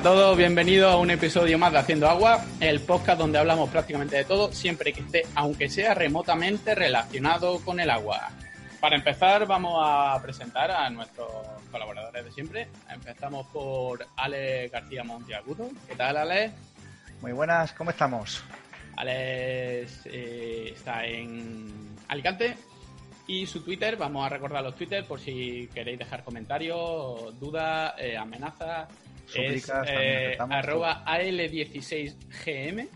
a 0.00 0.02
todos, 0.02 0.34
bienvenidos 0.34 0.90
a 0.90 0.96
un 0.96 1.10
episodio 1.10 1.58
más 1.58 1.72
de 1.72 1.78
Haciendo 1.78 2.08
Agua, 2.08 2.42
el 2.58 2.80
podcast 2.80 3.18
donde 3.18 3.38
hablamos 3.38 3.68
prácticamente 3.68 4.16
de 4.16 4.24
todo, 4.24 4.50
siempre 4.50 4.94
que 4.94 5.00
esté, 5.02 5.24
aunque 5.34 5.68
sea 5.68 5.92
remotamente 5.92 6.74
relacionado 6.74 7.60
con 7.66 7.80
el 7.80 7.90
agua. 7.90 8.30
Para 8.80 8.96
empezar, 8.96 9.46
vamos 9.46 9.78
a 9.84 10.18
presentar 10.22 10.70
a 10.70 10.88
nuestros 10.88 11.28
colaboradores 11.70 12.24
de 12.24 12.32
siempre. 12.32 12.68
Empezamos 12.88 13.46
por 13.48 14.06
Ale 14.16 14.68
García 14.68 15.04
Montiagudo. 15.04 15.68
¿Qué 15.86 15.94
tal, 15.94 16.16
Ale? 16.16 16.52
Muy 17.20 17.32
buenas, 17.32 17.74
¿cómo 17.74 17.90
estamos? 17.90 18.42
Alex 18.96 20.06
eh, 20.06 20.72
está 20.74 21.04
en 21.04 21.94
Alicante 22.08 22.56
y 23.26 23.46
su 23.46 23.62
Twitter, 23.62 23.98
vamos 23.98 24.24
a 24.24 24.30
recordar 24.30 24.64
los 24.64 24.76
Twitter 24.76 25.04
por 25.04 25.20
si 25.20 25.68
queréis 25.74 25.98
dejar 25.98 26.24
comentarios, 26.24 27.38
dudas, 27.38 27.92
eh, 27.98 28.16
amenazas. 28.16 28.88
Es 29.34 29.70
eh, 29.86 30.36
arroba 30.38 31.04
AL16GM, 31.04 32.88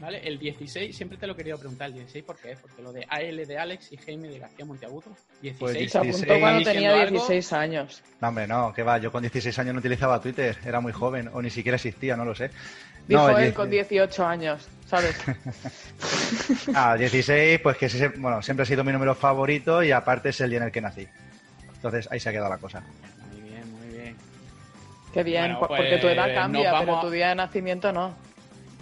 ¿vale? 0.00 0.20
El 0.26 0.38
16, 0.38 0.96
siempre 0.96 1.18
te 1.18 1.26
lo 1.26 1.34
he 1.34 1.36
querido 1.36 1.58
preguntar, 1.58 1.88
el 1.88 1.94
16 1.94 2.24
¿por 2.24 2.36
qué? 2.36 2.56
Porque 2.60 2.82
lo 2.82 2.92
de 2.92 3.06
AL 3.08 3.46
de 3.46 3.58
Alex 3.58 3.92
y 3.92 3.96
GM 3.96 4.28
de 4.28 4.38
García 4.38 4.64
Monteagudo. 4.64 5.16
16. 5.42 5.58
Pues 5.58 5.90
se 5.92 5.98
apuntó 5.98 6.40
cuando 6.40 6.64
tenía 6.64 7.06
16 7.06 7.52
años. 7.52 8.02
No, 8.20 8.28
hombre, 8.28 8.46
no, 8.46 8.72
que 8.72 8.82
va, 8.82 8.98
yo 8.98 9.12
con 9.12 9.22
16 9.22 9.58
años 9.58 9.74
no 9.74 9.80
utilizaba 9.80 10.20
Twitter, 10.20 10.56
era 10.64 10.80
muy 10.80 10.92
joven, 10.92 11.28
o 11.32 11.42
ni 11.42 11.50
siquiera 11.50 11.76
existía, 11.76 12.16
no 12.16 12.24
lo 12.24 12.34
sé. 12.34 12.50
Dijo 13.08 13.38
él 13.38 13.54
con 13.54 13.70
18 13.70 14.26
años, 14.26 14.68
¿sabes? 14.86 15.16
ah, 16.74 16.96
16, 16.96 17.60
pues 17.60 17.76
que 17.76 18.12
bueno, 18.16 18.42
siempre 18.42 18.64
ha 18.64 18.66
sido 18.66 18.82
mi 18.82 18.92
número 18.92 19.14
favorito 19.14 19.82
y 19.82 19.92
aparte 19.92 20.30
es 20.30 20.40
el 20.40 20.50
día 20.50 20.58
en 20.58 20.64
el 20.64 20.72
que 20.72 20.80
nací. 20.80 21.06
Entonces 21.74 22.08
ahí 22.10 22.18
se 22.18 22.28
ha 22.28 22.32
quedado 22.32 22.48
la 22.48 22.58
cosa. 22.58 22.82
Qué 25.16 25.22
bien, 25.22 25.56
porque 25.58 25.96
tu 25.96 26.08
edad 26.08 26.24
pues, 26.24 26.34
cambia, 26.34 26.78
pero 26.78 27.00
tu 27.00 27.08
día 27.08 27.30
de 27.30 27.36
nacimiento 27.36 27.90
no. 27.90 28.14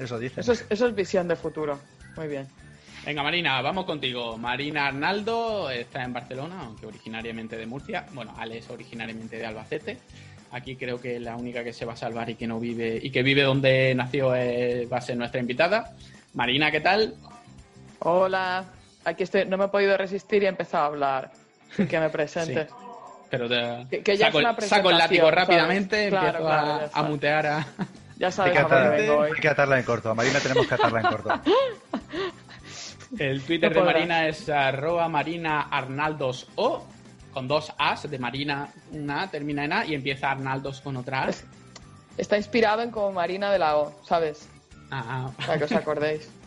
Eso 0.00 0.18
dice. 0.18 0.40
Eso 0.40 0.50
es, 0.50 0.66
eso 0.68 0.88
es 0.88 0.94
visión 0.96 1.28
de 1.28 1.36
futuro. 1.36 1.78
Muy 2.16 2.27
bien. 2.27 2.48
Venga, 3.06 3.22
Marina, 3.22 3.62
vamos 3.62 3.84
contigo. 3.84 4.36
Marina 4.36 4.88
Arnaldo 4.88 5.70
está 5.70 6.02
en 6.02 6.12
Barcelona, 6.12 6.56
aunque 6.62 6.86
originariamente 6.86 7.56
de 7.56 7.66
Murcia. 7.66 8.06
Bueno, 8.14 8.34
Ale 8.36 8.58
es 8.58 8.68
originariamente 8.68 9.36
de 9.36 9.46
Albacete. 9.46 9.98
Aquí 10.50 10.74
creo 10.74 11.00
que 11.00 11.20
la 11.20 11.36
única 11.36 11.62
que 11.62 11.72
se 11.72 11.84
va 11.84 11.92
a 11.92 11.96
salvar 11.96 12.28
y 12.28 12.34
que 12.34 12.48
no 12.48 12.58
vive 12.58 12.98
y 13.00 13.10
que 13.10 13.22
vive 13.22 13.42
donde 13.42 13.94
nació 13.94 14.30
va 14.30 14.96
a 14.96 15.00
ser 15.00 15.16
nuestra 15.16 15.38
invitada. 15.38 15.92
Marina, 16.32 16.72
¿qué 16.72 16.80
tal? 16.80 17.14
Hola, 18.00 18.64
aquí 19.05 19.22
estoy. 19.22 19.44
No 19.44 19.56
me 19.56 19.66
he 19.66 19.68
podido 19.68 19.96
resistir 19.96 20.42
y 20.42 20.46
he 20.46 20.48
empezado 20.48 20.82
a 20.82 20.86
hablar. 20.86 21.30
Que 21.77 22.00
me 22.00 22.10
presentes. 22.10 22.72
Pero 23.38 24.04
que, 24.04 24.16
ya 24.16 24.32
saco, 24.60 24.90
el 24.90 24.98
látigo 24.98 25.30
rápidamente, 25.30 26.08
empiezo 26.08 26.48
a, 26.48 27.02
mutear 27.02 27.46
a. 27.46 27.66
Ya 28.16 28.30
sabes, 28.30 28.52
hay 28.52 28.58
que, 28.58 28.64
atarla, 28.64 29.24
hay 29.24 29.32
que 29.32 29.48
atarla 29.48 29.78
en 29.78 29.84
corto. 29.84 30.10
A 30.10 30.14
Marina 30.14 30.38
tenemos 30.38 30.68
que 30.68 30.74
atarla 30.74 31.00
en 31.00 31.06
corto. 31.06 31.30
El 33.18 33.42
Twitter 33.42 33.74
de 33.74 33.80
Marina 33.80 34.28
es 34.28 34.48
arroba 34.48 35.08
Marina 35.08 35.62
Arnaldos 35.62 36.46
o 36.55 36.86
con 37.32 37.48
dos 37.48 37.72
As 37.77 38.08
de 38.08 38.18
Marina, 38.18 38.68
una 38.92 39.28
termina 39.28 39.64
en 39.64 39.72
A 39.72 39.84
y 39.84 39.94
empieza 39.94 40.30
Arnaldos 40.30 40.80
con 40.80 40.96
otra 40.96 41.24
A. 41.24 41.30
Está 42.16 42.36
inspirado 42.36 42.82
en 42.82 42.90
como 42.90 43.10
Marina 43.12 43.50
de 43.50 43.58
la 43.58 43.77
O, 43.77 43.92
¿sabes? 44.05 44.48
Ah, 44.90 45.30
Para 45.44 45.58
que 45.58 45.64
os 45.64 45.72
acordéis. 45.72 46.30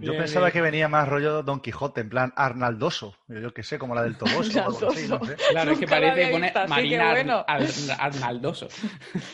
Yo 0.00 0.16
pensaba 0.16 0.50
que 0.50 0.60
venía 0.60 0.88
más 0.88 1.08
rollo 1.08 1.42
Don 1.42 1.60
Quijote, 1.60 2.00
en 2.00 2.08
plan 2.08 2.32
Arnaldoso. 2.36 3.16
Yo 3.28 3.52
qué 3.52 3.62
sé, 3.62 3.78
como 3.78 3.94
la 3.94 4.02
del 4.02 4.16
Toboso 4.16 4.58
o 4.60 4.64
algo 4.64 4.90
así, 4.90 5.08
no 5.08 5.24
sé. 5.24 5.36
Claro, 5.50 5.72
es 5.72 5.78
que 5.78 5.86
parece 5.86 6.30
pone 6.30 6.52
Marina 6.68 7.10
Arnaldoso. 7.98 8.68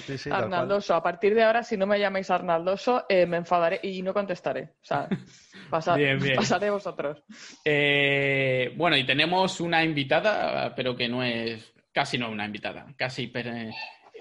Sí, 0.07 0.19
sí, 0.19 0.31
Arnaldoso. 0.31 0.95
A 0.95 1.03
partir 1.03 1.35
de 1.35 1.45
ahora, 1.45 1.63
si 1.63 1.77
no 1.77 1.87
me 1.87 1.99
llamáis 1.99 2.31
Arnaldoso, 2.31 3.07
eh, 3.09 3.27
me 3.27 3.39
enfadaré 3.39 3.81
y 3.83 4.03
no 4.03 4.13
contestaré. 4.13 4.75
O 4.83 4.85
sea, 4.85 5.09
pasaré 5.71 6.71
vosotros. 6.71 7.23
Eh, 7.65 8.73
bueno, 8.77 8.97
y 8.97 9.05
tenemos 9.05 9.61
una 9.61 9.85
invitada, 9.85 10.75
pero 10.75 10.97
que 10.97 11.09
no 11.09 11.23
es, 11.23 11.73
casi 11.93 12.19
no 12.19 12.31
una 12.31 12.47
invitada, 12.47 12.87
casi 12.97 13.33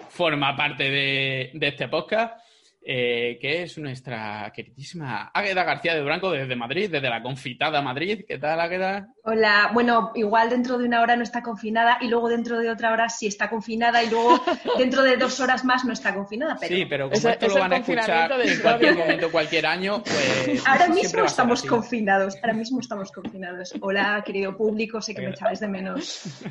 forma 0.08 0.56
parte 0.56 0.84
de, 0.84 1.50
de 1.54 1.68
este 1.68 1.88
podcast. 1.88 2.47
Eh, 2.90 3.36
que 3.38 3.64
es 3.64 3.76
nuestra 3.76 4.50
queridísima 4.56 5.30
Águeda 5.34 5.62
García 5.62 5.92
de 5.92 6.00
Durango 6.00 6.32
desde 6.32 6.56
Madrid, 6.56 6.90
desde 6.90 7.10
la 7.10 7.22
confitada 7.22 7.82
Madrid. 7.82 8.24
¿Qué 8.26 8.38
tal, 8.38 8.58
Águeda? 8.58 9.08
Hola, 9.24 9.72
bueno, 9.74 10.10
igual 10.14 10.48
dentro 10.48 10.78
de 10.78 10.86
una 10.86 11.02
hora 11.02 11.14
no 11.14 11.22
está 11.22 11.42
confinada 11.42 11.98
y 12.00 12.08
luego 12.08 12.30
dentro 12.30 12.58
de 12.58 12.70
otra 12.70 12.90
hora 12.90 13.10
sí 13.10 13.26
está 13.26 13.50
confinada 13.50 14.02
y 14.02 14.08
luego 14.08 14.42
dentro 14.78 15.02
de 15.02 15.18
dos 15.18 15.38
horas 15.38 15.66
más 15.66 15.84
no 15.84 15.92
está 15.92 16.14
confinada. 16.14 16.56
Pero... 16.58 16.74
Sí, 16.74 16.86
pero 16.86 17.10
como 17.10 17.28
esto 17.28 17.48
lo 17.48 17.58
van 17.58 17.72
a 17.74 17.76
escuchar 17.76 18.32
en 18.40 18.60
cualquier 18.62 18.96
momento, 18.96 19.30
cualquier 19.30 19.66
año, 19.66 20.02
pues... 20.02 20.66
Ahora 20.66 20.88
mismo 20.88 21.24
estamos 21.26 21.62
confinados, 21.64 22.36
ahora 22.36 22.54
mismo 22.54 22.80
estamos 22.80 23.12
confinados. 23.12 23.74
Hola, 23.82 24.22
querido 24.24 24.56
público, 24.56 25.02
sé 25.02 25.14
que 25.14 25.20
me 25.20 25.30
echáis 25.32 25.60
de 25.60 25.68
menos. 25.68 26.42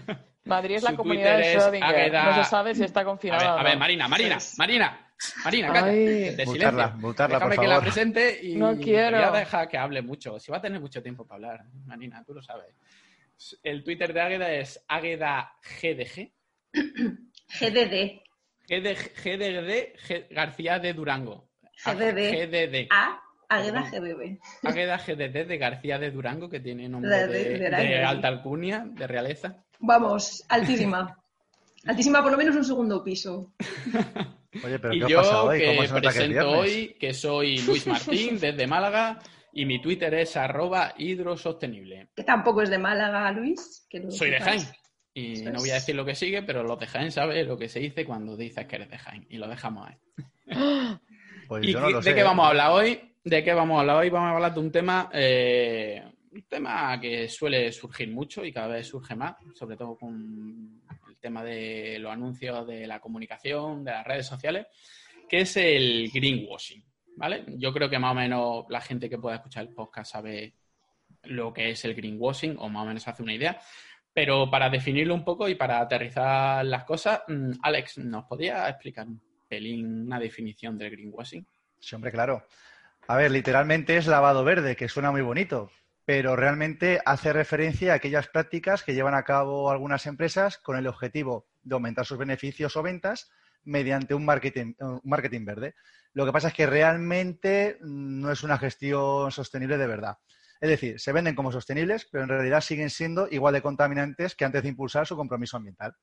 Madrid 0.45 0.75
es 0.75 0.83
la 0.83 0.95
comunidad 0.95 1.37
de 1.39 1.57
Schrödinger, 1.57 2.25
no 2.25 2.43
se 2.43 2.49
sabe 2.49 2.75
si 2.75 2.83
está 2.83 3.03
confinada 3.03 3.59
A 3.59 3.63
ver, 3.63 3.75
Marina, 3.77 4.07
Marina, 4.07 4.37
Marina, 4.57 5.06
Marina, 5.44 5.73
calla. 5.73 5.88
de 5.88 6.45
silencio. 6.45 7.13
Déjame 7.13 7.57
que 7.57 7.67
la 7.67 7.81
presente 7.81 8.39
y 8.44 8.55
no 8.55 8.78
quiero. 8.78 9.19
ya 9.19 9.31
deja 9.31 9.67
que 9.67 9.78
hable 9.78 10.01
mucho. 10.01 10.39
Si 10.39 10.51
va 10.51 10.57
a 10.57 10.61
tener 10.61 10.79
mucho 10.79 11.01
tiempo 11.01 11.25
para 11.25 11.35
hablar, 11.35 11.66
Marina, 11.85 12.23
tú 12.25 12.33
lo 12.33 12.41
sabes. 12.41 12.75
El 13.63 13.83
Twitter 13.83 14.13
de 14.13 14.22
Águeda 14.22 14.51
es 14.51 14.83
Águeda 14.88 15.53
GDG. 15.81 16.31
GDD. 17.59 18.22
GDD 18.67 20.29
García 20.31 20.79
de 20.79 20.94
Durango. 20.94 21.49
GDD. 21.85 22.31
GDD. 22.31 22.88
A. 22.89 23.22
Águeda 23.49 23.89
GDD. 23.89 24.39
Águeda 24.63 24.97
GDD 24.97 25.47
de 25.47 25.57
García 25.57 25.97
de 25.97 26.11
Durango, 26.11 26.49
que 26.49 26.59
tiene 26.59 26.89
nombre 26.89 27.28
de, 27.28 28.03
alta 28.03 28.28
alcurnia, 28.28 28.85
de 28.85 29.07
realeza. 29.07 29.63
Vamos, 29.79 30.44
altísima. 30.49 31.17
Altísima, 31.85 32.22
por 32.22 32.31
lo 32.31 32.38
menos 32.38 32.55
un 32.55 32.66
segundo 32.66 33.03
piso. 33.03 33.53
Oye, 34.63 34.79
pero 34.79 34.94
y 34.94 35.00
¿qué 35.00 35.07
yo 35.09 35.44
hoy? 35.44 35.59
que 35.59 35.90
presento 36.00 36.50
hoy, 36.50 36.95
que 37.00 37.13
soy 37.13 37.59
Luis 37.59 37.88
Martín 37.88 38.40
desde 38.40 38.68
Málaga 38.68 39.19
y 39.53 39.66
mi 39.66 39.81
Twitter 39.81 40.13
es 40.13 40.38
arroba 40.38 40.94
hidrosostenible. 40.97 42.09
Que 42.16 42.23
tampoco 42.23 42.62
es 42.62 42.69
de 42.69 42.78
Málaga, 42.78 43.31
Luis. 43.31 43.88
soy 44.09 44.31
de 44.31 44.40
Jaén. 44.40 44.62
Y 45.13 45.41
no 45.41 45.59
voy 45.59 45.72
a 45.72 45.75
decir 45.75 45.96
lo 45.96 46.06
que 46.06 46.13
sigue, 46.13 46.44
pero 46.44 46.62
los 46.63 46.79
de 46.79 46.85
Jaén 46.85 47.12
saben 47.12 47.47
lo 47.47 47.57
que 47.57 47.67
se 47.67 47.79
dice 47.79 48.06
cuando 48.06 48.38
dices 48.38 48.67
que 48.67 48.75
eres 48.75 48.90
de 48.90 49.00
Jaén. 49.00 49.25
Y 49.29 49.38
lo 49.38 49.47
dejamos 49.47 49.88
ahí. 49.88 49.97
Pues 51.47 51.66
¿Y 51.66 51.73
de 51.73 52.13
qué 52.13 52.23
vamos 52.23 52.46
a 52.46 52.50
hablar 52.50 52.72
hoy? 52.72 53.00
¿De 53.23 53.41
qué 53.41 53.53
vamos 53.53 53.78
a 53.78 53.79
hablar 53.79 53.96
hoy? 53.96 54.09
Vamos 54.09 54.28
a 54.28 54.35
hablar 54.35 54.53
de 54.53 54.59
un 54.59 54.69
tema, 54.69 55.09
eh, 55.13 56.03
un 56.29 56.44
tema 56.44 57.00
que 57.00 57.29
suele 57.29 57.72
surgir 57.72 58.12
mucho 58.12 58.44
y 58.44 58.51
cada 58.51 58.67
vez 58.67 58.85
surge 58.85 59.16
más, 59.16 59.38
sobre 59.53 59.78
todo 59.78 59.96
con 59.97 60.81
tema 61.19 61.44
de 61.44 61.97
los 62.00 62.11
anuncios 62.11 62.67
de 62.67 62.88
la 62.88 63.00
comunicación, 63.00 63.83
de 63.83 63.91
las 63.91 64.05
redes 64.05 64.25
sociales, 64.25 64.67
que 65.28 65.41
es 65.41 65.57
el 65.57 66.09
greenwashing, 66.13 66.83
¿vale? 67.16 67.44
Yo 67.57 67.73
creo 67.73 67.89
que 67.89 68.00
más 68.00 68.11
o 68.11 68.16
menos 68.16 68.66
la 68.69 68.81
gente 68.81 69.09
que 69.09 69.17
pueda 69.17 69.35
escuchar 69.35 69.63
el 69.63 69.73
podcast 69.73 70.11
sabe 70.13 70.53
lo 71.23 71.53
que 71.53 71.72
es 71.72 71.83
el 71.85 71.95
greenwashing 71.95 72.55
o 72.59 72.69
más 72.69 72.83
o 72.83 72.88
menos 72.88 73.07
hace 73.07 73.23
una 73.23 73.33
idea. 73.33 73.59
Pero 74.13 74.50
para 74.50 74.69
definirlo 74.69 75.13
un 75.13 75.23
poco 75.23 75.47
y 75.47 75.55
para 75.55 75.79
aterrizar 75.79 76.66
las 76.66 76.85
cosas, 76.85 77.22
mm, 77.28 77.51
Alex, 77.61 77.99
¿nos 77.99 78.25
podría 78.25 78.67
explicar 78.67 79.07
un 79.07 79.22
pelín 79.47 80.03
una 80.07 80.19
definición 80.19 80.78
del 80.78 80.91
greenwashing? 80.91 81.45
Sí, 81.79 81.95
hombre, 81.95 82.11
claro. 82.11 82.47
A 83.07 83.16
ver, 83.16 83.31
literalmente 83.31 83.95
es 83.95 84.07
lavado 84.07 84.44
verde, 84.44 84.75
que 84.75 84.90
suena 84.90 85.11
muy 85.11 85.22
bonito, 85.22 85.72
pero 86.07 86.37
realmente 86.37 87.01
hace 87.05 87.33
referencia 87.33 87.91
a 87.91 87.95
aquellas 87.97 88.29
prácticas 88.29 88.81
que 88.81 88.93
llevan 88.93 89.13
a 89.13 89.23
cabo 89.23 89.69
algunas 89.69 90.05
empresas 90.05 90.57
con 90.57 90.77
el 90.77 90.87
objetivo 90.87 91.49
de 91.63 91.73
aumentar 91.73 92.05
sus 92.05 92.17
beneficios 92.17 92.77
o 92.77 92.81
ventas 92.81 93.29
mediante 93.65 94.13
un 94.13 94.23
marketing, 94.23 94.73
verde. 95.43 95.75
Lo 96.13 96.25
que 96.25 96.31
pasa 96.31 96.47
es 96.47 96.53
que 96.53 96.65
realmente 96.65 97.77
no 97.81 98.31
es 98.31 98.41
una 98.43 98.57
gestión 98.57 99.33
sostenible 99.33 99.77
de 99.77 99.85
verdad. 99.85 100.17
Es 100.61 100.69
decir, 100.69 100.97
se 100.97 101.11
venden 101.11 101.35
como 101.35 101.51
sostenibles, 101.51 102.07
pero 102.09 102.23
en 102.23 102.29
realidad 102.29 102.61
siguen 102.61 102.89
siendo 102.89 103.27
igual 103.29 103.55
de 103.55 103.61
contaminantes 103.61 104.33
que 104.33 104.45
antes 104.45 104.63
de 104.63 104.69
impulsar 104.69 105.05
su 105.05 105.17
compromiso 105.17 105.57
ambiental. 105.57 105.93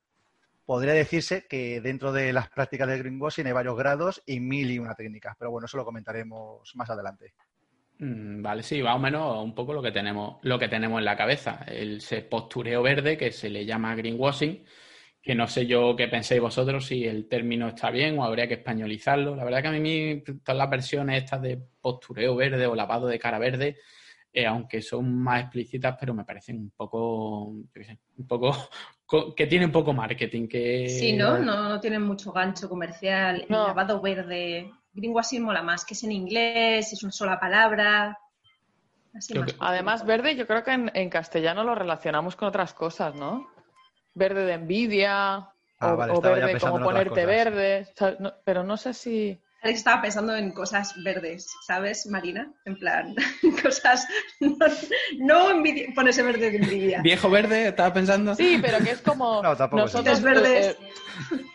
Podría 0.67 0.93
decirse 0.93 1.47
que 1.49 1.81
dentro 1.81 2.13
de 2.13 2.31
las 2.31 2.49
prácticas 2.49 2.87
de 2.89 2.99
greenwashing 2.99 3.47
hay 3.47 3.53
varios 3.53 3.75
grados 3.75 4.21
y 4.27 4.39
mil 4.39 4.69
y 4.69 4.77
una 4.77 4.93
técnicas, 4.93 5.35
pero 5.39 5.49
bueno, 5.49 5.65
eso 5.65 5.77
lo 5.77 5.83
comentaremos 5.83 6.71
más 6.75 6.91
adelante. 6.91 7.33
Mm, 7.97 8.41
vale, 8.41 8.63
sí, 8.63 8.81
más 8.83 8.95
o 8.95 8.99
menos 8.99 9.43
un 9.43 9.55
poco 9.55 9.73
lo 9.73 9.81
que 9.81 9.91
tenemos, 9.91 10.37
lo 10.41 10.59
que 10.59 10.67
tenemos 10.67 10.99
en 10.99 11.05
la 11.05 11.15
cabeza. 11.15 11.63
El 11.67 12.01
postureo 12.29 12.81
verde 12.81 13.17
que 13.17 13.31
se 13.31 13.49
le 13.49 13.65
llama 13.65 13.95
greenwashing, 13.95 14.65
que 15.21 15.35
no 15.35 15.47
sé 15.47 15.65
yo 15.65 15.95
qué 15.95 16.07
penséis 16.07 16.41
vosotros 16.41 16.85
si 16.85 17.05
el 17.05 17.27
término 17.27 17.69
está 17.69 17.89
bien 17.91 18.19
o 18.19 18.23
habría 18.25 18.47
que 18.47 18.55
españolizarlo. 18.55 19.35
La 19.35 19.43
verdad 19.45 19.61
que 19.61 19.67
a 19.69 19.71
mí 19.71 20.23
todas 20.43 20.57
las 20.57 20.69
versiones 20.69 21.23
estas 21.23 21.41
de 21.41 21.59
postureo 21.81 22.35
verde 22.35 22.67
o 22.67 22.75
lavado 22.75 23.07
de 23.07 23.17
cara 23.17 23.39
verde, 23.39 23.77
eh, 24.33 24.45
aunque 24.45 24.81
son 24.81 25.15
más 25.23 25.43
explícitas, 25.43 25.95
pero 25.97 26.13
me 26.13 26.25
parecen 26.25 26.57
un 26.57 26.71
poco, 26.71 27.45
un 27.45 28.27
poco 28.27 28.69
que 29.35 29.47
tienen 29.47 29.71
poco 29.71 29.93
marketing. 29.93 30.47
Que... 30.47 30.89
Sí, 30.89 31.13
¿no? 31.13 31.39
No, 31.39 31.79
tienen 31.79 32.01
mucho 32.01 32.33
gancho 32.33 32.67
comercial. 32.67 33.45
El 33.47 33.55
lavado 33.55 34.01
verde. 34.01 34.69
Greenwashing 34.95 35.43
mola 35.43 35.61
más, 35.61 35.85
que 35.85 35.93
es 35.93 36.03
en 36.03 36.13
inglés, 36.13 36.91
es 36.93 37.03
una 37.03 37.11
sola 37.11 37.39
palabra. 37.39 38.17
Además, 39.59 40.05
verde 40.05 40.35
yo 40.35 40.47
creo 40.47 40.63
que 40.63 40.71
en, 40.71 41.09
castellano 41.09 41.63
lo 41.63 41.75
relacionamos 41.75 42.35
con 42.35 42.47
otras 42.47 42.73
cosas, 42.73 43.13
¿no? 43.15 43.47
Verde 44.13 44.45
de 44.45 44.53
envidia, 44.53 45.49
ah, 45.79 45.93
o, 46.11 46.21
verde 46.21 46.59
como 46.59 46.79
ponerte 46.79 47.25
verde, 47.25 47.87
pero 48.43 48.63
no 48.63 48.77
sé 48.77 48.93
si... 48.93 49.39
Alex 49.61 49.79
estaba 49.79 50.01
pensando 50.01 50.35
en 50.35 50.51
cosas 50.51 50.93
verdes, 51.03 51.47
¿sabes, 51.65 52.05
Marina? 52.05 52.53
En 52.65 52.77
plan, 52.77 53.15
cosas. 53.63 54.07
No, 55.17 55.47
ponerse 55.95 56.21
verde 56.21 56.51
de 56.51 56.57
envidia. 56.57 57.01
¿Viejo 57.01 57.29
verde? 57.31 57.69
¿Estaba 57.69 57.91
pensando? 57.91 58.35
Sí, 58.35 58.59
pero 58.61 58.77
que 58.77 58.91
es 58.91 59.01
como. 59.01 59.41
No, 59.41 59.57
tampoco. 59.57 59.81
Nosotros, 59.81 60.21
verdes. 60.21 60.77
Eh, 60.79 61.45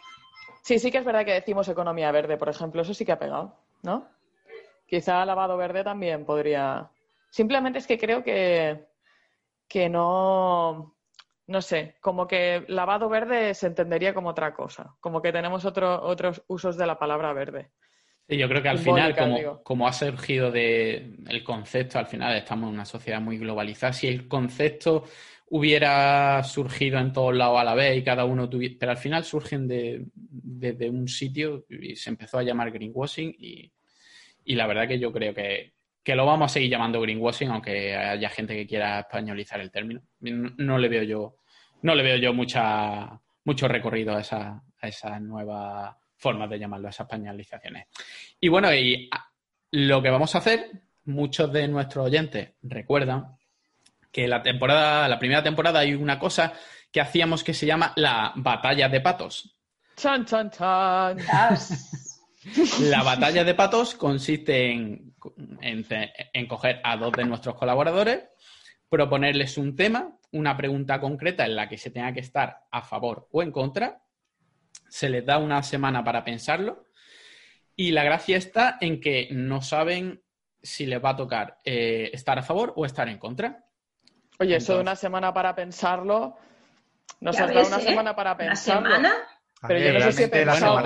sí, 0.71 0.79
sí 0.79 0.91
que 0.93 0.99
es 0.99 1.05
verdad 1.05 1.25
que 1.25 1.33
decimos 1.33 1.69
economía 1.69 2.13
verde, 2.13 2.37
por 2.37 2.49
ejemplo. 2.49 2.83
Eso 2.83 2.95
sí 2.95 3.05
que 3.05 3.13
ha 3.13 3.19
pegado, 3.19 3.57
¿no? 3.83 4.09
Quizá 4.87 5.25
lavado 5.25 5.57
verde 5.57 5.83
también 5.83 6.25
podría. 6.25 6.91
Simplemente 7.31 7.81
es 7.81 7.87
que 7.87 7.99
creo 7.99 8.23
que, 8.23 8.87
que 9.69 9.89
no. 9.89 10.95
No 11.49 11.61
sé, 11.61 11.97
como 12.01 12.29
que 12.29 12.65
lavado 12.69 13.09
verde 13.09 13.55
se 13.55 13.67
entendería 13.67 14.15
como 14.15 14.29
otra 14.29 14.55
cosa, 14.55 14.95
como 15.01 15.21
que 15.21 15.33
tenemos 15.33 15.65
otro, 15.65 16.01
otros 16.01 16.45
usos 16.47 16.77
de 16.77 16.87
la 16.87 16.97
palabra 16.97 17.33
verde 17.33 17.73
yo 18.37 18.49
creo 18.49 18.63
que 18.63 18.69
al 18.69 18.79
final, 18.79 19.61
como, 19.63 19.89
ha 19.89 19.93
surgido 19.93 20.51
de 20.51 21.17
el 21.29 21.43
concepto, 21.43 21.99
al 21.99 22.07
final 22.07 22.37
estamos 22.37 22.69
en 22.69 22.75
una 22.75 22.85
sociedad 22.85 23.21
muy 23.21 23.39
globalizada. 23.39 23.93
Si 23.93 24.07
el 24.07 24.29
concepto 24.29 25.05
hubiera 25.51 26.43
surgido 26.45 26.99
en 26.99 27.13
todos 27.13 27.35
lados 27.35 27.61
a 27.61 27.65
la 27.65 27.75
vez 27.75 27.99
y 27.99 28.05
cada 28.05 28.25
uno 28.25 28.49
tuviera. 28.49 28.77
Pero 28.79 28.93
al 28.93 28.99
final 28.99 29.25
surgen 29.25 29.67
de, 29.67 30.05
desde 30.15 30.89
un 30.89 31.09
sitio 31.09 31.65
y 31.69 31.97
se 31.97 32.11
empezó 32.11 32.39
a 32.39 32.43
llamar 32.43 32.71
greenwashing 32.71 33.35
y, 33.39 33.73
la 34.55 34.67
verdad 34.67 34.89
que 34.89 34.99
yo 34.99 35.13
creo 35.13 35.35
que, 35.35 35.73
lo 36.07 36.27
vamos 36.27 36.51
a 36.51 36.55
seguir 36.55 36.71
llamando 36.71 37.01
greenwashing, 37.01 37.51
aunque 37.51 37.95
haya 37.95 38.29
gente 38.31 38.57
que 38.57 38.67
quiera 38.67 39.01
españolizar 39.01 39.61
el 39.61 39.71
término. 39.71 40.03
No, 40.21 40.77
le 40.77 40.89
veo 40.89 41.05
yo, 41.05 41.37
no 41.83 41.95
le 41.95 42.03
veo 42.03 42.17
yo 42.17 42.33
mucha, 42.33 43.21
mucho 43.45 43.69
recorrido 43.69 44.17
a 44.17 44.21
esa, 44.21 44.61
a 44.81 44.89
esa 44.89 45.21
nueva 45.21 45.97
formas 46.17 46.51
de 46.51 46.59
llamarlo, 46.59 46.89
esas 46.89 47.07
pañalizaciones. 47.07 47.87
Y 48.41 48.49
bueno, 48.49 48.75
y 48.75 49.09
lo 49.71 50.03
que 50.03 50.11
vamos 50.11 50.35
a 50.35 50.39
hacer, 50.39 50.71
muchos 51.05 51.53
de 51.53 51.69
nuestros 51.69 52.07
oyentes 52.07 52.55
recuerdan 52.63 53.37
que 54.11 54.29
la 54.29 54.43
temporada, 54.43 55.09
la 55.09 55.19
primera 55.19 55.43
temporada 55.43 55.81
hay 55.81 55.95
una 55.95 56.19
cosa 56.19 56.53
que 56.91 57.01
hacíamos 57.01 57.45
que 57.45 57.55
se 57.55 57.67
llama 57.67 57.93
la 57.97 58.33
batalla 58.37 58.89
de 58.89 59.01
patos. 59.01 59.57
Chan, 59.97 60.25
chan, 60.25 60.51
chan. 60.51 61.19
La 62.81 63.03
batalla 63.03 63.45
de 63.45 63.55
patos 63.55 63.95
consiste 63.95 64.73
en, 64.73 65.15
en, 65.61 66.47
coger 66.47 66.81
a 66.83 66.97
dos 66.97 67.13
de 67.13 67.25
nuestros 67.25 67.55
colaboradores, 67.55 68.25
proponerles 68.89 69.59
un 69.59 69.77
tema, 69.77 70.17
una 70.33 70.57
pregunta 70.57 71.01
concreta 71.01 71.45
en 71.45 71.55
la 71.55 71.69
que 71.69 71.77
se 71.77 71.91
tenga 71.91 72.15
que 72.15 72.21
estar 72.21 72.63
a 72.71 72.81
favor 72.81 73.29
o 73.31 73.43
en 73.43 73.53
contra, 73.53 74.03
se 74.89 75.11
les 75.11 75.25
da 75.25 75.39
una 75.39 75.63
semana 75.63 76.03
para 76.03 76.25
pensarlo 76.25 76.87
y 77.77 77.93
la 77.93 78.05
gracia 78.05 78.37
está 78.37 78.77
en 78.81 79.01
que 79.01 79.29
no 79.31 79.63
saben 79.63 80.23
si 80.63 80.87
les 80.87 81.03
va 81.03 81.11
a 81.11 81.17
tocar 81.17 81.59
eh, 81.65 82.11
estar 82.13 82.39
a 82.39 82.43
favor 82.43 82.73
o 82.77 82.85
estar 82.85 83.09
en 83.09 83.19
contra. 83.19 83.65
Oye, 84.41 84.57
eso 84.57 84.75
de 84.75 84.81
una 84.81 84.97
semana 84.97 85.33
para 85.35 85.55
pensarlo, 85.55 86.39
nos 87.21 87.39
has 87.39 87.53
dado 87.53 87.69
una 87.69 87.77
¿eh? 87.77 87.83
semana 87.83 88.17
para 88.17 88.39
pensarlo. 88.39 88.89
¿Una 88.89 88.97
semana? 88.97 89.15
Pero 89.69 89.81
yo 89.81 89.93
no 89.93 90.01
sé 90.01 90.13
si 90.13 90.23
he 90.23 90.29
pensado. 90.29 90.77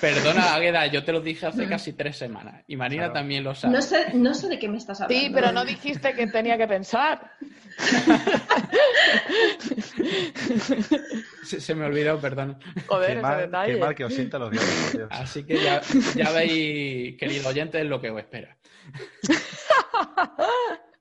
Perdona, 0.00 0.54
Águeda, 0.54 0.86
yo 0.86 1.04
te 1.04 1.12
lo 1.12 1.20
dije 1.20 1.46
hace 1.46 1.66
casi 1.66 1.94
tres 1.94 2.16
semanas 2.16 2.62
y 2.66 2.76
Marina 2.76 3.12
también 3.12 3.44
lo 3.44 3.54
sabe. 3.54 3.74
No 3.74 3.82
sé, 3.82 4.14
no 4.14 4.34
sé 4.34 4.48
de 4.48 4.58
qué 4.58 4.68
me 4.68 4.78
estás 4.78 5.00
hablando. 5.00 5.26
Sí, 5.26 5.30
pero 5.32 5.52
no 5.52 5.64
dijiste 5.64 6.12
que 6.12 6.26
tenía 6.26 6.58
que 6.58 6.66
pensar. 6.66 7.30
se, 11.42 11.74
me 11.74 11.86
olvidó, 11.86 12.20
perdón. 12.20 12.58
Joder, 12.86 13.16
qué 13.16 13.22
mal, 13.22 13.38
detalle. 13.38 13.74
Qué 13.74 13.80
mal 13.80 13.94
que 13.94 14.04
os 14.04 14.14
sienta 14.14 14.38
los 14.38 14.50
dioses. 14.50 15.06
Así 15.10 15.44
que 15.44 15.62
ya, 15.62 15.80
ya 16.14 16.30
veis, 16.32 17.16
querido 17.18 17.48
oyente, 17.48 17.82
lo 17.84 17.98
que 18.00 18.10
os 18.10 18.18
espera. 18.18 18.56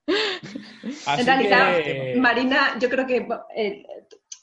En 0.07 1.25
realidad, 1.25 2.15
Marina, 2.15 2.77
yo 2.80 2.89
creo 2.89 3.06
que 3.06 3.27
eh, 3.56 3.86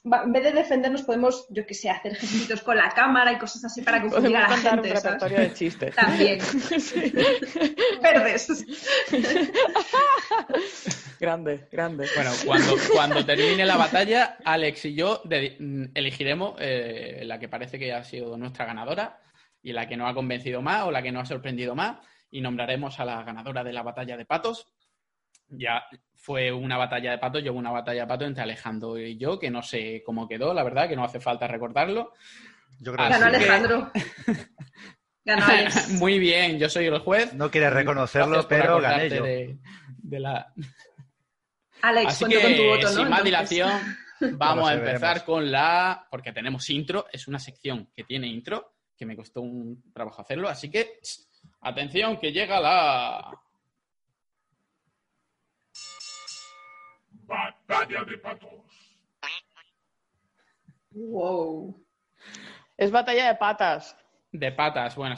en 0.05 0.32
vez 0.32 0.44
de 0.44 0.52
defendernos 0.52 1.02
podemos, 1.02 1.46
yo 1.49 1.64
que 1.64 1.72
sé, 1.72 1.88
hacer 1.88 2.12
ejercicios 2.12 2.62
con 2.62 2.76
la 2.76 2.90
cámara 2.90 3.32
y 3.32 3.38
cosas 3.38 3.64
así 3.64 3.81
para 3.81 4.02
confundir 4.02 4.37
a 4.37 4.40
la 4.40 4.56
gente. 4.56 4.90
un 4.90 4.96
repertorio 4.96 5.38
de 5.38 5.55
chistes. 5.55 5.94
También. 5.94 6.40
Verdes. 8.02 8.66
grande, 11.20 11.67
grande. 11.72 12.06
Bueno, 12.14 12.31
cuando, 12.44 12.76
cuando 12.93 13.25
termine 13.25 13.64
la 13.64 13.78
batalla, 13.78 14.37
Alex 14.44 14.84
y 14.84 14.94
yo 14.94 15.22
elegiremos 15.94 16.55
eh, 16.58 17.22
la 17.25 17.38
que 17.38 17.49
parece 17.49 17.78
que 17.78 17.94
ha 17.94 18.05
sido 18.05 18.37
nuestra 18.37 18.67
ganadora 18.67 19.22
y 19.62 19.72
la 19.72 19.88
que 19.88 19.96
nos 19.96 20.10
ha 20.10 20.14
convencido 20.14 20.60
más 20.60 20.82
o 20.82 20.90
la 20.90 21.02
que 21.02 21.12
nos 21.12 21.22
ha 21.22 21.26
sorprendido 21.26 21.75
más 21.75 21.96
y 22.31 22.43
nombraremos 22.43 23.00
a 23.00 23.06
la 23.06 23.22
ganadora 23.22 23.64
de 23.64 23.72
la 23.72 23.82
batalla 23.82 24.19
de 24.19 24.26
patos. 24.26 24.67
Ya 25.49 25.85
fue 26.25 26.50
una 26.50 26.79
batalla 26.79 27.11
de 27.11 27.19
patos, 27.19 27.43
llevo 27.43 27.58
una 27.58 27.70
batalla 27.70 28.02
de 28.02 28.06
patos 28.06 28.26
entre 28.29 28.43
Alejandro 28.43 28.99
y 28.99 29.19
yo, 29.19 29.38
que 29.38 29.50
no 29.50 29.62
sé 29.62 30.02
cómo 30.05 30.26
quedó, 30.26 30.55
la 30.55 30.62
verdad, 30.62 30.88
que 30.88 30.96
no 30.96 31.05
hace 31.05 31.20
falta 31.20 31.46
recordarlo. 31.46 32.12
Yo 32.81 32.94
creo 32.94 33.08
Ganó 33.08 33.26
Alejandro. 33.26 33.93
Ganó 35.25 35.44
Alex. 35.46 35.91
Muy 35.91 36.19
bien, 36.19 36.58
yo 36.58 36.69
soy 36.69 36.87
el 36.87 36.99
juez. 36.99 37.35
No 37.35 37.50
quieres 37.50 37.73
reconocerlo, 37.73 38.46
pero 38.49 38.81
gané 38.81 39.11
yo. 39.11 39.23
De, 39.23 40.20
la... 40.20 40.52
Alex, 41.82 42.06
Así 42.08 42.25
que, 42.26 42.41
con 42.41 42.56
tu 42.56 42.64
voto, 42.64 42.82
¿no? 42.82 42.88
sin 42.88 43.08
más 43.08 43.25
dilación, 43.25 43.70
vamos 44.32 44.69
a 44.69 44.75
empezar 44.75 45.25
con 45.25 45.50
la... 45.50 46.06
Porque 46.11 46.32
tenemos 46.32 46.69
intro, 46.70 47.06
es 47.12 47.29
una 47.29 47.38
sección 47.38 47.91
que 47.94 48.05
tiene 48.05 48.26
intro, 48.26 48.76
que 48.96 49.06
me 49.06 49.17
costó 49.17 49.41
un 49.41 49.93
trabajo 49.93 50.23
hacerlo, 50.23 50.49
así 50.49 50.70
que... 50.70 51.00
Atención, 51.61 52.19
que 52.19 52.32
llega 52.32 52.61
la 52.61 53.38
Batalla 57.67 58.05
de 58.05 58.19
patos. 58.19 58.50
Wow. 60.91 61.84
Es 62.76 62.91
batalla 62.91 63.29
de 63.29 63.34
patas. 63.34 63.96
De 64.32 64.53
patas, 64.53 64.96
bueno, 64.96 65.17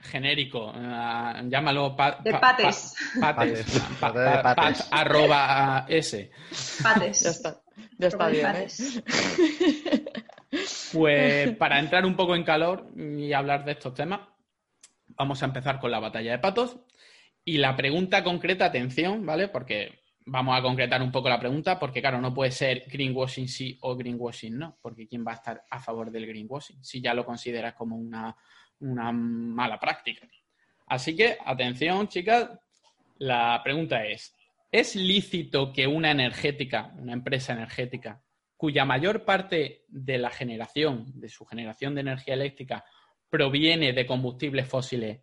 genérico. 0.00 0.70
Uh, 0.70 1.48
llámalo 1.48 1.96
de 2.22 2.32
pates. 2.34 2.94
pates. 3.20 3.82
pates. 4.00 4.88
arroba 4.90 5.86
S. 5.88 6.30
Pates. 6.82 7.20
Ya 7.20 7.30
está. 7.30 7.60
Ya 7.98 8.08
está 8.08 8.28
bien. 8.28 8.46
¿eh? 8.56 8.66
Pues 10.92 11.56
para 11.56 11.78
entrar 11.78 12.06
un 12.06 12.16
poco 12.16 12.34
en 12.34 12.44
calor 12.44 12.88
y 12.96 13.32
hablar 13.32 13.64
de 13.64 13.72
estos 13.72 13.94
temas, 13.94 14.20
vamos 15.08 15.42
a 15.42 15.46
empezar 15.46 15.80
con 15.80 15.90
la 15.90 15.98
batalla 15.98 16.32
de 16.32 16.38
patos. 16.38 16.76
Y 17.44 17.58
la 17.58 17.76
pregunta 17.76 18.24
concreta, 18.24 18.66
atención, 18.66 19.24
¿vale? 19.24 19.48
Porque 19.48 19.98
vamos 20.26 20.58
a 20.58 20.62
concretar 20.62 21.02
un 21.02 21.12
poco 21.12 21.28
la 21.28 21.38
pregunta, 21.38 21.78
porque 21.78 22.00
claro, 22.00 22.20
no 22.20 22.34
puede 22.34 22.50
ser 22.50 22.84
greenwashing 22.88 23.48
sí 23.48 23.78
o 23.82 23.96
greenwashing 23.96 24.58
no, 24.58 24.76
porque 24.82 25.06
¿quién 25.06 25.24
va 25.26 25.32
a 25.32 25.36
estar 25.36 25.64
a 25.70 25.80
favor 25.80 26.10
del 26.10 26.26
greenwashing 26.26 26.84
si 26.84 27.00
ya 27.00 27.14
lo 27.14 27.24
consideras 27.24 27.74
como 27.74 27.96
una, 27.96 28.36
mala 28.80 29.78
práctica? 29.78 30.26
Así 30.88 31.16
que, 31.16 31.38
atención, 31.44 32.08
chicas, 32.08 32.50
la 33.18 33.60
pregunta 33.62 34.04
es, 34.04 34.34
¿es 34.70 34.96
lícito 34.96 35.72
que 35.72 35.86
una 35.86 36.10
energética, 36.10 36.92
una 36.98 37.12
empresa 37.12 37.52
energética, 37.52 38.20
cuya 38.56 38.84
mayor 38.84 39.24
parte 39.24 39.84
de 39.88 40.18
la 40.18 40.30
generación, 40.30 41.12
de 41.14 41.28
su 41.28 41.44
generación 41.44 41.94
de 41.94 42.00
energía 42.00 42.34
eléctrica, 42.34 42.84
proviene 43.28 43.92
de 43.92 44.06
combustibles 44.06 44.68
fósiles, 44.68 45.20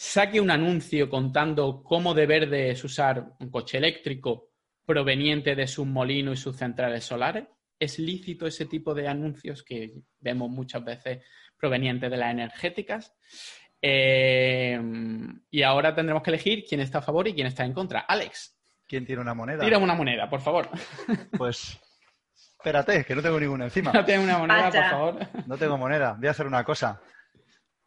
saque 0.00 0.40
un 0.40 0.50
anuncio 0.50 1.10
contando 1.10 1.82
cómo 1.82 2.14
de 2.14 2.24
verde 2.24 2.70
es 2.70 2.82
usar 2.84 3.34
un 3.38 3.50
coche 3.50 3.76
eléctrico 3.76 4.48
proveniente 4.86 5.54
de 5.54 5.66
sus 5.66 5.86
molinos 5.86 6.38
y 6.38 6.42
sus 6.42 6.56
centrales 6.56 7.04
solares? 7.04 7.44
¿Es 7.78 7.98
lícito 7.98 8.46
ese 8.46 8.64
tipo 8.64 8.94
de 8.94 9.08
anuncios 9.08 9.62
que 9.62 9.92
vemos 10.18 10.48
muchas 10.48 10.82
veces 10.82 11.22
provenientes 11.54 12.10
de 12.10 12.16
las 12.16 12.30
energéticas? 12.30 13.12
Eh, 13.82 14.80
y 15.50 15.62
ahora 15.62 15.94
tendremos 15.94 16.22
que 16.22 16.30
elegir 16.30 16.64
quién 16.66 16.80
está 16.80 17.00
a 17.00 17.02
favor 17.02 17.28
y 17.28 17.34
quién 17.34 17.48
está 17.48 17.66
en 17.66 17.74
contra. 17.74 18.00
Alex. 18.00 18.58
¿Quién 18.88 19.04
tiene 19.04 19.20
una 19.20 19.34
moneda? 19.34 19.62
Tira 19.62 19.76
una 19.76 19.94
moneda, 19.94 20.30
por 20.30 20.40
favor. 20.40 20.70
Pues 21.36 21.78
espérate, 22.56 23.04
que 23.04 23.14
no 23.14 23.20
tengo 23.20 23.38
ninguna 23.38 23.64
encima. 23.66 23.92
No 23.92 24.02
tengo 24.06 24.24
una 24.24 24.38
moneda, 24.38 24.70
por 24.70 24.90
favor. 24.90 25.28
No 25.46 25.58
tengo 25.58 25.76
moneda. 25.76 26.16
Voy 26.18 26.28
a 26.28 26.30
hacer 26.30 26.46
una 26.46 26.64
cosa 26.64 27.02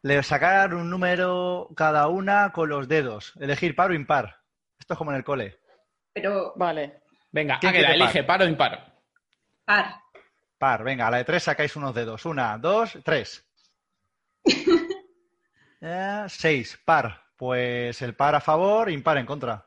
le 0.04 0.22
sacar 0.22 0.74
un 0.74 0.90
número 0.90 1.70
cada 1.74 2.08
una 2.08 2.52
con 2.52 2.68
los 2.68 2.86
dedos. 2.88 3.32
Elegir 3.40 3.74
par 3.74 3.90
o 3.90 3.94
impar. 3.94 4.36
Esto 4.78 4.92
es 4.92 4.98
como 4.98 5.10
en 5.10 5.16
el 5.16 5.24
cole. 5.24 5.58
Pero. 6.12 6.52
Vale. 6.56 7.00
Venga, 7.32 7.58
Águeda, 7.62 7.94
elige 7.94 8.22
par? 8.22 8.42
o 8.42 8.46
impar. 8.46 8.94
Par. 9.64 9.94
Par, 10.58 10.84
venga, 10.84 11.06
a 11.06 11.10
la 11.10 11.16
de 11.16 11.24
tres 11.24 11.42
sacáis 11.42 11.74
unos 11.74 11.94
dedos. 11.94 12.26
Una, 12.26 12.58
dos, 12.58 12.98
tres. 13.02 13.44
Eh, 15.86 16.24
seis, 16.28 16.80
par. 16.82 17.24
Pues 17.36 18.00
el 18.00 18.16
par 18.16 18.34
a 18.34 18.40
favor, 18.40 18.90
impar 18.90 19.18
en 19.18 19.26
contra. 19.26 19.66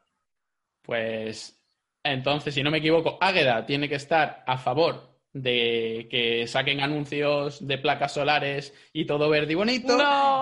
Pues 0.82 1.64
entonces, 2.02 2.56
si 2.56 2.64
no 2.64 2.72
me 2.72 2.80
equivoco, 2.80 3.20
Águeda 3.22 3.64
tiene 3.68 3.88
que 3.88 3.94
estar 3.94 4.44
a 4.48 4.58
favor 4.58 5.17
de 5.42 6.08
que 6.10 6.48
saquen 6.48 6.82
anuncios 6.82 7.66
de 7.66 7.78
placas 7.78 8.14
solares 8.14 8.74
y 8.92 9.06
todo 9.06 9.30
verde 9.30 9.54
y 9.54 9.56
bonito. 9.56 9.98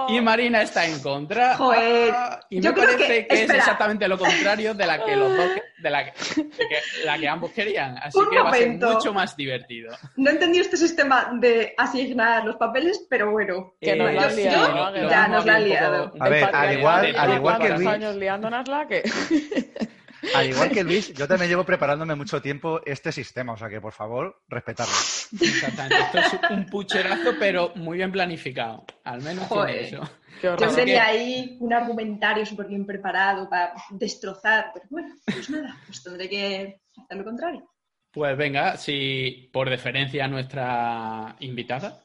Y 0.09 0.21
Marina 0.21 0.61
está 0.61 0.85
en 0.85 0.99
contra. 0.99 1.57
Ah, 1.59 2.39
y 2.49 2.61
me 2.61 2.73
parece 2.73 3.27
que, 3.27 3.43
es 3.43 3.49
exactamente 3.49 4.07
lo 4.07 4.17
contrario 4.17 4.73
de 4.73 4.85
la 4.85 5.03
que 5.03 5.15
los 5.15 5.35
dos, 5.35 5.49
de 5.77 5.89
la 5.89 6.05
que, 6.05 7.27
ambos 7.27 7.51
querían. 7.51 7.97
Así 7.97 8.19
que 8.29 8.39
va 8.39 8.49
a 8.49 8.53
ser 8.53 8.69
mucho 8.77 9.13
más 9.13 9.35
divertido. 9.35 9.95
No 10.15 10.29
he 10.29 10.33
entendido 10.33 10.63
este 10.63 10.77
sistema 10.77 11.31
de 11.39 11.73
asignar 11.77 12.45
los 12.45 12.55
papeles, 12.55 13.05
pero 13.09 13.31
bueno. 13.31 13.73
Que 13.81 13.95
nos 13.95 14.13
la 14.13 14.29
liado, 14.29 15.09
ya 15.09 15.27
nos 15.27 15.45
la 15.45 15.55
han 15.55 15.65
liado. 15.65 16.13
A 16.19 16.29
ver, 16.29 16.43
al 16.53 16.77
igual, 16.77 17.15
al 17.17 17.33
igual 17.35 17.59
que 17.59 17.69
Luis... 17.69 17.87
años 17.87 18.15
liándonosla 18.15 18.87
que... 18.87 19.03
Al 20.33 20.49
igual 20.49 20.69
que 20.71 20.83
Luis, 20.83 21.13
yo 21.13 21.27
también 21.27 21.49
llevo 21.49 21.63
preparándome 21.63 22.15
mucho 22.15 22.41
tiempo 22.41 22.81
este 22.85 23.11
sistema, 23.11 23.53
o 23.53 23.57
sea 23.57 23.69
que 23.69 23.81
por 23.81 23.93
favor, 23.93 24.41
respetarlo. 24.47 24.93
Exactamente. 24.93 26.19
Esto 26.19 26.37
es 26.41 26.51
un 26.51 26.65
pucherazo, 26.67 27.33
pero 27.39 27.71
muy 27.75 27.97
bien 27.97 28.11
planificado. 28.11 28.85
Al 29.03 29.21
menos 29.21 29.47
eso. 29.67 30.01
Yo 30.41 30.55
tenía 30.55 31.05
ahí 31.05 31.57
un 31.59 31.73
argumentario 31.73 32.45
súper 32.45 32.67
bien 32.67 32.85
preparado 32.85 33.49
para 33.49 33.73
destrozar, 33.91 34.71
pero 34.73 34.85
bueno, 34.89 35.15
pues 35.25 35.49
nada, 35.49 35.77
pues 35.85 36.03
tendré 36.03 36.29
que 36.29 36.81
hacer 36.97 37.17
lo 37.17 37.23
contrario. 37.23 37.69
Pues 38.11 38.37
venga, 38.37 38.77
si 38.77 39.49
por 39.51 39.69
deferencia 39.69 40.25
a 40.25 40.27
nuestra 40.27 41.35
invitada, 41.39 42.01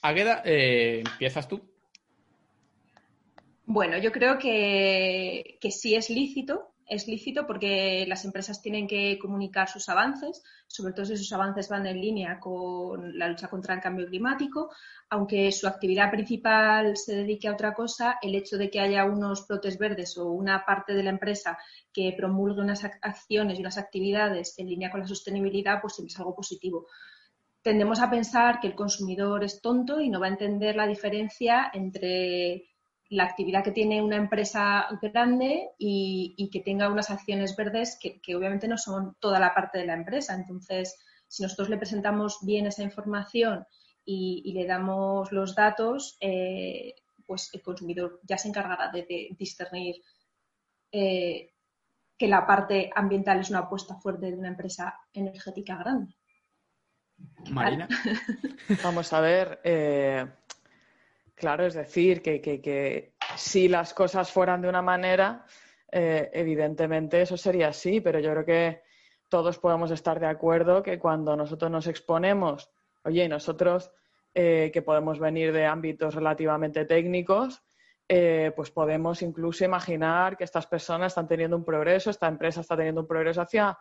Águeda, 0.00 0.42
eh, 0.44 1.04
empiezas 1.06 1.46
tú. 1.48 1.60
Bueno, 3.64 3.96
yo 3.98 4.10
creo 4.10 4.38
que, 4.38 5.58
que 5.60 5.70
sí 5.70 5.94
es 5.94 6.10
lícito 6.10 6.71
es 6.86 7.06
lícito 7.06 7.46
porque 7.46 8.04
las 8.06 8.24
empresas 8.24 8.60
tienen 8.60 8.86
que 8.86 9.18
comunicar 9.18 9.68
sus 9.68 9.88
avances, 9.88 10.42
sobre 10.66 10.92
todo 10.92 11.06
si 11.06 11.14
esos 11.14 11.32
avances 11.32 11.68
van 11.68 11.86
en 11.86 12.00
línea 12.00 12.38
con 12.38 13.18
la 13.18 13.28
lucha 13.28 13.48
contra 13.48 13.74
el 13.74 13.80
cambio 13.80 14.06
climático. 14.06 14.70
Aunque 15.10 15.52
su 15.52 15.66
actividad 15.66 16.10
principal 16.10 16.96
se 16.96 17.16
dedique 17.16 17.48
a 17.48 17.52
otra 17.52 17.74
cosa, 17.74 18.18
el 18.22 18.34
hecho 18.34 18.56
de 18.58 18.70
que 18.70 18.80
haya 18.80 19.04
unos 19.04 19.46
brotes 19.46 19.78
verdes 19.78 20.16
o 20.18 20.30
una 20.30 20.64
parte 20.64 20.94
de 20.94 21.02
la 21.02 21.10
empresa 21.10 21.58
que 21.92 22.14
promulgue 22.16 22.60
unas 22.60 22.84
acciones 22.84 23.58
y 23.58 23.62
unas 23.62 23.78
actividades 23.78 24.58
en 24.58 24.68
línea 24.68 24.90
con 24.90 25.00
la 25.00 25.06
sostenibilidad, 25.06 25.80
pues 25.80 25.94
siempre 25.94 26.12
es 26.12 26.18
algo 26.18 26.34
positivo. 26.34 26.86
Tendemos 27.62 28.00
a 28.00 28.10
pensar 28.10 28.58
que 28.60 28.66
el 28.66 28.74
consumidor 28.74 29.44
es 29.44 29.60
tonto 29.60 30.00
y 30.00 30.10
no 30.10 30.18
va 30.18 30.26
a 30.26 30.30
entender 30.30 30.74
la 30.74 30.86
diferencia 30.86 31.70
entre 31.72 32.71
la 33.12 33.24
actividad 33.24 33.62
que 33.62 33.72
tiene 33.72 34.00
una 34.00 34.16
empresa 34.16 34.86
grande 35.02 35.68
y, 35.78 36.48
que 36.50 36.60
tenga 36.60 36.90
unas 36.90 37.10
acciones 37.10 37.54
verdes 37.54 37.98
que, 38.00 38.34
obviamente 38.34 38.68
no 38.68 38.78
son 38.78 39.16
toda 39.20 39.38
la 39.38 39.52
parte 39.54 39.78
de 39.78 39.84
la 39.84 39.92
empresa. 39.92 40.34
Entonces, 40.34 40.98
si 41.28 41.42
nosotros 41.42 41.68
le 41.68 41.76
presentamos 41.76 42.38
bien 42.40 42.66
esa 42.66 42.82
información 42.82 43.66
y, 44.02 44.50
le 44.54 44.66
damos 44.66 45.30
los 45.30 45.54
datos, 45.54 46.16
eh, 46.20 46.94
pues 47.26 47.50
el 47.52 47.60
consumidor 47.60 48.18
ya 48.22 48.38
se 48.38 48.48
encargará 48.48 48.90
de, 48.90 49.28
discernir 49.38 49.96
eh, 50.90 51.52
que 52.16 52.28
la 52.28 52.46
parte 52.46 52.90
ambiental 52.94 53.40
es 53.40 53.50
una 53.50 53.60
apuesta 53.60 53.96
fuerte 53.96 54.30
de 54.30 54.38
una 54.38 54.48
empresa 54.48 54.98
energética 55.12 55.76
grande. 55.76 56.16
Marina. 57.50 57.88
Vamos 58.82 59.12
a 59.12 59.20
ver. 59.20 59.60
Eh, 59.64 60.26
Claro, 61.42 61.66
es 61.66 61.74
decir, 61.74 62.22
que, 62.22 63.14
si 63.36 63.66
las 63.66 63.94
cosas 63.94 64.30
fueran 64.30 64.62
de 64.62 64.68
una 64.68 64.80
manera, 64.80 65.44
eh, 65.90 66.30
evidentemente 66.32 67.20
eso 67.20 67.36
sería 67.36 67.66
así, 67.66 68.00
pero 68.00 68.20
yo 68.20 68.30
creo 68.30 68.44
que 68.44 68.82
todos 69.28 69.58
podemos 69.58 69.90
estar 69.90 70.20
de 70.20 70.28
acuerdo 70.28 70.84
que 70.84 71.00
cuando 71.00 71.34
nosotros 71.34 71.68
nos 71.68 71.88
exponemos, 71.88 72.70
oye, 73.02 73.28
nosotros 73.28 73.90
eh, 74.32 74.70
que 74.72 74.82
podemos 74.82 75.18
venir 75.18 75.52
de 75.52 75.66
ámbitos 75.66 76.14
relativamente 76.14 76.84
técnicos, 76.84 77.60
eh, 78.08 78.52
pues 78.54 78.70
podemos 78.70 79.20
incluso 79.20 79.64
imaginar 79.64 80.36
que 80.36 80.44
estas 80.44 80.68
personas 80.68 81.08
están 81.08 81.26
teniendo 81.26 81.56
un 81.56 81.64
progreso, 81.64 82.10
esta 82.10 82.28
empresa 82.28 82.60
está 82.60 82.76
teniendo 82.76 83.00
un 83.00 83.08
progreso 83.08 83.42
hacia 83.42 83.76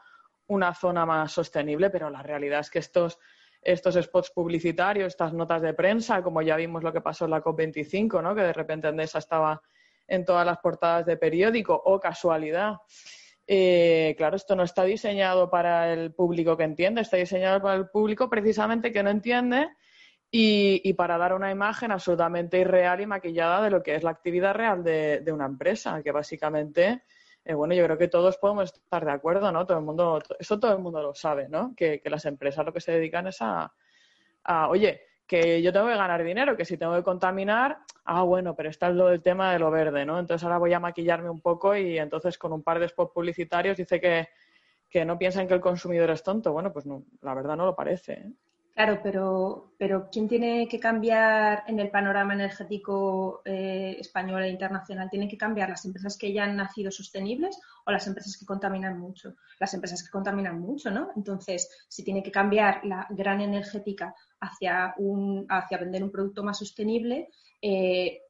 una 0.48 0.74
zona 0.74 1.06
más 1.06 1.32
sostenible, 1.32 1.92
pero 1.92 2.10
la 2.10 2.24
realidad 2.24 2.62
es 2.62 2.72
que 2.72 2.80
estos 2.80 3.20
estos 3.62 3.96
spots 3.96 4.32
publicitarios, 4.32 5.08
estas 5.08 5.34
notas 5.34 5.62
de 5.62 5.74
prensa, 5.74 6.24
como 6.24 6.42
ya 6.42 6.56
vimos 6.56 6.84
lo 6.84 6.92
que 6.92 7.02
pasó 7.02 7.26
en 7.26 7.32
la 7.32 7.44
COP25, 7.44 8.22
¿no? 8.22 8.34
que 8.34 8.42
de 8.42 8.54
repente 8.54 8.88
Endesa 8.88 9.20
estaba 9.20 9.62
en 10.08 10.26
todas 10.26 10.46
las 10.46 10.58
portadas 10.58 11.06
de 11.06 11.18
periódico, 11.18 11.80
o 11.86 12.00
casualidad. 12.00 12.78
Eh, 13.48 14.16
claro, 14.18 14.36
esto 14.36 14.56
no 14.56 14.64
está 14.64 14.84
diseñado 14.84 15.50
para 15.50 15.94
el 15.94 16.14
público 16.14 16.58
que 16.58 16.64
entiende, 16.64 17.02
está 17.02 17.18
diseñado 17.18 17.62
para 17.62 17.76
el 17.76 17.90
público 17.90 18.30
precisamente 18.30 18.92
que 18.92 19.04
no 19.04 19.10
entiende 19.10 19.70
y, 20.30 20.94
para 20.94 21.18
dar 21.18 21.34
una 21.34 21.52
imagen 21.52 21.92
absolutamente 21.92 22.60
irreal 22.60 23.02
y 23.02 23.06
maquillada 23.06 23.62
de 23.62 23.70
lo 23.70 23.84
que 23.84 23.96
es 23.96 24.04
la 24.04 24.12
actividad 24.12 24.54
real 24.54 24.84
de 24.84 25.32
una 25.32 25.46
empresa, 25.46 26.02
que 26.02 26.12
básicamente 26.12 27.04
eh, 27.44 27.54
bueno, 27.54 27.74
yo 27.74 27.84
creo 27.86 27.98
que 27.98 28.08
todos 28.08 28.38
podemos 28.38 28.72
estar 28.74 29.04
de 29.04 29.12
acuerdo, 29.12 29.52
¿no? 29.52 29.66
Todo 29.66 29.80
el 29.80 29.84
mundo, 29.84 30.22
eso 30.40 30.60
todo 30.60 30.74
el 30.74 30.80
mundo 30.80 31.02
lo 31.02 31.16
sabe, 31.16 31.50
¿no? 31.50 31.74
Que, 31.76 32.02
las 32.06 32.26
empresas 32.26 32.66
lo 32.66 32.74
que 32.74 32.82
se 32.82 32.92
dedican 32.92 33.28
es 33.28 33.38
a, 33.42 33.72
oye, 34.70 35.02
que 35.26 35.62
yo 35.62 35.72
tengo 35.74 35.88
que 35.88 35.96
ganar 35.96 36.24
dinero, 36.24 36.58
que 36.58 36.66
si 36.66 36.78
tengo 36.78 36.96
que 36.96 37.04
contaminar, 37.04 37.80
ah, 38.06 38.24
bueno, 38.24 38.56
pero 38.56 38.70
está 38.70 38.90
lo 38.90 39.08
del 39.08 39.22
tema 39.22 39.54
de 39.54 39.60
lo 39.60 39.72
verde, 39.72 40.06
¿no? 40.06 40.20
Entonces 40.20 40.44
ahora 40.44 40.58
voy 40.60 40.74
a 40.74 40.80
maquillarme 40.80 41.30
un 41.30 41.42
poco 41.42 41.76
y 41.76 41.98
entonces 41.98 42.38
con 42.38 42.54
un 42.54 42.64
par 42.64 42.80
de 42.80 42.90
spots 42.90 43.14
publicitarios 43.14 43.78
dice 43.78 44.00
que, 44.00 44.28
que 44.90 45.06
no 45.06 45.18
piensan 45.18 45.48
que 45.48 45.54
el 45.54 45.62
consumidor 45.62 46.10
es 46.12 46.22
tonto. 46.22 46.52
Bueno, 46.52 46.72
pues 46.74 46.86
no, 46.86 47.06
la 47.22 47.34
verdad 47.34 47.56
no 47.56 47.66
lo 47.66 47.76
parece. 47.76 48.14
¿eh? 48.14 48.32
Claro, 48.74 49.00
pero, 49.04 49.74
pero 49.78 50.10
¿quién 50.10 50.28
tiene 50.30 50.68
que 50.68 50.80
cambiar 50.80 51.64
en 51.68 51.80
el 51.80 51.92
panorama 51.92 52.34
energético 52.34 53.42
eh, 53.44 53.98
español 54.00 54.44
e 54.44 54.50
internacional? 54.50 55.10
¿Tienen 55.10 55.28
que 55.28 55.38
cambiar 55.38 55.70
las 55.70 55.84
empresas 55.86 56.18
que 56.18 56.32
ya 56.32 56.46
han 56.46 56.56
nacido 56.56 56.90
sostenibles 56.90 57.60
o 57.86 57.92
las 57.92 58.08
empresas 58.08 58.38
que 58.38 58.46
contaminan 58.46 58.98
mucho? 58.98 59.36
Las 59.60 59.74
empresas 59.74 60.02
que 60.02 60.10
contaminan 60.10 60.60
mucho, 60.60 60.90
¿no? 60.90 61.10
Entonces, 61.18 61.70
si 61.90 62.04
tiene 62.04 62.24
que 62.24 62.32
cambiar 62.32 62.84
la 62.86 63.06
gran 63.10 63.42
energética 63.42 64.16
hacia, 64.40 64.96
un, 64.98 65.46
hacia 65.50 65.78
vender 65.78 66.02
un 66.04 66.12
producto 66.12 66.42
más 66.42 66.58
sostenible, 66.58 67.28
eh, 67.62 68.22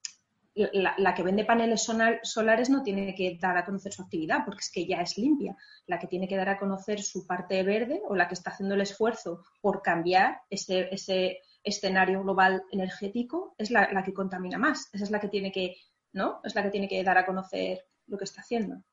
la, 0.54 1.14
que 1.16 1.24
vende 1.24 1.46
paneles 1.46 1.88
solares 2.24 2.70
no 2.70 2.84
tiene 2.84 3.16
que 3.16 3.38
dar 3.40 3.58
a 3.58 3.64
conocer 3.64 3.94
su 3.94 4.02
actividad 4.02 4.44
porque 4.46 4.60
es 4.60 4.72
que 4.72 4.86
ya 4.86 5.02
es 5.02 5.18
limpia. 5.18 5.56
La 5.88 6.00
que 6.00 6.08
tiene 6.08 6.28
que 6.28 6.36
dar 6.36 6.50
a 6.50 6.60
conocer 6.60 7.02
su 7.02 7.26
parte 7.26 7.64
verde 7.64 8.02
o 8.08 8.16
la 8.16 8.28
que 8.28 8.34
está 8.34 8.52
haciendo 8.52 8.76
el 8.76 8.82
esfuerzo 8.82 9.44
por 9.62 9.82
cambiar 9.82 10.42
ese, 10.50 10.94
ese 10.94 11.40
escenario 11.64 12.22
global 12.24 12.64
energético 12.72 13.56
es 13.58 13.72
la, 13.72 14.04
que 14.04 14.14
contamina 14.14 14.58
más. 14.58 14.90
Esa 14.94 15.06
es 15.06 15.12
la 15.12 15.20
que 15.20 15.30
tiene 15.30 15.52
que, 15.52 15.78
¿no? 16.12 16.42
Es 16.44 16.54
la 16.54 16.64
que 16.64 16.70
tiene 16.70 16.90
que 16.90 17.04
dar 17.04 17.18
a 17.18 17.26
conocer 17.26 17.86
lo 18.08 18.18
que 18.18 18.26
está 18.26 18.42
haciendo. 18.42 18.84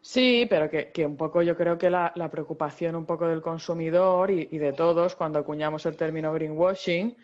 Sí, 0.00 0.46
pero 0.50 0.68
que, 0.68 1.06
un 1.06 1.16
poco 1.16 1.40
yo 1.40 1.56
creo 1.56 1.78
que 1.78 1.88
la, 1.88 2.12
preocupación 2.30 2.96
un 2.96 3.06
poco 3.06 3.26
del 3.28 3.40
consumidor 3.40 4.30
y, 4.30 4.48
y 4.50 4.58
de 4.58 4.72
todos 4.72 5.14
cuando 5.14 5.38
acuñamos 5.38 5.86
el 5.86 5.96
término 5.96 6.32
greenwashing 6.32 7.16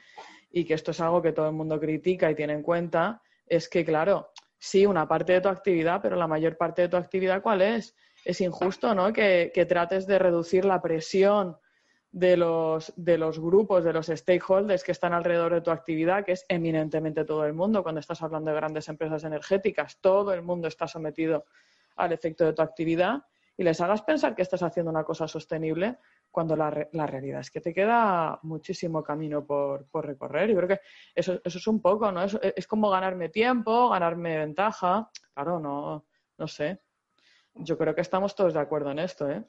y 0.53 0.65
que 0.65 0.75
esto 0.75 0.93
es 0.93 1.01
algo 1.01 1.21
que 1.21 1.33
todo 1.33 1.49
el 1.49 1.55
mundo 1.55 1.79
critica 1.79 2.31
y 2.31 2.35
tiene 2.35 2.55
en 2.55 2.63
cuenta, 2.63 3.21
es 3.51 3.69
que, 3.69 3.85
claro, 3.85 4.31
sí, 4.59 4.87
una 4.87 5.07
parte 5.07 5.35
de 5.35 5.41
tu 5.41 5.49
actividad, 5.49 6.01
pero 6.01 6.17
la 6.17 6.29
mayor 6.29 6.57
parte 6.57 6.83
de 6.83 6.89
tu 6.89 6.97
actividad, 6.97 7.43
¿cuál 7.43 7.61
es? 7.61 7.97
Es 8.25 8.41
injusto, 8.41 8.95
¿no? 8.95 9.13
Que, 9.13 9.67
trates 9.69 10.07
de 10.07 10.19
reducir 10.19 10.65
la 10.65 10.81
presión 10.81 11.59
de 12.13 12.37
los, 12.37 12.93
de 12.97 13.19
los 13.19 13.41
grupos, 13.41 13.83
de 13.85 13.93
los 13.93 14.07
stakeholders 14.07 14.85
que 14.85 14.93
están 14.93 15.13
alrededor 15.13 15.53
de 15.53 15.61
tu 15.61 15.71
actividad, 15.73 16.25
que 16.25 16.33
es 16.33 16.47
eminentemente 16.49 17.25
todo 17.25 17.45
el 17.45 17.53
mundo. 17.53 17.83
Cuando 17.83 18.01
estás 18.01 18.23
hablando 18.23 18.51
de 18.51 18.57
grandes 18.57 18.89
empresas 18.89 19.25
energéticas, 19.25 19.99
todo 20.01 20.33
el 20.33 20.43
mundo 20.43 20.69
está 20.69 20.87
sometido 20.87 21.47
al 21.97 22.13
efecto 22.13 22.45
de 22.45 22.53
tu 22.53 22.63
actividad 22.63 23.25
y 23.57 23.65
les 23.65 23.81
hagas 23.81 24.03
pensar 24.03 24.37
que 24.37 24.43
estás 24.43 24.63
haciendo 24.63 24.91
una 24.91 25.05
cosa 25.05 25.27
sostenible 25.27 25.99
cuando 26.31 26.57
la, 26.57 26.89
la 26.93 27.07
realidad 27.07 27.41
es 27.41 27.51
que 27.51 27.61
te 27.61 27.75
queda 27.75 28.39
muchísimo 28.43 29.03
camino 29.03 29.45
por, 29.45 29.89
por 29.91 30.07
recorrer. 30.07 30.51
Yo 30.51 30.57
creo 30.57 30.69
que 30.69 30.81
eso, 31.15 31.41
eso 31.45 31.59
es 31.59 31.67
un 31.67 31.81
poco, 31.81 32.11
¿no? 32.13 32.23
Es, 32.23 32.39
es, 32.43 32.67
como 32.67 32.91
ganarme 32.91 33.29
tiempo, 33.29 33.89
ganarme 33.91 34.39
ventaja. 34.39 35.11
Claro, 35.35 35.59
no, 35.59 36.07
no 36.39 36.47
sé. 36.47 36.81
Yo 37.55 37.77
creo 37.77 37.95
que 37.95 38.01
estamos 38.01 38.35
todos 38.35 38.55
de 38.55 38.61
acuerdo 38.61 38.91
en 38.91 39.01
esto, 39.01 39.29
¿eh? 39.31 39.45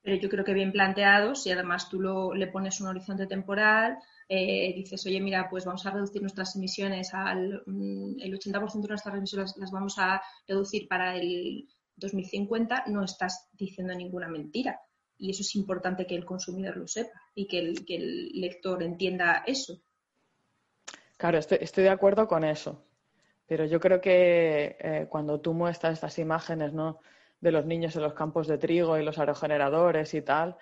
Pero 0.00 0.16
yo 0.16 0.28
creo 0.28 0.44
que 0.44 0.54
bien 0.54 0.72
planteados, 0.72 1.46
y 1.46 1.50
además 1.50 1.88
tú 1.88 2.00
lo, 2.00 2.32
le 2.32 2.46
pones 2.46 2.80
un 2.80 2.86
horizonte 2.86 3.26
temporal, 3.26 3.98
eh, 4.28 4.72
dices, 4.74 5.04
oye, 5.06 5.20
mira, 5.20 5.48
pues 5.50 5.64
vamos 5.64 5.84
a 5.84 5.90
reducir 5.90 6.22
nuestras 6.22 6.54
emisiones 6.56 7.12
al 7.12 7.62
mm, 7.66 8.20
el 8.20 8.38
80% 8.38 8.82
de 8.82 8.88
nuestras 8.88 9.14
emisiones 9.16 9.56
las 9.56 9.70
vamos 9.70 9.98
a 9.98 10.22
reducir 10.46 10.86
para 10.86 11.16
el 11.16 11.68
2050 11.98 12.84
no 12.86 13.04
estás 13.04 13.48
diciendo 13.52 13.94
ninguna 13.94 14.28
mentira. 14.28 14.80
Y 15.18 15.30
eso 15.30 15.42
es 15.42 15.54
importante 15.56 16.06
que 16.06 16.14
el 16.14 16.24
consumidor 16.24 16.76
lo 16.76 16.86
sepa 16.86 17.20
y 17.34 17.46
que 17.46 17.58
el, 17.58 17.84
que 17.84 17.96
el 17.96 18.40
lector 18.40 18.82
entienda 18.82 19.42
eso. 19.46 19.82
Claro, 21.16 21.38
estoy, 21.38 21.58
estoy, 21.60 21.84
de 21.84 21.90
acuerdo 21.90 22.28
con 22.28 22.44
eso. 22.44 22.84
Pero 23.46 23.64
yo 23.64 23.80
creo 23.80 24.00
que 24.00 24.76
eh, 24.78 25.06
cuando 25.08 25.40
tú 25.40 25.54
muestras 25.54 25.94
estas 25.94 26.18
imágenes 26.18 26.72
¿no? 26.72 27.00
de 27.40 27.50
los 27.50 27.66
niños 27.66 27.96
en 27.96 28.02
los 28.02 28.14
campos 28.14 28.46
de 28.46 28.58
trigo 28.58 28.96
y 28.96 29.02
los 29.02 29.18
aerogeneradores 29.18 30.14
y 30.14 30.22
tal, 30.22 30.56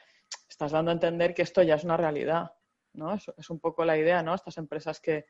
estás 0.48 0.72
dando 0.72 0.90
a 0.90 0.94
entender 0.94 1.34
que 1.34 1.42
esto 1.42 1.62
ya 1.62 1.74
es 1.74 1.84
una 1.84 1.98
realidad. 1.98 2.52
¿no? 2.94 3.12
Es, 3.12 3.50
un 3.50 3.60
poco 3.60 3.84
la 3.84 3.98
idea, 3.98 4.22
¿no? 4.22 4.34
Estas 4.34 4.56
empresas 4.56 5.00
que 5.00 5.26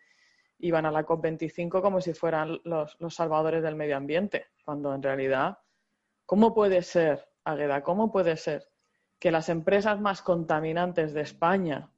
iban 0.59 0.87
a 0.87 0.93
la 0.93 1.05
COP25 1.05 1.83
como 1.83 2.01
si 2.01 2.15
fueran 2.15 2.61
los, 2.63 2.97
los 3.01 3.15
salvadores 3.15 3.63
del 3.63 3.75
medio 3.75 3.97
ambiente, 3.97 4.47
cuando 4.65 4.95
en 4.95 5.03
realidad, 5.03 5.59
¿cómo 6.25 6.55
puede 6.55 6.83
ser, 6.83 7.29
Agueda, 7.43 7.83
cómo 7.83 8.13
puede 8.13 8.37
ser 8.37 8.69
que 9.19 9.31
las 9.31 9.49
empresas 9.49 10.01
más 10.01 10.23
contaminantes 10.23 11.15
de 11.15 11.23
España, 11.23 11.91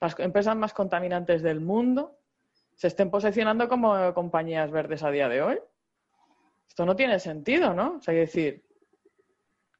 las 0.00 0.18
empresas 0.18 0.56
más 0.56 0.72
contaminantes 0.72 1.42
del 1.42 1.60
mundo, 1.60 2.18
se 2.74 2.88
estén 2.88 3.10
posicionando 3.10 3.68
como 3.68 4.14
compañías 4.14 4.70
verdes 4.70 5.02
a 5.02 5.10
día 5.10 5.28
de 5.28 5.42
hoy. 5.42 5.58
Esto 6.66 6.86
no 6.86 6.96
tiene 6.96 7.18
sentido, 7.18 7.74
¿no? 7.74 7.96
O 7.96 8.00
sea, 8.00 8.12
hay 8.12 8.20
decir, 8.20 8.64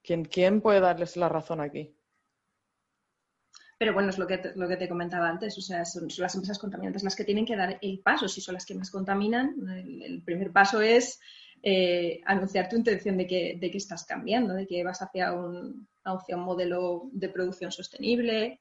¿quién, 0.03 0.25
¿quién 0.25 0.61
puede 0.61 0.81
darles 0.81 1.17
la 1.17 1.29
razón 1.29 1.61
aquí? 1.61 1.95
Pero 3.79 3.95
bueno, 3.95 4.11
es 4.11 4.19
lo 4.19 4.27
que 4.27 4.37
te, 4.37 4.55
lo 4.57 4.69
que 4.69 4.77
te 4.77 4.91
comentaba 4.91 5.31
antes, 5.31 5.57
o 5.57 5.63
sea, 5.63 5.87
son, 5.87 6.09
las 6.19 6.35
empresas 6.35 6.59
contaminantes 6.59 7.03
las 7.03 7.17
que 7.17 7.25
tienen 7.25 7.47
que 7.47 7.57
dar 7.57 7.79
el 7.81 8.01
paso, 8.01 8.29
si 8.29 8.43
son 8.43 8.53
las 8.53 8.67
que 8.67 8.75
más 8.75 8.91
contaminan. 8.91 9.55
El 10.03 10.21
primer 10.23 10.53
paso 10.53 10.83
es 10.83 11.19
eh, 11.63 12.21
anunciar 12.25 12.69
tu 12.69 12.77
intención 12.77 13.17
de 13.19 13.27
que, 13.27 13.59
de 13.61 13.71
que, 13.71 13.79
estás 13.79 14.05
cambiando, 14.05 14.55
de 14.55 14.67
que 14.67 14.83
vas 14.83 15.03
hacia 15.03 15.33
un, 15.33 15.87
hacia 16.05 16.37
un 16.37 16.43
modelo 16.43 17.11
de 17.13 17.29
producción 17.29 17.71
sostenible. 17.71 18.61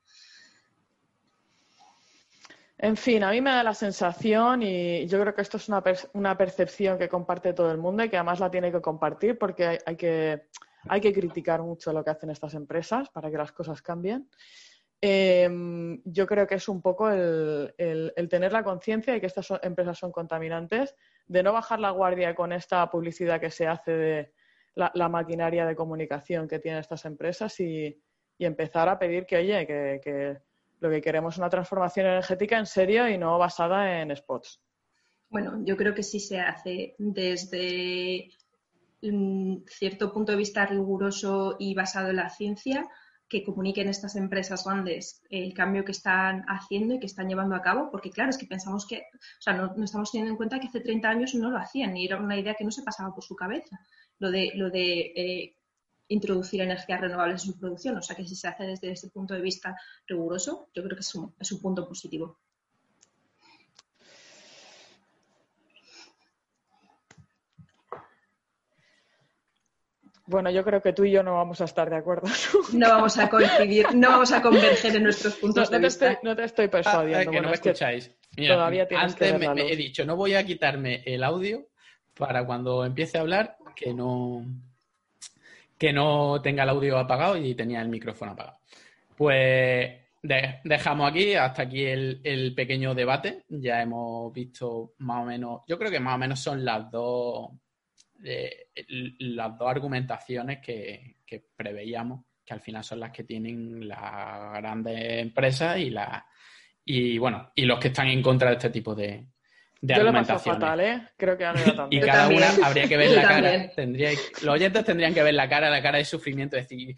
En 2.78 2.98
fin, 2.98 3.24
a 3.24 3.32
mí 3.32 3.42
me 3.42 3.52
da 3.52 3.64
la 3.64 3.74
sensación, 3.74 4.64
y 4.64 5.06
yo 5.08 5.20
creo 5.20 5.34
que 5.34 5.42
esto 5.42 5.58
es 5.58 5.68
una, 5.68 5.84
per 5.84 5.98
una 6.14 6.38
percepción 6.38 6.98
que 6.98 7.10
comparte 7.10 7.54
todo 7.54 7.72
el 7.72 7.78
mundo 7.78 8.04
y 8.04 8.10
que 8.10 8.18
además 8.18 8.40
la 8.40 8.52
tiene 8.52 8.72
que 8.72 8.82
compartir 8.82 9.38
porque 9.38 9.66
hay, 9.66 9.78
hay, 9.86 9.96
que, 9.96 10.48
hay 10.88 11.02
que 11.02 11.14
criticar 11.14 11.62
mucho 11.62 11.92
lo 11.92 12.04
que 12.04 12.12
hacen 12.12 12.30
estas 12.30 12.54
empresas 12.54 13.10
para 13.10 13.30
que 13.30 13.38
las 13.38 13.52
cosas 13.52 13.82
cambien. 13.82 14.30
Eh, 15.02 15.50
yo 16.04 16.28
creo 16.28 16.46
que 16.46 16.56
es 16.56 16.68
un 16.68 16.82
poco 16.82 17.10
el, 17.10 17.74
el, 17.78 18.14
el 18.16 18.30
tener 18.30 18.52
la 18.52 18.64
conciencia 18.64 19.14
de 19.14 19.22
que 19.22 19.28
estas 19.28 19.46
son, 19.46 19.60
empresas 19.62 19.98
son 19.98 20.12
contaminantes, 20.12 20.96
de 21.30 21.44
no 21.44 21.54
bajar 21.54 21.80
la 21.80 21.92
guardia 21.92 22.36
con 22.36 22.52
esta 22.52 22.90
publicidad 22.90 23.40
que 23.40 23.52
se 23.52 23.68
hace 23.68 23.92
de 23.92 24.34
la, 24.76 25.10
maquinaria 25.10 25.66
de 25.66 25.76
comunicación 25.76 26.48
que 26.48 26.60
tienen 26.60 26.82
estas 26.82 27.06
empresas 27.06 27.58
y, 27.60 27.98
empezar 28.40 28.88
a 28.88 28.98
pedir 28.98 29.26
que, 29.26 29.36
oye, 29.36 29.68
que, 29.68 30.38
lo 30.80 30.90
que 30.90 31.02
queremos 31.02 31.36
es 31.36 31.40
una 31.40 31.50
transformación 31.50 32.06
energética 32.06 32.58
en 32.58 32.66
serio 32.66 33.08
y 33.10 33.18
no 33.18 33.38
basada 33.38 34.02
en 34.02 34.16
spots. 34.16 34.62
Bueno, 35.30 35.62
yo 35.66 35.76
creo 35.76 35.94
que 35.94 36.04
sí 36.04 36.22
se 36.22 36.40
hace 36.40 36.96
desde 36.98 38.30
cierto 39.68 40.14
punto 40.14 40.32
de 40.32 40.38
vista 40.38 40.66
riguroso 40.66 41.58
y 41.60 41.76
basado 41.76 42.10
en 42.10 42.16
la 42.16 42.30
ciencia 42.30 42.86
que 43.30 43.44
comuniquen 43.44 43.88
estas 43.88 44.16
empresas 44.16 44.66
grandes 44.66 45.22
el 45.30 45.54
cambio 45.54 45.86
que 45.86 45.92
están 45.92 46.44
haciendo 46.48 46.96
y 46.96 47.00
que 47.00 47.06
están 47.06 47.30
llevando 47.30 47.56
a 47.56 47.62
cabo, 47.62 47.92
porque 47.92 48.10
claro, 48.10 48.32
es 48.32 48.38
que 48.38 48.48
pensamos 48.48 48.88
que, 48.88 48.98
o 48.98 49.42
sea, 49.42 49.54
no, 49.54 49.74
no, 49.76 49.86
estamos 49.86 50.12
teniendo 50.12 50.32
en 50.32 50.38
cuenta 50.38 50.60
que 50.60 50.68
hace 50.68 50.82
30 50.82 51.08
años 51.08 51.36
no 51.36 51.52
lo 51.52 51.58
hacían 51.58 51.96
y 51.96 52.06
era 52.06 52.18
una 52.18 52.38
idea 52.38 52.56
que 52.56 52.64
no 52.64 52.72
se 52.72 52.82
pasaba 52.82 53.14
por 53.14 53.24
su 53.24 53.36
cabeza, 53.36 53.80
lo 54.18 54.32
de, 54.32 54.52
lo 54.56 54.70
de 54.72 55.14
eh, 55.16 55.56
introducir 56.08 56.62
energías 56.62 57.02
renovables 57.02 57.44
en 57.46 57.54
su 57.54 57.60
producción, 57.60 57.98
o 57.98 58.02
sea 58.02 58.16
que 58.16 58.28
si 58.28 58.36
se 58.36 58.48
hace 58.48 58.64
desde 58.64 58.92
ese 58.92 59.10
punto 59.10 59.36
de 59.36 59.42
vista 59.42 59.78
riguroso, 60.08 60.70
yo 60.74 60.84
creo 60.84 60.96
que 60.96 61.02
es 61.02 61.16
un, 61.16 61.34
es 61.40 61.52
un 61.52 61.62
punto 61.62 61.88
positivo. 61.88 62.40
Bueno, 70.30 70.52
yo 70.52 70.64
creo 70.64 70.80
que 70.80 70.94
tú 70.94 71.06
y 71.06 71.12
yo 71.12 71.24
no 71.24 71.34
vamos 71.34 71.60
a 71.60 71.64
estar 71.64 71.90
de 71.90 71.96
acuerdo. 71.96 72.28
No 72.74 72.88
vamos 72.88 73.18
a 73.18 73.28
coincidir, 73.28 73.88
no 73.96 74.10
vamos 74.10 74.32
a 74.32 74.44
converger 74.44 74.96
en 74.96 75.04
nuestros 75.04 75.34
puntos 75.38 75.72
no, 75.72 75.76
de 75.76 75.82
no 75.82 75.88
vista. 75.88 76.06
Te 76.06 76.14
estoy, 76.14 76.30
no 76.30 76.36
te 76.36 76.44
estoy 76.44 76.68
persuadiendo. 76.68 77.18
Ah, 77.18 77.22
que 77.22 77.28
bueno, 77.30 77.42
no 77.42 77.48
me 77.50 77.56
es 77.56 77.62
que 77.62 77.70
escucháis. 77.70 78.12
Mira, 78.38 78.54
todavía 78.54 78.88
tienes 78.88 79.14
antes 79.14 79.32
que 79.32 79.38
me, 79.40 79.72
he 79.72 79.76
dicho, 79.76 80.06
no 80.06 80.16
voy 80.16 80.36
a 80.36 80.46
quitarme 80.46 81.02
el 81.04 81.24
audio 81.24 81.70
para 82.16 82.46
cuando 82.46 82.86
empiece 82.86 83.18
a 83.18 83.22
hablar 83.22 83.58
que 83.76 83.92
no 83.92 84.46
que 85.80 85.92
no 85.92 86.40
tenga 86.44 86.62
el 86.62 86.70
audio 86.70 87.00
apagado 87.00 87.36
y 87.36 87.56
tenía 87.56 87.82
el 87.82 87.90
micrófono 87.90 88.34
apagado. 88.34 88.60
Pues 89.18 89.98
de, 90.22 90.60
dejamos 90.64 91.10
aquí, 91.10 91.34
hasta 91.34 91.64
aquí 91.64 91.86
el, 91.86 92.22
el, 92.24 92.54
pequeño 92.54 92.94
debate. 92.94 93.46
Ya 93.48 93.82
hemos 93.82 94.32
visto 94.32 94.94
más 95.00 95.24
o 95.24 95.26
menos, 95.26 95.62
yo 95.68 95.80
creo 95.80 95.90
que 95.90 96.00
más 96.00 96.16
o 96.16 96.20
menos 96.20 96.40
son 96.40 96.64
las 96.64 96.92
dos, 96.92 97.50
eh, 98.24 98.68
las 99.20 99.58
dos 99.58 99.70
argumentaciones 99.70 100.60
que, 100.60 101.18
que, 101.26 101.44
preveíamos, 101.56 102.26
que 102.46 102.54
al 102.54 102.62
final 102.62 102.84
son 102.84 103.00
las 103.00 103.12
que 103.12 103.24
tienen 103.24 103.88
las 103.88 104.54
grandes 104.58 105.22
empresas 105.22 105.78
y, 105.78 105.90
la, 105.90 106.26
y, 106.84 107.18
bueno, 107.18 107.52
y 107.56 107.66
los 107.66 107.80
que 107.80 107.90
están 107.90 108.08
en 108.08 108.22
contra 108.22 108.50
de 108.50 108.56
este 108.56 108.70
tipo 108.70 108.96
de, 108.96 109.28
de 109.82 109.96
Yo 109.96 110.04
lo 110.04 110.12
paso 110.12 110.40
fatal, 110.40 110.80
¿eh? 110.82 111.02
Creo 111.16 111.38
que 111.38 111.46
también. 111.46 111.90
Y 111.90 112.06
cada 112.06 112.28
una 112.28 112.48
habría 112.64 112.88
que 112.88 112.98
ver 112.98 113.12
la 113.12 113.22
cara. 113.22 113.72
Tendría, 113.72 114.12
los 114.42 114.56
oyentes 114.56 114.84
tendrían 114.84 115.14
que 115.14 115.24
ver 115.24 115.34
la 115.34 115.48
cara, 115.48 115.70
la 115.70 115.82
cara 115.82 116.00
de 116.00 116.06
sufrimiento, 116.06 116.58
decir, 116.58 116.96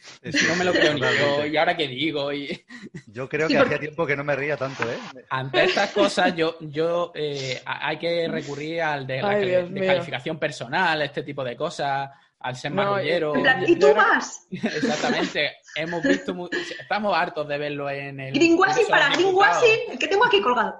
no 0.47 0.55
me 0.55 0.65
lo 0.65 0.71
creo 0.71 0.93
ni 0.95 1.01
yo, 1.01 1.45
y 1.45 1.57
ahora 1.57 1.77
qué 1.77 1.87
digo. 1.87 2.33
Y... 2.33 2.65
Yo 3.07 3.29
creo 3.29 3.47
que 3.47 3.53
sí, 3.53 3.59
porque... 3.59 3.75
hacía 3.75 3.87
tiempo 3.87 4.05
que 4.07 4.15
no 4.15 4.23
me 4.23 4.35
ría 4.35 4.57
tanto, 4.57 4.83
¿eh? 4.89 4.97
Ante 5.29 5.65
estas 5.65 5.91
cosas, 5.91 6.35
yo, 6.35 6.55
yo 6.61 7.11
eh, 7.13 7.61
hay 7.65 7.97
que 7.97 8.27
recurrir 8.27 8.81
al 8.81 9.05
de 9.05 9.21
la 9.21 9.29
Ay, 9.29 9.45
de 9.45 9.85
calificación 9.85 10.39
personal, 10.39 11.01
este 11.01 11.23
tipo 11.23 11.43
de 11.43 11.55
cosas, 11.55 12.09
al 12.39 12.55
ser 12.55 12.71
No, 12.71 12.83
marrullero. 12.83 13.33
¿Y 13.67 13.75
tú 13.75 13.93
más? 13.95 14.47
Exactamente. 14.51 15.57
Hemos 15.75 16.03
visto, 16.03 16.49
estamos 16.79 17.15
hartos 17.17 17.47
de 17.47 17.57
verlo 17.57 17.89
en 17.89 18.19
el. 18.19 18.33
Greenwashing 18.33 18.87
para 18.89 19.09
greenwashing, 19.15 19.97
que 19.97 20.07
tengo 20.07 20.25
aquí 20.25 20.41
colgado. 20.41 20.77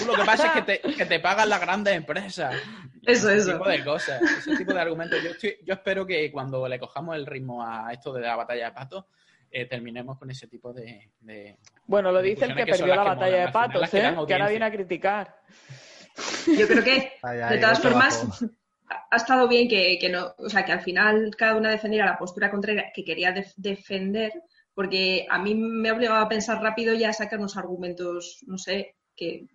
Tú 0.00 0.06
lo 0.06 0.14
que 0.14 0.24
pasa 0.24 0.48
es 0.48 0.52
que 0.52 0.62
te, 0.80 0.94
que 0.94 1.06
te 1.06 1.20
pagan 1.20 1.48
las 1.48 1.60
grandes 1.60 1.94
empresas. 1.94 2.54
Eso, 3.04 3.30
ese 3.30 3.38
eso. 3.38 3.52
tipo 3.52 3.68
de 3.68 3.84
cosas, 3.84 4.20
ese 4.22 4.56
tipo 4.56 4.74
de 4.74 4.80
argumentos. 4.80 5.22
Yo, 5.22 5.30
estoy- 5.30 5.56
yo 5.64 5.74
espero 5.74 6.04
que 6.06 6.30
cuando 6.30 6.66
le 6.68 6.78
cojamos 6.78 7.16
el 7.16 7.24
ritmo 7.24 7.64
a 7.66 7.90
esto 7.92 8.12
de 8.12 8.20
la 8.20 8.36
batalla 8.36 8.66
de 8.66 8.72
patos, 8.72 9.04
eh, 9.50 9.64
terminemos 9.64 10.18
con 10.18 10.30
ese 10.30 10.46
tipo 10.48 10.72
de. 10.72 11.12
de- 11.20 11.56
Bueno, 11.86 12.12
lo 12.12 12.20
dice 12.20 12.44
el 12.44 12.54
que 12.54 12.66
perdió 12.66 12.86
la 12.88 12.94
que 13.02 13.08
batalla 13.08 13.30
molan, 13.36 13.46
de 13.46 13.52
patos, 13.52 13.94
¿eh? 13.94 14.14
Que 14.26 14.32
ahora 14.34 14.48
viene 14.48 14.64
a 14.66 14.70
criticar. 14.72 15.36
Yo 16.58 16.66
creo 16.66 16.84
que, 16.84 17.12
de 17.50 17.58
todas 17.58 17.80
formas. 17.80 18.44
Ha 19.10 19.16
estado 19.16 19.48
bien 19.48 19.68
que, 19.68 19.98
que 20.00 20.08
no, 20.08 20.34
o 20.38 20.48
sea, 20.48 20.64
que 20.64 20.72
al 20.72 20.80
final 20.80 21.34
cada 21.36 21.56
una 21.56 21.70
defendiera 21.70 22.06
la 22.06 22.18
postura 22.18 22.50
contraria 22.50 22.92
que 22.94 23.04
quería 23.04 23.32
def- 23.32 23.54
defender, 23.56 24.32
porque 24.74 25.26
a 25.30 25.38
mí 25.38 25.54
me 25.54 25.88
ha 25.88 25.94
obligado 25.94 26.24
a 26.24 26.28
pensar 26.28 26.62
rápido 26.62 26.94
y 26.94 27.04
a 27.04 27.12
sacar 27.12 27.38
unos 27.38 27.56
argumentos, 27.56 28.40
no 28.46 28.58
sé, 28.58 28.96
que 29.16 29.46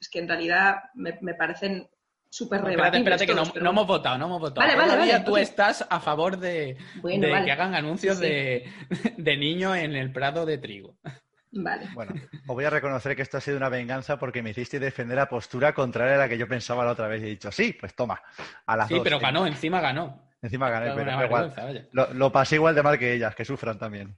es 0.00 0.08
que 0.10 0.18
en 0.18 0.28
realidad 0.28 0.76
me, 0.94 1.16
me 1.20 1.34
parecen 1.34 1.88
súper 2.28 2.62
No, 2.62 2.68
espérate, 2.70 2.98
espérate, 2.98 3.26
que 3.26 3.34
no, 3.34 3.44
pero 3.52 3.64
no 3.64 3.70
hemos 3.70 3.86
votado, 3.86 4.18
no 4.18 4.26
hemos 4.26 4.40
votado. 4.40 4.66
Vale, 4.66 4.76
vale, 4.76 4.90
Todavía 4.92 5.12
vale, 5.14 5.24
tú 5.24 5.30
entonces- 5.36 5.48
estás 5.50 5.86
a 5.88 6.00
favor 6.00 6.36
de, 6.38 6.76
Bueno, 7.00 7.26
de 7.28 7.44
que 7.44 7.52
hagan 7.52 7.74
anuncios 7.76 8.18
Sí, 8.18 8.24
sí. 8.24 8.28
De, 8.30 8.64
de 9.16 9.36
niños 9.36 9.76
en 9.76 9.94
el 9.94 10.12
prado 10.12 10.44
de 10.44 10.58
trigo. 10.58 10.96
Vale. 11.56 11.88
Bueno, 11.94 12.12
os 12.14 12.54
voy 12.54 12.64
a 12.64 12.70
reconocer 12.70 13.14
que 13.14 13.22
esto 13.22 13.36
ha 13.36 13.40
sido 13.40 13.56
una 13.56 13.68
venganza 13.68 14.18
porque 14.18 14.42
me 14.42 14.50
hiciste 14.50 14.80
defender 14.80 15.16
la 15.16 15.28
postura 15.28 15.72
contraria 15.72 16.16
a 16.16 16.18
la 16.18 16.28
que 16.28 16.36
yo 16.38 16.48
pensaba 16.48 16.84
la 16.84 16.90
otra 16.92 17.06
vez 17.08 17.22
y 17.22 17.26
he 17.26 17.28
dicho, 17.30 17.52
sí, 17.52 17.76
pues 17.78 17.94
toma, 17.94 18.20
a 18.66 18.76
las 18.76 18.88
Sí, 18.88 18.94
dos. 18.94 19.04
pero 19.04 19.18
ganó, 19.20 19.46
encima 19.46 19.80
ganó. 19.80 20.28
Encima 20.42 20.68
gané, 20.68 20.92
Fue 20.92 21.04
pero 21.04 21.24
igual. 21.24 21.88
Lo, 21.92 22.12
lo 22.12 22.32
pasé 22.32 22.56
igual 22.56 22.74
de 22.74 22.82
mal 22.82 22.98
que 22.98 23.12
ellas, 23.14 23.34
que 23.34 23.44
sufran 23.44 23.78
también. 23.78 24.16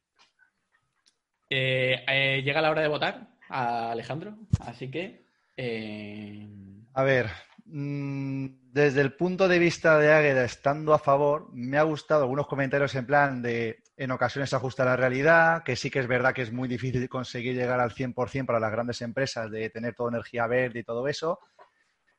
Eh, 1.48 2.04
eh, 2.08 2.42
llega 2.42 2.60
la 2.60 2.70
hora 2.70 2.82
de 2.82 2.88
votar, 2.88 3.28
a 3.48 3.92
Alejandro, 3.92 4.36
así 4.60 4.90
que. 4.90 5.26
eh, 5.56 6.48
A 6.94 7.02
ver, 7.04 7.28
mm, 7.66 8.46
desde 8.72 9.00
el 9.02 9.12
punto 9.12 9.46
de 9.46 9.58
vista 9.58 9.98
de 9.98 10.12
Águeda, 10.12 10.44
estando 10.44 10.92
a 10.94 10.98
favor, 10.98 11.48
me 11.52 11.78
ha 11.78 11.82
gustado 11.82 12.22
algunos 12.22 12.48
comentarios 12.48 12.94
en 12.96 13.06
plan 13.06 13.42
de 13.42 13.82
en 13.96 14.10
ocasiones 14.10 14.50
se 14.50 14.56
ajusta 14.56 14.82
a 14.82 14.86
la 14.86 14.96
realidad, 14.96 15.62
que 15.62 15.74
sí 15.74 15.90
que 15.90 16.00
es 16.00 16.06
verdad 16.06 16.34
que 16.34 16.42
es 16.42 16.52
muy 16.52 16.68
difícil 16.68 17.08
conseguir 17.08 17.54
llegar 17.54 17.80
al 17.80 17.92
100% 17.92 18.44
para 18.44 18.60
las 18.60 18.70
grandes 18.70 19.00
empresas 19.00 19.50
de 19.50 19.70
tener 19.70 19.94
toda 19.94 20.10
energía 20.10 20.46
verde 20.46 20.80
y 20.80 20.84
todo 20.84 21.08
eso. 21.08 21.40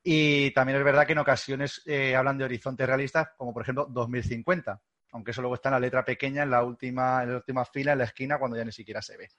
Y 0.04 0.52
también 0.52 0.80
es 0.80 0.84
verdad 0.84 1.06
que 1.06 1.12
en 1.12 1.20
ocasiones 1.20 1.82
eh, 1.86 2.16
hablan 2.16 2.38
de 2.38 2.46
horizontes 2.46 2.88
realistas, 2.88 3.30
como 3.38 3.54
por 3.54 3.62
ejemplo 3.62 3.86
2050, 3.90 4.82
aunque 5.12 5.32
eso 5.32 5.42
luego 5.42 5.56
está 5.56 5.70
en 5.70 5.74
la 5.74 5.80
letra 5.80 6.04
pequeña 6.04 6.44
en 6.44 6.50
la 6.50 6.64
última, 6.64 7.22
en 7.24 7.32
la 7.32 7.36
última 7.38 7.66
fila, 7.66 7.92
en 7.92 8.00
la 8.00 8.06
esquina, 8.06 8.40
cuando 8.40 8.58
ya 8.58 8.66
ni 8.66 8.72
siquiera 8.72 9.02
se 9.02 9.18
ve. 9.18 9.30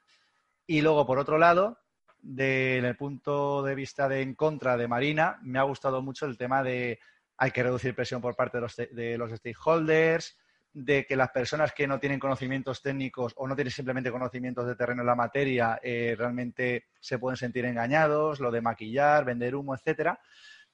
Y 0.67 0.81
luego, 0.81 1.07
por 1.07 1.19
otro 1.19 1.39
lado, 1.39 1.79
desde 2.21 2.87
el 2.87 2.97
punto 2.97 3.63
de 3.63 3.75
vista 3.75 4.09
de 4.09 4.21
en 4.21 4.35
contra 4.35 4.77
de 4.77 4.87
Marina, 4.87 5.39
me 5.43 5.59
ha 5.59 5.63
gustado 5.63 6.03
mucho 6.03 6.27
el 6.27 6.37
tema 6.37 6.63
de 6.63 7.01
hay 7.37 7.51
que 7.51 7.63
reducir 7.63 7.95
presión 7.95 8.21
por 8.21 8.37
parte 8.37 8.59
de 8.59 8.61
los, 8.61 8.77
de 8.77 9.17
los 9.17 9.31
stakeholders, 9.33 10.37
de 10.85 11.05
que 11.07 11.17
las 11.17 11.31
personas 11.31 11.73
que 11.73 11.89
no 11.89 11.99
tienen 11.99 12.21
conocimientos 12.21 12.81
técnicos 12.81 13.33
o 13.37 13.49
no 13.49 13.57
tienen 13.57 13.73
simplemente 13.73 14.13
conocimientos 14.13 14.65
de 14.67 14.77
terreno 14.77 15.03
en 15.03 15.07
la 15.07 15.17
materia 15.17 15.81
eh, 15.83 16.15
realmente 16.17 16.87
se 17.01 17.19
pueden 17.19 17.37
sentir 17.37 17.65
engañados, 17.65 18.39
lo 18.39 18.53
de 18.53 18.61
maquillar, 18.61 19.25
vender 19.25 19.57
humo, 19.57 19.75
etcétera. 19.75 20.21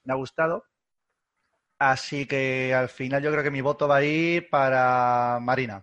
Me 0.05 0.12
ha 0.12 0.17
gustado. 0.17 0.67
Así 1.79 2.27
que 2.27 2.75
al 2.75 2.90
final 2.90 3.23
yo 3.23 3.31
creo 3.31 3.43
que 3.43 3.51
mi 3.51 3.62
voto 3.62 3.88
va 3.88 3.97
a 3.97 4.05
ir 4.05 4.51
para 4.51 5.38
Marina. 5.40 5.83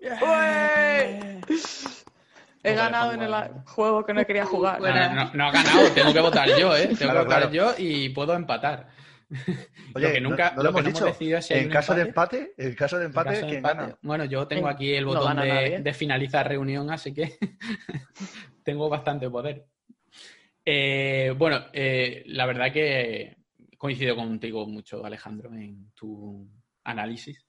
He 2.64 2.74
ganado 2.74 3.12
en 3.12 3.22
el 3.22 3.34
juego 3.64 4.04
que 4.04 4.12
no 4.12 4.24
quería 4.24 4.44
jugar. 4.44 4.80
No, 5.34 5.46
ha 5.46 5.50
ganado, 5.50 5.90
tengo 5.92 6.12
que 6.12 6.20
votar 6.20 6.48
yo, 6.56 6.76
¿eh? 6.76 6.94
Tengo 6.96 7.12
que 7.12 7.18
votar 7.18 7.50
yo 7.50 7.74
y 7.76 8.10
puedo 8.10 8.34
empatar. 8.34 8.88
Oye, 9.94 10.06
lo 10.06 10.12
que 10.12 10.20
nunca 10.20 10.54
lo, 10.56 10.68
hemos 10.68 10.84
dicho. 10.84 11.06
Es 11.06 11.50
en 11.50 11.68
caso 11.68 11.94
de 11.94 12.02
empate, 12.02 12.52
en 12.56 12.74
caso 12.74 12.98
de 12.98 13.06
empate. 13.06 13.96
Bueno, 14.02 14.24
yo 14.24 14.46
tengo 14.46 14.68
aquí 14.68 14.94
el 14.94 15.04
botón 15.04 15.36
de, 15.36 15.94
finalizar 15.94 16.48
reunión, 16.48 16.90
así 16.90 17.12
que 17.12 17.38
tengo 18.62 18.88
bastante 18.88 19.28
poder. 19.30 19.66
Eh, 20.64 21.34
bueno, 21.36 21.64
eh, 21.72 22.22
la 22.26 22.46
verdad 22.46 22.72
que 22.72 23.36
coincido 23.78 24.14
contigo 24.14 24.66
mucho, 24.66 25.04
Alejandro, 25.04 25.52
en 25.54 25.92
tu 25.92 26.48
análisis. 26.84 27.44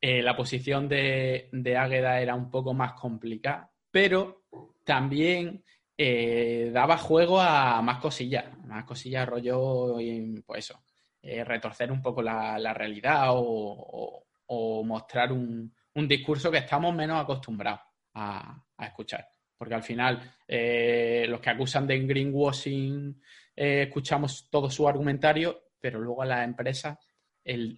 Eh, 0.00 0.22
la 0.22 0.36
posición 0.36 0.88
de, 0.88 1.48
de 1.52 1.76
Águeda 1.76 2.20
era 2.20 2.34
un 2.34 2.50
poco 2.50 2.74
más 2.74 2.94
complicada, 2.94 3.70
pero 3.90 4.44
también 4.84 5.62
daba 5.98 6.98
juego 6.98 7.40
a 7.40 7.80
más 7.80 7.98
cosillas, 8.00 8.44
más 8.66 8.84
cosillas 8.84 9.26
rollo, 9.26 9.98
y, 9.98 10.42
pues 10.42 10.66
eso, 10.66 10.82
eh, 11.26 11.44
retorcer 11.44 11.90
un 11.90 12.00
poco 12.00 12.22
la, 12.22 12.72
realidad 12.72 13.30
o, 13.30 14.24
mostrar 14.84 15.32
un, 15.32 15.72
discurso 15.94 16.50
que 16.50 16.58
estamos 16.58 16.94
menos 16.94 17.20
acostumbrados 17.20 17.80
a, 18.14 18.62
escuchar. 18.78 19.26
Porque 19.58 19.74
al 19.74 19.82
final, 19.82 20.36
eh, 20.46 21.26
los 21.28 21.40
que 21.40 21.50
acusan 21.50 21.86
de 21.86 21.98
greenwashing, 22.00 23.20
escuchamos 23.54 24.48
todo 24.50 24.70
su 24.70 24.86
argumentario, 24.86 25.70
pero 25.80 25.98
luego 25.98 26.24
las 26.24 26.44
empresas 26.44 26.98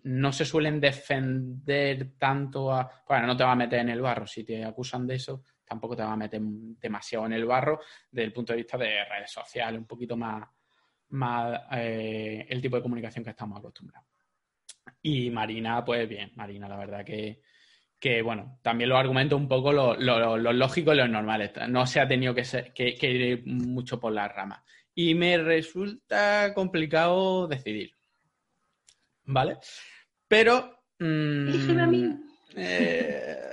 no 0.05 0.33
se 0.33 0.45
suelen 0.45 0.81
defender 0.81 2.17
tanto 2.19 2.73
a... 2.73 3.03
Bueno, 3.07 3.29
no 3.29 3.37
te 3.37 3.45
va 3.45 3.53
a 3.53 3.57
meter 3.57 3.81
en 3.81 3.91
el 3.91 4.01
barro 4.01 4.27
si 4.27 4.45
te 4.45 4.65
acusan 4.65 5.07
de 5.07 5.17
eso, 5.17 5.43
tampoco 5.65 5.95
te 5.95 6.03
va 6.03 6.13
a 6.13 6.17
meter 6.17 6.41
demasiado 6.43 7.27
en 7.27 7.35
el 7.35 7.45
barro 7.45 7.81
desde 8.11 8.27
el 8.27 8.33
punto 8.33 8.53
de 8.53 8.59
vista 8.59 8.79
de 8.79 9.05
redes 9.05 9.31
sociales, 9.31 9.79
un 9.79 9.87
poquito 9.87 10.17
más, 10.17 10.49
más 11.11 11.61
eh, 11.73 12.47
el 12.49 12.61
tipo 12.61 12.77
de 12.77 12.83
comunicación 12.83 13.25
que 13.25 13.31
estamos 13.31 13.59
acostumbrados. 13.59 14.09
Y 15.03 15.31
Marina, 15.31 15.85
pues 15.85 16.09
bien, 16.09 16.33
Marina, 16.35 16.69
la 16.69 16.77
verdad 16.77 17.05
que, 17.05 17.41
que 17.99 18.23
bueno, 18.23 18.59
también 18.63 18.91
lo 18.91 18.97
argumento 18.97 19.37
un 19.37 19.49
poco 19.49 19.73
lo, 19.73 19.97
lógico 19.97 20.93
y 20.93 20.97
lo 20.97 21.09
normal. 21.09 21.53
No 21.69 21.87
se 21.87 22.01
ha 22.01 22.09
tenido 22.09 22.35
que, 22.35 22.73
que, 22.75 23.11
ir 23.11 23.47
mucho 23.47 23.99
por 24.01 24.13
las 24.13 24.35
ramas. 24.35 24.63
Y 24.95 25.15
me 25.15 25.39
resulta 25.39 26.53
complicado 26.55 27.47
decidir. 27.47 27.93
¿Vale? 29.25 29.59
Pero. 30.27 30.83
Mmm, 30.99 32.28
eh, 32.59 33.49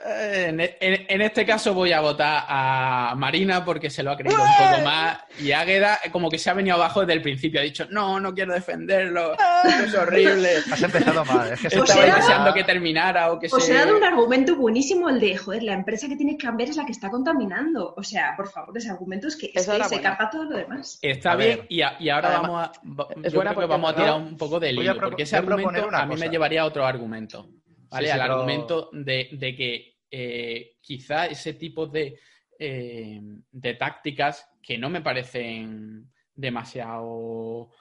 en, 1.07 1.21
este 1.21 1.45
caso 1.45 1.73
voy 1.73 1.91
a 1.91 2.01
votar 2.01 2.45
a 2.47 3.13
Marina 3.17 3.63
porque 3.63 3.89
se 3.89 4.03
lo 4.03 4.11
ha 4.11 4.17
creído 4.17 4.41
un 4.41 4.47
poco 4.47 4.83
más 4.83 5.19
y 5.39 5.51
Águeda 5.51 5.99
como 6.11 6.29
que 6.29 6.37
se 6.37 6.49
ha 6.49 6.53
venido 6.53 6.75
abajo 6.75 7.01
desde 7.01 7.13
el 7.13 7.21
principio, 7.21 7.59
ha 7.59 7.63
dicho, 7.63 7.87
no, 7.89 8.19
no 8.19 8.33
quiero 8.33 8.53
defenderlo, 8.53 9.33
es 9.83 9.93
horrible. 9.93 10.57
Has 10.71 10.81
empezado 10.81 11.25
mal, 11.25 11.53
es 11.53 11.59
que 11.59 11.67
estaba 11.67 12.05
deseando 12.05 12.53
que 12.53 12.63
terminara 12.63 13.31
o 13.31 13.39
que 13.39 13.47
Os 13.51 13.69
he 13.69 13.73
dado 13.73 13.97
un 13.97 14.03
argumento 14.03 14.55
buenísimo 14.55 15.09
el 15.09 15.19
de, 15.19 15.37
joder, 15.37 15.63
la 15.63 15.73
empresa 15.73 16.07
que 16.07 16.15
tiene 16.15 16.37
que 16.37 16.45
cambiar 16.45 16.69
es 16.69 16.77
la 16.77 16.85
que 16.85 16.91
está 16.91 17.09
contaminando. 17.09 17.93
O 17.95 18.03
sea, 18.03 18.33
por 18.35 18.49
favor, 18.49 18.77
ese 18.77 18.89
argumento 18.89 19.27
es 19.27 19.35
que, 19.35 19.51
se 19.59 20.01
capa 20.01 20.29
todo 20.29 20.45
lo 20.45 20.57
demás. 20.57 20.99
Está 21.01 21.35
bien 21.35 21.65
y, 21.69 21.81
ahora 22.09 22.39
vamos 22.41 22.67
a, 22.67 22.71
yo 23.29 23.39
creo 23.39 23.55
que 23.55 23.65
vamos 23.65 23.91
a 23.91 23.95
tirar 23.95 24.15
un 24.15 24.37
poco 24.37 24.59
de 24.59 24.73
lío, 24.73 24.95
porque 24.99 25.23
ese 25.23 25.37
argumento 25.37 25.89
a 25.91 26.05
mí 26.05 26.15
me 26.15 26.29
llevaría 26.29 26.61
a 26.61 26.65
otro 26.65 26.85
argumento. 26.85 27.47
¿Vale? 27.95 28.11
Al 28.11 28.21
argumento 28.21 28.89
de, 28.91 29.55
que 29.57 29.97
eh, 30.11 30.75
quizá 30.81 31.27
ese 31.27 31.53
tipo 31.53 31.87
de, 31.87 32.19
eh, 32.59 33.21
de 33.51 33.73
tácticas 33.75 34.49
que 34.61 34.77
no 34.77 34.89
me 34.89 35.01
parecen 35.01 36.11
demasiado, 36.33 37.71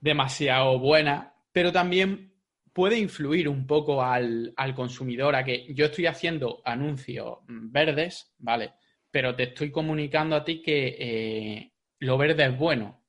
demasiado 0.00 0.78
buenas, 0.78 1.28
pero 1.52 1.70
también 1.70 2.32
puede 2.72 2.98
influir 2.98 3.48
un 3.48 3.66
poco 3.66 4.02
al, 4.02 4.54
consumidor 4.74 5.36
a 5.36 5.44
que 5.44 5.72
yo 5.74 5.86
estoy 5.86 6.06
haciendo 6.06 6.62
anuncios 6.64 7.38
verdes, 7.46 8.34
¿vale? 8.38 8.72
Pero 9.10 9.36
te 9.36 9.44
estoy 9.44 9.70
comunicando 9.70 10.34
a 10.34 10.44
ti 10.44 10.62
que 10.62 10.96
eh, 10.98 11.72
lo 11.98 12.16
verde 12.18 12.46
es 12.46 12.58
bueno. 12.58 13.00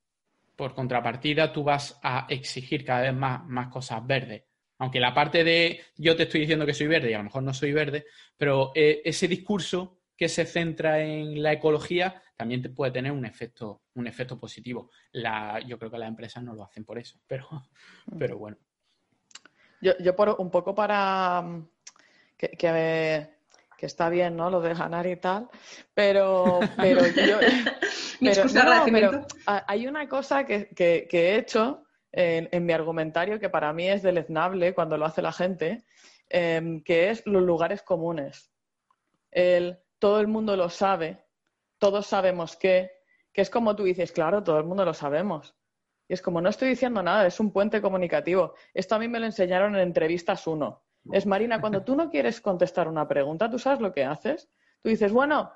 Por 0.55 0.75
contrapartida, 0.75 1.51
tú 1.51 1.63
vas 1.63 1.99
a 2.03 2.27
exigir 2.29 2.85
cada 2.85 3.01
vez 3.01 3.13
más, 3.13 3.43
más 3.45 3.69
cosas 3.69 4.05
verdes. 4.05 4.43
Aunque 4.83 4.99
la 4.99 5.13
parte 5.13 5.45
de 5.45 5.79
yo 5.95 6.13
te 6.17 6.23
estoy 6.23 6.41
diciendo 6.41 6.65
que 6.65 6.73
soy 6.73 6.87
verde 6.87 7.09
y 7.09 7.13
a 7.13 7.19
lo 7.19 7.23
mejor 7.23 7.41
no 7.41 7.53
soy 7.53 7.71
verde, 7.71 8.05
pero 8.35 8.73
eh, 8.75 9.01
ese 9.05 9.29
discurso 9.29 10.01
que 10.17 10.27
se 10.27 10.45
centra 10.45 10.99
en 10.99 11.41
la 11.41 11.53
ecología 11.53 12.21
también 12.35 12.61
te 12.61 12.69
puede 12.69 12.91
tener 12.91 13.13
un 13.13 13.25
efecto, 13.25 13.83
un 13.93 14.07
efecto 14.07 14.37
positivo. 14.37 14.91
La, 15.13 15.61
yo 15.65 15.79
creo 15.79 15.89
que 15.89 15.97
las 15.97 16.09
empresas 16.09 16.43
no 16.43 16.53
lo 16.53 16.65
hacen 16.65 16.83
por 16.83 16.99
eso, 16.99 17.17
pero, 17.25 17.47
mm. 18.07 18.17
pero 18.19 18.37
bueno. 18.37 18.57
Yo, 19.79 19.93
yo 19.99 20.17
por, 20.17 20.35
un 20.37 20.51
poco 20.51 20.75
para 20.75 21.41
mm, 21.41 21.69
que, 22.35 22.49
que, 22.57 23.85
está 23.85 24.09
bien, 24.09 24.35
¿no? 24.35 24.49
Lo 24.49 24.59
de 24.59 24.73
ganar 24.73 25.07
y 25.07 25.15
tal, 25.15 25.47
pero, 25.93 26.59
pero 26.75 27.07
yo... 27.07 27.39
pero, 28.91 29.27
hay 29.45 29.87
una 29.87 30.09
cosa 30.09 30.45
que, 30.45 30.67
que 30.75 31.07
he 31.09 31.37
hecho 31.37 31.85
en, 32.13 32.65
mi 32.65 32.73
argumentario 32.73 33.39
que 33.39 33.49
para 33.49 33.73
mí 33.73 33.89
es 33.89 34.03
deleznable 34.03 34.73
cuando 34.73 34.97
lo 34.97 35.05
hace 35.05 35.21
la 35.21 35.31
gente, 35.31 35.83
em, 36.29 36.81
que 36.83 37.09
es 37.09 37.25
los 37.25 37.41
lugares 37.41 37.81
comunes. 37.81 38.51
El, 39.31 39.79
todo 39.97 40.19
el 40.21 40.27
mundo 40.27 40.55
lo 40.55 40.69
sabe, 40.69 41.25
todos 41.79 42.05
sabemos 42.05 42.55
que, 42.55 42.91
que 43.33 43.41
es 43.41 43.49
como 43.49 43.75
tú 43.75 43.83
dices, 43.83 44.11
claro, 44.11 44.43
todo 44.43 44.59
el 44.59 44.65
mundo 44.65 44.85
lo 44.85 44.93
sabemos. 44.93 45.55
Y 46.07 46.13
es 46.13 46.21
como, 46.21 46.39
no 46.39 46.49
estoy 46.49 46.69
diciendo 46.69 47.01
nada, 47.01 47.25
es 47.25 47.39
un 47.39 47.51
puente 47.51 47.81
comunicativo. 47.81 48.53
Esto 48.73 48.95
a 48.95 48.99
mí 48.99 49.07
me 49.07 49.19
lo 49.19 49.25
enseñaron 49.25 49.75
en 49.75 49.81
entrevistas 49.81 50.45
uno. 50.45 50.83
Es 51.11 51.25
Marina, 51.25 51.59
cuando 51.59 51.83
tú 51.83 51.95
no 51.95 52.09
quieres 52.09 52.39
contestar 52.39 52.87
una 52.87 53.07
pregunta, 53.07 53.49
¿tú 53.49 53.57
sabes 53.59 53.81
lo 53.81 53.91
que 53.91 54.05
haces? 54.05 54.49
Tú 54.81 54.89
dices, 54.89 55.11
bueno, 55.11 55.51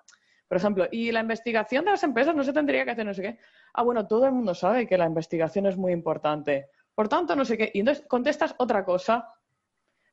por 0.48 0.58
ejemplo, 0.58 0.88
y 0.92 1.12
la 1.12 1.20
investigación 1.20 1.86
de 1.86 1.92
las 1.92 2.04
empresas 2.04 2.34
no 2.36 2.44
se 2.44 2.54
tendría 2.54 2.86
que 2.86 2.92
hacer 2.92 3.06
no 3.06 3.14
sé 3.14 3.22
qué. 3.22 3.40
Ah, 3.74 3.84
bueno, 3.84 4.08
todo 4.08 4.26
el 4.26 4.32
mundo 4.32 4.54
sabe 4.56 4.88
que 4.88 4.98
la 4.98 5.06
investigación 5.06 5.66
es 5.66 5.76
muy 5.76 5.92
importante. 5.92 6.70
Por 6.96 7.10
tanto, 7.10 7.36
no 7.36 7.44
sé 7.44 7.58
qué. 7.58 7.70
Y 7.74 7.82
entonces 7.82 8.06
contestas 8.08 8.56
otra 8.58 8.86
cosa. 8.86 9.28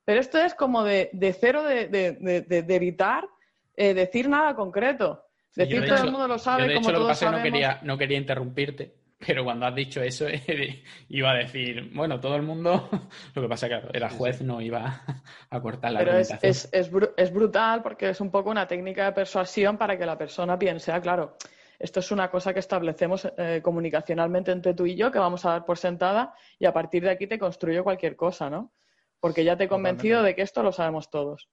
Pero 0.05 0.21
esto 0.21 0.39
es 0.39 0.55
como 0.55 0.83
de, 0.83 1.09
cero 1.39 1.63
de, 1.63 2.65
evitar 2.69 3.29
eh, 3.77 3.95
decir 3.95 4.29
nada 4.29 4.55
concreto. 4.55 5.25
Decir 5.55 5.87
todo 5.87 6.05
el 6.05 6.11
mundo 6.11 6.29
lo 6.29 6.39
sabe, 6.39 6.67
de 6.67 6.75
como 6.75 6.91
lo 6.91 7.01
que 7.01 7.07
pasa 7.07 7.31
no 7.31 7.41
quería, 7.41 7.79
no 7.83 7.97
quería 7.97 8.19
interrumpirte, 8.19 8.97
pero 9.19 9.45
cuando 9.45 9.67
has 9.67 9.75
dicho 9.75 10.03
eso 10.03 10.27
iba 11.09 11.31
a 11.31 11.35
decir, 11.35 11.91
bueno, 11.95 12.21
todo 12.21 12.37
el 12.37 12.43
mundo, 12.43 12.89
lo 13.35 13.43
que 13.43 13.49
pasa 13.49 13.67
es 13.67 13.85
que 13.85 13.99
el 13.99 14.09
juez 14.11 14.43
no 14.43 14.61
iba 14.61 15.03
a 15.51 15.61
cortar 15.61 15.93
la 15.93 16.01
Pero 16.01 16.19
es, 16.19 16.69
es, 16.73 17.33
brutal 17.33 17.83
porque 17.83 18.11
es 18.11 18.21
un 18.21 18.31
poco 18.31 18.51
una 18.51 18.67
técnica 18.67 19.07
de 19.07 19.13
persuasión 19.13 19.79
para 19.79 19.97
que 19.97 20.07
la 20.07 20.19
persona 20.19 20.59
piense, 20.59 20.93
ah, 20.93 21.01
claro, 21.01 21.37
esto 21.79 22.01
es 22.01 22.11
una 22.11 22.31
cosa 22.31 22.53
que 22.53 22.61
establecemos 22.61 23.29
eh, 23.37 23.61
comunicacionalmente 23.63 24.53
entre 24.53 24.75
tú 24.75 24.87
y 24.87 24.97
yo, 24.97 25.11
que 25.11 25.19
vamos 25.19 25.45
a 25.45 25.51
dar 25.51 25.65
por 25.65 25.79
sentada 25.79 26.35
y 26.59 26.67
a 26.67 26.73
partir 26.73 27.03
de 27.03 27.11
aquí 27.11 27.27
te 27.27 27.39
construyo 27.39 27.85
cualquier 27.85 28.17
cosa, 28.17 28.49
¿no? 28.49 28.73
Porque 29.21 29.45
ya 29.45 29.57
te 29.57 29.65
he 29.65 29.69
convencido 29.69 30.23
de 30.23 30.35
que 30.35 30.43
esto 30.43 30.63
lo 30.63 30.73
sabemos 30.73 31.11
todos. 31.11 31.49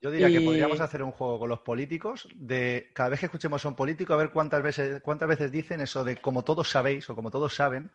Yo 0.00 0.10
diría 0.10 0.28
que 0.28 0.40
podríamos 0.40 0.80
hacer 0.80 1.02
un 1.02 1.12
juego 1.12 1.38
con 1.38 1.48
los 1.48 1.60
políticos 1.60 2.28
de 2.34 2.90
cada 2.94 3.10
vez 3.10 3.20
que 3.20 3.26
escuchemos 3.26 3.64
a 3.64 3.68
un 3.68 3.76
político 3.76 4.14
a 4.14 4.16
ver 4.16 4.30
cuántas 4.30 4.62
veces 4.62 5.00
cuántas 5.02 5.28
veces 5.28 5.52
dicen 5.52 5.80
eso 5.80 6.04
de 6.04 6.16
como 6.16 6.42
todos 6.44 6.70
sabéis 6.70 7.08
o 7.10 7.14
como 7.14 7.30
todos 7.30 7.54
saben. 7.54 7.90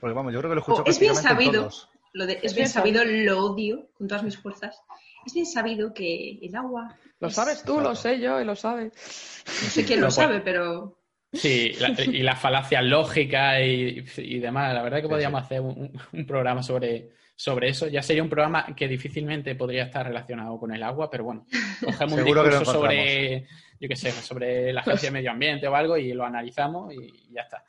Porque 0.00 0.14
vamos, 0.14 0.32
yo 0.32 0.40
creo 0.40 0.50
que 0.50 0.54
lo 0.56 0.60
escucho 0.60 0.82
oh, 0.84 0.90
Es 0.90 0.98
bien 0.98 1.14
sabido, 1.14 1.70
lo 2.12 2.26
de, 2.26 2.40
es 2.42 2.54
bien 2.54 2.68
sabido, 2.68 3.04
lo 3.04 3.44
odio 3.44 3.88
con 3.96 4.08
todas 4.08 4.22
mis 4.22 4.36
fuerzas. 4.36 4.82
Es 5.24 5.34
bien 5.34 5.46
sabido 5.46 5.94
que 5.94 6.38
el 6.42 6.54
agua. 6.56 6.96
Lo 7.20 7.30
sabes 7.30 7.62
tú, 7.62 7.80
lo 7.80 7.94
sé 7.94 8.18
yo 8.18 8.40
y 8.40 8.44
lo 8.44 8.56
sabe. 8.56 8.86
No 8.86 9.70
sé 9.70 9.84
quién 9.84 10.00
lo 10.00 10.10
sabe, 10.10 10.40
pero. 10.40 10.98
Sí, 11.32 11.72
y 12.12 12.22
la 12.22 12.36
falacia 12.36 12.82
lógica 12.82 13.60
y, 13.62 14.02
demás. 14.40 14.74
La 14.74 14.82
verdad 14.82 15.00
que 15.00 15.08
podríamos 15.08 15.42
hacer 15.42 15.60
un, 15.60 15.92
programa 16.26 16.62
sobre, 16.62 17.10
sobre 17.36 17.68
eso. 17.68 17.88
Ya 17.88 18.02
sería 18.02 18.22
un 18.22 18.28
programa 18.28 18.66
que 18.76 18.88
difícilmente 18.88 19.54
podría 19.54 19.84
estar 19.84 20.06
relacionado 20.06 20.58
con 20.58 20.74
el 20.74 20.82
agua, 20.82 21.10
pero 21.10 21.24
bueno, 21.24 21.46
cogemos 21.84 22.18
un 22.18 22.24
discurso 22.24 22.64
sobre, 22.64 23.46
yo 23.80 23.88
qué 23.88 23.96
sé, 23.96 24.10
sobre 24.12 24.72
la 24.72 24.80
agencia 24.80 25.08
de 25.08 25.12
medio 25.12 25.30
ambiente 25.30 25.66
o 25.66 25.74
algo 25.74 25.96
y 25.96 26.12
lo 26.12 26.24
analizamos 26.24 26.92
y 26.94 27.32
ya 27.32 27.42
está. 27.42 27.64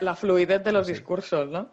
La, 0.00 0.14
fluidez 0.14 0.62
de 0.62 0.72
los 0.72 0.86
discursos, 0.86 1.48
¿no? 1.48 1.70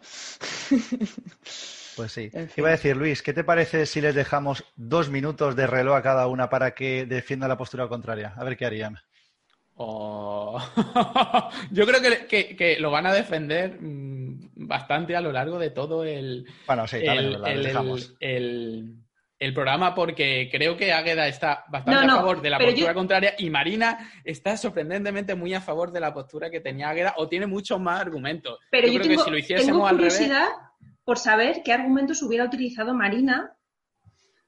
Pues 1.96 2.12
sí. 2.12 2.30
En 2.32 2.48
fin. 2.48 2.62
Iba 2.62 2.68
a 2.68 2.72
decir, 2.72 2.96
Luis, 2.96 3.22
¿qué 3.22 3.34
te 3.34 3.44
parece 3.44 3.84
si 3.84 4.00
les 4.00 4.14
dejamos 4.14 4.64
dos 4.76 5.10
minutos 5.10 5.56
de 5.56 5.66
reloj 5.66 5.96
a 5.96 6.02
cada 6.02 6.26
una 6.26 6.48
para 6.48 6.74
que 6.74 7.04
defienda 7.04 7.48
la 7.48 7.58
postura 7.58 7.88
contraria? 7.88 8.32
A 8.36 8.44
ver 8.44 8.56
qué 8.56 8.64
harían. 8.64 8.98
O- 9.84 10.58
Yo 11.72 11.86
creo 11.86 12.00
que, 12.00 12.26
que- 12.26 12.56
que 12.56 12.78
lo 12.78 12.90
van 12.90 13.06
a 13.06 13.12
defender 13.12 13.78
mm, 13.80 14.66
bastante 14.66 15.16
a 15.16 15.20
lo 15.20 15.32
largo 15.32 15.58
de 15.58 15.70
todo 15.70 16.04
el, 16.04 16.46
Bueno, 16.66 16.86
sí, 16.86 16.98
el, 17.00 17.36
programa 19.54 19.92
porque 19.94 20.48
creo 20.52 20.76
que 20.76 20.92
Águeda 20.92 21.26
está 21.26 21.64
bastante 21.68 22.00
No, 22.00 22.06
no, 22.06 22.12
a 22.12 22.16
favor 22.18 22.40
de 22.42 22.50
la 22.50 22.58
postura 22.58 22.92
yo- 22.92 22.94
contraria 22.94 23.34
y 23.38 23.50
Marina 23.50 24.12
está 24.24 24.56
sorprendentemente 24.56 25.34
muy 25.34 25.52
a 25.52 25.60
favor 25.60 25.90
de 25.90 25.98
la 26.00 26.14
postura 26.14 26.48
que 26.48 26.60
tenía 26.60 26.90
Águeda 26.90 27.14
o 27.16 27.28
tiene 27.28 27.46
muchos 27.46 27.80
más 27.80 28.00
argumentos. 28.00 28.60
Pero 28.70 28.86
yo, 28.86 29.00
creo 29.00 29.08
tengo, 29.08 29.24
que 29.24 29.26
si 29.30 29.30
lo 29.30 29.36
tengo 29.36 29.38
hiciésemos 29.38 29.90
al 29.90 29.98
revés... 29.98 30.14
curiosidad 30.14 30.48
por 31.04 31.18
saber 31.18 31.62
qué 31.64 31.72
argumentos 31.72 32.22
hubiera 32.22 32.44
utilizado 32.44 32.94
Marina, 32.94 33.56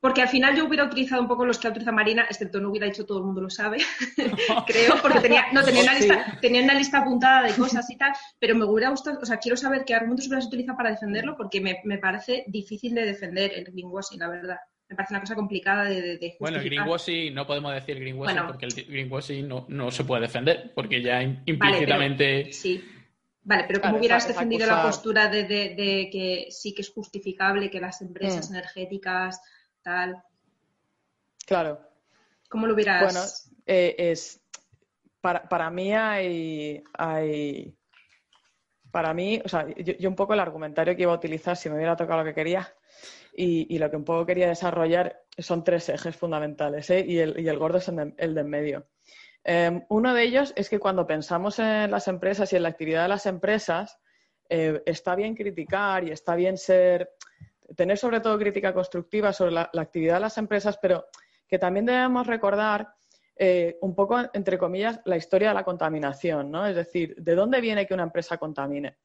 porque 0.05 0.21
al 0.21 0.29
final 0.29 0.55
yo 0.55 0.67
hubiera 0.67 0.85
utilizado 0.85 1.23
un 1.23 1.29
poco 1.29 1.47
los 1.47 1.59
que 1.59 1.67
ha 1.67 1.71
utilizado 1.71 1.97
Marina, 1.97 2.27
excepto 2.29 2.61
no 2.61 2.69
hubiera 2.69 2.87
dicho 2.87 3.07
todo 3.07 3.21
el 3.21 3.25
mundo 3.25 3.41
lo 3.41 3.49
sabe, 3.49 3.79
creo, 4.67 4.97
porque 5.01 5.21
tenía, 5.21 5.47
no, 5.53 5.63
tenía, 5.65 5.83
una 5.83 5.95
lista, 5.95 6.39
tenía 6.43 6.63
una 6.63 6.75
lista 6.75 6.99
apuntada 6.99 7.43
de 7.47 7.55
cosas 7.55 7.89
y 7.91 7.97
tal, 7.97 8.13
pero 8.39 8.55
me 8.55 8.67
hubiera 8.67 8.91
gustado, 8.91 9.19
o 9.23 9.25
sea, 9.25 9.39
quiero 9.39 9.57
saber 9.57 9.85
qué 9.87 9.95
argumentos 9.95 10.27
hubieras 10.27 10.45
utilizado 10.47 10.77
para 10.77 10.91
defenderlo, 10.91 11.39
porque 11.39 11.59
me, 11.63 11.81
me 11.85 11.97
parece 11.97 12.45
difícil 12.49 12.95
de 12.95 13.07
defender 13.07 13.53
el 13.55 13.65
greenwashing, 13.65 14.19
la 14.21 14.29
verdad. 14.29 14.59
Me 14.91 14.97
parece 14.97 15.15
una 15.15 15.21
cosa 15.21 15.35
complicada 15.35 15.85
de, 15.85 16.03
de, 16.03 16.19
de 16.19 16.37
Bueno, 16.39 16.59
el 16.59 16.65
greenwashing, 16.65 17.33
no 17.35 17.47
podemos 17.47 17.73
decir 17.73 17.99
greenwashing 17.99 18.35
Bueno. 18.37 18.47
porque 18.47 18.67
el 18.67 18.75
greenwashing 18.75 19.49
no, 19.49 19.65
no 19.71 19.91
se 19.91 20.05
puede 20.05 20.21
defender, 20.21 20.73
porque 20.75 21.01
ya 21.01 21.21
pero- 21.21 21.41
implícitamente... 21.47 22.53
Sí. 22.53 22.85
Vale, 23.47 23.65
pero 23.67 23.79
Claro, 23.81 23.93
¿cómo 23.93 24.01
hubieras 24.01 24.25
esa- 24.25 24.33
esa 24.33 24.41
defendido 24.41 24.67
cosa- 24.69 24.77
la 24.77 24.83
postura 24.87 25.29
de, 25.29 25.45
de- 25.45 25.75
de 25.75 26.09
que 26.11 26.47
sí 26.51 26.75
que 26.75 26.81
es 26.83 26.91
justificable 26.91 27.71
que 27.71 27.81
las 27.81 28.01
empresas 28.01 28.51
Mm. 28.51 28.55
energéticas, 28.55 29.41
tal? 29.85 30.23
Claro. 31.47 31.81
¿Cómo 32.49 32.67
lo 32.67 32.75
hubieras...? 32.75 33.03
Bueno, 33.03 33.21
eh, 33.67 33.95
es 33.99 34.41
para, 35.21 35.49
para 35.49 35.71
mí 35.71 35.93
hay, 35.95 36.83
hay 36.93 37.77
para 38.91 39.15
mí, 39.15 39.41
o 39.45 39.49
sea, 39.49 39.67
yo, 39.77 39.95
yo 39.95 40.09
un 40.09 40.15
poco 40.15 40.35
el 40.35 40.41
argumentario 40.41 40.95
que 40.95 41.03
iba 41.03 41.13
a 41.13 41.17
utilizar 41.17 41.57
si 41.57 41.69
me 41.69 41.77
hubiera 41.77 41.97
tocado 41.97 42.21
lo 42.21 42.25
que 42.27 42.35
quería 42.35 42.73
y, 43.35 43.75
y 43.75 43.79
lo 43.79 43.91
que 43.91 43.97
un 43.97 44.05
poco 44.05 44.27
quería 44.27 44.49
desarrollar 44.49 45.23
son 45.39 45.65
tres 45.65 45.89
ejes 45.89 46.15
fundamentales 46.15 46.89
¿eh? 46.91 47.05
y, 47.07 47.19
el, 47.19 47.41
y 47.41 47.49
el 47.49 47.59
gordo 47.59 47.79
es 47.79 47.89
el 47.89 47.97
de, 47.97 48.15
el 48.19 48.35
de 48.35 48.41
en 48.41 48.49
medio. 48.49 48.87
Eh, 49.45 49.85
uno 49.89 50.15
de 50.15 50.23
ellos 50.23 50.53
es 50.57 50.69
que 50.69 50.79
cuando 50.79 51.07
pensamos 51.07 51.59
en 51.59 51.91
las 51.91 52.09
empresas 52.09 52.53
y 52.53 52.57
en 52.57 52.63
la 52.63 52.69
actividad 52.71 53.03
de 53.03 53.09
las 53.09 53.27
empresas, 53.27 53.99
eh, 54.49 54.83
está 54.87 55.15
bien 55.17 55.35
criticar 55.35 56.05
y 56.05 56.11
está 56.11 56.35
bien 56.35 56.57
ser, 56.57 57.11
tener 57.77 57.99
sobre 57.99 58.21
todo 58.21 58.39
crítica 58.39 58.73
constructiva 58.73 59.33
sobre 59.33 59.53
la, 59.53 59.71
actividad 59.75 60.15
de 60.15 60.21
las 60.21 60.39
empresas, 60.39 60.79
pero 60.81 61.07
que 61.47 61.59
también 61.59 61.87
debemos 61.87 62.27
recordar 62.27 62.95
eh, 63.37 63.79
un 63.81 63.95
poco, 63.95 64.19
entre 64.33 64.59
comillas, 64.59 65.01
la 65.05 65.17
historia 65.17 65.49
de 65.49 65.55
la 65.55 65.65
contaminación, 65.65 66.51
¿no? 66.51 66.67
Es 66.67 66.77
decir, 66.77 67.15
¿de 67.17 67.35
dónde 67.35 67.61
viene 67.61 67.87
que 67.87 67.95
una 67.95 68.05
empresa 68.05 68.39
contamine? 68.39 68.99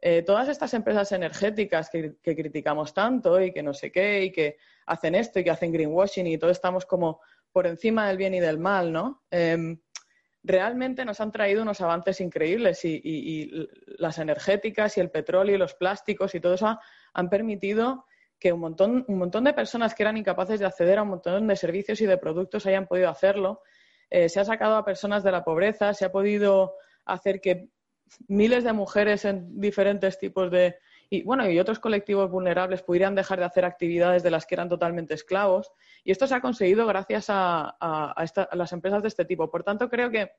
Eh, 0.00 0.22
todas 0.22 0.48
estas 0.48 0.74
empresas 0.74 1.12
energéticas 1.12 1.88
que, 1.90 2.16
criticamos 2.22 2.92
tanto 2.92 3.40
y 3.40 3.52
que 3.52 3.62
no 3.62 3.72
sé 3.72 3.90
qué, 3.90 4.24
y 4.24 4.32
que 4.32 4.58
hacen 4.86 5.14
esto 5.14 5.40
y 5.40 5.44
que 5.44 5.50
hacen 5.50 5.72
greenwashing 5.72 6.26
y 6.26 6.38
todo 6.38 6.50
estamos 6.50 6.84
como 6.84 7.20
por 7.52 7.66
encima 7.66 8.08
del 8.08 8.16
bien 8.16 8.34
y 8.34 8.40
del 8.40 8.58
mal, 8.58 8.92
¿no? 8.92 9.22
Eh, 9.30 9.78
realmente 10.44 11.04
nos 11.04 11.20
han 11.20 11.32
traído 11.32 11.62
unos 11.62 11.80
avances 11.80 12.20
increíbles 12.20 12.84
y, 12.84 13.50
las 13.98 14.18
energéticas 14.18 14.96
y 14.98 15.00
el 15.00 15.10
petróleo 15.10 15.54
y 15.54 15.58
los 15.58 15.74
plásticos 15.74 16.34
y 16.34 16.40
todo 16.40 16.54
eso 16.54 16.66
ha, 16.66 16.80
han 17.14 17.30
permitido 17.30 18.04
que 18.44 18.52
un 18.52 18.60
montón, 18.60 19.06
un 19.08 19.16
montón 19.16 19.44
de 19.44 19.54
personas 19.54 19.94
que 19.94 20.02
eran 20.02 20.18
incapaces 20.18 20.60
de 20.60 20.66
acceder 20.66 20.98
a 20.98 21.02
un 21.02 21.08
montón 21.08 21.46
de 21.46 21.56
servicios 21.56 21.98
y 22.02 22.06
de 22.06 22.18
productos 22.18 22.66
hayan 22.66 22.86
podido 22.86 23.08
hacerlo. 23.08 23.62
Eh, 24.10 24.28
se 24.28 24.38
ha 24.38 24.44
sacado 24.44 24.76
a 24.76 24.84
personas 24.84 25.24
de 25.24 25.32
la 25.32 25.42
pobreza, 25.42 25.94
se 25.94 26.04
ha 26.04 26.12
podido 26.12 26.74
hacer 27.06 27.40
que 27.40 27.70
miles 28.28 28.62
de 28.62 28.74
mujeres 28.74 29.24
en 29.24 29.58
diferentes 29.58 30.18
tipos 30.18 30.50
de 30.50 30.76
y 31.08 31.22
bueno 31.22 31.48
y 31.48 31.58
otros 31.58 31.78
colectivos 31.78 32.30
vulnerables 32.30 32.82
pudieran 32.82 33.14
dejar 33.14 33.38
de 33.38 33.46
hacer 33.46 33.64
actividades 33.64 34.22
de 34.22 34.30
las 34.30 34.44
que 34.44 34.56
eran 34.56 34.68
totalmente 34.68 35.14
esclavos 35.14 35.72
y 36.04 36.10
esto 36.10 36.26
se 36.26 36.34
ha 36.34 36.42
conseguido 36.42 36.86
gracias 36.86 37.26
a, 37.30 37.74
las 38.52 38.72
empresas 38.74 39.00
de 39.00 39.08
este 39.08 39.24
tipo. 39.24 39.50
Por 39.50 39.64
tanto, 39.64 39.88
creo 39.88 40.10
que 40.10 40.32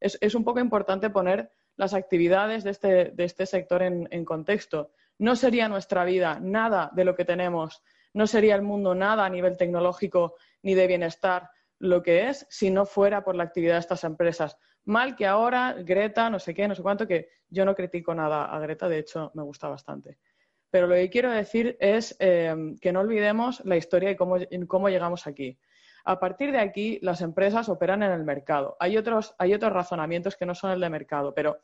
es, 0.00 0.18
es, 0.20 0.34
un 0.34 0.42
poco 0.42 0.58
importante 0.58 1.10
poner 1.10 1.52
las 1.76 1.94
actividades 1.94 2.64
de 2.64 2.70
este, 2.70 3.12
de 3.12 3.24
este 3.24 3.46
sector 3.46 3.84
en 3.84 4.24
contexto. 4.24 4.90
No 5.18 5.36
sería 5.36 5.68
nuestra 5.68 6.04
vida 6.04 6.38
nada 6.40 6.90
de 6.94 7.04
lo 7.04 7.14
que 7.14 7.24
tenemos, 7.24 7.82
no 8.14 8.26
sería 8.26 8.54
el 8.54 8.62
mundo 8.62 8.94
nada 8.94 9.24
a 9.24 9.30
nivel 9.30 9.56
tecnológico 9.56 10.36
ni 10.62 10.74
de 10.74 10.86
bienestar 10.86 11.50
lo 11.78 12.02
que 12.02 12.28
es 12.28 12.46
si 12.48 12.70
no 12.70 12.86
fuera 12.86 13.24
por 13.24 13.34
la 13.34 13.44
actividad 13.44 13.74
de 13.74 13.80
estas 13.80 14.04
empresas. 14.04 14.56
Mal 14.84 15.16
que 15.16 15.26
ahora 15.26 15.74
Greta, 15.78 16.30
no 16.30 16.38
sé 16.38 16.54
qué, 16.54 16.68
no 16.68 16.74
sé 16.74 16.82
cuánto, 16.82 17.06
que 17.06 17.28
yo 17.48 17.64
no 17.64 17.74
critico 17.74 18.14
nada 18.14 18.44
a 18.44 18.58
Greta, 18.60 18.88
de 18.88 18.98
hecho 18.98 19.30
me 19.34 19.42
gusta 19.42 19.68
bastante. 19.68 20.18
Pero 20.70 20.86
lo 20.86 20.94
que 20.94 21.10
quiero 21.10 21.30
decir 21.30 21.76
es 21.80 22.16
eh, 22.18 22.54
que 22.80 22.92
no 22.92 23.00
olvidemos 23.00 23.64
la 23.64 23.76
historia 23.76 24.10
y 24.10 24.16
cómo, 24.16 24.36
cómo, 24.66 24.88
llegamos 24.88 25.26
aquí. 25.26 25.58
A 26.04 26.18
partir 26.18 26.50
de 26.50 26.58
aquí, 26.58 26.98
las 27.02 27.20
empresas 27.20 27.68
operan 27.68 28.02
en 28.02 28.10
el 28.10 28.24
mercado. 28.24 28.76
Hay 28.80 28.96
otros, 28.96 29.34
hay 29.38 29.54
otros 29.54 29.72
razonamientos 29.72 30.36
que 30.36 30.46
no 30.46 30.54
son 30.54 30.70
el 30.70 30.80
de 30.80 30.88
mercado, 30.88 31.34
pero 31.34 31.58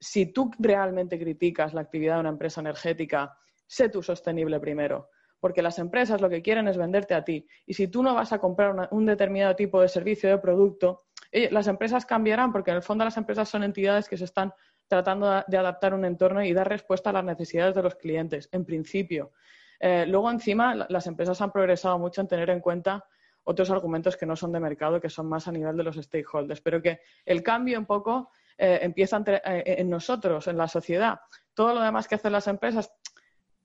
si 0.00 0.26
tú 0.26 0.50
realmente 0.58 1.18
criticas 1.18 1.74
la 1.74 1.80
actividad 1.80 2.14
de 2.14 2.20
una 2.20 2.28
empresa 2.30 2.60
energética, 2.60 3.36
sé 3.66 3.88
tú 3.88 4.02
sostenible 4.02 4.60
primero 4.60 5.10
porque 5.40 5.62
las 5.62 5.78
empresas 5.78 6.20
lo 6.20 6.28
que 6.28 6.42
quieren 6.42 6.68
es 6.68 6.76
venderte 6.76 7.14
a 7.14 7.24
ti. 7.24 7.46
Y 7.66 7.74
si 7.74 7.88
tú 7.88 8.02
no 8.02 8.14
vas 8.14 8.32
a 8.32 8.38
comprar 8.38 8.88
un 8.90 9.06
determinado 9.06 9.54
tipo 9.54 9.80
de 9.80 9.88
servicio 9.88 10.28
o 10.28 10.32
de 10.32 10.38
producto, 10.38 11.04
eh, 11.30 11.48
las 11.50 11.66
empresas 11.68 12.06
cambiarán 12.06 12.52
porque 12.52 12.70
en 12.70 12.78
el 12.78 12.82
fondo 12.82 13.04
las 13.04 13.16
empresas 13.16 13.48
son 13.48 13.62
entidades 13.62 14.08
que 14.08 14.16
se 14.16 14.24
están 14.24 14.52
tratando 14.88 15.44
de 15.46 15.56
adaptar 15.58 15.94
un 15.94 16.04
entorno 16.04 16.42
y 16.42 16.52
dar 16.52 16.68
respuesta 16.68 17.10
a 17.10 17.12
las 17.12 17.24
necesidades 17.24 17.74
de 17.74 17.82
los 17.82 17.94
clientes, 17.94 18.48
en 18.52 18.64
principio. 18.64 19.32
Eh, 19.80 20.06
luego, 20.08 20.30
encima, 20.30 20.74
las 20.88 21.06
empresas 21.06 21.40
han 21.40 21.52
progresado 21.52 21.98
mucho 21.98 22.20
en 22.20 22.28
tener 22.28 22.50
en 22.50 22.60
cuenta 22.60 23.04
otros 23.44 23.70
argumentos 23.70 24.16
que 24.16 24.26
no 24.26 24.34
son 24.34 24.52
de 24.52 24.60
mercado, 24.60 25.00
que 25.00 25.08
son 25.08 25.28
más 25.28 25.46
a 25.46 25.52
nivel 25.52 25.76
de 25.76 25.84
los 25.84 25.96
stakeholders, 25.96 26.60
pero 26.60 26.82
que 26.82 27.00
el 27.24 27.42
cambio 27.42 27.78
un 27.78 27.86
poco 27.86 28.30
eh, 28.58 28.80
empieza 28.82 29.16
entre, 29.16 29.40
en 29.44 29.88
nosotros, 29.88 30.46
en 30.48 30.58
la 30.58 30.68
sociedad. 30.68 31.20
Todo 31.54 31.74
lo 31.74 31.80
demás 31.80 32.08
que 32.08 32.16
hacen 32.16 32.32
las 32.32 32.48
empresas 32.48 32.92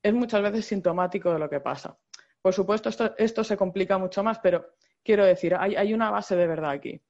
es 0.01 0.13
muchas 0.13 0.41
veces 0.41 0.65
sintomático 0.65 1.33
de 1.33 1.39
lo 1.39 1.49
que 1.49 1.59
pasa. 1.59 1.97
Por 2.41 2.53
supuesto, 2.53 2.89
esto, 2.89 3.15
esto 3.17 3.43
se 3.43 3.55
complica 3.57 3.97
mucho 3.97 4.21
más, 4.21 4.39
pero 4.39 4.75
quiero 5.03 5.25
decir, 5.25 5.55
hay, 5.55 5.75
hay, 5.75 5.93
una 5.93 6.11
base 6.11 6.35
de 6.35 6.45
verdad 6.45 6.71
aquí. 6.71 7.01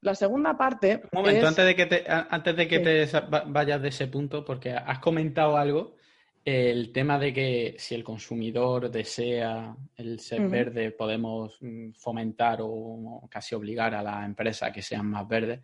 La 0.00 0.14
segunda 0.14 0.56
parte. 0.56 1.02
Un 1.12 1.20
momento, 1.20 1.42
es... 1.42 1.48
antes 1.48 1.66
de 1.66 1.76
que, 1.76 1.86
te, 1.86 2.04
antes 2.06 2.56
de 2.56 2.68
que 2.68 3.06
sí. 3.06 3.12
te 3.12 3.20
vayas 3.46 3.82
de 3.82 3.88
ese 3.88 4.06
punto, 4.06 4.44
porque 4.44 4.72
has 4.72 5.00
comentado 5.00 5.56
algo, 5.56 5.96
el 6.44 6.92
tema 6.92 7.18
de 7.18 7.32
que 7.32 7.74
si 7.78 7.94
el 7.94 8.04
consumidor 8.04 8.90
desea 8.90 9.76
el 9.96 10.20
ser 10.20 10.40
uh 10.40 10.44
-huh. 10.44 10.50
verde, 10.50 10.90
podemos 10.92 11.58
mm, 11.60 11.92
fomentar 11.92 12.58
o 12.62 13.28
casi 13.28 13.54
obligar 13.54 13.94
a 13.94 14.02
la 14.02 14.24
empresa 14.24 14.66
a 14.66 14.72
que 14.72 14.82
sean 14.82 15.06
más 15.06 15.26
verdes. 15.26 15.60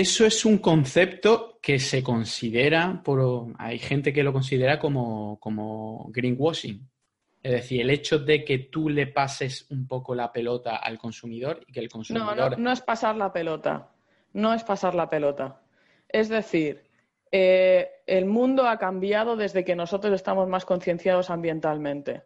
Eso 0.00 0.26
es 0.26 0.44
un 0.44 0.58
concepto 0.58 1.60
que 1.62 1.78
se 1.78 2.02
considera, 2.02 3.00
por, 3.04 3.46
hay 3.58 3.78
gente 3.78 4.12
que 4.12 4.24
lo 4.24 4.32
considera 4.32 4.76
como, 4.80 5.38
como 5.38 6.10
greenwashing. 6.10 6.90
Es 7.40 7.52
decir, 7.52 7.82
el 7.82 7.90
hecho 7.90 8.18
de 8.18 8.44
que 8.44 8.58
tú 8.58 8.88
le 8.88 9.06
pases 9.06 9.70
un 9.70 9.86
poco 9.86 10.16
la 10.16 10.32
pelota 10.32 10.78
al 10.78 10.98
consumidor 10.98 11.60
y 11.64 11.72
que 11.72 11.78
el 11.78 11.88
consumidor... 11.88 12.36
No, 12.36 12.50
no, 12.50 12.56
no 12.56 12.72
es 12.72 12.80
pasar 12.80 13.14
la 13.14 13.32
pelota. 13.32 13.92
No 14.32 14.52
es 14.52 14.64
pasar 14.64 14.96
la 14.96 15.08
pelota. 15.08 15.60
Es 16.08 16.28
decir, 16.28 16.82
eh, 17.30 17.88
el 18.04 18.24
mundo 18.24 18.66
ha 18.66 18.78
cambiado 18.78 19.36
desde 19.36 19.64
que 19.64 19.76
nosotros 19.76 20.12
estamos 20.12 20.48
más 20.48 20.64
concienciados 20.64 21.30
ambientalmente. 21.30 22.24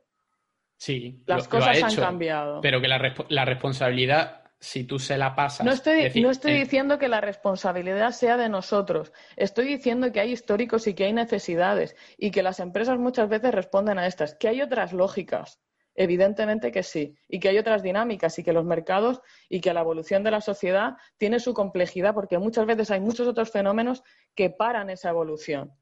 Sí, 0.78 1.22
las 1.26 1.44
lo, 1.44 1.50
cosas 1.50 1.80
lo 1.80 1.86
ha 1.86 1.90
hecho, 1.90 2.00
han 2.00 2.06
cambiado. 2.06 2.60
Pero 2.62 2.80
que 2.80 2.88
la, 2.88 3.14
la 3.28 3.44
responsabilidad 3.44 4.47
si 4.60 4.84
tú 4.84 4.98
se 4.98 5.16
la 5.16 5.34
pasas. 5.34 5.64
No 5.64 5.72
estoy, 5.72 6.02
decir, 6.02 6.22
no 6.22 6.30
estoy 6.30 6.52
eh, 6.52 6.60
diciendo 6.60 6.98
que 6.98 7.08
la 7.08 7.20
responsabilidad 7.20 8.10
sea 8.10 8.36
de 8.36 8.48
nosotros. 8.48 9.12
Estoy 9.36 9.66
diciendo 9.66 10.10
que 10.12 10.20
hay 10.20 10.32
históricos 10.32 10.86
y 10.86 10.94
que 10.94 11.04
hay 11.04 11.12
necesidades 11.12 11.96
y 12.16 12.30
que 12.30 12.42
las 12.42 12.60
empresas 12.60 12.98
muchas 12.98 13.28
veces 13.28 13.54
responden 13.54 13.98
a 13.98 14.06
estas. 14.06 14.34
Que 14.34 14.48
hay 14.48 14.62
otras 14.62 14.92
lógicas. 14.92 15.60
Evidentemente 15.94 16.70
que 16.70 16.82
sí. 16.82 17.16
Y 17.28 17.40
que 17.40 17.48
hay 17.48 17.58
otras 17.58 17.82
dinámicas 17.82 18.38
y 18.38 18.44
que 18.44 18.52
los 18.52 18.64
mercados 18.64 19.20
y 19.48 19.60
que 19.60 19.72
la 19.72 19.80
evolución 19.80 20.22
de 20.22 20.30
la 20.30 20.40
sociedad 20.40 20.94
tiene 21.16 21.40
su 21.40 21.54
complejidad 21.54 22.14
porque 22.14 22.38
muchas 22.38 22.66
veces 22.66 22.90
hay 22.90 23.00
muchos 23.00 23.26
otros 23.26 23.50
fenómenos 23.50 24.02
que 24.34 24.50
paran 24.50 24.90
esa 24.90 25.10
evolución. 25.10 25.72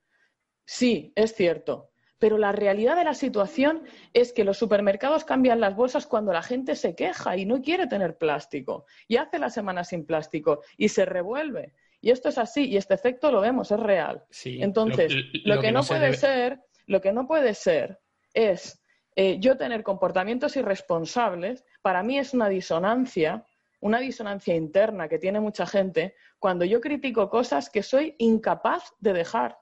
Sí, 0.64 1.12
es 1.14 1.34
cierto. 1.34 1.90
Pero 2.18 2.38
la 2.38 2.52
realidad 2.52 2.96
de 2.96 3.04
la 3.04 3.14
situación 3.14 3.82
es 4.14 4.32
que 4.32 4.44
los 4.44 4.56
supermercados 4.58 5.24
cambian 5.24 5.60
las 5.60 5.76
bolsas 5.76 6.06
cuando 6.06 6.32
la 6.32 6.42
gente 6.42 6.74
se 6.74 6.94
queja 6.94 7.36
y 7.36 7.44
no 7.44 7.60
quiere 7.60 7.86
tener 7.86 8.16
plástico. 8.16 8.86
Y 9.06 9.16
hace 9.18 9.38
la 9.38 9.50
semana 9.50 9.84
sin 9.84 10.06
plástico 10.06 10.62
y 10.76 10.88
se 10.88 11.04
revuelve. 11.04 11.74
Y 12.00 12.10
esto 12.10 12.28
es 12.28 12.38
así 12.38 12.66
y 12.68 12.76
este 12.76 12.94
efecto 12.94 13.30
lo 13.30 13.40
vemos, 13.40 13.70
es 13.70 13.80
real. 13.80 14.24
Sí, 14.30 14.62
Entonces, 14.62 15.12
lo, 15.12 15.18
lo, 15.44 15.54
lo 15.56 15.60
que, 15.60 15.66
que 15.66 15.72
no, 15.72 15.78
no 15.78 15.82
se 15.82 15.94
puede 15.94 16.06
debe- 16.10 16.16
ser, 16.16 16.60
lo 16.86 17.00
que 17.00 17.12
no 17.12 17.26
puede 17.26 17.54
ser 17.54 18.00
es 18.32 18.82
eh, 19.16 19.38
yo 19.40 19.56
tener 19.56 19.82
comportamientos 19.82 20.56
irresponsables, 20.56 21.64
para 21.82 22.02
mí 22.02 22.18
es 22.18 22.34
una 22.34 22.48
disonancia, 22.48 23.44
una 23.80 23.98
disonancia 23.98 24.54
interna 24.54 25.08
que 25.08 25.18
tiene 25.18 25.40
mucha 25.40 25.66
gente 25.66 26.14
cuando 26.38 26.64
yo 26.64 26.80
critico 26.80 27.28
cosas 27.30 27.70
que 27.70 27.82
soy 27.82 28.14
incapaz 28.18 28.94
de 29.00 29.12
dejar. 29.12 29.58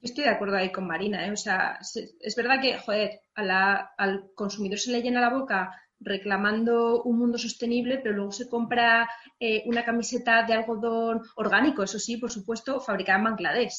Estoy 0.00 0.24
de 0.24 0.30
acuerdo 0.30 0.56
ahí 0.56 0.70
con 0.70 0.86
Marina, 0.86 1.26
¿eh? 1.26 1.32
O 1.32 1.36
sea, 1.36 1.78
es 1.80 2.36
verdad 2.36 2.60
que, 2.60 2.78
joder, 2.78 3.20
al 3.34 4.30
consumidor 4.34 4.78
se 4.78 4.92
le 4.92 5.02
llena 5.02 5.20
la 5.20 5.30
boca 5.30 5.72
reclamando 6.00 7.02
un 7.02 7.18
mundo 7.18 7.38
sostenible, 7.38 7.98
pero 7.98 8.14
luego 8.14 8.32
se 8.32 8.48
compra 8.48 9.08
eh, 9.40 9.62
una 9.66 9.84
camiseta 9.84 10.44
de 10.44 10.54
algodón 10.54 11.22
orgánico, 11.36 11.82
eso 11.82 11.98
sí, 11.98 12.16
por 12.16 12.30
supuesto, 12.30 12.80
fabricada 12.80 13.18
en 13.18 13.24
Bangladesh. 13.24 13.74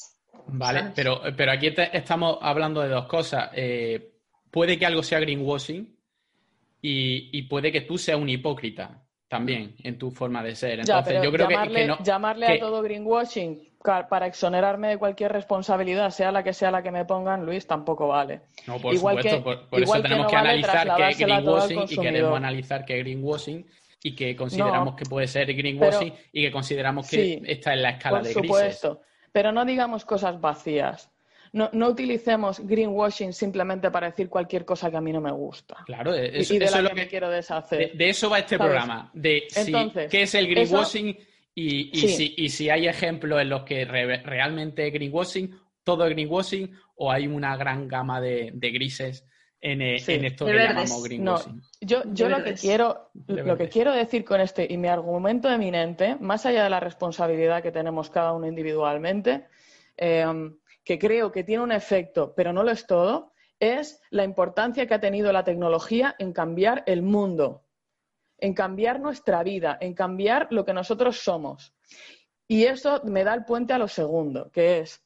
Vale, 0.48 0.92
pero, 0.96 1.22
pero 1.36 1.52
aquí 1.52 1.74
estamos 1.94 2.38
hablando 2.42 2.82
de 2.82 2.90
dos 2.90 3.06
cosas. 3.06 3.50
Eh, 3.54 4.12
puede 4.52 4.78
que 4.78 4.86
algo 4.86 5.04
sea 5.04 5.20
greenwashing 5.20 5.98
y, 6.82 7.42
puede 7.44 7.72
que 7.72 7.82
tú 7.82 7.98
seas 7.98 8.18
un 8.18 8.30
hipócrita 8.30 9.04
también 9.28 9.76
en 9.84 9.98
tu 9.98 10.12
forma 10.12 10.44
de 10.44 10.56
ser. 10.56 10.80
Entonces, 10.80 11.22
yo 11.24 11.32
creo 11.32 11.48
que, 11.48 11.88
no, 11.88 12.04
llamarle 12.04 12.48
a 12.48 12.60
todo 12.60 12.82
greenwashing 12.82 13.69
para 13.84 14.28
exonerarme 14.28 14.90
de 14.90 14.98
cualquier 14.98 15.32
responsabilidad, 15.32 16.10
sea 16.12 16.32
la 16.32 16.44
que 16.44 16.54
sea 16.54 16.70
la 16.70 16.84
que 16.84 16.92
me 16.92 17.06
pongan, 17.06 17.46
Luis, 17.46 17.66
tampoco 17.66 18.08
vale. 18.08 18.42
No, 18.68 18.78
por 18.80 18.96
supuesto, 18.96 19.44
por, 19.44 19.82
eso 19.82 20.02
tenemos 20.02 20.28
que, 20.28 20.36
analizar 20.36 20.96
qué 20.96 21.10
es 21.10 21.18
greenwashing 21.18 21.86
y 21.90 21.98
queremos 21.98 22.38
analizar 22.38 22.86
qué 22.86 22.98
es 22.98 23.04
greenwashing 23.06 23.66
y 24.04 24.16
que 24.16 24.36
consideramos 24.36 24.96
que 24.96 25.06
puede 25.06 25.28
ser 25.28 25.54
greenwashing 25.54 26.14
y 26.34 26.44
que 26.44 26.52
consideramos 26.52 27.10
que 27.10 27.42
está 27.46 27.74
en 27.74 27.82
la 27.84 27.92
escala 27.92 28.18
de 28.18 28.24
grises. 28.24 28.38
Por 28.38 28.46
supuesto, 28.46 29.02
pero 29.32 29.52
no 29.52 29.64
digamos 29.64 30.04
cosas 30.04 30.40
vacías. 30.40 31.10
No, 31.52 31.70
no, 31.74 31.88
utilicemos 31.88 32.60
greenwashing 32.60 33.34
simplemente 33.34 33.90
para 33.90 34.12
decir 34.12 34.30
cualquier 34.30 34.66
cosa 34.66 34.92
que 34.92 34.98
a 34.98 35.02
mí 35.02 35.12
no 35.12 35.20
me 35.20 35.32
gusta. 35.32 35.78
Claro, 35.86 36.14
eso, 36.14 36.54
y 36.54 36.60
de 36.60 36.66
eso 36.66 36.78
es 36.78 36.84
lo 36.84 36.92
que, 36.92 37.08
quiero 37.08 37.30
deshacer. 37.30 37.98
De, 37.98 38.10
eso 38.10 38.30
va 38.30 38.40
este 38.40 38.58
programa, 38.58 39.10
de 39.14 39.48
qué 40.12 40.22
es 40.24 40.36
el 40.36 40.48
greenwashing 40.48 41.18
y, 41.60 42.08
si, 42.08 42.34
y, 42.38 42.50
si, 42.50 42.70
hay 42.70 42.88
ejemplos 42.88 43.42
en 43.42 43.50
los 43.50 43.64
que 43.64 43.86
realmente 43.86 44.88
es 44.88 44.94
greenwashing, 44.94 45.56
todo 45.84 46.06
es 46.06 46.12
greenwashing 46.12 46.72
o 46.96 47.12
hay 47.12 47.28
una 47.28 47.58
gran 47.58 47.88
gama 47.88 48.22
de, 48.22 48.52
grises 48.54 49.26
en, 49.62 49.82
eh, 49.82 49.96
esto 49.96 50.46
que 50.46 50.54
llamamos 50.54 51.04
greenwashing. 51.04 51.62
yo, 51.82 52.04
yo 52.14 52.30
lo 52.30 52.44
que 52.44 52.54
quiero, 52.54 53.12
lo 53.28 53.58
que 53.58 53.68
quiero 53.68 53.92
decir 53.94 54.24
con 54.24 54.40
este 54.40 54.68
y 54.70 54.78
mi 54.78 54.88
argumento 54.88 55.50
eminente, 55.50 56.16
más 56.20 56.46
allá 56.46 56.64
de 56.64 56.70
la 56.70 56.80
responsabilidad 56.80 57.62
que 57.62 57.72
tenemos 57.72 58.10
cada 58.10 58.34
uno 58.34 58.48
individualmente, 58.48 59.48
em, 59.98 60.58
que 60.84 60.98
creo 60.98 61.32
que 61.32 61.44
tiene 61.44 61.64
un 61.64 61.72
efecto, 61.72 62.34
pero 62.36 62.54
no 62.54 62.64
lo 62.64 62.72
es 62.72 62.88
todo, 62.88 63.34
es 63.60 64.02
la 64.10 64.24
importancia 64.24 64.88
que 64.88 64.94
ha 64.94 65.02
tenido 65.02 65.34
la 65.34 65.44
tecnología 65.44 66.16
en 66.20 66.32
cambiar 66.32 66.84
el 66.88 67.02
mundo 67.02 67.64
en 68.42 68.54
cambiar 68.54 69.00
nuestra 69.00 69.44
vida, 69.44 69.78
en 69.82 69.94
cambiar 69.94 70.48
lo 70.52 70.66
que 70.66 70.74
nosotros 70.74 71.20
somos. 71.20 71.74
Y 72.48 72.66
eso 72.66 73.02
me 73.04 73.24
da 73.24 73.34
el 73.34 73.46
puente 73.46 73.74
a 73.74 73.78
lo 73.78 73.88
segundo, 73.88 74.50
que 74.52 74.80
es, 74.80 75.06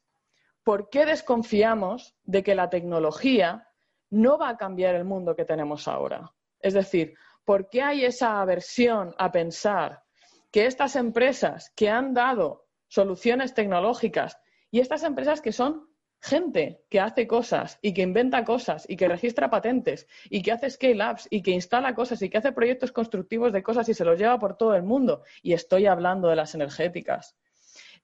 ¿por 0.63 0.89
qué 0.89 1.05
desconfiamos 1.05 2.15
de 2.23 2.43
que 2.43 2.55
la 2.55 2.69
tecnología 2.69 3.67
no 4.09 4.37
va 4.37 4.49
a 4.49 4.57
cambiar 4.57 4.95
el 4.95 5.03
mundo 5.03 5.35
que 5.35 5.45
tenemos 5.45 5.87
ahora? 5.87 6.33
Es 6.59 6.73
decir, 6.73 7.15
¿por 7.43 7.69
qué 7.69 7.81
hay 7.81 8.05
esa 8.05 8.41
aversión 8.41 9.13
a 9.17 9.31
pensar 9.31 10.03
que 10.51 10.65
estas 10.65 10.95
empresas 10.95 11.71
que 11.75 11.89
han 11.89 12.13
dado 12.13 12.67
soluciones 12.87 13.53
tecnológicas 13.53 14.37
y 14.71 14.79
estas 14.79 15.03
empresas 15.03 15.41
que 15.41 15.51
son 15.51 15.89
gente 16.23 16.79
que 16.89 17.01
hace 17.01 17.27
cosas 17.27 17.77
y 17.81 17.93
que 17.93 18.01
inventa 18.01 18.45
cosas 18.45 18.85
y 18.87 18.95
que 18.95 19.09
registra 19.09 19.49
patentes 19.49 20.07
y 20.29 20.41
que 20.41 20.53
hace 20.53 20.69
scale-ups 20.69 21.27
y 21.29 21.41
que 21.41 21.51
instala 21.51 21.93
cosas 21.93 22.21
y 22.21 22.29
que 22.29 22.37
hace 22.37 22.53
proyectos 22.53 22.93
constructivos 22.93 23.51
de 23.51 23.61
cosas 23.61 23.89
y 23.89 23.93
se 23.93 24.05
los 24.05 24.17
lleva 24.17 24.39
por 24.39 24.55
todo 24.55 24.73
el 24.73 24.83
mundo. 24.83 25.23
Y 25.41 25.51
estoy 25.51 25.85
hablando 25.85 26.29
de 26.29 26.37
las 26.37 26.55
energéticas. 26.55 27.35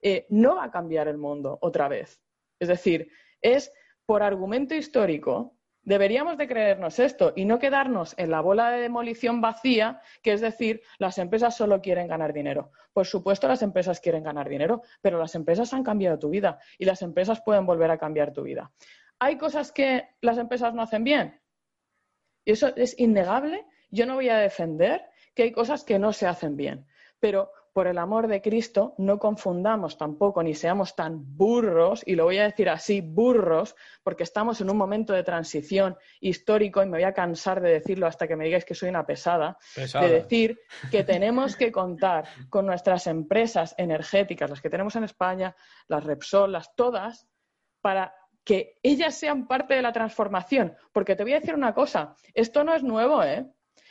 Eh, 0.02 0.26
no 0.28 0.56
va 0.56 0.64
a 0.64 0.70
cambiar 0.70 1.08
el 1.08 1.16
mundo 1.16 1.58
otra 1.62 1.88
vez. 1.88 2.20
Es 2.58 2.68
decir, 2.68 3.10
es 3.40 3.72
por 4.04 4.22
argumento 4.22 4.74
histórico 4.74 5.56
Deberíamos 5.82 6.36
de 6.36 6.46
creernos 6.46 6.98
esto 6.98 7.32
y 7.34 7.46
no 7.46 7.58
quedarnos 7.58 8.14
en 8.18 8.30
la 8.30 8.42
bola 8.42 8.70
de 8.70 8.82
demolición 8.82 9.40
vacía, 9.40 10.02
que 10.22 10.32
es 10.32 10.40
decir, 10.40 10.82
las 10.98 11.16
empresas 11.18 11.56
solo 11.56 11.80
quieren 11.80 12.06
ganar 12.06 12.32
dinero. 12.34 12.70
Por 12.92 13.06
supuesto, 13.06 13.48
las 13.48 13.62
empresas 13.62 13.98
quieren 14.00 14.22
ganar 14.22 14.48
dinero, 14.48 14.82
pero 15.00 15.18
las 15.18 15.34
empresas 15.34 15.72
han 15.72 15.82
cambiado 15.82 16.18
tu 16.18 16.28
vida 16.28 16.58
y 16.78 16.84
las 16.84 17.00
empresas 17.00 17.40
pueden 17.42 17.64
volver 17.64 17.90
a 17.90 17.98
cambiar 17.98 18.32
tu 18.32 18.42
vida. 18.42 18.70
¿Hay 19.18 19.36
cosas 19.36 19.72
que 19.72 20.08
las 20.20 20.36
empresas 20.38 20.74
no 20.74 20.82
hacen 20.82 21.02
bien? 21.02 21.40
Y 22.44 22.52
eso 22.52 22.74
es 22.76 22.98
innegable. 22.98 23.66
Yo 23.90 24.06
no 24.06 24.16
voy 24.16 24.28
a 24.28 24.38
defender 24.38 25.02
que 25.34 25.44
hay 25.44 25.52
cosas 25.52 25.84
que 25.84 25.98
no 25.98 26.12
se 26.12 26.26
hacen 26.26 26.56
bien, 26.56 26.86
pero 27.18 27.50
por 27.72 27.86
el 27.86 27.98
amor 27.98 28.26
de 28.26 28.42
Cristo, 28.42 28.94
no 28.98 29.18
confundamos 29.18 29.96
tampoco 29.96 30.42
ni 30.42 30.54
seamos 30.54 30.96
tan 30.96 31.36
burros, 31.36 32.02
y 32.04 32.14
lo 32.14 32.24
voy 32.24 32.38
a 32.38 32.44
decir 32.44 32.68
así, 32.68 33.00
burros, 33.00 33.76
porque 34.02 34.24
estamos 34.24 34.60
en 34.60 34.70
un 34.70 34.76
momento 34.76 35.12
de 35.12 35.22
transición 35.22 35.96
histórico 36.20 36.82
y 36.82 36.86
me 36.86 36.98
voy 36.98 37.04
a 37.04 37.14
cansar 37.14 37.60
de 37.60 37.70
decirlo 37.70 38.06
hasta 38.06 38.26
que 38.26 38.36
me 38.36 38.44
digáis 38.44 38.64
que 38.64 38.74
soy 38.74 38.88
una 38.88 39.06
pesada, 39.06 39.56
de 39.76 40.08
decir 40.08 40.60
que 40.90 41.04
tenemos 41.04 41.56
que 41.56 41.70
contar 41.70 42.24
con 42.48 42.66
nuestras 42.66 43.06
empresas 43.06 43.74
energéticas, 43.78 44.50
las 44.50 44.60
que 44.60 44.70
tenemos 44.70 44.96
en 44.96 45.04
España, 45.04 45.54
las 45.86 46.04
Repsol, 46.04 46.52
las 46.52 46.74
todas, 46.74 47.28
para 47.80 48.14
que 48.44 48.78
ellas 48.82 49.14
sean 49.14 49.46
parte 49.46 49.74
de 49.74 49.82
la 49.82 49.92
transformación. 49.92 50.74
Porque 50.92 51.14
te 51.14 51.22
voy 51.22 51.34
a 51.34 51.40
decir 51.40 51.54
una 51.54 51.74
cosa, 51.74 52.14
esto 52.34 52.64
no 52.64 52.74
es 52.74 52.82
nuevo, 52.82 53.22
¿eh? 53.22 53.46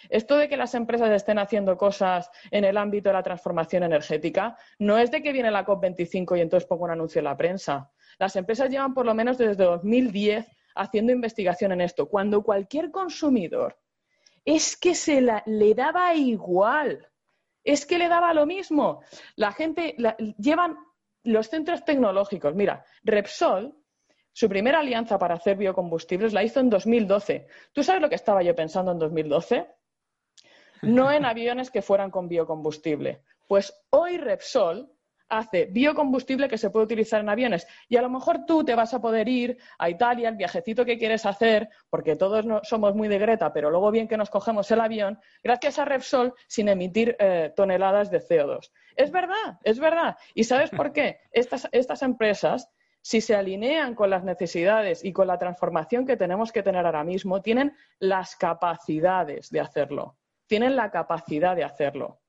Esto 0.10 0.38
de 0.38 0.48
que 0.48 0.58
las 0.58 0.74
empresas 0.76 1.10
estén 1.12 1.40
haciendo 1.40 1.78
cosas 1.78 2.30
en 2.52 2.64
el 2.64 2.78
ámbito 2.78 3.10
de 3.10 3.14
la 3.14 3.24
transformación 3.24 3.84
energética 3.84 4.58
no 4.78 4.98
es 4.98 5.12
de 5.12 5.22
que 5.22 5.34
viene 5.34 5.52
la 5.52 5.66
COP25 5.66 6.38
y 6.38 6.42
entonces 6.42 6.68
pongo 6.68 6.86
un 6.86 6.92
anuncio 6.92 7.20
en 7.20 7.26
la 7.26 7.38
prensa. 7.38 7.92
Las 8.18 8.36
empresas 8.36 8.70
llevan 8.70 8.94
por 8.94 9.06
lo 9.06 9.14
menos 9.14 9.38
desde 9.38 9.64
2010 9.64 10.48
haciendo 10.76 11.12
investigación 11.12 11.72
en 11.72 11.82
esto. 11.82 12.08
Cuando 12.08 12.44
cualquier 12.44 12.92
consumidor 12.92 13.78
es 14.46 14.78
que 14.78 14.96
se 14.96 15.22
le 15.22 15.74
daba 15.74 16.16
igual, 16.16 17.08
es 17.64 17.86
que 17.86 17.98
le 17.98 18.08
daba 18.08 18.34
lo 18.34 18.46
mismo. 18.46 19.02
La 19.36 19.52
gente 19.52 19.96
llevan 20.38 20.78
los 21.24 21.50
centros 21.50 21.84
tecnológicos. 21.84 22.56
Mira, 22.56 22.84
Repsol, 23.04 23.76
su 24.32 24.48
primera 24.48 24.80
alianza 24.80 25.20
para 25.20 25.36
hacer 25.36 25.58
biocombustibles 25.58 26.34
la 26.34 26.44
hizo 26.44 26.60
en 26.60 26.70
2012. 26.70 27.48
¿Tú 27.74 27.84
sabes 27.84 28.02
lo 28.02 28.10
que 28.10 28.16
estaba 28.16 28.42
yo 28.42 28.56
pensando 28.56 28.92
en 28.92 29.00
2012? 29.00 29.68
No 30.82 31.12
en 31.12 31.26
aviones 31.26 31.72
que 31.72 31.82
fueran 31.82 32.12
con 32.12 32.28
biocombustible. 32.28 33.22
Pues 33.48 33.74
hoy 33.90 34.18
Repsol 34.18 34.92
hace 35.30 35.66
biocombustible 35.66 36.50
que 36.50 36.58
se 36.58 36.70
puede 36.70 36.86
utilizar 36.86 37.22
en 37.22 37.30
aviones. 37.30 37.68
Y 37.88 37.98
a 37.98 38.02
lo 38.02 38.10
mejor 38.10 38.46
tú 38.46 38.66
te 38.66 38.76
vas 38.76 38.94
a 38.94 39.02
poder 39.02 39.30
ir 39.30 39.58
a 39.78 39.90
Italia, 39.90 40.30
el 40.30 40.36
viajecito 40.36 40.84
que 40.84 40.98
quieres 40.98 41.26
hacer, 41.26 41.70
porque 41.90 42.16
todos 42.16 42.46
somos 42.68 42.96
muy 42.96 43.08
de 43.08 43.20
Greta, 43.20 43.54
pero 43.54 43.70
luego 43.70 43.92
bien 43.92 44.08
que 44.08 44.18
nos 44.18 44.30
cogemos 44.30 44.70
el 44.72 44.82
avión, 44.82 45.20
gracias 45.44 45.80
a 45.80 45.86
Repsol, 45.86 46.34
sin 46.48 46.68
emitir 46.68 47.16
eh, 47.20 47.54
toneladas 47.56 48.10
de 48.12 48.20
CO2. 48.20 48.72
Es 48.96 49.12
verdad, 49.12 49.60
es 49.64 49.80
verdad. 49.80 50.18
¿Y 50.34 50.44
sabes 50.44 50.72
por 50.72 50.92
qué? 50.92 51.20
Estas, 51.32 51.68
estas 51.72 52.02
empresas, 52.02 52.70
si 53.02 53.22
se 53.22 53.36
alinean 53.36 53.96
con 53.96 54.10
las 54.10 54.24
necesidades 54.24 55.06
y 55.06 55.14
con 55.14 55.28
la 55.28 55.38
transformación 55.38 56.06
que 56.06 56.18
tenemos 56.18 56.52
que 56.52 56.64
tener 56.64 56.86
ahora 56.86 57.04
mismo, 57.04 57.42
tienen 57.42 57.74
las 58.00 58.36
capacidades 58.36 59.50
de 59.52 59.62
hacerlo 59.62 60.19
tienen 60.50 60.76
la 60.76 60.92
capacidad 60.92 61.56
de 61.56 61.64
hacerlo. 61.64 62.20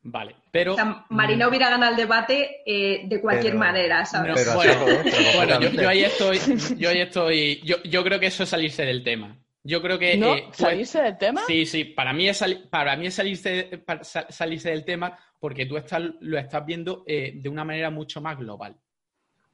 Vale, 0.00 0.36
pero... 0.52 0.76
Marina 1.10 1.48
hubiera 1.48 1.68
ganado 1.68 1.90
el 1.90 1.96
debate 1.96 2.62
eh, 2.64 3.02
de 3.06 3.20
cualquier 3.20 3.56
manera, 3.56 4.06
¿sabes? 4.06 4.46
bueno, 4.54 5.60
yo, 5.60 5.88
ahí 5.88 6.04
estoy, 6.04 6.38
yo 6.78 6.88
ahí 6.88 7.00
estoy, 7.00 7.60
yo, 7.64 8.04
creo 8.04 8.20
que 8.20 8.26
eso 8.26 8.44
es 8.44 8.48
salirse 8.48 8.84
del 8.84 9.02
tema. 9.02 9.36
Yo 9.64 9.82
creo 9.82 9.98
que... 9.98 10.16
¿No? 10.16 10.36
Eh, 10.36 10.46
¿Salirse 10.52 11.02
del 11.02 11.18
tema? 11.18 11.42
Sí, 11.44 11.66
sí, 11.66 11.84
para 11.84 12.12
mí 12.12 12.28
es, 12.28 12.44
para 12.70 12.94
mí 12.96 13.08
es 13.08 13.14
salirse, 13.14 13.84
salirse 14.28 14.70
del 14.70 14.84
tema 14.84 15.18
porque 15.40 15.66
tú 15.66 15.76
estás, 15.76 16.02
lo 16.20 16.38
estás 16.38 16.64
viendo 16.64 17.02
eh, 17.04 17.32
de 17.34 17.48
una 17.48 17.64
manera 17.64 17.90
mucho 17.90 18.20
más 18.20 18.38
global. 18.38 18.76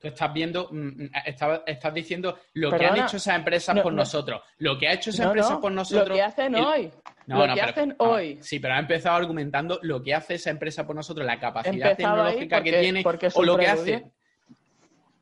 Tú 0.02 0.08
estás 0.08 0.32
viendo, 0.34 0.68
mm, 0.68 1.04
mm, 1.04 1.10
estás, 1.24 1.94
diciendo 1.94 2.36
lo 2.54 2.76
que 2.76 2.86
han 2.86 2.96
hecho 2.96 3.18
esas 3.18 3.36
empresas 3.36 3.80
por 3.80 3.92
nosotros. 3.92 4.42
Lo 4.58 4.76
que 4.76 4.88
ha 4.88 4.94
hecho 4.94 5.10
esa 5.10 5.26
empresa 5.26 5.60
por 5.60 5.70
nosotros. 5.70 6.08
Lo 6.08 6.14
que 6.16 6.22
hacen 6.22 6.56
hoy. 6.56 6.90
lo 7.26 7.54
que 7.54 7.60
hacen 7.60 7.94
hoy. 7.98 8.38
Sí, 8.42 8.58
pero 8.58 8.74
ha 8.74 8.80
empezado 8.80 9.14
argumentando 9.14 9.78
lo 9.82 10.02
que 10.02 10.12
hace 10.12 10.34
esa 10.34 10.50
empresa 10.50 10.84
por 10.84 10.96
nosotros, 10.96 11.24
la 11.24 11.38
capacidad 11.38 11.96
tecnológica 11.96 12.60
que 12.64 12.72
tiene 12.80 13.04
o 13.34 13.42
lo 13.44 13.56
que 13.56 13.68
hace. 13.68 14.10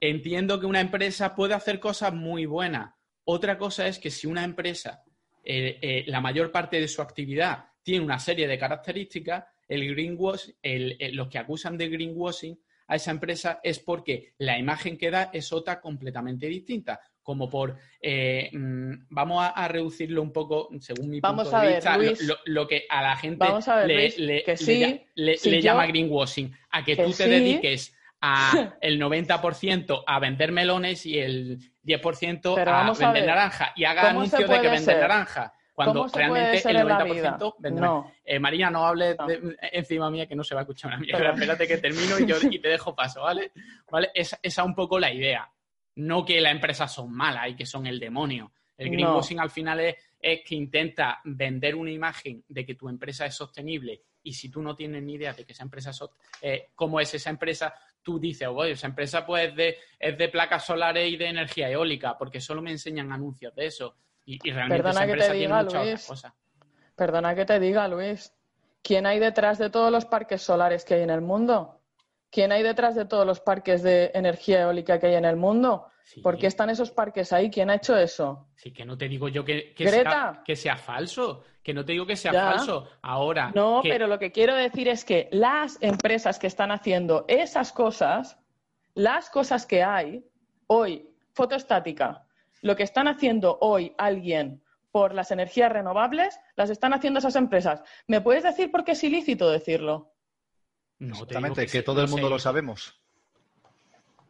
Entiendo 0.00 0.58
que 0.58 0.64
una 0.64 0.80
empresa 0.80 1.34
puede 1.34 1.52
hacer 1.52 1.78
cosas 1.78 2.14
muy 2.14 2.46
buenas. 2.46 2.94
Otra 3.24 3.58
cosa 3.58 3.86
es 3.86 3.98
que 3.98 4.10
si 4.10 4.26
una 4.26 4.44
empresa, 4.44 5.04
eh, 5.44 5.78
eh, 5.82 6.04
la 6.06 6.22
mayor 6.22 6.50
parte 6.50 6.80
de 6.80 6.88
su 6.88 7.02
actividad 7.02 7.66
tiene 7.82 8.02
una 8.02 8.18
serie 8.18 8.48
de 8.48 8.58
características, 8.58 9.44
el 9.68 9.86
greenwash, 9.90 10.48
los 11.12 11.28
que 11.28 11.38
acusan 11.38 11.76
de 11.76 11.90
greenwashing 11.90 12.58
a 12.90 12.96
esa 12.96 13.12
empresa 13.12 13.60
es 13.62 13.78
porque 13.78 14.34
la 14.38 14.58
imagen 14.58 14.98
que 14.98 15.12
da 15.12 15.30
es 15.32 15.52
otra 15.52 15.80
completamente 15.80 16.46
distinta. 16.46 17.00
como 17.22 17.48
por 17.48 17.76
eh, 18.02 18.50
mm, 18.52 19.06
vamos 19.10 19.48
a, 19.54 19.68
reducirlo 19.68 20.20
un 20.20 20.32
poco, 20.32 20.68
según 20.80 21.10
mi 21.10 21.20
vamos 21.20 21.48
punto 21.48 21.60
de 21.60 21.74
vista, 21.74 21.96
lo, 22.46 22.66
que 22.66 22.86
a 22.88 23.02
la 23.02 23.14
gente 23.14 23.46
le, 25.14 25.60
llama 25.62 25.86
greenwashing, 25.86 26.52
a 26.70 26.84
que, 26.84 26.96
tú 26.96 27.12
te 27.12 27.28
dediques 27.28 27.94
a 28.20 28.74
el 28.80 29.00
90% 29.00 30.02
a 30.04 30.18
vender 30.18 30.50
melones 30.50 31.06
y 31.06 31.18
el 31.20 31.60
10% 31.84 32.58
a 32.66 32.92
vender 32.92 33.26
naranja 33.26 33.72
y 33.76 33.84
haga 33.84 34.10
anuncios 34.10 34.50
de 34.50 34.60
que 34.60 34.68
vender 34.68 34.98
naranja. 34.98 35.54
Cuando 35.84 36.06
realmente 36.08 36.70
el 36.70 36.76
90% 36.76 37.54
vende 37.58 37.80
no. 37.80 38.12
Eh, 38.24 38.38
María, 38.38 38.70
no 38.70 38.86
hables 38.86 39.16
encima 39.72 40.10
mía 40.10 40.26
que 40.26 40.36
no 40.36 40.44
se 40.44 40.54
va 40.54 40.60
a 40.60 40.64
escuchar 40.64 40.92
una 40.92 41.00
mierda. 41.00 41.30
Espérate 41.34 41.66
que 41.66 41.78
termino 41.78 42.18
y, 42.18 42.26
yo, 42.26 42.36
y 42.50 42.58
te 42.58 42.68
dejo 42.68 42.94
paso, 42.94 43.22
¿vale? 43.22 43.52
¿Vale? 43.90 44.10
Esa 44.14 44.38
es 44.42 44.58
un 44.58 44.74
poco 44.74 44.98
la 44.98 45.12
idea. 45.12 45.50
No 45.96 46.24
que 46.24 46.40
las 46.40 46.52
empresas 46.52 46.92
son 46.92 47.12
malas 47.12 47.48
y 47.48 47.56
que 47.56 47.66
son 47.66 47.86
el 47.86 47.98
demonio. 47.98 48.52
El 48.76 48.90
greenwashing 48.90 49.40
al 49.40 49.50
final 49.50 49.80
es, 49.80 49.96
que 50.20 50.54
intenta 50.54 51.20
vender 51.24 51.74
una 51.74 51.90
imagen 51.90 52.44
de 52.48 52.64
que 52.64 52.74
tu 52.74 52.88
empresa 52.88 53.26
es 53.26 53.34
sostenible 53.34 54.02
y 54.22 54.32
si 54.32 54.50
tú 54.50 54.62
no 54.62 54.74
tienes 54.74 55.02
ni 55.02 55.14
idea 55.14 55.32
de 55.32 55.44
que 55.44 55.52
esa 55.52 55.62
empresa 55.62 55.92
eh, 56.42 56.68
cómo 56.74 57.00
es 57.00 57.14
esa 57.14 57.30
empresa, 57.30 57.74
tú 58.02 58.18
dices, 58.18 58.48
oye, 58.50 58.72
esa 58.72 58.86
empresa 58.86 59.24
pues 59.24 59.54
de, 59.54 59.76
es 59.98 60.16
de 60.16 60.28
placas 60.28 60.64
solares 60.64 61.10
y 61.10 61.16
de 61.16 61.26
energía 61.26 61.70
eólica, 61.70 62.16
porque 62.18 62.40
solo 62.40 62.62
me 62.62 62.70
enseñan 62.70 63.12
anuncios 63.12 63.54
de 63.54 63.66
eso. 63.66 63.96
Y, 64.24 64.38
realmente 64.50 64.82
Perdona 64.82 65.00
esa 65.00 65.04
empresa 65.04 65.32
tiene 65.32 65.54
muchas 65.54 65.82
otras 65.82 66.06
cosas. 66.06 66.32
Perdona 66.96 67.34
que 67.34 67.44
te 67.44 67.58
diga, 67.58 67.88
Luis, 67.88 68.32
¿quién 68.82 69.06
hay 69.06 69.18
detrás 69.18 69.58
de 69.58 69.70
todos 69.70 69.90
los 69.90 70.04
parques 70.04 70.42
solares 70.42 70.84
que 70.84 70.94
hay 70.94 71.02
en 71.02 71.10
el 71.10 71.20
mundo? 71.20 71.80
¿Quién 72.30 72.52
hay 72.52 72.62
detrás 72.62 72.94
de 72.94 73.06
todos 73.06 73.26
los 73.26 73.40
parques 73.40 73.82
de 73.82 74.12
energía 74.14 74.62
eólica 74.62 75.00
que 75.00 75.08
hay 75.08 75.14
en 75.14 75.24
el 75.24 75.36
mundo? 75.36 75.86
¿Por 76.22 76.38
qué 76.38 76.46
están 76.46 76.70
esos 76.70 76.90
parques 76.90 77.32
ahí? 77.32 77.50
¿Quién 77.50 77.70
ha 77.70 77.76
hecho 77.76 77.96
eso? 77.96 78.48
Sí, 78.56 78.72
que 78.72 78.84
no 78.84 78.96
te 78.96 79.08
digo 79.08 79.28
yo 79.28 79.44
que, 79.44 79.74
sea, 79.76 80.42
que 80.44 80.56
sea, 80.56 80.76
falso, 80.76 81.44
que 81.62 81.72
no 81.74 81.84
te 81.84 81.92
digo 81.92 82.06
que 82.06 82.16
sea 82.16 82.32
falso. 82.32 82.88
Ahora. 83.02 83.52
No, 83.54 83.80
pero 83.82 84.06
lo 84.06 84.18
que 84.18 84.32
quiero 84.32 84.54
decir 84.54 84.88
es 84.88 85.04
que 85.04 85.28
las 85.32 85.78
empresas 85.80 86.38
que 86.38 86.46
están 86.46 86.70
haciendo 86.70 87.24
esas 87.28 87.72
cosas, 87.72 88.38
las 88.94 89.30
cosas 89.30 89.66
que 89.66 89.82
hay 89.82 90.24
hoy, 90.66 91.08
fotoestática, 91.32 92.26
lo 92.62 92.76
que 92.76 92.82
están 92.82 93.08
haciendo 93.08 93.58
hoy 93.60 93.94
alguien 93.98 94.62
por 94.90 95.14
las 95.14 95.30
energías 95.30 95.70
renovables, 95.70 96.38
las 96.56 96.70
están 96.70 96.92
haciendo 96.92 97.20
esas 97.20 97.36
empresas. 97.36 97.82
¿Me 98.06 98.20
puedes 98.20 98.42
decir 98.42 98.70
por 98.70 98.84
qué 98.84 98.92
es 98.92 99.04
ilícito 99.04 99.48
decirlo? 99.48 100.12
No, 100.98 101.14
Exactamente, 101.14 101.66
que, 101.66 101.82
todo 101.82 102.02
el 102.02 102.08
mundo 102.08 102.28
lo 102.28 102.38
sabemos. 102.38 103.00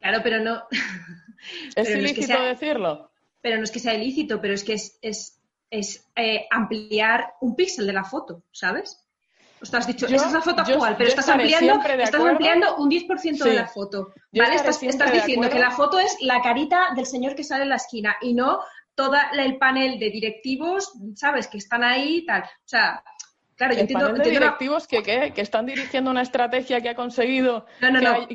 Claro, 0.01 0.21
pero 0.23 0.41
no. 0.41 0.63
¿Es 1.77 1.91
ilícito 1.91 2.41
decirlo? 2.43 3.11
Pero 3.41 3.57
no 3.57 3.65
es 3.65 3.71
que 3.71 3.81
sea 3.81 3.95
ilícito, 3.95 4.41
pero 4.41 4.55
es 4.55 4.65
que 4.65 4.75
es, 4.75 4.99
es, 5.71 6.11
eh, 6.15 6.47
ampliar 6.51 7.35
un 7.41 7.57
píxel 7.57 7.87
de 7.87 7.93
la 7.93 8.05
foto, 8.05 8.45
¿sabes? 8.53 9.00
O 9.63 9.67
sea, 9.67 9.81
has 9.81 9.87
dicho, 9.87 10.07
esa 10.07 10.27
es 10.27 10.33
la 10.33 10.41
foto 10.41 10.63
actual, 10.63 10.97
pero 10.97 11.11
estás 11.11 11.29
ampliando, 11.29 11.81
estás 11.99 12.25
ampliando 12.25 12.77
un 12.77 12.91
10% 12.91 13.45
de 13.45 13.55
la 13.55 13.67
foto. 13.67 14.13
¿Vale? 14.33 14.55
Estás, 14.55 14.81
diciendo 14.81 15.51
que 15.51 15.59
la 15.59 15.71
foto 15.71 15.99
es 15.99 16.17
la 16.21 16.41
carita 16.41 16.89
del 16.97 17.07
señor 17.07 17.35
que 17.35 17.45
sale 17.45 17.65
en 17.65 17.69
la 17.69 17.77
esquina 17.77 18.17
y 18.21 18.35
no 18.35 18.61
todo 18.95 19.17
el 19.33 19.59
panel 19.59 19.99
de 19.99 20.11
directivos, 20.11 20.93
¿sabes? 21.15 21.49
Que 21.49 21.59
están 21.59 21.85
ahí 21.85 22.19
y 22.19 22.27
tal. 22.27 22.43
O 22.43 22.69
sea, 22.69 23.03
Claro, 23.61 23.75
yo 23.75 23.81
entiendo, 23.81 24.15
de 24.15 24.31
directivos 24.31 24.89
que, 24.89 25.03
que, 25.03 25.43
están 25.43 25.67
dirigiendo 25.67 26.11
una 26.11 26.23
estrategia 26.23 26.81
que 26.81 26.89
ha 26.89 26.95
conseguido 26.95 27.67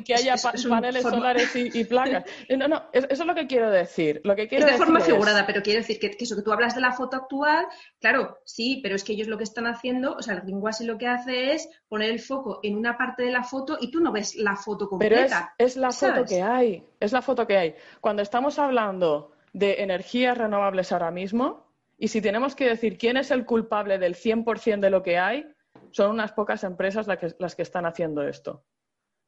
que, 0.04 0.14
haya 0.14 0.36
paneles 0.68 1.02
solares 1.02 1.50
y, 1.56 1.84
placas. 1.84 2.22
No, 2.56 2.68
no, 2.68 2.84
eso 2.92 3.08
es 3.10 3.26
lo 3.26 3.34
que 3.34 3.48
quiero 3.48 3.68
decir. 3.72 4.20
Lo 4.22 4.36
que 4.36 4.46
quiero 4.46 4.66
es 4.66 4.72
de 4.74 4.78
forma 4.78 5.00
figurada, 5.00 5.44
pero 5.44 5.62
quiero 5.62 5.80
decir 5.80 5.98
que, 5.98 6.16
eso 6.16 6.36
que 6.36 6.42
tú 6.42 6.52
hablas 6.52 6.76
de 6.76 6.80
la 6.80 6.92
foto 6.92 7.16
actual, 7.16 7.66
claro, 7.98 8.38
sí, 8.44 8.78
pero 8.84 8.94
es 8.94 9.02
que 9.02 9.14
ellos 9.14 9.26
lo 9.26 9.36
que 9.36 9.42
están 9.42 9.66
haciendo, 9.66 10.14
o 10.14 10.22
sea, 10.22 10.34
el 10.34 10.42
greenwashing 10.42 10.86
lo 10.86 10.96
que 10.96 11.08
hace 11.08 11.54
es 11.54 11.68
poner 11.88 12.10
el 12.10 12.20
foco 12.20 12.60
en 12.62 12.76
una 12.76 12.96
parte 12.96 13.24
de 13.24 13.32
la 13.32 13.42
foto 13.42 13.78
y 13.80 13.90
tú 13.90 13.98
no 13.98 14.12
ves 14.12 14.36
la 14.36 14.54
foto 14.54 14.88
completa. 14.88 15.54
Pero 15.58 15.66
es, 15.66 15.74
es 15.74 15.76
la 15.76 15.90
foto 15.90 16.24
que 16.24 16.40
hay, 16.40 16.84
es 17.00 17.10
la 17.10 17.20
foto 17.20 17.48
que 17.48 17.56
hay. 17.56 17.74
Cuando 18.00 18.22
estamos 18.22 18.60
hablando 18.60 19.32
de 19.52 19.82
energías 19.82 20.38
renovables 20.38 20.92
ahora 20.92 21.10
mismo, 21.10 21.65
y 21.98 22.08
si 22.08 22.20
tenemos 22.20 22.54
que 22.54 22.68
decir 22.68 22.98
quién 22.98 23.16
es 23.16 23.30
el 23.30 23.46
culpable 23.46 23.98
del 23.98 24.14
100% 24.14 24.80
de 24.80 24.90
lo 24.90 25.02
que 25.02 25.18
hay, 25.18 25.46
son 25.90 26.10
unas 26.10 26.32
pocas 26.32 26.62
empresas 26.64 27.06
las 27.06 27.54
que, 27.54 27.62
están 27.62 27.86
haciendo 27.86 28.22
esto. 28.26 28.64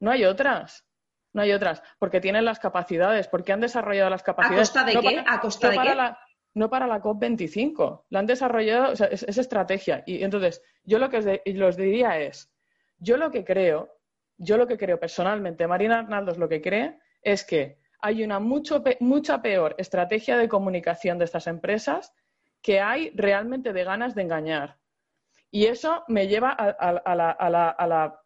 No 0.01 0.11
hay 0.11 0.25
otras. 0.25 0.87
No 1.33 1.43
hay 1.43 1.53
otras. 1.53 1.83
Porque 1.99 2.21
tienen 2.21 2.45
las 2.45 2.59
capacidades, 2.59 3.29
porque 3.29 3.53
han 3.53 3.61
desarrollado 3.61 4.11
las 4.11 4.23
capacidades. 4.23 4.71
¿A 4.71 4.85
costa 4.85 4.85
de 4.85 5.01
qué? 5.01 5.25
¿A 5.27 5.41
costa 5.41 5.71
de 5.71 5.79
qué? 5.79 5.95
La, 5.95 6.19
no 6.55 6.69
para 6.69 6.87
la 6.87 7.01
COP25. 7.01 8.05
La 8.11 8.19
han 8.19 8.27
desarrollado, 8.27 8.93
o 8.93 8.97
sea, 8.97 9.07
es, 9.07 9.23
estrategia. 9.23 10.03
Y 10.07 10.23
entonces, 10.23 10.63
yo 10.85 10.99
lo 10.99 11.09
que 11.09 11.19
os, 11.19 11.77
diría 11.77 12.21
es, 12.21 12.53
yo 12.99 13.17
lo 13.17 13.31
que 13.31 13.45
creo, 13.45 13.97
yo 14.37 14.59
lo 14.59 14.67
que 14.67 14.77
creo 14.77 15.01
personalmente, 15.01 15.67
Marina 15.67 16.01
Arnaldo 16.01 16.35
lo 16.35 16.49
que 16.49 16.61
cree, 16.61 16.99
es 17.23 17.45
que 17.45 17.79
hay 18.01 18.23
una 18.23 18.41
mucho, 18.41 18.83
mucha 19.01 19.41
peor 19.41 19.75
estrategia 19.79 20.37
de 20.37 20.49
comunicación 20.49 21.19
de 21.19 21.25
estas 21.25 21.47
empresas 21.47 22.13
que 22.63 22.81
hay 22.81 23.11
realmente 23.15 23.73
de 23.73 23.85
ganas 23.85 24.15
de 24.15 24.23
engañar. 24.23 24.79
Y 25.51 25.67
eso 25.67 26.05
me 26.09 26.29
lleva 26.29 26.51
a, 26.51 27.15
la, 27.15 28.23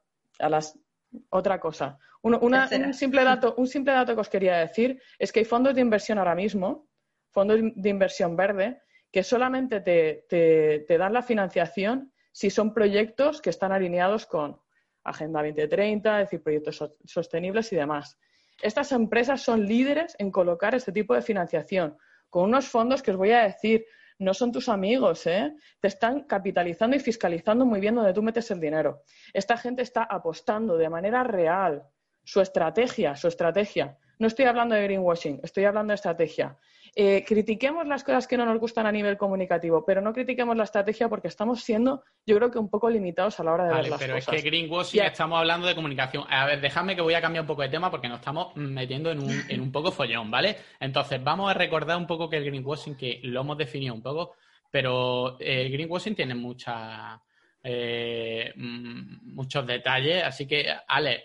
otra 1.31 1.61
cosa. 1.61 1.99
un, 2.23 2.95
simple 2.95 3.25
dato, 3.25 3.55
un 3.57 3.67
simple 3.67 3.93
dato 3.93 4.15
que 4.15 4.21
os 4.21 4.29
quería 4.29 4.59
decir 4.59 5.01
es 5.19 5.33
que 5.33 5.41
hay 5.41 5.45
fondos 5.45 5.75
de 5.75 5.81
inversión 5.81 6.19
ahora 6.19 6.35
mismo, 6.35 6.89
fondos 7.31 7.61
de 7.75 7.89
inversión 7.89 8.37
verde, 8.37 8.81
que 9.13 9.23
solamente 9.23 9.81
te, 9.81 10.97
dan 10.99 11.13
la 11.13 11.23
financiación 11.23 12.13
si 12.33 12.49
son 12.49 12.73
proyectos 12.73 13.43
que 13.43 13.51
están 13.51 13.71
alineados 13.71 14.27
con 14.27 14.59
Agenda 15.05 15.43
2030, 15.43 16.21
es 16.21 16.27
decir, 16.27 16.43
proyectos 16.43 16.91
sostenibles 17.05 17.73
y 17.73 17.77
demás. 17.77 18.19
Estas 18.63 18.93
empresas 18.93 19.43
son 19.43 19.67
líderes 19.67 20.17
en 20.19 20.31
colocar 20.31 20.75
este 20.75 20.93
tipo 20.93 21.15
de 21.15 21.23
financiación, 21.23 21.99
con 22.31 22.45
unos 22.45 22.69
fondos 22.69 23.03
que 23.03 23.11
os 23.11 23.17
voy 23.17 23.33
a 23.33 23.43
decir, 23.43 23.85
no 24.23 24.35
son 24.35 24.53
tus 24.53 24.69
amigos, 24.69 25.27
¿eh? 25.27 25.55
Te 25.81 25.89
están 25.89 26.23
capitalizando 26.23 26.97
y 26.97 27.01
fiscalizando 27.01 27.67
muy 27.67 27.81
bien 27.81 27.95
donde 27.95 28.13
tú 28.13 28.23
metes 28.23 28.51
el 28.51 28.61
dinero. 28.61 29.03
Esta 29.33 29.57
gente 29.57 29.83
está 29.83 30.05
apostando 30.05 30.77
de 30.77 30.89
manera 30.89 31.25
real 31.25 31.85
su 32.25 32.41
estrategia, 32.41 33.17
su 33.17 33.29
estrategia. 33.29 33.99
No 34.19 34.27
estoy 34.29 34.45
hablando 34.45 34.75
de 34.75 34.85
greenwashing, 34.85 35.41
estoy 35.43 35.65
hablando 35.65 35.91
de 35.91 35.97
estrategia. 35.97 36.57
Eh, 36.95 37.25
critiquemos 37.27 37.87
las 37.87 38.05
cosas 38.05 38.27
que 38.27 38.37
no 38.37 38.45
nos 38.45 38.61
gustan 38.61 38.85
a 38.85 38.93
nivel 38.93 39.17
comunicativo, 39.17 39.83
pero 39.83 40.03
no 40.03 40.13
critiquemos 40.13 40.55
la 40.55 40.65
estrategia 40.65 41.09
porque 41.09 41.29
estamos 41.29 41.63
siendo, 41.63 42.03
yo 42.27 42.37
creo 42.37 42.51
que 42.51 42.59
un 42.59 42.69
poco 42.69 42.91
limitados 42.91 43.41
a 43.41 43.45
la 43.45 43.55
hora 43.55 43.65
de 43.65 43.75
ver 43.75 43.89
las 43.89 43.99
pero 43.99 44.17
es 44.17 44.27
que 44.27 44.43
greenwashing 44.43 45.03
estamos 45.03 45.39
hablando 45.39 45.67
de 45.67 45.75
comunicación. 45.75 46.25
A 46.29 46.45
ver, 46.45 46.61
déjame 46.61 46.95
que 46.95 47.01
voy 47.01 47.15
a 47.15 47.23
cambiar 47.23 47.45
un 47.45 47.47
poco 47.47 47.63
de 47.63 47.71
tema 47.71 47.91
porque 47.91 48.09
nos 48.09 48.19
estamos 48.19 48.55
metiendo 48.57 49.11
en 49.11 49.21
un, 49.21 49.31
en 49.49 49.61
un 49.63 49.73
poco 49.73 49.91
follón, 49.91 50.31
¿vale? 50.31 50.57
Entonces, 50.81 51.23
vamos 51.25 51.51
a 51.51 51.55
recordar 51.55 51.97
un 51.97 52.07
poco 52.07 52.29
que 52.29 52.37
el 52.37 52.45
greenwashing, 52.45 52.95
que 52.95 53.21
lo 53.23 53.41
hemos 53.41 53.57
definido 53.57 53.95
un 53.95 54.03
poco, 54.03 54.35
pero 54.71 55.39
el 55.41 55.73
greenwashing 55.73 56.15
tiene 56.15 56.35
mucha 56.35 57.23
eh, 57.65 58.53
mm, 58.55 59.35
muchos 59.35 59.67
detalles. 59.67 60.25
Así 60.25 60.47
que, 60.47 60.67
Ale, 60.87 61.25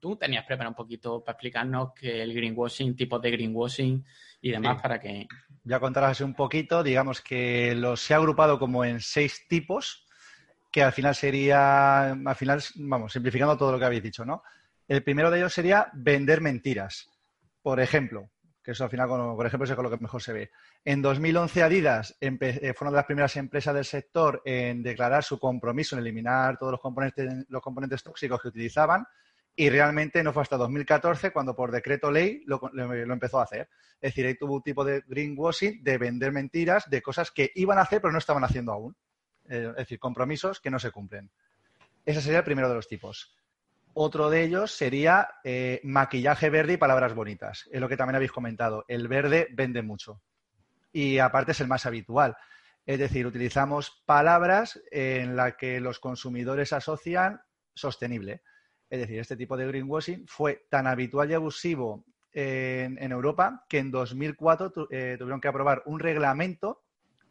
tú 0.00 0.16
tenías 0.16 0.44
preparado 0.44 0.70
un 0.70 0.76
poquito 0.76 1.22
para 1.22 1.34
explicarnos 1.34 1.92
que 1.92 2.22
el 2.22 2.32
greenwashing, 2.34 2.96
tipos 2.96 3.20
de 3.20 3.30
greenwashing 3.30 4.04
y 4.40 4.50
demás 4.52 4.80
para 4.80 5.00
que... 5.00 5.26
Ya 5.64 5.78
contarás 5.78 6.20
un 6.20 6.34
poquito, 6.34 6.82
digamos 6.82 7.20
que 7.20 7.74
los 7.74 8.00
se 8.00 8.14
ha 8.14 8.16
agrupado 8.16 8.58
como 8.58 8.84
en 8.84 9.00
seis 9.00 9.46
tipos, 9.48 10.06
que 10.72 10.82
al 10.82 10.92
final 10.92 11.14
sería, 11.14 12.12
al 12.12 12.36
final, 12.36 12.62
vamos, 12.76 13.12
simplificando 13.12 13.56
todo 13.56 13.72
lo 13.72 13.78
que 13.78 13.84
habéis 13.84 14.02
dicho, 14.02 14.24
¿no? 14.24 14.42
El 14.88 15.04
primero 15.04 15.30
de 15.30 15.38
ellos 15.38 15.52
sería 15.52 15.90
vender 15.92 16.40
mentiras. 16.40 17.08
Por 17.62 17.78
ejemplo, 17.78 18.30
que 18.62 18.72
eso 18.72 18.84
al 18.84 18.90
final, 18.90 19.08
por 19.08 19.46
ejemplo, 19.46 19.68
es 19.68 19.74
con 19.74 19.84
lo 19.84 19.90
que 19.90 19.98
mejor 19.98 20.22
se 20.22 20.32
ve. 20.32 20.50
En 20.84 21.02
2011 21.02 21.62
Adidas 21.62 22.16
eh, 22.20 22.74
fue 22.74 22.86
una 22.86 22.90
de 22.90 22.96
las 22.96 23.06
primeras 23.06 23.36
empresas 23.36 23.74
del 23.74 23.84
sector 23.84 24.42
en 24.44 24.82
declarar 24.82 25.22
su 25.22 25.38
compromiso 25.38 25.94
en 25.94 26.00
eliminar 26.00 26.58
todos 26.58 26.72
los 26.72 26.80
componentes, 26.80 27.46
los 27.48 27.62
componentes 27.62 28.02
tóxicos 28.02 28.40
que 28.40 28.48
utilizaban 28.48 29.06
y 29.60 29.68
realmente 29.68 30.22
no 30.22 30.32
fue 30.32 30.40
hasta 30.40 30.56
2014 30.56 31.32
cuando 31.32 31.54
por 31.54 31.70
decreto 31.70 32.10
ley 32.10 32.42
lo, 32.46 32.62
empezó 33.12 33.40
a 33.40 33.42
hacer. 33.42 33.68
Es 34.00 34.12
decir, 34.12 34.24
ahí 34.24 34.34
tuvo 34.34 34.54
un 34.54 34.62
tipo 34.62 34.86
de 34.86 35.04
greenwashing, 35.06 35.84
de 35.84 35.98
vender 35.98 36.32
mentiras, 36.32 36.88
de 36.88 37.02
cosas 37.02 37.30
que 37.30 37.52
iban 37.56 37.76
a 37.76 37.82
hacer 37.82 38.00
pero 38.00 38.10
no 38.10 38.18
estaban 38.18 38.42
haciendo 38.42 38.72
aún. 38.72 38.96
Eh, 39.50 39.66
es 39.72 39.76
decir, 39.76 39.98
compromisos 39.98 40.60
que 40.60 40.70
no 40.70 40.78
se 40.78 40.90
cumplen. 40.90 41.30
Ese 42.06 42.22
sería 42.22 42.38
el 42.38 42.44
primero 42.44 42.70
de 42.70 42.74
los 42.74 42.88
tipos. 42.88 43.36
Otro 43.92 44.30
de 44.30 44.44
ellos 44.44 44.72
sería 44.72 45.28
eh, 45.44 45.82
maquillaje 45.84 46.48
verde 46.48 46.72
y 46.72 46.78
palabras 46.78 47.14
bonitas. 47.14 47.68
Es 47.70 47.82
lo 47.82 47.88
que 47.90 47.98
también 47.98 48.16
habéis 48.16 48.32
comentado. 48.32 48.86
El 48.88 49.08
verde 49.08 49.46
vende 49.52 49.82
mucho. 49.82 50.22
Y 50.90 51.18
aparte 51.18 51.52
es 51.52 51.60
el 51.60 51.68
más 51.68 51.84
habitual. 51.84 52.34
Es 52.86 52.98
decir, 52.98 53.26
utilizamos 53.26 54.02
palabras 54.06 54.80
en 54.90 55.36
las 55.36 55.56
que 55.56 55.80
los 55.80 56.00
consumidores 56.00 56.72
asocian 56.72 57.42
sostenible. 57.74 58.40
Es 58.90 59.00
decir, 59.00 59.20
este 59.20 59.36
tipo 59.36 59.56
de 59.56 59.66
greenwashing 59.66 60.26
fue 60.26 60.66
tan 60.68 60.86
habitual 60.86 61.30
y 61.30 61.34
abusivo 61.34 62.04
en, 62.32 63.12
Europa 63.12 63.64
que 63.68 63.78
en 63.78 63.90
2004 63.90 64.88
eh, 64.90 65.16
tuvieron 65.18 65.40
que 65.40 65.48
aprobar 65.48 65.82
un 65.86 66.00
reglamento 66.00 66.82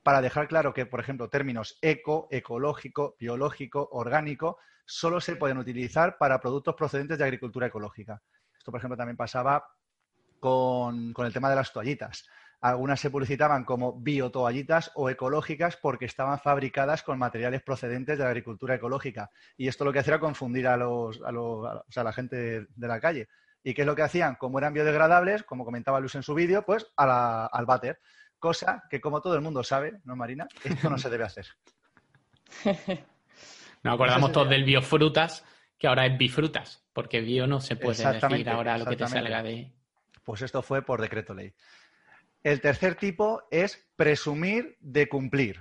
para 0.03 0.22
dejar 0.22 0.47
claro 0.47 0.74
que, 0.74 0.86
por 0.86 0.99
ejemplo, 0.99 1.30
términos 1.30 1.78
eco, 1.82 2.28
ecológico, 2.32 3.16
biológico, 3.20 3.89
orgánico, 3.91 4.57
solo 4.86 5.22
se 5.22 5.36
pueden 5.36 5.57
utilizar 5.57 6.18
para 6.18 6.39
productos 6.39 6.76
procedentes 6.76 7.18
de 7.18 7.26
agricultura 7.26 7.68
ecológica. 7.68 8.22
Esto, 8.57 8.72
por 8.72 8.80
ejemplo, 8.80 8.97
también 8.97 9.18
pasaba 9.18 9.68
con, 10.39 11.14
el 11.16 11.34
tema 11.34 11.49
de 11.49 11.55
las 11.55 11.72
toallitas. 11.72 12.28
Algunas 12.62 12.99
se 12.99 13.10
publicitaban 13.10 13.64
como 13.64 13.93
biotoallitas 13.93 14.91
o 14.95 15.10
ecológicas 15.10 15.78
porque 15.78 16.05
estaban 16.05 16.39
fabricadas 16.39 17.03
con 17.03 17.18
materiales 17.18 17.62
procedentes 17.62 18.18
de 18.18 18.24
la 18.24 18.30
agricultura 18.30 18.76
ecológica. 18.76 19.32
Y 19.55 19.70
esto 19.70 19.86
lo 19.86 19.93
que 19.93 19.99
hacía 19.99 20.16
era 20.16 20.20
confundir 20.20 20.68
a, 20.68 20.76
los, 20.76 21.22
a, 21.24 22.03
la 22.03 22.14
gente 22.14 22.68
de 22.76 22.88
la 22.88 22.99
calle. 22.99 23.30
¿Y 23.64 23.74
qué 23.74 23.82
es 23.82 23.88
lo 23.88 23.95
que 23.95 24.01
hacían? 24.01 24.36
Como 24.36 24.57
eran 24.60 24.74
biodegradables, 24.74 25.43
como 25.43 25.64
comentaba 25.64 25.99
Luz 25.99 26.16
en 26.16 26.24
su 26.24 26.34
vídeo, 26.34 26.66
pues 26.66 26.86
al 26.97 27.66
váter. 27.66 27.99
Cosa 28.39 28.84
que, 28.89 29.01
como 29.01 29.22
todo 29.22 29.36
el 29.36 29.41
mundo 29.41 29.64
sabe, 29.64 29.99
¿no, 30.05 30.16
Marina? 30.16 30.47
Esto 30.64 30.89
no 30.89 30.97
se 30.97 31.10
debe 31.10 31.26
hacer. 31.26 31.47
Nos 33.84 33.93
acordamos 33.93 34.32
todos 34.32 34.49
del 34.49 34.64
biofrutas, 34.64 35.45
que 35.78 35.88
ahora 35.88 36.05
es 36.05 36.18
bifrutas, 36.18 36.84
porque 36.91 37.22
bio 37.22 37.47
no 37.47 37.62
se 37.62 37.78
puede 37.78 38.03
decir 38.14 38.49
ahora 38.49 38.78
lo 38.78 38.86
que 38.86 38.97
te 38.97 39.07
salga 39.07 39.41
de. 39.43 39.74
Pues 40.24 40.41
esto 40.41 40.62
fue 40.62 40.82
por 40.82 41.01
decreto 41.01 41.34
ley. 41.34 41.53
El 42.44 42.62
tercer 42.62 42.96
tipo 42.96 43.44
es 43.52 43.90
presumir 43.96 44.78
de 44.80 45.10
cumplir. 45.10 45.60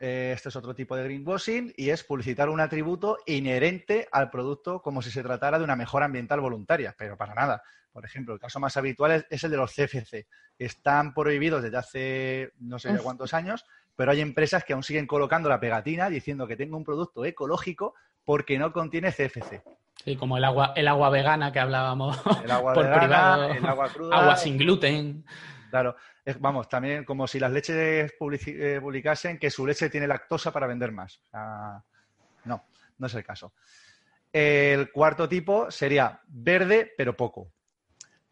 Eh, 0.00 0.32
este 0.34 0.48
es 0.48 0.56
otro 0.56 0.74
tipo 0.74 0.96
de 0.96 1.04
greenwashing 1.04 1.72
y 1.76 1.90
es 1.90 2.02
publicitar 2.02 2.48
un 2.48 2.60
atributo 2.60 3.18
inherente 3.26 4.08
al 4.10 4.30
producto 4.30 4.80
como 4.82 5.02
si 5.02 5.10
se 5.10 5.22
tratara 5.22 5.58
de 5.58 5.64
una 5.64 5.76
mejora 5.76 6.06
ambiental 6.06 6.40
voluntaria, 6.40 6.94
pero 6.98 7.16
para 7.16 7.34
nada. 7.34 7.62
Por 7.92 8.04
ejemplo, 8.04 8.34
el 8.34 8.40
caso 8.40 8.58
más 8.58 8.76
habitual 8.76 9.24
es, 9.30 9.44
el 9.44 9.50
de 9.50 9.56
los 9.56 9.72
CFC. 9.72 10.26
Están 10.58 11.14
prohibidos 11.14 11.62
desde 11.62 11.76
hace 11.76 12.52
no 12.58 12.78
sé 12.78 12.96
cuántos 12.98 13.34
años, 13.34 13.64
pero 13.94 14.10
hay 14.10 14.20
empresas 14.20 14.64
que 14.64 14.72
aún 14.72 14.82
siguen 14.82 15.06
colocando 15.06 15.48
la 15.48 15.60
pegatina 15.60 16.08
diciendo 16.10 16.46
que 16.46 16.56
tengo 16.56 16.76
un 16.76 16.84
producto 16.84 17.24
ecológico 17.24 17.94
porque 18.24 18.58
no 18.58 18.72
contiene 18.72 19.12
CFC. 19.12 19.62
Sí, 20.04 20.16
como 20.16 20.36
el 20.36 20.44
agua, 20.44 20.72
el 20.74 20.88
agua 20.88 21.08
vegana 21.10 21.52
que 21.52 21.60
hablábamos 21.60 22.18
el 22.42 22.50
agua 22.50 22.74
por 22.74 22.92
privado, 22.92 23.48
el 23.50 23.64
agua 23.64 23.88
cruda, 23.88 24.16
agua 24.16 24.36
sin 24.36 24.58
gluten. 24.58 25.24
Claro, 25.74 25.96
vamos, 26.38 26.68
también 26.68 27.04
como 27.04 27.26
si 27.26 27.40
las 27.40 27.50
leches 27.50 27.74
eh, 27.76 28.78
publicasen 28.80 29.40
que 29.40 29.50
su 29.50 29.66
leche 29.66 29.90
tiene 29.90 30.06
lactosa 30.06 30.52
para 30.52 30.68
vender 30.68 30.92
más. 30.92 31.20
no, 32.44 32.64
no 32.96 33.06
es 33.08 33.14
el 33.14 33.24
caso. 33.24 33.54
El 34.32 34.92
cuarto 34.92 35.28
tipo 35.28 35.72
sería 35.72 36.20
verde, 36.28 36.92
pero 36.96 37.16
poco. 37.16 37.50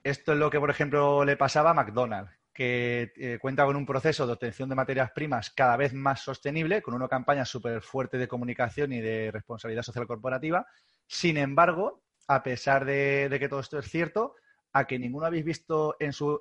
Esto 0.04 0.34
es 0.34 0.38
lo 0.38 0.50
que, 0.50 0.60
por 0.60 0.70
ejemplo, 0.70 1.24
le 1.24 1.36
pasaba 1.36 1.70
a 1.70 1.74
McDonald's, 1.74 2.30
que 2.54 3.12
eh, 3.16 3.38
cuenta 3.40 3.64
con 3.64 3.74
un 3.74 3.86
proceso 3.86 4.24
de 4.24 4.34
obtención 4.34 4.68
de 4.68 4.76
materias 4.76 5.10
primas 5.10 5.50
cada 5.50 5.76
vez 5.76 5.92
más 5.92 6.20
sostenible, 6.20 6.80
con 6.80 6.94
una 6.94 7.08
campaña 7.08 7.44
súper 7.44 7.82
fuerte 7.82 8.18
de 8.18 8.28
comunicación 8.28 8.92
y 8.92 9.00
de 9.00 9.32
responsabilidad 9.32 9.82
social 9.82 10.06
corporativa. 10.06 10.64
Sin 11.08 11.36
embargo, 11.36 12.04
a 12.28 12.40
pesar 12.44 12.84
de 12.84 13.36
que 13.40 13.48
todo 13.48 13.58
esto 13.58 13.80
es 13.80 13.90
cierto, 13.90 14.36
a 14.72 14.86
que 14.86 14.98
ninguno 14.98 15.26
habéis 15.26 15.44
visto 15.44 15.96
en, 16.00 16.12
sus 16.12 16.40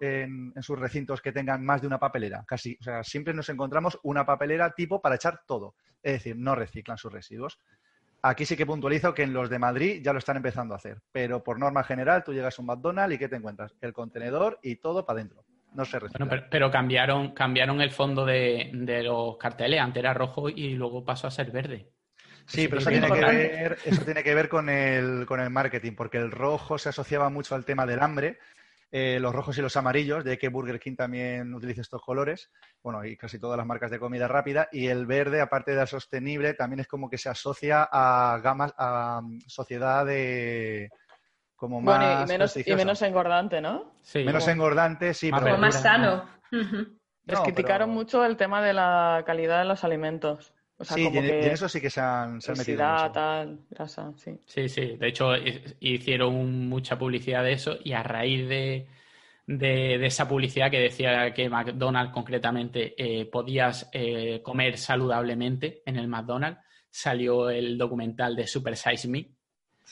recintos 0.79 1.21
que 1.21 1.31
tengan 1.31 1.63
más 1.63 1.81
de 1.81 1.87
una 1.87 1.99
papelera. 1.99 2.43
Casi, 2.47 2.77
o 2.79 2.83
sea, 2.83 3.03
siempre 3.03 3.33
nos 3.33 3.49
encontramos 3.49 3.99
una 4.03 4.25
papelera 4.25 4.71
tipo 4.71 5.01
para 5.01 5.15
echar 5.15 5.41
todo. 5.45 5.75
Es 6.01 6.13
decir, 6.13 6.37
no 6.37 6.55
reciclan 6.55 6.97
sus 6.97 7.11
residuos. 7.11 7.59
Aquí 8.23 8.45
sí 8.45 8.55
que 8.55 8.65
puntualizo 8.65 9.13
que 9.13 9.23
en 9.23 9.33
los 9.33 9.49
de 9.49 9.59
Madrid 9.59 10.01
ya 10.03 10.13
lo 10.13 10.19
están 10.19 10.37
empezando 10.37 10.73
a 10.73 10.77
hacer, 10.77 11.01
pero 11.11 11.43
por 11.43 11.59
norma 11.59 11.83
general 11.83 12.23
tú 12.23 12.33
llegas 12.33 12.57
a 12.57 12.61
un 12.61 12.67
McDonald's 12.67 13.15
y 13.15 13.17
¿qué 13.17 13.27
te 13.27 13.35
encuentras? 13.35 13.73
El 13.81 13.93
contenedor 13.93 14.59
y 14.61 14.75
todo 14.75 15.05
para 15.05 15.19
adentro. 15.19 15.43
No 15.73 15.85
se 15.85 15.99
recicla. 15.99 16.25
Bueno, 16.25 16.43
pero, 16.51 16.69
cambiaron, 16.69 17.33
cambiaron 17.33 17.81
el 17.81 17.91
fondo 17.91 18.25
de, 18.25 18.69
de 18.73 19.03
los 19.03 19.37
carteles. 19.37 19.79
Antes 19.79 20.01
era 20.01 20.13
rojo 20.13 20.49
y 20.49 20.73
luego 20.75 21.03
pasó 21.03 21.27
a 21.27 21.31
ser 21.31 21.51
verde. 21.51 21.89
Sí, 22.45 22.67
pero 22.67 22.81
eso 22.81 22.89
tiene, 22.89 23.11
que 23.11 23.19
ver, 23.19 23.77
eso 23.85 24.03
tiene 24.03 24.23
que 24.23 24.35
ver 24.35 24.49
con 24.49 24.69
el, 24.69 25.25
con 25.25 25.39
el 25.39 25.49
marketing, 25.49 25.93
porque 25.93 26.17
el 26.17 26.31
rojo 26.31 26.77
se 26.77 26.89
asociaba 26.89 27.29
mucho 27.29 27.55
al 27.55 27.65
tema 27.65 27.85
del 27.85 28.01
hambre, 28.01 28.39
eh, 28.91 29.19
los 29.21 29.33
rojos 29.33 29.57
y 29.57 29.61
los 29.61 29.77
amarillos, 29.77 30.23
de 30.23 30.37
que 30.37 30.49
Burger 30.49 30.79
King 30.79 30.95
también 30.95 31.53
utiliza 31.53 31.81
estos 31.81 32.01
colores, 32.01 32.51
bueno, 32.83 33.05
y 33.05 33.15
casi 33.15 33.39
todas 33.39 33.57
las 33.57 33.65
marcas 33.65 33.89
de 33.89 33.99
comida 33.99 34.27
rápida, 34.27 34.67
y 34.71 34.87
el 34.87 35.05
verde, 35.05 35.39
aparte 35.39 35.73
de 35.73 35.87
sostenible, 35.87 36.53
también 36.53 36.81
es 36.81 36.87
como 36.87 37.09
que 37.09 37.17
se 37.17 37.29
asocia 37.29 37.87
a 37.89 38.37
gamas, 38.43 38.73
a 38.77 39.21
mm, 39.23 39.39
sociedad 39.47 40.05
de 40.05 40.89
como 41.55 41.79
más 41.79 41.99
bueno, 41.99 42.23
y 42.23 42.27
menos, 42.27 42.57
y 42.57 42.75
menos 42.75 43.01
engordante, 43.03 43.61
¿no? 43.61 43.93
Sí. 44.01 44.23
Menos 44.23 44.47
engordante, 44.47 45.13
sí. 45.13 45.31
Pero 45.31 45.57
más 45.59 45.79
sano. 45.81 46.27
Les 47.23 47.39
criticaron 47.41 47.91
mucho 47.91 48.25
el 48.25 48.35
tema 48.35 48.63
de 48.63 48.73
la 48.73 49.23
calidad 49.27 49.59
de 49.59 49.65
los 49.65 49.83
alimentos 49.83 50.55
sí, 50.83 51.09
y 51.11 51.17
en, 51.17 51.25
eso 51.25 51.69
sí 51.69 51.79
que 51.81 51.89
se 51.89 52.01
han, 52.01 52.39
metido 52.57 52.77
grasa, 52.77 54.13
sí. 54.17 54.39
Sí, 54.45 54.69
sí. 54.69 54.97
De 54.97 55.07
hecho, 55.07 55.31
hicieron 55.79 56.67
mucha 56.67 56.97
publicidad 56.97 57.43
de 57.43 57.53
eso 57.53 57.77
y 57.83 57.93
a 57.93 58.03
raíz 58.03 58.47
de, 58.47 58.87
esa 59.47 60.27
publicidad 60.27 60.71
que 60.71 60.79
decía 60.79 61.33
que 61.33 61.49
McDonald's 61.49 62.13
concretamente 62.13 62.93
eh, 62.97 63.25
podías 63.25 63.89
eh, 63.91 64.41
comer 64.43 64.77
saludablemente 64.77 65.81
en 65.85 65.97
el 65.97 66.07
McDonald's, 66.07 66.59
salió 66.89 67.49
el 67.49 67.77
documental 67.77 68.35
de 68.35 68.47
Super 68.47 68.75
Size 68.75 69.07
Me, 69.07 69.29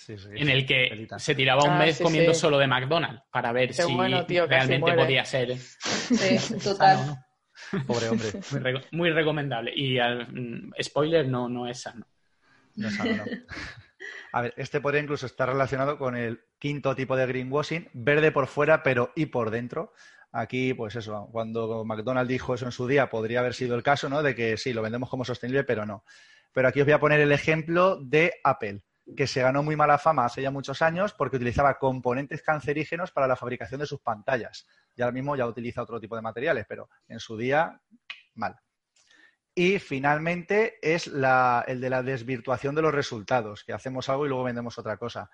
en 0.08 0.50
el 0.50 0.66
que 0.66 1.08
se 1.18 1.36
tiraba 1.36 1.64
un 1.64 1.72
ah, 1.72 1.80
mes 1.80 2.00
comiendo 2.00 2.34
solo 2.34 2.58
de 2.58 2.68
McDonald's 2.68 3.24
para 3.32 3.52
ver 3.52 3.74
si 3.74 3.84
realmente 4.48 4.94
podía 4.94 5.26
ser. 5.26 5.58
Sí, 5.58 6.58
total. 6.64 7.26
Pobre 7.88 8.10
hombre. 8.10 8.84
Muy, 8.92 9.12
recomendable. 9.12 9.72
Y 9.76 10.00
mm, 10.00 10.72
spoiler, 10.82 11.28
no, 11.28 11.50
no 11.50 11.68
es 11.68 11.82
sano. 11.82 12.08
No 12.76 12.88
es 12.88 12.96
sano, 12.96 13.24
A 14.32 14.42
ver, 14.42 14.54
este 14.58 14.80
podría 14.80 15.02
incluso 15.02 15.26
estar 15.26 15.50
relacionado 15.50 15.98
con 15.98 16.16
el 16.16 16.42
quinto 16.60 16.96
tipo 16.96 17.16
de 17.16 17.26
greenwashing, 17.26 17.90
verde 17.94 18.32
por 18.32 18.48
fuera, 18.48 18.84
pero 18.84 19.12
y 19.16 19.28
por 19.28 19.50
dentro. 19.50 19.94
Aquí, 20.32 20.74
pues 20.76 20.96
eso, 20.96 21.28
cuando 21.32 21.84
McDonald's 21.84 22.30
dijo 22.30 22.54
eso 22.54 22.66
en 22.66 22.72
su 22.72 22.88
día, 22.88 23.10
podría 23.10 23.40
haber 23.40 23.56
sido 23.56 23.76
el 23.76 23.84
caso, 23.84 24.10
¿no? 24.10 24.22
De 24.22 24.36
que 24.36 24.58
sí, 24.58 24.74
lo 24.74 24.84
vendemos 24.84 25.10
como 25.10 25.26
sostenible, 25.26 25.64
pero 25.64 25.86
no. 25.86 26.04
Pero 26.54 26.68
aquí 26.68 26.80
os 26.80 26.86
voy 26.86 26.94
a 26.94 27.00
poner 27.00 27.20
el 27.20 27.32
ejemplo 27.32 28.00
de 28.02 28.34
Apple, 28.44 28.82
que 29.16 29.28
se 29.28 29.42
ganó 29.42 29.64
muy 29.64 29.76
mala 29.76 29.98
fama 29.98 30.26
hace 30.26 30.42
ya 30.42 30.52
muchos 30.52 30.82
años 30.82 31.14
porque 31.14 31.38
utilizaba 31.38 31.78
componentes 31.78 32.42
cancerígenos 32.42 33.12
para 33.12 33.28
la 33.28 33.36
fabricación 33.36 33.80
de 33.80 33.86
sus 33.86 34.02
pantallas 34.02 34.68
y 34.96 35.02
ahora 35.02 35.14
mismo 35.14 35.36
ya 35.36 35.48
utiliza 35.48 35.82
otro 35.82 36.00
tipo 36.00 36.16
de 36.16 36.22
materiales, 36.22 36.66
pero 36.68 36.90
en 37.08 37.20
su 37.20 37.38
día, 37.38 37.80
mal. 38.36 38.56
Y 39.56 39.80
finalmente 39.80 40.78
es 40.82 41.08
el 41.08 41.82
de 41.82 41.90
la 41.90 42.04
desvirtuación 42.04 42.76
de 42.76 42.82
los 42.82 42.94
resultados, 42.94 43.64
que 43.64 43.74
hacemos 43.74 44.08
algo 44.10 44.26
y 44.26 44.30
luego 44.30 44.44
vendemos 44.44 44.78
otra 44.78 44.98
cosa. 44.98 45.30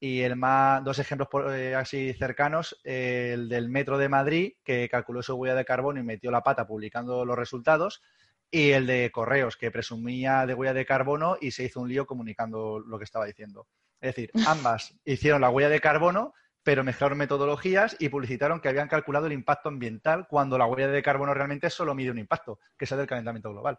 Y 0.00 0.20
el 0.20 0.36
más, 0.36 0.84
dos 0.84 0.98
ejemplos 0.98 1.28
eh, 1.52 1.74
así 1.74 2.12
cercanos, 2.14 2.80
el 2.84 3.48
del 3.48 3.68
Metro 3.68 3.98
de 3.98 4.08
Madrid, 4.08 4.52
que 4.64 4.88
calculó 4.88 5.22
su 5.22 5.34
huella 5.34 5.56
de 5.56 5.64
carbono 5.64 6.00
y 6.00 6.04
metió 6.04 6.30
la 6.30 6.42
pata 6.42 6.66
publicando 6.66 7.24
los 7.24 7.36
resultados, 7.36 8.02
y 8.50 8.70
el 8.70 8.86
de 8.86 9.10
Correos, 9.10 9.56
que 9.56 9.70
presumía 9.70 10.46
de 10.46 10.54
huella 10.54 10.74
de 10.74 10.86
carbono 10.86 11.36
y 11.40 11.50
se 11.50 11.64
hizo 11.64 11.80
un 11.80 11.88
lío 11.88 12.06
comunicando 12.06 12.78
lo 12.78 12.98
que 12.98 13.04
estaba 13.04 13.26
diciendo. 13.26 13.66
Es 14.00 14.14
decir, 14.14 14.30
ambas 14.46 14.98
hicieron 15.04 15.40
la 15.40 15.50
huella 15.50 15.68
de 15.68 15.80
carbono, 15.80 16.34
pero 16.62 16.84
mezclaron 16.84 17.18
metodologías 17.18 17.96
y 17.98 18.08
publicitaron 18.08 18.60
que 18.60 18.68
habían 18.68 18.88
calculado 18.88 19.26
el 19.26 19.32
impacto 19.32 19.68
ambiental 19.68 20.26
cuando 20.28 20.58
la 20.58 20.66
huella 20.66 20.88
de 20.88 21.02
carbono 21.02 21.34
realmente 21.34 21.70
solo 21.70 21.94
mide 21.94 22.10
un 22.10 22.18
impacto, 22.18 22.58
que 22.76 22.84
es 22.84 22.92
el 22.92 22.98
del 22.98 23.06
calentamiento 23.06 23.50
global. 23.50 23.78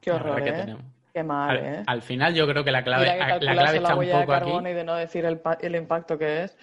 Qué 0.00 0.12
horror, 0.12 0.40
¿eh? 0.46 0.76
Qué 1.12 1.22
mal, 1.22 1.50
al, 1.50 1.64
¿eh? 1.64 1.82
Al 1.86 2.02
final 2.02 2.34
yo 2.34 2.46
creo 2.46 2.62
que 2.62 2.70
la 2.70 2.84
clave, 2.84 3.06
la 3.06 3.38
clave 3.38 3.78
está 3.78 3.94
un 3.96 4.08
poco 4.08 4.32
aquí. 4.32 4.50
Y 4.68 4.72
de 4.72 4.84
no 4.84 4.94
decir 4.94 5.24
el, 5.24 5.74
impacto 5.74 6.16
que 6.18 6.44
es. 6.44 6.56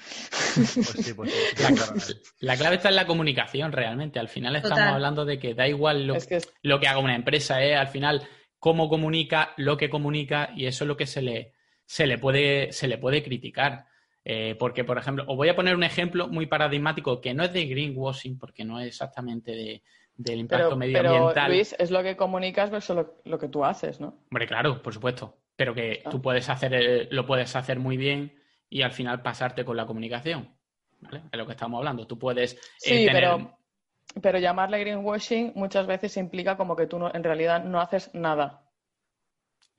Pues 0.56 1.06
sí, 1.06 1.14
pues 1.14 1.32
sí. 1.32 2.14
La, 2.40 2.56
clave 2.56 2.78
está 2.78 2.90
en 2.90 2.96
la 2.96 3.06
comunicación 3.06 3.72
realmente. 3.72 4.20
Al 4.20 4.30
final 4.30 4.56
estamos 4.56 4.80
hablando 4.80 5.26
de 5.26 5.38
que 5.38 5.54
da 5.54 5.68
igual 5.68 6.08
lo, 6.08 6.16
que, 6.16 6.42
lo 6.62 6.80
que 6.80 6.88
haga 6.88 7.00
una 7.00 7.16
empresa, 7.16 7.62
¿eh? 7.64 7.76
Al 7.76 7.88
final, 7.88 8.28
cómo 8.60 8.90
comunica, 8.90 9.54
lo 9.58 9.76
que 9.76 9.90
comunica, 9.90 10.52
y 10.56 10.66
eso 10.66 10.84
es 10.84 10.88
lo 10.88 10.98
que 10.98 11.08
se 11.08 11.22
le, 11.22 11.54
se 11.86 12.08
le, 12.08 12.18
puede, 12.18 12.72
se 12.72 12.88
le 12.88 12.98
puede 12.98 13.24
criticar. 13.24 13.86
Eh, 14.24 14.56
porque, 14.60 14.84
por 14.84 14.98
ejemplo, 14.98 15.24
os 15.28 15.38
voy 15.38 15.50
a 15.50 15.56
poner 15.56 15.76
un 15.76 15.84
ejemplo 15.84 16.28
muy 16.28 16.48
paradigmático 16.48 17.22
que 17.22 17.34
no 17.34 17.44
es 17.44 17.54
de 17.54 17.66
greenwashing, 17.66 18.38
porque 18.38 18.66
no 18.66 18.80
es 18.80 18.88
exactamente 18.88 19.52
de, 19.52 19.84
del 20.18 20.40
impacto 20.40 20.76
medioambiental. 20.76 21.34
Pero, 21.34 21.48
Luis, 21.48 21.76
es 21.78 21.92
lo 21.92 22.04
que 22.04 22.18
comunicas 22.18 22.70
versus 22.70 23.06
lo, 23.24 23.40
que 23.40 23.48
tú 23.48 23.64
haces, 23.64 24.00
¿no? 24.00 24.20
Hombre, 24.32 24.48
claro, 24.48 24.82
por 24.82 24.94
supuesto. 24.94 25.38
Pero 25.56 25.74
que 25.74 26.02
ah. 26.06 26.10
tú 26.10 26.22
puedes 26.22 26.50
hacer, 26.50 27.08
lo 27.12 27.26
puedes 27.26 27.56
hacer 27.56 27.80
muy 27.80 27.98
bien 27.98 28.38
y 28.70 28.82
al 28.82 28.92
final 28.92 29.22
pasarte 29.22 29.64
con 29.64 29.78
la 29.78 29.86
comunicación. 29.86 30.56
¿Vale? 31.00 31.24
Es 31.32 31.38
lo 31.38 31.46
que 31.46 31.52
estamos 31.52 31.78
hablando. 31.78 32.08
Tú 32.08 32.18
puedes. 32.18 32.54
Eh, 32.54 32.60
sí, 32.78 33.08
pero, 33.12 33.58
pero 34.22 34.40
llamarle 34.40 34.80
greenwashing 34.80 35.54
muchas 35.56 35.86
veces 35.86 36.18
implica 36.18 36.58
como 36.58 36.76
que 36.76 36.88
tú 36.88 37.00
en 37.14 37.24
realidad 37.24 37.64
no 37.64 37.80
haces 37.80 38.14
nada. 38.14 38.64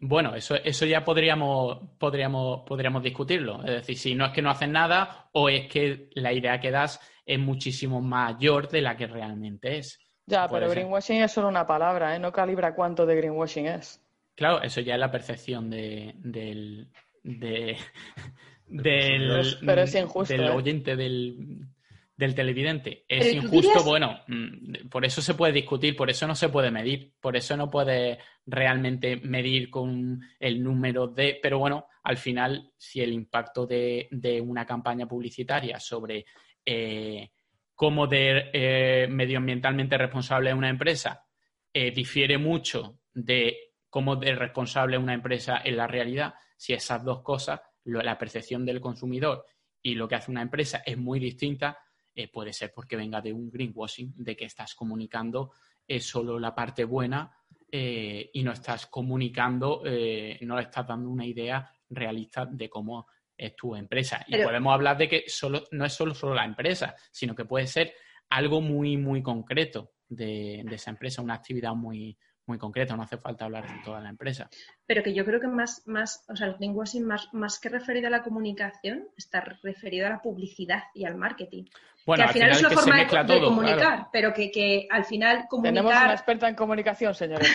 Bueno, 0.01 0.37
eso, 0.37 0.55
eso 0.55 0.87
ya 0.87 1.05
podríamos, 1.05 1.81
podríamos, 1.99 2.63
podríamos 2.65 3.03
discutirlo. 3.03 3.65
Es 3.65 3.73
decir, 3.73 3.99
si 3.99 4.15
no 4.15 4.27
es 4.27 4.33
que 4.33 4.43
no 4.43 4.51
hacen 4.51 4.71
nada 4.71 5.29
o 5.33 5.49
es 5.49 5.67
que 5.67 6.09
la 6.13 6.33
idea 6.33 6.61
que 6.61 6.71
das 6.71 7.01
es 7.27 7.39
muchísimo 7.39 8.01
mayor 8.01 8.69
de 8.69 8.81
la 8.81 8.97
que 8.97 9.09
realmente 9.09 9.79
es. 9.79 10.08
Ya, 10.29 10.47
pero 10.47 10.69
greenwashing 10.69 11.23
es 11.23 11.33
solo 11.33 11.49
una 11.49 11.67
palabra, 11.67 12.15
¿eh? 12.15 12.19
No 12.19 12.31
calibra 12.31 12.75
cuánto 12.75 13.07
de 13.07 13.17
greenwashing 13.17 13.67
es. 13.67 14.01
Claro, 14.35 14.63
eso 14.63 14.83
ya 14.83 14.95
es 14.95 15.01
la 15.01 15.11
percepción 15.11 15.71
de, 15.71 16.15
del, 16.19 16.89
de, 17.23 17.79
del, 18.67 19.57
pero 19.65 19.83
es 19.83 19.95
injusto, 19.95 20.35
del 20.35 20.45
¿eh? 20.45 20.51
oyente 20.51 20.97
del, 20.97 21.67
del 22.15 22.35
televidente. 22.35 23.07
Es 23.09 23.33
injusto, 23.33 23.83
bueno, 23.83 24.21
mm, 24.27 24.89
por 24.91 25.07
eso 25.07 25.23
se 25.23 25.33
puede 25.33 25.55
discutir, 25.55 25.97
por 25.97 26.11
eso 26.11 26.27
no 26.27 26.35
se 26.35 26.51
puede 26.51 26.71
medir, 26.71 27.15
por 27.21 27.35
eso 27.35 27.57
no 27.57 27.71
puede 27.71 28.19
realmente 28.45 29.17
medir 29.17 29.71
con 29.71 30.21
el 30.39 30.63
número 30.63 31.07
de, 31.07 31.39
pero 31.43 31.59
bueno, 31.59 31.87
al 32.03 32.19
final, 32.19 32.71
si 32.77 33.01
el 33.01 33.15
impacto 33.15 33.67
de, 33.67 34.09
una 34.45 34.67
campaña 34.67 35.09
publicitaria 35.09 35.81
sobre 35.81 36.27
eh, 36.67 37.31
cómo 37.79 38.09
de 38.09 38.51
eh, 38.53 39.07
medioambientalmente 39.09 39.97
responsable 39.97 40.51
es 40.51 40.57
una 40.57 40.69
empresa. 40.69 41.25
Eh, 41.73 41.93
difiere 41.93 42.37
mucho 42.37 42.99
de 43.15 43.75
cómo 43.89 44.17
de 44.17 44.35
responsable 44.35 44.97
es 44.97 45.03
una 45.03 45.15
empresa 45.15 45.61
en 45.65 45.77
la 45.77 45.87
realidad, 45.87 46.35
si 46.57 46.73
esas 46.73 47.05
dos 47.05 47.23
cosas, 47.23 47.61
la 47.85 48.19
percepción 48.19 48.67
del 48.67 48.81
consumidor 48.81 49.45
y 49.81 49.95
lo 49.95 50.09
que 50.09 50.17
hace 50.17 50.33
una 50.33 50.43
empresa 50.43 50.83
es 50.85 50.99
muy 50.99 51.21
distinta, 51.21 51.79
eh, 52.13 52.27
puede 52.27 52.53
ser 52.53 52.73
porque 52.75 52.97
venga 52.97 53.21
de 53.21 53.33
un 53.33 53.49
greenwashing, 53.49 54.13
de 54.17 54.37
que 54.37 54.47
estás 54.47 54.75
comunicando 54.75 55.53
eh, 55.87 56.01
solo 56.01 56.37
la 56.37 56.53
parte 56.53 56.83
buena 56.83 57.33
eh, 57.71 58.29
y 58.35 58.43
no 58.43 58.51
estás 58.51 58.89
comunicando, 58.89 59.85
no 59.85 60.57
le 60.57 60.63
estás 60.63 60.85
dando 60.85 61.09
una 61.09 61.25
idea 61.25 61.71
realista 61.91 62.45
de 62.45 62.69
cómo 62.69 63.07
es 63.39 63.57
tu 63.57 63.75
empresa. 63.77 64.25
Y 64.27 64.43
podemos 64.43 64.75
hablar 64.75 64.99
de 64.99 65.09
que 65.09 65.25
solo, 65.29 65.65
no 65.71 65.85
es 65.85 65.93
solo, 65.93 66.15
solo 66.15 66.35
la 66.35 66.45
empresa, 66.45 66.95
sino 67.11 67.35
que 67.35 67.45
puede 67.45 67.67
ser 67.67 67.95
algo 68.29 68.61
muy, 68.61 68.97
muy 68.97 69.23
concreto 69.23 69.93
de, 70.09 70.63
de 70.65 70.75
esa 70.75 70.91
empresa, 70.91 71.23
una 71.23 71.35
actividad 71.35 71.75
muy, 71.75 72.19
muy 72.49 72.59
concreto, 72.59 72.97
no 72.97 73.03
hace 73.03 73.19
falta 73.19 73.45
hablar 73.45 73.69
de 73.69 73.83
toda 73.85 74.01
la 74.01 74.09
empresa. 74.09 74.49
Pero 74.87 75.03
que 75.03 75.15
yo 75.15 75.25
creo 75.25 75.41
que 75.41 75.47
más, 75.47 75.83
más 75.87 76.25
o 76.29 76.35
sea, 76.35 76.49
el 76.49 76.55
greenwashing 76.55 77.05
más, 77.05 77.29
más 77.33 77.61
que 77.61 77.69
referido 77.69 78.09
a 78.09 78.11
la 78.11 78.23
comunicación, 78.23 79.07
está 79.17 79.41
referido 79.63 80.07
a 80.07 80.11
la 80.11 80.23
publicidad 80.23 80.85
y 80.95 81.05
al 81.05 81.17
marketing. 81.17 81.65
Bueno, 82.07 82.23
que 82.25 82.29
al 82.29 82.33
final, 82.33 82.51
es 82.51 82.61
una 82.61 82.71
forma 82.71 83.05
de, 83.05 83.41
comunicar, 83.41 84.09
pero 84.11 84.33
que, 84.33 84.51
que, 84.51 84.89
al 84.91 85.05
final 85.05 85.45
comunicar... 85.49 85.75
Tenemos 85.75 86.05
una 86.05 86.13
experta 86.15 86.49
en 86.49 86.55
comunicación, 86.55 87.15
señores. 87.15 87.55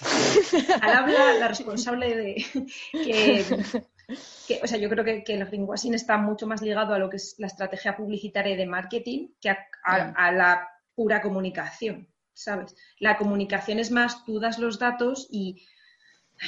al 0.80 0.92
habla 0.92 1.34
la 1.34 1.48
responsable 1.48 2.14
de 2.14 2.46
que, 2.92 3.44
que, 4.46 4.60
o 4.62 4.66
sea, 4.66 4.78
yo 4.78 4.88
creo 4.88 5.04
que, 5.04 5.24
que, 5.24 5.34
el 5.34 5.46
greenwashing 5.46 5.94
está 5.94 6.16
mucho 6.16 6.46
más 6.46 6.62
ligado 6.62 6.94
a 6.94 6.98
lo 6.98 7.08
que 7.08 7.16
es 7.16 7.34
la 7.38 7.46
estrategia 7.46 7.96
publicitaria 7.96 8.56
de 8.56 8.66
marketing 8.66 9.28
que 9.40 9.50
a 9.84 10.32
la 10.32 10.68
pura 10.94 11.20
comunicación. 11.20 12.10
¿sabes? 12.40 12.74
La 12.98 13.18
comunicación 13.18 13.78
es 13.78 13.90
más, 13.90 14.24
tú 14.24 14.40
das 14.40 14.58
los 14.58 14.78
datos 14.78 15.28
y, 15.30 15.66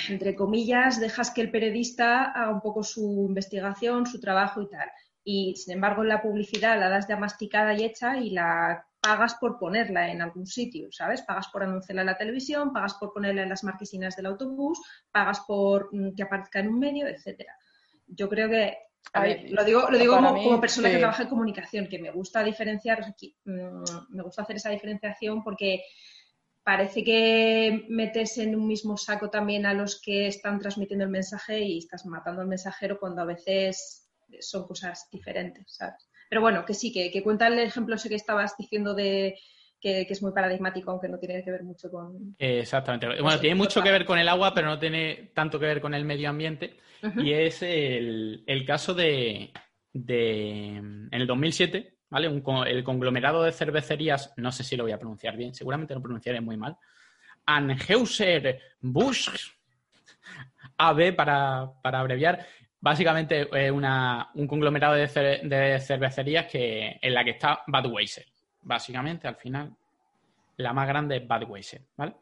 entre 0.09 0.35
comillas, 0.35 1.01
dejas 1.01 1.31
que 1.31 1.43
el 1.43 1.51
periodista 1.51 2.25
haga 2.25 2.51
un 2.51 2.61
poco 2.61 2.83
su 2.83 3.27
investigación, 3.29 4.07
su 4.07 4.19
trabajo 4.21 4.63
y 4.63 4.71
tal. 4.71 4.91
Y, 5.25 5.55
sin 5.57 5.75
embargo, 5.75 6.05
la 6.05 6.21
publicidad 6.21 6.79
la 6.79 6.89
das 6.89 7.07
ya 7.09 7.17
masticada 7.17 7.75
y 7.75 7.85
hecha 7.85 8.17
y 8.19 8.31
la 8.31 8.87
pagas 9.01 9.35
por 9.35 9.59
ponerla 9.59 10.11
en 10.11 10.23
algún 10.23 10.47
sitio, 10.47 10.89
¿sabes? 10.93 11.23
Pagas 11.23 11.49
por 11.49 11.65
anunciarla 11.65 12.03
en 12.03 12.07
la 12.07 12.17
televisión, 12.17 12.73
pagas 12.73 12.95
por 12.95 13.13
ponerla 13.13 13.43
en 13.43 13.49
las 13.49 13.65
marquesinas 13.65 14.17
del 14.17 14.27
autobús, 14.27 14.81
pagas 15.11 15.41
por 15.41 15.89
mm, 15.93 16.15
que 16.15 16.23
aparezca 16.23 16.61
en 16.61 16.69
un 16.69 16.79
medio, 16.79 17.09
etcétera. 17.09 17.57
Yo 18.07 18.29
creo 18.29 18.49
que 18.49 18.77
lo 19.51 19.65
digo, 19.65 19.91
lo 19.91 19.99
digo 19.99 20.17
como, 20.17 20.61
persona 20.61 20.89
que 20.91 20.99
trabaja 20.99 21.25
en 21.25 21.29
comunicación, 21.29 21.89
que 21.89 21.99
me 21.99 22.13
gusta 22.13 22.43
diferenciar, 22.45 23.05
mm, 23.45 23.85
me 24.11 24.23
gusta 24.23 24.43
hacer 24.43 24.57
esa 24.57 24.71
diferenciación 24.71 25.43
porque 25.43 25.83
parece 26.63 27.03
que 27.03 27.85
metes 27.89 28.39
en 28.39 28.55
un 28.55 28.67
mismo 28.67 28.97
saco 28.97 29.29
también 29.31 29.67
a 29.67 29.75
los 29.75 30.01
que 30.01 30.29
están 30.29 30.61
transmitiendo 30.61 31.05
el 31.05 31.11
mensaje 31.11 31.61
y 31.61 31.79
estás 31.79 32.07
matando 32.07 32.41
al 32.41 32.49
mensajero 32.49 33.01
cuando 33.01 33.23
a 33.23 33.27
veces 33.27 34.02
son 34.41 34.67
cosas 34.67 35.09
diferentes, 35.11 35.65
¿sabes? 35.69 36.09
Pero 36.29 36.41
bueno, 36.41 36.65
que 36.65 36.75
sí, 36.75 36.93
que, 36.93 37.11
que 37.11 37.23
cuenta 37.23 37.47
el 37.47 37.59
ejemplo 37.59 37.97
ese 37.97 38.09
que 38.09 38.15
estabas 38.15 38.57
diciendo 38.57 38.95
de, 38.95 39.37
que, 39.83 40.07
es 40.09 40.23
muy 40.23 40.33
paradigmático, 40.33 40.91
aunque 40.91 41.09
no 41.09 41.19
tiene 41.19 41.43
que 41.45 41.51
ver 41.51 41.65
mucho 41.65 41.91
con... 41.91 42.37
Exactamente. 42.39 43.21
Bueno, 43.21 43.41
tiene 43.41 43.57
mucho 43.57 43.83
que 43.83 43.91
ver 43.91 44.07
con 44.07 44.19
el 44.19 44.29
agua, 44.29 44.55
pero 44.55 44.69
no 44.69 44.79
tiene 44.79 45.33
tanto 45.35 45.59
que 45.59 45.67
ver 45.67 45.81
con 45.81 45.93
el 45.93 46.05
medio 46.05 46.31
ambiente. 46.31 46.79
Y 47.17 47.33
es 47.33 47.63
el, 47.63 48.65
caso 48.65 48.95
de, 48.95 49.53
En 49.93 51.09
el 51.11 51.27
2007, 51.27 51.99
¿vale? 52.09 52.29
el 52.69 52.85
conglomerado 52.85 53.43
de 53.43 53.51
cervecerías, 53.51 54.33
no 54.37 54.53
sé 54.53 54.63
si 54.63 54.77
lo 54.77 54.85
voy 54.85 54.93
a 54.93 55.01
pronunciar 55.01 55.37
bien, 55.37 55.53
seguramente 55.53 55.95
lo 55.95 56.01
pronunciaré 56.01 56.41
muy 56.41 56.57
mal. 56.57 56.77
Anheuser 57.45 58.61
Busch 58.81 59.31
AB 60.79 61.17
para, 61.17 61.73
abreviar, 61.83 62.47
básicamente 62.83 63.49
es 63.51 63.71
un 63.71 64.47
conglomerado 64.47 64.95
de, 64.95 65.09
cervecerías 65.81 66.47
que, 66.47 66.99
en 67.01 67.15
la 67.15 67.25
que 67.25 67.31
está 67.31 67.63
Budweiser 67.67 68.27
básicamente, 68.63 69.29
al 69.29 69.37
final, 69.37 69.75
la 70.57 70.73
más 70.73 70.89
grande 70.89 71.17
es 71.17 71.29
Budweiser, 71.29 71.83
¿vale? 71.97 72.15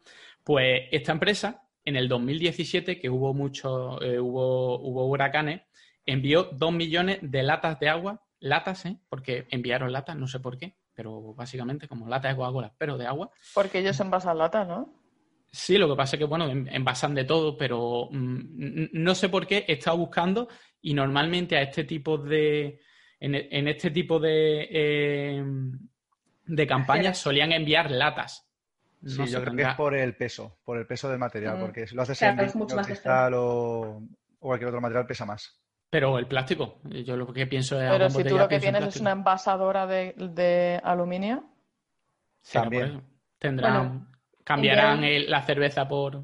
Pues 0.42 0.82
esta 0.90 1.12
empresa, 1.12 1.62
en 1.84 1.96
el 1.96 2.08
2017, 2.08 2.98
que 2.98 3.10
hubo 3.10 3.34
mucho, 3.34 4.00
eh, 4.02 4.18
hubo, 4.18 4.80
hubo 4.80 5.06
huracanes, 5.06 5.62
envió 6.06 6.44
dos 6.44 6.72
millones 6.72 7.18
de 7.22 7.42
latas 7.42 7.78
de 7.78 7.88
agua, 7.88 8.22
latas, 8.40 8.86
¿eh? 8.86 8.96
Porque 9.08 9.46
enviaron 9.50 9.92
latas, 9.92 10.16
no 10.16 10.26
sé 10.26 10.40
por 10.40 10.56
qué, 10.56 10.74
pero 10.94 11.34
básicamente 11.34 11.86
como 11.86 12.08
latas 12.08 12.32
de 12.32 12.36
Coca-Cola, 12.36 12.72
pero 12.78 12.96
de 12.96 13.06
agua. 13.06 13.30
Porque 13.54 13.78
ellos 13.80 14.00
envasan 14.00 14.38
latas, 14.38 14.66
¿no? 14.66 14.92
Sí, 15.52 15.78
lo 15.78 15.88
que 15.88 15.96
pasa 15.96 16.16
es 16.16 16.20
que, 16.20 16.26
bueno, 16.26 16.48
envasan 16.48 17.14
de 17.14 17.24
todo, 17.24 17.56
pero 17.56 18.08
mm, 18.10 18.90
no 18.92 19.14
sé 19.14 19.28
por 19.28 19.46
qué 19.46 19.64
he 19.66 19.72
estado 19.74 19.98
buscando 19.98 20.48
y 20.80 20.94
normalmente 20.94 21.56
a 21.56 21.62
este 21.62 21.84
tipo 21.84 22.18
de, 22.18 22.80
en, 23.18 23.68
este 23.68 23.90
tipo 23.90 24.20
de, 24.20 24.68
eh, 24.70 25.44
de 26.46 26.66
campañas 26.66 27.18
solían 27.18 27.50
enviar 27.50 27.90
latas. 27.90 28.48
sí, 29.04 29.26
yo 29.26 29.40
creo 29.42 29.56
que 29.56 29.62
es 29.62 29.74
por 29.74 29.94
el 29.96 30.14
peso, 30.14 30.60
por 30.64 30.78
el 30.78 30.86
peso 30.86 31.08
del 31.08 31.18
material, 31.18 31.58
mm. 31.58 31.60
porque 31.60 31.86
si 31.86 31.96
lo 31.96 32.02
haces 32.02 32.22
en 32.22 32.36
cristal 32.36 33.34
o, 33.34 34.02
cualquier 34.38 34.68
otro 34.68 34.80
material 34.80 35.06
pesa 35.06 35.26
más. 35.26 35.60
Pero 35.90 36.16
el 36.18 36.28
plástico, 36.28 36.80
yo 36.84 37.16
lo 37.16 37.32
que 37.32 37.48
pienso 37.48 37.80
es... 37.82 37.90
Pero 37.90 38.08
si 38.08 38.22
tú 38.22 38.38
lo 38.38 38.46
que 38.46 38.60
tienes 38.60 38.84
es 38.84 39.00
una 39.00 39.10
envasadora 39.10 39.88
de, 39.88 40.80
aluminio... 40.84 41.44
También. 42.52 43.02
Tendrán, 43.38 44.09
cambiarán 44.54 45.00
la 45.30 45.42
cerveza 45.42 45.86
por, 45.86 46.22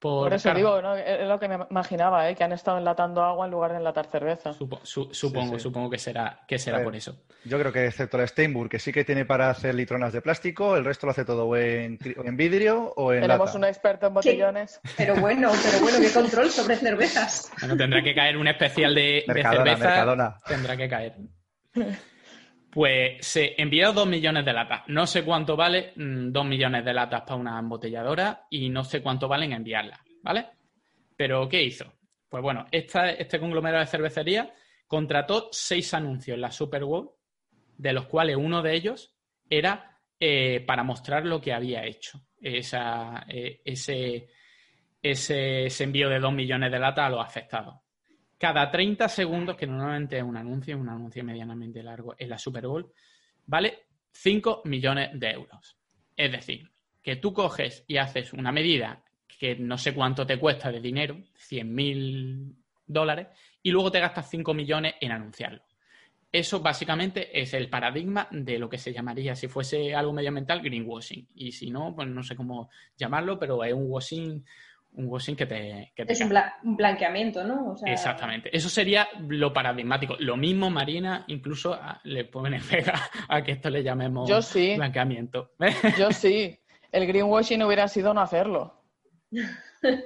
por, 0.00 0.32
eso 0.32 0.54
digo, 0.54 0.80
es 0.96 1.28
lo 1.28 1.38
que 1.38 1.46
me 1.46 1.58
imaginaba, 1.68 2.30
¿eh? 2.30 2.34
que 2.34 2.42
han 2.42 2.52
estado 2.52 2.78
enlatando 2.78 3.22
agua 3.22 3.44
en 3.44 3.50
lugar 3.50 3.72
de 3.72 3.76
enlatar 3.76 4.06
cerveza. 4.06 4.54
supongo, 4.54 5.58
supongo 5.58 5.90
que 5.90 5.98
será, 5.98 6.40
que 6.48 6.58
será 6.58 6.82
por 6.82 6.96
eso. 6.96 7.22
Yo 7.44 7.58
creo 7.58 7.70
que 7.70 7.84
excepto 7.84 8.16
la 8.16 8.26
Steinburg, 8.26 8.70
que 8.70 8.78
sí 8.78 8.92
que 8.92 9.04
tiene 9.04 9.26
para 9.26 9.50
hacer 9.50 9.74
litronas 9.74 10.14
de 10.14 10.22
plástico, 10.22 10.74
el 10.74 10.86
resto 10.86 11.06
lo 11.06 11.10
hace 11.10 11.26
todo 11.26 11.54
en, 11.54 11.98
en 12.02 12.36
vidrio 12.36 12.94
o 12.96 13.12
en 13.12 13.20
Tenemos 13.20 13.54
un 13.54 13.64
experto 13.64 14.06
en 14.06 14.14
botellones. 14.14 14.80
Pero 14.96 15.16
bueno, 15.16 15.50
pero 15.62 15.82
bueno, 15.82 15.98
qué 16.00 16.10
control 16.12 16.48
sobre 16.48 16.76
cervezas. 16.76 17.52
Bueno, 17.60 17.76
tendrá 17.76 18.02
que 18.02 18.14
caer 18.14 18.38
un 18.38 18.48
especial 18.48 18.94
de, 18.94 19.24
cerveza. 19.26 20.38
Tendrá 20.46 20.76
que 20.78 20.88
caer. 20.88 21.14
Pues 22.70 23.26
se 23.26 23.60
envió 23.60 23.92
dos 23.92 24.06
millones 24.06 24.44
de 24.44 24.52
latas. 24.52 24.82
No 24.86 25.06
sé 25.06 25.24
cuánto 25.24 25.56
vale 25.56 25.92
mm, 25.96 26.30
dos 26.30 26.44
millones 26.44 26.84
de 26.84 26.94
latas 26.94 27.22
para 27.22 27.36
una 27.36 27.58
embotelladora 27.58 28.46
y 28.50 28.68
no 28.68 28.84
sé 28.84 29.02
cuánto 29.02 29.26
valen 29.26 29.52
enviarlas, 29.52 30.00
¿vale? 30.22 30.46
Pero 31.16 31.48
¿qué 31.48 31.62
hizo? 31.62 31.92
Pues 32.28 32.42
bueno, 32.42 32.66
este 32.70 33.40
conglomerado 33.40 33.84
de 33.84 33.90
cervecería 33.90 34.52
contrató 34.86 35.48
seis 35.50 35.92
anuncios 35.94 36.36
en 36.36 36.40
la 36.42 36.52
Super 36.52 36.84
Bowl, 36.84 37.10
de 37.76 37.92
los 37.92 38.06
cuales 38.06 38.36
uno 38.36 38.62
de 38.62 38.74
ellos 38.74 39.16
era 39.48 39.98
eh, 40.18 40.60
para 40.66 40.84
mostrar 40.84 41.26
lo 41.26 41.40
que 41.40 41.52
había 41.52 41.84
hecho. 41.84 42.20
Eh, 42.40 42.58
ese, 42.58 44.28
ese, 45.02 45.66
ese 45.66 45.84
envío 45.84 46.08
de 46.08 46.20
dos 46.20 46.32
millones 46.32 46.70
de 46.70 46.78
latas 46.78 47.06
a 47.06 47.10
los 47.10 47.24
afectados 47.24 47.80
cada 48.40 48.70
30 48.70 49.06
segundos, 49.10 49.54
que 49.54 49.66
normalmente 49.66 50.16
es 50.16 50.22
un 50.22 50.34
anuncio, 50.34 50.78
un 50.78 50.88
anuncio 50.88 51.22
medianamente 51.22 51.82
largo 51.82 52.14
en 52.16 52.30
la 52.30 52.38
Super 52.38 52.66
Bowl, 52.66 52.90
vale 53.44 53.80
5 54.12 54.62
millones 54.64 55.10
de 55.12 55.30
euros. 55.30 55.76
Es 56.16 56.32
decir, 56.32 56.70
que 57.02 57.16
tú 57.16 57.34
coges 57.34 57.84
y 57.86 57.98
haces 57.98 58.32
una 58.32 58.50
medida 58.50 59.04
que 59.26 59.56
no 59.56 59.76
sé 59.76 59.94
cuánto 59.94 60.26
te 60.26 60.38
cuesta 60.38 60.72
de 60.72 60.80
dinero, 60.80 61.18
100 61.34 61.74
mil 61.74 62.56
dólares, 62.86 63.28
y 63.62 63.72
luego 63.72 63.92
te 63.92 64.00
gastas 64.00 64.30
5 64.30 64.54
millones 64.54 64.94
en 65.02 65.12
anunciarlo. 65.12 65.60
Eso 66.32 66.60
básicamente 66.60 67.38
es 67.38 67.52
el 67.52 67.68
paradigma 67.68 68.26
de 68.30 68.58
lo 68.58 68.70
que 68.70 68.78
se 68.78 68.94
llamaría, 68.94 69.36
si 69.36 69.48
fuese 69.48 69.94
algo 69.94 70.14
medioambiental, 70.14 70.62
greenwashing. 70.62 71.28
Y 71.34 71.52
si 71.52 71.70
no, 71.70 71.94
pues 71.94 72.08
no 72.08 72.22
sé 72.22 72.34
cómo 72.36 72.70
llamarlo, 72.96 73.38
pero 73.38 73.62
es 73.64 73.74
un 73.74 73.90
washing 73.90 74.42
un 74.92 75.06
washing 75.06 75.36
que 75.36 75.46
te, 75.46 75.92
que 75.94 76.04
te 76.04 76.12
Es 76.12 76.20
un, 76.20 76.28
cae. 76.28 76.36
bla- 76.38 76.54
un 76.64 76.76
blanqueamiento, 76.76 77.44
¿no? 77.44 77.70
O 77.72 77.76
sea, 77.76 77.92
Exactamente. 77.92 78.54
Eso 78.56 78.68
sería 78.68 79.08
lo 79.28 79.52
paradigmático. 79.52 80.16
Lo 80.18 80.36
mismo, 80.36 80.68
Marina, 80.70 81.24
incluso 81.28 81.74
a- 81.74 82.00
le 82.04 82.24
pone 82.24 82.60
pega 82.70 82.94
a 83.28 83.42
que 83.42 83.52
esto 83.52 83.70
le 83.70 83.82
llamemos 83.82 84.28
Yo 84.28 84.42
sí. 84.42 84.74
blanqueamiento. 84.76 85.52
Yo 85.98 86.10
sí. 86.12 86.58
El 86.92 87.06
greenwashing 87.06 87.62
hubiera 87.62 87.86
sido 87.88 88.12
no 88.12 88.20
hacerlo. 88.20 88.82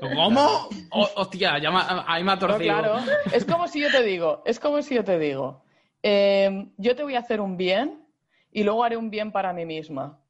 ¿Cómo? 0.01 0.69
Oh, 0.91 1.09
hostia, 1.17 1.59
ya 1.59 1.71
me- 1.71 1.81
ahí 2.07 2.23
me 2.23 2.33
ha 2.33 2.37
No, 2.37 2.41
torcido. 2.41 2.79
claro. 2.79 3.01
Es 3.33 3.45
como 3.45 3.67
si 3.67 3.81
yo 3.81 3.91
te 3.91 4.03
digo, 4.03 4.43
es 4.45 4.61
como 4.61 4.81
si 4.83 4.95
yo 4.95 5.03
te 5.05 5.19
digo, 5.19 5.65
eh, 6.03 6.69
yo 6.77 6.95
te 6.95 7.03
voy 7.03 7.15
a 7.17 7.21
hacer 7.21 7.41
un 7.41 7.57
bien 7.57 8.07
y 8.53 8.63
luego 8.63 8.85
haré 8.85 8.97
un 8.97 9.11
bien 9.11 9.33
para 9.33 9.53
mí 9.53 9.65
misma. 9.65 10.21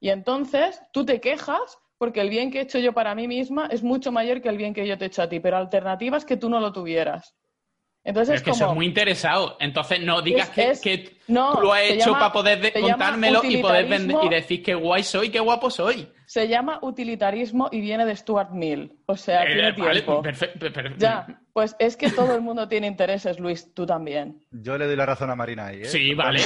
Y 0.00 0.08
entonces 0.08 0.80
tú 0.92 1.04
te 1.04 1.20
quejas 1.20 1.78
porque 2.04 2.20
el 2.20 2.28
bien 2.28 2.50
que 2.50 2.58
he 2.58 2.62
hecho 2.62 2.78
yo 2.78 2.92
para 2.92 3.14
mí 3.14 3.26
misma 3.26 3.66
es 3.70 3.82
mucho 3.82 4.12
mayor 4.12 4.42
que 4.42 4.50
el 4.50 4.58
bien 4.58 4.74
que 4.74 4.86
yo 4.86 4.98
te 4.98 5.04
he 5.04 5.08
hecho 5.08 5.22
a 5.22 5.28
ti, 5.30 5.40
pero 5.40 5.56
la 5.56 5.62
alternativa 5.62 6.18
es 6.18 6.26
que 6.26 6.36
tú 6.36 6.50
no 6.50 6.60
lo 6.60 6.70
tuvieras. 6.70 7.34
Entonces 8.04 8.34
es 8.36 8.42
que 8.42 8.50
como... 8.50 8.66
sos 8.66 8.74
muy 8.74 8.84
interesado. 8.84 9.56
Entonces 9.58 10.00
no 10.02 10.20
digas 10.20 10.50
Es- 10.50 10.54
que, 10.54 10.70
es- 10.70 10.80
que 10.82 11.16
no, 11.28 11.52
tú 11.54 11.60
lo 11.62 11.72
has 11.72 11.80
hecho 11.84 12.06
llama- 12.10 12.18
para 12.18 12.32
poder 12.34 12.72
contármelo 12.78 13.40
y 13.42 13.56
poder 13.62 13.86
vender 13.88 14.16
y 14.22 14.28
decir 14.28 14.62
qué 14.62 14.74
guay 14.74 15.02
soy, 15.02 15.30
qué 15.30 15.40
guapo 15.40 15.70
soy. 15.70 16.06
Se 16.26 16.48
llama 16.48 16.78
utilitarismo 16.82 17.68
y 17.70 17.80
viene 17.80 18.04
de 18.06 18.16
Stuart 18.16 18.50
Mill. 18.50 18.92
O 19.06 19.16
sea, 19.16 19.42
Eh, 19.44 19.46
tiene 19.54 19.72
vale, 19.72 19.92
tiempo. 20.02 20.22
perfecto, 20.22 20.72
per- 20.72 20.96
Ya, 20.96 21.26
pues 21.52 21.76
es 21.78 21.96
que 21.96 22.10
todo 22.10 22.34
el 22.34 22.40
mundo 22.40 22.66
tiene 22.68 22.86
intereses, 22.86 23.38
Luis, 23.38 23.72
tú 23.74 23.84
también. 23.86 24.40
Yo 24.50 24.78
le 24.78 24.86
doy 24.86 24.96
la 24.96 25.06
razón 25.06 25.30
a 25.30 25.36
Marina 25.36 25.66
ahí. 25.66 25.82
¿eh? 25.82 25.84
Sí, 25.84 26.14
vale. 26.14 26.40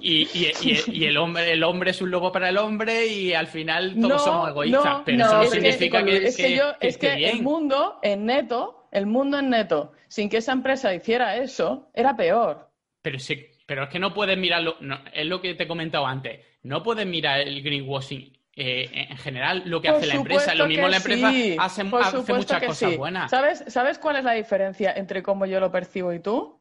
Y, 0.00 0.22
y- 0.32 0.52
y- 0.62 0.92
y 0.92 1.04
el 1.06 1.16
hombre 1.16 1.52
el 1.52 1.62
hombre 1.64 1.90
es 1.90 2.00
un 2.00 2.10
lobo 2.10 2.30
para 2.32 2.48
el 2.48 2.56
hombre 2.58 3.06
y 3.06 3.34
al 3.34 3.46
final 3.48 3.94
todos 3.94 4.08
No, 4.08 4.18
somos 4.18 4.48
egoístas. 4.50 4.84
no, 4.84 5.02
pero 5.04 5.18
no, 5.18 5.24
eso 5.24 5.34
no 5.36 5.42
es 5.42 5.50
que- 5.50 5.60
significa 5.72 6.04
que, 6.04 6.16
es 6.26 6.36
que, 6.36 6.56
yo, 6.56 6.64
que 6.80 6.86
es 6.88 6.98
que 6.98 7.06
esté 7.08 7.18
bien. 7.18 7.36
el 7.38 7.42
mundo 7.42 7.98
en 8.02 8.26
neto, 8.26 8.88
el 8.92 9.06
mundo 9.06 9.38
en 9.38 9.50
neto, 9.50 9.92
sin 10.08 10.28
que 10.28 10.38
esa 10.38 10.52
empresa 10.52 10.94
hiciera 10.94 11.36
eso, 11.36 11.90
era 11.94 12.16
peor. 12.16 12.70
Pero, 13.02 13.18
sí- 13.18 13.46
pero 13.66 13.84
es 13.84 13.88
que 13.90 13.98
no 13.98 14.14
puedes 14.14 14.38
mirarlo, 14.38 14.76
no, 14.80 14.98
es 15.12 15.26
lo 15.26 15.40
que 15.40 15.54
te 15.54 15.64
he 15.64 15.68
comentado 15.68 16.06
antes, 16.06 16.40
no 16.62 16.82
puedes 16.82 17.06
mirar 17.06 17.40
el 17.40 17.62
greenwashing 17.62 18.35
eh, 18.56 19.06
en 19.10 19.16
general, 19.18 19.62
lo 19.66 19.82
que 19.82 19.88
Por 19.88 19.98
hace 19.98 20.06
la 20.06 20.14
empresa. 20.14 20.54
Lo 20.54 20.66
mismo 20.66 20.88
la 20.88 20.96
empresa 20.96 21.30
sí, 21.30 21.56
hace, 21.60 21.82
hace 21.82 22.32
muchas 22.32 22.62
cosas 22.64 22.90
sí. 22.90 22.96
buenas. 22.96 23.30
¿Sabes, 23.30 23.64
¿Sabes 23.68 23.98
cuál 23.98 24.16
es 24.16 24.24
la 24.24 24.32
diferencia 24.32 24.92
entre 24.96 25.22
cómo 25.22 25.44
yo 25.44 25.60
lo 25.60 25.70
percibo 25.70 26.12
y 26.12 26.20
tú? 26.20 26.58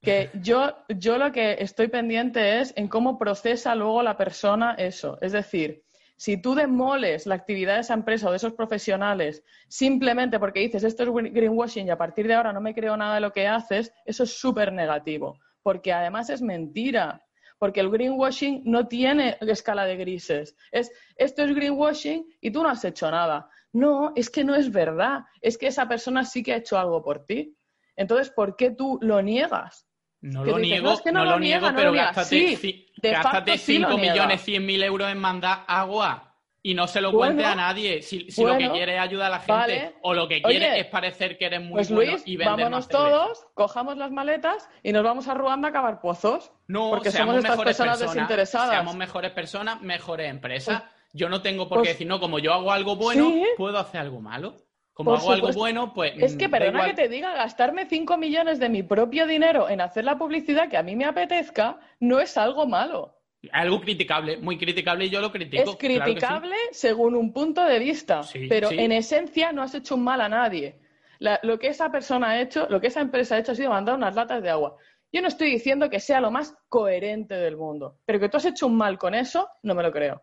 Que 0.00 0.30
yo, 0.42 0.76
yo 0.88 1.18
lo 1.18 1.32
que 1.32 1.56
estoy 1.58 1.88
pendiente 1.88 2.60
es 2.60 2.72
en 2.76 2.86
cómo 2.86 3.18
procesa 3.18 3.74
luego 3.74 4.02
la 4.02 4.16
persona 4.16 4.74
eso. 4.78 5.18
Es 5.20 5.32
decir, 5.32 5.82
si 6.16 6.40
tú 6.40 6.54
demoles 6.54 7.26
la 7.26 7.34
actividad 7.34 7.74
de 7.74 7.80
esa 7.80 7.94
empresa 7.94 8.28
o 8.28 8.30
de 8.30 8.36
esos 8.36 8.52
profesionales 8.54 9.42
simplemente 9.68 10.38
porque 10.38 10.60
dices 10.60 10.84
esto 10.84 11.02
es 11.02 11.10
green- 11.10 11.34
greenwashing 11.34 11.88
y 11.88 11.90
a 11.90 11.98
partir 11.98 12.26
de 12.28 12.34
ahora 12.34 12.52
no 12.52 12.60
me 12.60 12.74
creo 12.74 12.96
nada 12.96 13.16
de 13.16 13.20
lo 13.20 13.32
que 13.32 13.48
haces, 13.48 13.92
eso 14.04 14.22
es 14.22 14.38
súper 14.38 14.72
negativo. 14.72 15.38
Porque 15.64 15.92
además 15.92 16.30
es 16.30 16.40
mentira. 16.40 17.25
Porque 17.58 17.80
el 17.80 17.90
greenwashing 17.90 18.62
no 18.64 18.86
tiene 18.86 19.38
escala 19.40 19.84
de 19.84 19.96
grises. 19.96 20.56
Es 20.70 20.90
esto 21.16 21.42
es 21.42 21.54
greenwashing 21.54 22.26
y 22.40 22.50
tú 22.50 22.62
no 22.62 22.68
has 22.68 22.84
hecho 22.84 23.10
nada. 23.10 23.48
No, 23.72 24.12
es 24.14 24.30
que 24.30 24.44
no 24.44 24.54
es 24.54 24.70
verdad. 24.70 25.20
Es 25.40 25.56
que 25.58 25.66
esa 25.68 25.88
persona 25.88 26.24
sí 26.24 26.42
que 26.42 26.52
ha 26.52 26.56
hecho 26.56 26.78
algo 26.78 27.02
por 27.02 27.24
ti. 27.24 27.56
Entonces, 27.96 28.30
¿por 28.30 28.56
qué 28.56 28.70
tú 28.72 28.98
lo 29.02 29.22
niegas? 29.22 29.86
No 30.20 30.42
que 30.42 30.50
lo 30.50 30.56
dices, 30.58 30.70
niego, 30.72 30.88
"No, 30.88 30.94
es 30.94 31.00
que 31.02 31.12
no 31.12 31.18
no 31.20 31.24
lo 31.26 31.30
lo 31.32 31.38
niego, 31.40 31.70
no 31.70 31.76
pero 31.76 31.88
lo 31.88 31.92
niega". 31.92 32.06
gástate, 32.12 32.56
Sí, 32.56 32.86
gástate 33.02 33.52
facto 33.52 33.64
sí 33.64 33.78
lo 33.78 33.88
5 33.88 34.00
niega. 34.00 34.12
millones 34.14 34.40
100 34.42 34.66
mil 34.66 34.82
euros 34.82 35.10
en 35.10 35.18
mandar 35.18 35.64
agua 35.66 36.25
y 36.68 36.74
no 36.74 36.88
se 36.88 37.00
lo 37.00 37.12
Bueno, 37.12 37.34
cuente 37.34 37.44
a 37.44 37.54
nadie. 37.54 38.02
Si, 38.02 38.28
si 38.30 38.42
lo 38.42 38.48
que 38.48 38.54
bueno, 38.54 38.72
quieres 38.72 38.96
es 38.96 39.00
ayudar 39.00 39.26
a 39.28 39.30
la 39.30 39.38
gente 39.38 39.52
vale. 39.52 39.94
o 40.02 40.14
lo 40.14 40.26
que 40.26 40.42
quieres 40.42 40.70
Oye, 40.72 40.80
es 40.80 40.86
parecer 40.86 41.38
que 41.38 41.46
eres 41.46 41.60
muy 41.60 41.74
Pues 41.74 41.92
bueno 41.92 42.10
Luis, 42.12 42.22
y 42.26 42.36
vender 42.36 42.56
vámonos 42.56 42.78
más 42.80 42.88
todos, 42.88 43.46
cojamos 43.54 43.96
las 43.96 44.10
maletas 44.10 44.68
y 44.82 44.90
nos 44.90 45.04
vamos 45.04 45.28
a 45.28 45.34
Ruanda 45.34 45.68
a 45.68 45.72
cavar 45.72 46.00
pozos. 46.00 46.50
No, 46.66 46.90
porque 46.90 47.12
seamos 47.12 47.34
somos 47.34 47.44
estas 47.44 47.50
mejores 47.56 47.76
personas 47.76 47.98
personas, 47.98 48.14
desinteresadas. 48.16 48.70
Seamos 48.70 48.96
mejores 48.96 49.30
personas, 49.30 49.80
mejores 49.82 50.28
empresas. 50.28 50.80
Pues- 50.82 50.92
Yo 51.12 51.28
no 51.28 51.40
tengo 51.40 51.68
por 51.68 51.78
qué 51.78 51.82
pues- 51.82 51.94
decir, 51.94 52.06
no, 52.08 52.18
como 52.18 52.40
yo 52.40 52.52
hago 52.52 52.72
algo 52.72 52.96
bueno, 52.96 53.28
Sí. 53.28 53.44
puedo 53.56 53.78
hacer 53.78 54.00
algo 54.00 54.20
malo. 54.20 54.56
Como 54.92 55.10
Por 55.12 55.20
hago 55.20 55.32
algo 55.32 55.52
bueno, 55.52 55.94
pues. 55.94 56.14
Es 56.16 56.36
que 56.36 56.48
mm, 56.48 56.50
perdona 56.50 56.70
igual. 56.78 56.86
que 56.88 56.94
te 57.02 57.08
diga, 57.08 57.32
gastarme 57.34 57.86
5 57.86 58.16
millones 58.16 58.58
de 58.58 58.70
mi 58.70 58.82
propio 58.82 59.26
dinero 59.26 59.68
en 59.68 59.80
hacer 59.82 60.04
la 60.04 60.16
publicidad 60.18 60.68
que 60.68 60.78
a 60.78 60.82
mí 60.82 60.96
me 60.96 61.04
apetezca 61.04 61.78
no 62.00 62.18
es 62.18 62.36
algo 62.36 62.66
malo. 62.66 63.15
Algo 63.52 63.80
criticable, 63.80 64.36
muy 64.38 64.58
criticable 64.58 65.06
y 65.06 65.10
yo 65.10 65.20
lo 65.20 65.30
critico. 65.32 65.62
Es 65.62 65.76
claro 65.76 65.78
que 65.78 65.88
sí. 65.88 66.00
criticable 66.00 66.56
según 66.72 67.14
un 67.16 67.32
punto 67.32 67.64
de 67.64 67.78
vista, 67.78 68.22
Sí, 68.22 68.46
pero 68.48 68.68
sí. 68.68 68.76
en 68.78 68.92
esencia 68.92 69.52
no 69.52 69.62
has 69.62 69.74
hecho 69.74 69.94
un 69.96 70.04
mal 70.04 70.20
a 70.20 70.28
nadie. 70.28 70.78
La- 71.18 71.40
lo 71.42 71.58
que 71.58 71.68
esa 71.68 71.90
persona 71.90 72.30
ha 72.30 72.40
hecho, 72.40 72.66
lo 72.68 72.80
que 72.80 72.88
esa 72.88 73.00
empresa 73.00 73.36
ha 73.36 73.38
hecho 73.38 73.52
ha 73.52 73.54
sido 73.54 73.70
mandar 73.70 73.94
unas 73.96 74.14
latas 74.14 74.42
de 74.42 74.50
agua. 74.50 74.76
Yo 75.12 75.22
no 75.22 75.28
estoy 75.28 75.50
diciendo 75.50 75.88
que 75.88 76.00
sea 76.00 76.20
lo 76.20 76.30
más 76.30 76.54
coherente 76.68 77.34
del 77.36 77.56
mundo, 77.56 78.00
pero 78.04 78.20
que 78.20 78.28
tú 78.28 78.36
has 78.36 78.44
hecho 78.44 78.66
un 78.66 78.76
mal 78.76 78.98
con 78.98 79.14
eso, 79.14 79.48
no 79.62 79.74
me 79.74 79.82
lo 79.82 79.90
creo. 79.92 80.22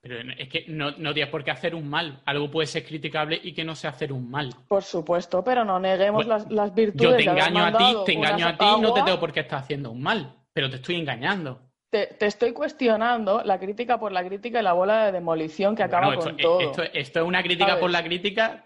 Pero 0.00 0.16
es 0.38 0.48
que 0.48 0.64
no, 0.68 0.92
no 0.92 1.12
tienes 1.12 1.30
por 1.30 1.42
qué 1.44 1.50
hacer 1.50 1.74
un 1.74 1.88
mal. 1.88 2.22
Algo 2.24 2.50
puede 2.50 2.66
ser 2.68 2.84
criticable 2.84 3.38
y 3.42 3.52
que 3.52 3.64
no 3.64 3.74
sea 3.74 3.90
hacer 3.90 4.12
un 4.12 4.30
mal. 4.30 4.54
Por 4.68 4.82
supuesto, 4.84 5.42
pero 5.42 5.64
no 5.64 5.80
neguemos 5.80 6.24
Bueno, 6.24 6.44
las, 6.44 6.50
las 6.50 6.74
virtudes. 6.74 7.02
Yo 7.10 7.16
te 7.16 7.24
engaño 7.24 7.64
a 7.64 7.72
ti, 7.76 7.96
te 8.06 8.12
engaño 8.12 8.46
a 8.46 8.56
ti 8.56 8.64
y 8.64 8.80
no 8.80 8.92
te 8.92 9.00
agua. 9.00 9.04
tengo 9.04 9.20
por 9.20 9.32
qué 9.32 9.40
estar 9.40 9.58
haciendo 9.58 9.90
un 9.90 10.00
mal. 10.02 10.36
Pero 10.52 10.70
te 10.70 10.76
estoy 10.76 10.96
engañando. 10.96 11.67
Te, 11.90 12.06
te 12.06 12.26
estoy 12.26 12.52
cuestionando 12.52 13.42
la 13.44 13.58
crítica 13.58 13.98
por 13.98 14.12
la 14.12 14.22
crítica 14.24 14.60
y 14.60 14.62
la 14.62 14.74
bola 14.74 15.06
de 15.06 15.12
demolición 15.12 15.74
que 15.74 15.82
acaba 15.82 16.06
Bueno, 16.06 16.22
con 16.22 16.28
esto, 16.38 16.42
todo. 16.42 16.70
esto- 16.70 16.82
esto 16.92 17.20
es 17.20 17.26
una 17.26 17.42
crítica 17.42 17.66
¿Sabes? 17.68 17.80
por 17.80 17.90
la 17.90 18.04
crítica. 18.04 18.64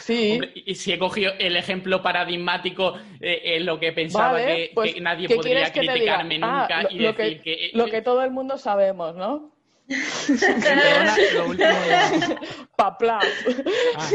sí, 0.00 0.30
Hombre, 0.34 0.52
y 0.54 0.74
si 0.76 0.92
he 0.92 0.98
cogido 0.98 1.32
el 1.38 1.56
ejemplo 1.56 2.00
paradigmático 2.02 2.96
eh, 3.20 3.40
en 3.56 3.66
lo 3.66 3.80
que 3.80 3.92
pensaba 3.92 4.32
Vale, 4.32 4.68
que, 4.68 4.70
pues, 4.74 4.94
que 4.94 5.00
nadie 5.00 5.26
¿qué 5.26 5.34
podría 5.34 5.72
criticarme? 5.72 6.38
Ah, 6.40 6.68
nunca 6.68 6.82
lo- 6.84 6.90
y 6.90 6.98
lo 6.98 7.12
decir 7.16 7.42
que, 7.42 7.42
que, 7.42 7.70
lo 7.76 7.86
que 7.86 8.02
todo 8.02 8.22
el 8.22 8.30
mundo 8.30 8.56
sabemos, 8.56 9.16
¿no? 9.16 9.50
Perdona, 9.88 11.16
lo 11.34 11.46
último 11.48 11.68
de- 11.68 12.38
Paplas. 12.76 13.24
Ah. 13.96 14.08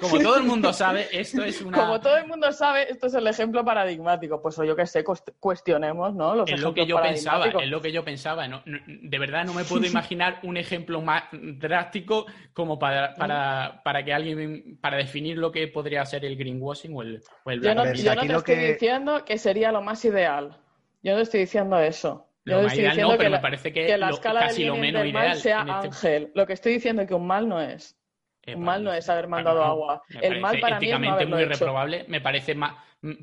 Como 0.00 0.18
todo 0.18 0.36
el 0.36 0.42
mundo 0.42 0.72
sabe, 0.72 1.06
esto 1.12 1.42
es 1.44 1.62
una 1.62 1.78
Como 1.78 2.00
todo 2.00 2.16
el 2.16 2.26
mundo 2.26 2.50
sabe, 2.52 2.90
esto 2.90 3.06
es 3.06 3.14
el 3.14 3.26
ejemplo 3.26 3.64
paradigmático. 3.64 4.42
Pues 4.42 4.58
o 4.58 4.64
yo 4.64 4.74
que 4.76 4.86
sé, 4.86 5.04
cuest- 5.04 5.32
cuestionemos, 5.40 6.14
¿no? 6.14 6.34
Los 6.34 6.50
es 6.50 6.60
lo 6.60 6.74
que 6.74 6.84
yo 6.86 7.00
pensaba, 7.00 7.46
es 7.46 7.68
lo 7.68 7.80
que 7.80 7.92
yo 7.92 8.04
pensaba. 8.04 8.48
No- 8.48 8.62
no- 8.66 8.80
de 8.86 9.18
verdad 9.18 9.44
no 9.44 9.54
me 9.54 9.64
puedo 9.64 9.86
imaginar 10.10 10.40
un 10.42 10.56
ejemplo 10.56 11.00
más 11.00 11.24
drástico 11.32 12.26
como 12.52 12.78
para, 12.78 13.14
para, 13.14 13.80
para 13.84 14.04
que 14.04 14.12
alguien, 14.12 14.78
para 14.80 14.96
definir 14.96 15.38
lo 15.38 15.52
que 15.52 15.68
podría 15.68 16.04
ser 16.04 16.24
el 16.24 16.36
greenwashing 16.36 16.94
o 16.96 17.02
el, 17.02 17.22
o 17.44 17.50
el 17.50 17.62
Yo 17.62 17.74
no, 17.74 17.84
yo 17.92 18.14
te 18.16 18.26
lo 18.26 18.38
estoy 18.38 18.56
que- 18.56 18.72
diciendo 18.72 19.24
que 19.24 19.38
sería 19.38 19.70
lo 19.72 19.80
más 19.80 20.04
ideal. 20.04 20.56
Yo 21.02 21.12
no 21.12 21.18
te 21.18 21.22
estoy 21.22 21.40
diciendo 21.40 21.78
eso. 21.78 22.26
Lo 22.46 22.56
más 22.62 22.66
estoy 22.66 22.80
ideal 22.80 22.92
diciendo 22.92 23.12
no, 23.12 23.18
pero 23.18 23.30
me 23.30 23.38
parece 23.40 23.72
que, 23.72 23.86
que 23.86 23.98
la 23.98 24.10
lo- 24.10 24.20
casi 24.20 24.64
lo 24.64 24.76
menos 24.76 25.02
del 25.02 25.12
mal 25.12 25.24
ideal 25.24 25.36
sea 25.38 25.60
en 25.62 25.68
este- 25.68 25.86
ángel. 25.88 26.32
Lo 26.34 26.46
que 26.46 26.52
estoy 26.54 26.72
diciendo 26.74 27.02
es 27.02 27.08
que 27.08 27.14
un 27.14 27.26
mal 27.26 27.48
no 27.48 27.60
es. 27.60 27.98
Eh, 28.42 28.54
Un 28.54 28.62
mal 28.62 28.82
no 28.84 28.92
es 28.92 29.08
haber 29.10 29.26
mandado 29.26 29.62
agua. 29.64 30.02
El 30.22 30.40
mal 30.40 30.58
para 30.60 30.78
mí 30.78 30.90
es 30.90 31.00
no 31.00 31.12
haberlo 31.12 31.34
muy 31.36 31.42
hecho. 31.44 31.52
reprobable. 31.52 32.04
Me 32.08 32.20
parece 32.20 32.54
más 32.54 32.74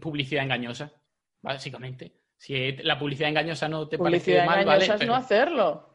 publicidad 0.01 0.43
engañosa, 0.43 0.91
básicamente. 1.41 2.11
Si 2.35 2.53
es- 2.55 2.83
la 2.83 2.99
publicidad 2.99 3.29
engañosa 3.29 3.69
no 3.69 3.87
te 3.87 3.97
Publicidad 3.97 4.45
parece 4.45 4.49
mal, 4.49 4.59
engañosa 4.63 4.87
vale, 4.87 4.93
es 4.95 4.99
pero- 4.99 5.11
no 5.11 5.15
hacerlo. 5.17 5.89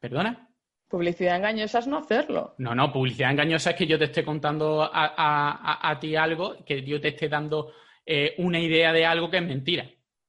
¿Perdona? 0.00 0.48
Publicidad 0.88 1.36
engañosa 1.36 1.78
es 1.78 1.86
no 1.86 1.98
hacerlo. 1.98 2.54
No, 2.58 2.74
no, 2.74 2.92
publicidad 2.92 3.30
engañosa 3.30 3.70
es 3.70 3.76
que 3.76 3.86
yo 3.86 3.98
te 3.98 4.04
esté 4.06 4.24
contando 4.24 4.82
a, 4.82 4.88
a- 4.92 5.50
a- 5.52 5.90
a 5.90 6.00
ti 6.00 6.16
algo, 6.16 6.56
que 6.64 6.82
yo 6.82 7.00
te 7.00 7.08
esté 7.08 7.28
dando 7.28 7.72
eh, 8.04 8.34
una 8.38 8.58
idea 8.58 8.92
de 8.92 9.06
algo 9.06 9.30
que 9.30 9.36
es 9.36 9.44
mentira. 9.44 9.88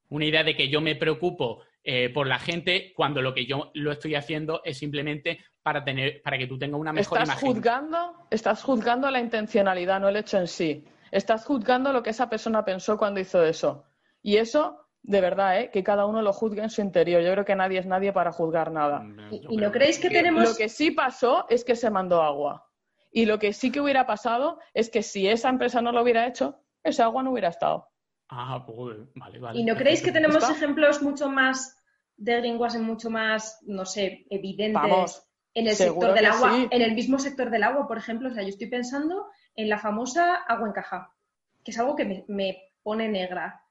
Una 0.09 0.26
idea 0.26 0.43
de 0.43 0.55
que 0.55 0.70
yo 0.70 0.80
me 0.80 0.95
preocupo 0.95 1.64
eh, 1.84 2.09
por 2.09 2.27
la 2.27 2.39
gente 2.39 2.93
cuando 2.95 3.21
lo 3.21 3.34
que 3.34 3.45
yo 3.45 3.71
lo 3.73 3.91
estoy 3.91 4.15
haciendo 4.15 4.61
es 4.63 4.77
simplemente 4.77 5.39
para 5.61 5.84
tener, 5.84 6.21
para 6.21 6.38
que 6.38 6.47
tú 6.47 6.57
tengas 6.57 6.79
una 6.79 6.93
mejor 6.93 7.19
Estás 7.19 7.29
imagen. 7.41 7.49
juzgando, 7.55 8.27
estás 8.31 8.63
juzgando 8.63 9.09
la 9.11 9.19
intencionalidad, 9.19 9.99
no 9.99 10.09
el 10.09 10.15
hecho 10.17 10.38
en 10.38 10.47
sí. 10.47 10.86
Estás 11.11 11.45
juzgando 11.45 11.93
lo 11.93 12.01
que 12.03 12.09
esa 12.09 12.29
persona 12.29 12.65
pensó 12.65 12.97
cuando 12.97 13.19
hizo 13.19 13.43
eso. 13.43 13.86
Y 14.21 14.38
eso, 14.38 14.88
de 15.03 15.21
verdad, 15.21 15.59
¿eh? 15.61 15.69
que 15.71 15.84
cada 15.84 16.05
uno 16.05 16.21
lo 16.21 16.34
juzgue 16.34 16.61
en 16.63 16.69
su 16.69 16.81
interior. 16.81 17.21
Yo 17.21 17.31
creo 17.34 17.45
que 17.45 17.55
nadie 17.55 17.79
es 17.79 17.86
nadie 17.86 18.11
para 18.13 18.31
juzgar 18.31 18.71
nada. 18.71 18.99
Mm, 19.01 19.34
¿Y, 19.34 19.41
y 19.53 19.57
no 19.57 19.71
creéis 19.71 19.99
que 19.99 20.09
que- 20.09 20.15
tenemos... 20.15 20.49
Lo 20.49 20.55
que 20.55 20.69
sí 20.69 20.91
pasó 20.91 21.45
es 21.49 21.63
que 21.63 21.75
se 21.75 21.89
mandó 21.89 22.21
agua. 22.21 22.67
Y 23.11 23.25
lo 23.25 23.38
que 23.38 23.53
sí 23.53 23.71
que 23.71 23.79
hubiera 23.79 24.05
pasado 24.07 24.59
es 24.73 24.89
que 24.89 25.03
si 25.03 25.27
esa 25.27 25.49
empresa 25.49 25.81
no 25.81 25.91
lo 25.91 26.01
hubiera 26.01 26.25
hecho, 26.27 26.55
esa 26.84 27.03
agua 27.05 27.21
no 27.23 27.31
hubiera 27.31 27.49
estado. 27.49 27.88
Ah, 28.30 28.63
pues, 28.65 28.97
vale, 29.15 29.39
vale. 29.39 29.59
¿Y 29.59 29.63
no 29.63 29.76
creéis 29.76 30.01
que 30.01 30.11
tenemos 30.11 30.38
¿Está? 30.38 30.53
ejemplos 30.53 31.01
mucho 31.01 31.30
más 31.30 31.78
de 32.17 32.38
greenwashing, 32.38 32.84
mucho 32.84 33.09
más, 33.09 33.59
no 33.63 33.86
sé, 33.86 34.26
evidentes 34.30 34.82
Vamos, 34.82 35.24
en 35.53 35.67
el 35.67 35.76
sector 35.76 36.13
del 36.13 36.26
agua? 36.26 36.53
sí. 36.55 36.67
En 36.71 36.82
el 36.82 36.93
mismo 36.93 37.19
sector 37.19 37.49
del 37.49 37.63
agua, 37.63 37.88
por 37.88 37.97
ejemplo, 37.97 38.30
o 38.30 38.34
sea, 38.34 38.43
yo 38.43 38.49
estoy 38.49 38.67
pensando 38.67 39.28
en 39.55 39.69
la 39.69 39.78
famosa 39.78 40.36
agua 40.36 40.67
en 40.67 40.74
caja, 40.74 41.11
que 41.63 41.71
es 41.71 41.80
algo 41.80 41.95
que 41.95 42.05
me, 42.05 42.26
me 42.28 42.57
pone 42.82 43.07
negra. 43.07 43.61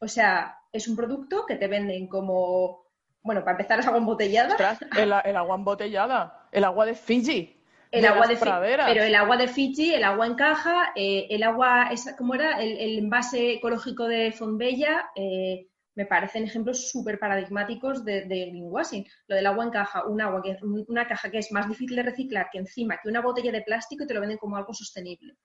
O 0.00 0.08
sea, 0.08 0.58
es 0.72 0.88
un 0.88 0.96
producto 0.96 1.44
que 1.46 1.56
te 1.56 1.68
venden 1.68 2.08
como, 2.08 2.86
bueno, 3.22 3.40
para 3.42 3.52
empezar 3.52 3.80
es 3.80 3.86
agua 3.86 3.98
embotellada. 3.98 4.50
Ostras, 4.50 4.80
el, 4.96 5.12
el 5.24 5.36
agua 5.36 5.56
embotellada, 5.56 6.48
el 6.52 6.64
agua 6.64 6.86
de 6.86 6.94
Fiji. 6.94 7.61
El 7.92 8.06
agua 8.06 8.26
de 8.26 8.36
pero 8.36 9.04
el 9.04 9.14
agua 9.14 9.36
de 9.36 9.48
Fiji, 9.48 9.94
el 9.94 10.04
agua 10.04 10.26
en 10.26 10.34
caja, 10.34 10.92
eh, 10.96 11.26
el 11.28 11.42
agua, 11.42 11.90
¿cómo 12.16 12.34
era? 12.34 12.58
El, 12.58 12.98
envase 12.98 13.52
ecológico 13.52 14.08
de 14.08 14.32
Fonbella, 14.32 15.10
eh, 15.14 15.68
me 15.94 16.06
parecen 16.06 16.44
ejemplos 16.44 16.90
súper 16.90 17.18
paradigmáticos 17.18 18.02
de, 18.02 18.24
greenwashing. 18.24 19.06
Lo 19.26 19.36
del 19.36 19.46
agua 19.46 19.64
en 19.64 19.70
caja, 19.70 20.06
un 20.06 20.22
agua 20.22 20.40
que, 20.42 20.56
una 20.88 21.06
caja 21.06 21.30
que 21.30 21.38
es 21.38 21.52
más 21.52 21.68
difícil 21.68 21.96
de 21.96 22.02
reciclar 22.02 22.48
que 22.50 22.58
encima 22.58 22.98
que 23.00 23.10
una 23.10 23.20
botella 23.20 23.52
de 23.52 23.60
plástico 23.60 24.04
y 24.04 24.06
te 24.06 24.14
lo 24.14 24.20
venden 24.20 24.38
como 24.38 24.56
algo 24.56 24.72
sostenible. 24.72 25.36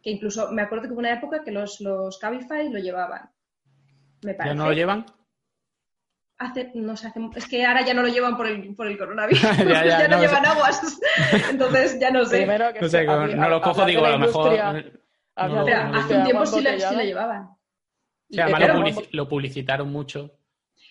Que 0.00 0.10
incluso 0.10 0.52
me 0.52 0.62
acuerdo 0.62 0.86
que 0.86 0.92
hubo 0.92 1.00
una 1.00 1.12
época 1.12 1.42
que 1.42 1.50
los, 1.50 1.80
los 1.80 2.18
Cabify 2.18 2.68
lo 2.68 2.78
llevaban. 2.78 3.30
Me 4.22 4.34
parece. 4.34 4.54
¿Ya 4.54 4.62
no 4.62 4.66
lo 4.66 4.72
llevan? 4.72 5.06
Hace, 6.42 6.70
no 6.74 6.96
sé, 6.96 7.12
es 7.36 7.46
que 7.46 7.66
ahora 7.66 7.84
ya 7.84 7.92
no 7.92 8.00
lo 8.00 8.08
llevan 8.08 8.36
por 8.36 8.46
el, 8.46 8.74
por 8.74 8.86
el 8.86 8.96
coronavirus, 8.96 9.42
ya, 9.68 10.08
no, 10.08 10.20
llevan 10.20 10.46
aguas, 10.46 10.98
entonces 11.50 12.00
ya 12.00 12.10
no 12.10 12.24
sé. 12.24 12.46
no, 12.46 12.88
sé, 12.88 13.04
no 13.04 13.48
lo 13.48 13.60
cojo, 13.60 13.84
digo, 13.84 14.06
a 14.06 14.10
lo 14.12 14.18
mejor... 14.18 14.58
hace 15.36 16.16
un 16.16 16.24
tiempo 16.24 16.46
sí 16.46 16.62
lo, 16.62 16.70
sí 16.70 16.94
lo 16.96 17.02
llevaban 17.02 17.60
además 18.38 19.08
lo, 19.12 19.28
publicitaron 19.28 19.90
mucho. 19.90 20.38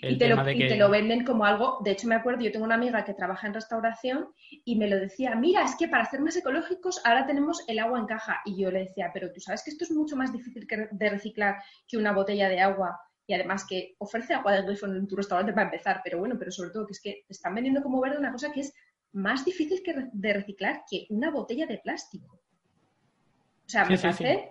y, 0.02 0.18
te 0.18 0.28
lo, 0.28 0.44
te 0.44 0.76
lo, 0.76 0.90
venden 0.90 1.24
como 1.24 1.46
algo. 1.46 1.80
De 1.84 1.92
hecho, 1.92 2.08
me 2.08 2.16
acuerdo, 2.16 2.42
yo 2.42 2.52
tengo 2.52 2.66
una 2.66 2.76
amiga 2.76 3.04
que 3.04 3.14
trabaja 3.14 3.48
en 3.48 3.54
restauración 3.54 4.30
y 4.66 4.76
me 4.76 4.90
lo 4.90 4.98
decía: 4.98 5.36
Mira, 5.36 5.64
es 5.64 5.76
que 5.76 5.88
para 5.88 6.06
ser 6.06 6.22
más 6.22 6.36
ecológicos 6.36 7.02
ahora 7.06 7.26
tenemos 7.26 7.64
el 7.68 7.80
agua 7.80 8.00
en 8.00 8.06
caja. 8.06 8.42
Y 8.46 8.62
yo 8.62 8.72
le 8.72 8.80
decía: 8.80 9.12
Pero 9.14 9.32
tú 9.32 9.40
sabes 9.40 9.64
que 9.64 9.72
esto 9.72 9.84
es 9.84 9.92
mucho 9.92 10.16
más 10.16 10.32
difícil 10.32 10.68
de 10.92 11.10
reciclar 11.10 11.62
que 11.88 11.98
una 11.98 12.12
botella 12.12 12.50
de 12.50 12.60
agua. 12.60 13.00
Y 13.30 13.34
además 13.36 13.64
que 13.70 13.94
ofrece 14.00 14.34
agua 14.34 14.54
de 14.54 14.64
grifo 14.64 14.88
en 14.88 15.08
tu 15.08 15.16
restaurante 15.16 15.54
para 15.54 15.68
empezar. 15.68 16.02
Pero 16.04 16.18
bueno, 16.18 16.36
pero 16.40 16.50
sobre 16.50 16.72
todo 16.72 16.88
que 16.88 16.94
es 16.94 17.00
que 17.00 17.24
te 17.28 17.34
están 17.34 17.54
vendiendo 17.54 17.84
como 17.84 18.02
verde 18.02 18.18
una 18.18 18.32
cosa 18.32 18.52
que 18.52 18.62
es 18.62 18.74
más 19.12 19.46
difícil 19.46 19.84
que 19.86 19.94
de 20.12 20.34
reciclar 20.34 20.82
que 20.90 21.06
una 21.10 21.30
botella 21.30 21.68
de 21.68 21.78
plástico. 21.78 22.36
O 22.36 23.70
sea, 23.70 23.86
me 23.86 23.98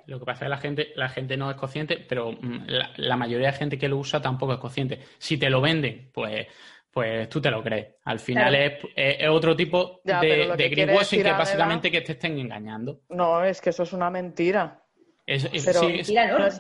Lo 0.07 0.21
que 0.21 0.25
pasa 0.25 0.45
es 0.45 0.47
que 0.47 0.49
la 0.49 0.59
gente, 0.59 0.93
la 0.95 1.09
gente 1.09 1.37
no 1.37 1.51
es 1.51 1.57
consciente, 1.57 2.07
pero 2.09 2.31
mm, 2.31 2.67
la, 2.99 3.17
mayoría 3.17 3.49
de 3.49 3.55
gente 3.55 3.77
que 3.77 3.89
lo 3.89 3.97
usa 3.97 4.23
tampoco 4.23 4.53
es 4.53 4.61
consciente. 4.61 5.01
Si 5.19 5.37
te 5.37 5.51
lo 5.51 5.61
venden, 5.61 6.13
pues, 6.15 6.47
pues 6.89 7.29
tú 7.29 7.41
te 7.41 7.51
lo 7.51 7.61
crees. 7.61 7.97
Al 8.05 8.21
final 8.21 8.55
es, 8.55 9.29
otro 9.29 9.57
tipo 9.57 10.03
de, 10.05 10.55
de 10.57 10.69
greenwashing 10.69 11.25
que 11.25 11.33
básicamente 11.33 11.91
que 11.91 12.03
te 12.03 12.13
estén 12.13 12.39
engañando. 12.39 13.01
No, 13.09 13.43
es 13.43 13.61
que 13.61 13.71
eso 13.71 13.83
es 13.83 13.93
una 13.93 14.09
mentira. 14.09 14.85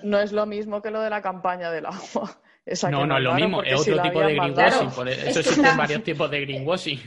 No 0.02 0.20
es 0.20 0.32
lo 0.32 0.46
mismo 0.46 0.82
que 0.82 0.90
lo 0.90 1.00
de 1.00 1.10
la 1.10 1.22
campaña 1.22 1.70
del 1.70 1.86
agua 1.86 2.38
no, 2.90 3.06
no 3.06 3.16
es 3.16 3.22
lo 3.22 3.34
mismo, 3.34 3.62
es 3.62 3.80
otro 3.80 4.02
tipo 4.02 4.20
de 4.20 4.34
greenwashing. 4.34 4.88
Eso 5.08 5.40
existen 5.40 5.76
varios 5.76 6.02
tipos 6.02 6.30
de 6.30 6.40
greenwashing. 6.40 7.00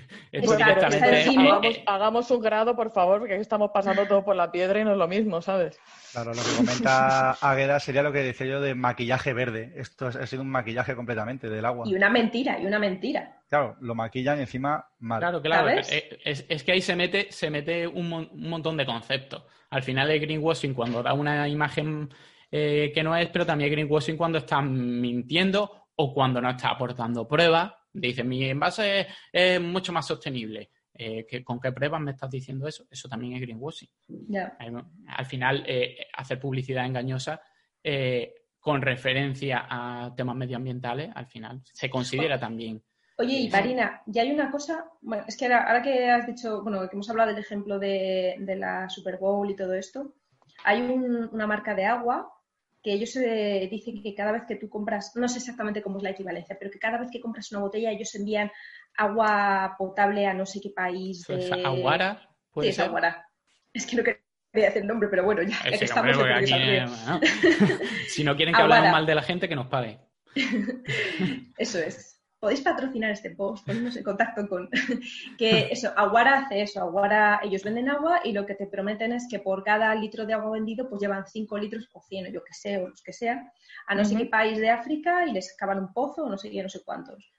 hagamos, 1.85 2.31
un 2.31 2.41
grado, 2.41 2.75
por 2.75 2.91
favor, 2.91 3.19
porque 3.19 3.33
aquí 3.33 3.41
estamos 3.41 3.71
pasando 3.73 4.05
todo 4.05 4.23
por 4.23 4.35
la 4.35 4.51
piedra 4.51 4.79
y 4.79 4.83
no 4.83 4.91
es 4.91 4.97
lo 4.97 5.07
mismo, 5.07 5.41
¿sabes? 5.41 5.79
Claro, 6.11 6.33
lo 6.33 6.41
que 6.41 6.55
comenta 6.57 7.31
Águeda 7.41 7.79
sería 7.79 8.03
lo 8.03 8.11
que 8.11 8.19
decía 8.19 8.47
yo 8.47 8.61
de 8.61 8.75
maquillaje 8.75 9.33
verde. 9.33 9.73
Esto 9.75 10.07
ha 10.07 10.27
sido 10.27 10.41
un 10.41 10.49
maquillaje 10.49 10.95
completamente 10.95 11.49
del 11.49 11.65
agua. 11.65 11.87
Y 11.87 11.95
una 11.95 12.09
mentira, 12.09 12.59
y 12.59 12.65
una 12.65 12.79
mentira. 12.79 13.37
Claro, 13.49 13.75
lo 13.81 13.95
maquillan 13.95 14.39
y 14.39 14.41
encima 14.41 14.87
mal. 14.99 15.19
Claro, 15.19 15.41
claro. 15.41 15.69
Es, 15.69 16.63
que 16.63 16.71
ahí 16.71 16.81
se 16.81 16.95
mete, 16.95 17.31
se 17.31 17.49
mete 17.49 17.87
un, 17.87 18.11
un 18.11 18.49
montón 18.49 18.77
de 18.77 18.85
conceptos. 18.85 19.43
Al 19.69 19.83
final 19.83 20.09
el 20.11 20.19
greenwashing, 20.19 20.73
cuando 20.73 21.01
da 21.01 21.13
una 21.13 21.47
imagen 21.47 22.09
eh, 22.51 22.91
que 22.93 23.01
no 23.01 23.15
es, 23.15 23.29
pero 23.29 23.45
también 23.45 23.71
greenwashing 23.71 24.17
cuando 24.17 24.39
está 24.39 24.61
mintiendo 24.61 25.87
o 25.95 26.13
cuando 26.13 26.41
no 26.41 26.49
está 26.49 26.69
aportando 26.69 27.25
pruebas. 27.25 27.71
Dice, 27.93 28.23
mi 28.23 28.43
envase 28.43 29.07
es, 29.31 29.61
mucho 29.61 29.93
más 29.93 30.05
sostenible. 30.05 30.69
Eh, 30.93 31.25
¿Con 31.43 31.59
qué 31.59 31.71
pruebas 31.71 32.01
me 32.01 32.11
estás 32.11 32.29
diciendo 32.29 32.67
eso? 32.67 32.85
Eso 32.89 33.07
también 33.07 33.33
es 33.33 33.41
greenwashing. 33.41 33.89
Al 35.07 35.25
final, 35.25 35.63
eh, 35.65 36.07
hacer 36.13 36.39
publicidad 36.39 36.85
engañosa 36.85 37.41
con 38.59 38.81
referencia 38.81 39.65
a 39.67 40.13
temas 40.15 40.35
medioambientales, 40.35 41.09
al 41.15 41.25
final 41.25 41.61
se 41.63 41.89
considera 41.89 42.39
también. 42.39 42.83
Oye, 43.17 43.39
y 43.39 43.49
Marina, 43.49 44.01
ya 44.05 44.21
hay 44.21 44.31
una 44.31 44.51
cosa, 44.51 44.85
bueno, 45.01 45.23
es 45.27 45.35
que 45.35 45.45
ahora, 45.45 45.81
que 45.81 46.09
has 46.09 46.27
dicho, 46.27 46.61
bueno, 46.61 46.87
que 46.87 46.95
hemos 46.95 47.09
hablado 47.09 47.29
del 47.29 47.39
ejemplo 47.39 47.79
de, 47.79 48.35
la 48.57 48.87
Super 48.89 49.17
Bowl 49.17 49.49
y 49.49 49.55
todo 49.55 49.73
esto, 49.73 50.13
hay 50.63 50.81
una 50.81 51.47
marca 51.47 51.73
de 51.73 51.85
agua 51.85 52.31
que 52.83 52.93
ellos 52.93 53.11
se 53.11 53.67
dicen 53.69 54.01
que 54.01 54.15
cada 54.15 54.31
vez 54.31 54.43
que 54.47 54.55
tú 54.55 54.69
compras, 54.69 55.11
no 55.15 55.27
sé 55.27 55.39
exactamente 55.39 55.81
cómo 55.81 55.97
es 55.97 56.03
la 56.03 56.11
equivalencia, 56.11 56.57
pero 56.59 56.71
que 56.71 56.79
cada 56.79 56.97
vez 56.97 57.09
que 57.11 57.19
compras 57.21 57.51
una 57.51 57.61
botella 57.61 57.91
ellos 57.91 58.13
envían 58.15 58.51
agua 58.95 59.75
potable 59.77 60.25
a 60.25 60.33
no 60.33 60.45
sé 60.45 60.59
qué 60.61 60.69
país. 60.69 61.25
De... 61.27 61.51
¿Aguara? 61.63 62.29
sí, 62.59 62.67
es 62.67 62.79
Aguara. 62.79 63.27
Es 63.73 63.85
que 63.85 63.95
no 63.95 64.03
quería 64.03 64.21
decir 64.53 64.81
el 64.81 64.87
nombre, 64.87 65.09
pero 65.09 65.23
bueno, 65.23 65.43
ya, 65.43 65.57
que 65.63 65.85
estamos 65.85 66.17
Si 68.09 68.23
no 68.23 68.35
quieren 68.35 68.53
que 68.53 68.61
hablemos 68.61 68.91
mal 68.91 69.05
de 69.05 69.15
la 69.15 69.21
gente, 69.21 69.47
que 69.47 69.55
nos 69.55 69.67
pague. 69.67 69.99
Eso 71.57 71.79
es 71.79 72.20
podéis 72.41 72.61
patrocinar 72.61 73.11
este 73.11 73.29
post, 73.29 73.65
ponemos 73.67 73.95
en 73.95 74.03
contacto 74.03 74.49
con 74.49 74.67
que 75.37 75.69
eso, 75.71 75.93
Aguara 75.95 76.39
hace 76.39 76.63
eso, 76.63 76.81
Aguara, 76.81 77.39
ellos 77.43 77.63
venden 77.63 77.87
agua 77.87 78.19
y 78.23 78.33
lo 78.33 78.47
que 78.47 78.55
te 78.55 78.65
prometen 78.65 79.13
es 79.13 79.27
que 79.29 79.39
por 79.39 79.63
cada 79.63 79.93
litro 79.93 80.25
de 80.25 80.33
agua 80.33 80.51
vendido 80.51 80.89
pues 80.89 80.99
llevan 80.99 81.27
5 81.27 81.57
litros 81.59 81.87
o 81.93 82.01
100 82.01 82.25
o 82.25 82.29
yo 82.31 82.43
que 82.43 82.53
sé, 82.53 82.77
o 82.77 82.89
los 82.89 83.03
que 83.03 83.13
sean, 83.13 83.51
a 83.85 83.93
no 83.93 84.03
sé 84.03 84.17
qué 84.17 84.25
país 84.25 84.57
de 84.57 84.71
África 84.71 85.27
y 85.27 85.33
les 85.33 85.55
cavan 85.55 85.79
un 85.79 85.93
pozo 85.93 86.23
o 86.23 86.29
no 86.29 86.37
sé 86.37 86.49
qué, 86.49 86.63
no 86.63 86.69
sé 86.69 86.81
cuántos 86.83 87.31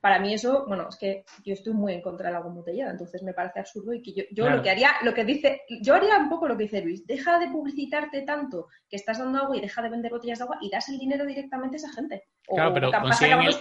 para 0.00 0.20
mí 0.20 0.32
eso, 0.32 0.64
bueno, 0.66 0.88
es 0.88 0.96
que 0.96 1.24
yo 1.44 1.54
estoy 1.54 1.72
muy 1.72 1.92
en 1.92 2.00
contra 2.00 2.28
del 2.28 2.36
agua 2.36 2.50
embotellada, 2.50 2.92
entonces 2.92 3.22
me 3.22 3.34
parece 3.34 3.58
absurdo 3.60 3.92
y 3.92 4.00
que 4.00 4.12
yo, 4.12 4.22
yo 4.30 4.48
lo 4.48 4.62
que 4.62 4.70
haría, 4.70 4.92
lo 5.02 5.12
que 5.12 5.24
dice, 5.24 5.62
yo 5.82 5.94
haría 5.94 6.18
un 6.18 6.28
poco 6.28 6.46
lo 6.46 6.56
que 6.56 6.64
dice 6.64 6.82
Luis, 6.82 7.04
deja 7.06 7.38
de 7.38 7.48
publicitarte 7.48 8.22
tanto 8.22 8.68
que 8.88 8.96
estás 8.96 9.18
dando 9.18 9.38
agua 9.38 9.56
y 9.56 9.60
deja 9.60 9.82
de 9.82 9.90
vender 9.90 10.12
botellas 10.12 10.38
de 10.38 10.44
agua 10.44 10.58
y 10.60 10.70
das 10.70 10.88
el 10.88 10.98
dinero 10.98 11.26
directamente 11.26 11.76
a 11.76 11.78
esa 11.78 11.92
gente. 11.92 12.24
claro, 12.46 12.72
pero 12.72 12.92
consiguen 12.92 13.40
el, 13.40 13.56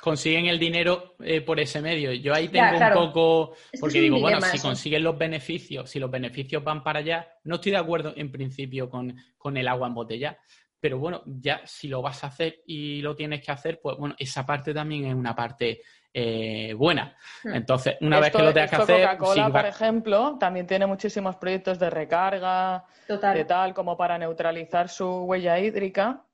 consiguen 0.00 0.46
el, 0.46 0.58
dinero 0.58 1.14
eh, 1.20 1.40
por 1.40 1.60
ese 1.60 1.80
medio. 1.80 2.12
Yo 2.12 2.34
ahí 2.34 2.48
tengo 2.48 2.66
un 2.76 2.92
poco, 2.92 3.54
porque 3.78 4.00
digo, 4.00 4.20
bueno, 4.20 4.40
si 4.40 4.58
consiguen 4.58 5.04
los 5.04 5.16
beneficios, 5.16 5.88
si 5.88 6.00
los 6.00 6.10
beneficios 6.10 6.64
van 6.64 6.82
para 6.82 6.98
allá, 6.98 7.28
no 7.44 7.56
estoy 7.56 7.72
de 7.72 7.78
acuerdo 7.78 8.12
en 8.16 8.32
principio 8.32 8.90
con, 8.90 9.16
con 9.38 9.56
el 9.56 9.68
agua 9.68 9.86
embotellada, 9.86 10.38
pero 10.80 10.98
bueno, 10.98 11.22
ya 11.26 11.62
si 11.64 11.88
lo 11.88 12.02
vas 12.02 12.22
a 12.24 12.28
hacer 12.28 12.62
y 12.66 13.00
lo 13.00 13.14
tienes 13.14 13.44
que 13.44 13.52
hacer, 13.52 13.80
pues 13.80 13.96
bueno, 13.96 14.14
esa 14.18 14.44
parte 14.44 14.74
también 14.74 15.06
es 15.06 15.14
una 15.14 15.34
parte 15.34 15.80
eh, 16.12 16.74
buena. 16.74 17.16
Hmm. 17.44 17.54
Entonces, 17.54 17.96
una 18.00 18.20
vez 18.20 18.30
que 18.30 18.42
lo 18.42 18.52
tengas 18.52 18.70
que 18.70 18.76
hacer... 18.76 19.02
Coca-Cola, 19.02 19.50
por 19.50 19.66
ejemplo, 19.66 20.36
también 20.38 20.66
tiene 20.66 20.86
muchísimos 20.86 21.36
proyectos 21.36 21.78
de 21.78 21.90
recarga, 21.90 22.84
de 23.08 23.44
tal, 23.44 23.74
como 23.74 23.96
para 23.96 24.18
neutralizar 24.18 24.88
su 24.88 25.06
huella 25.24 25.58
hídrica. 25.58 26.24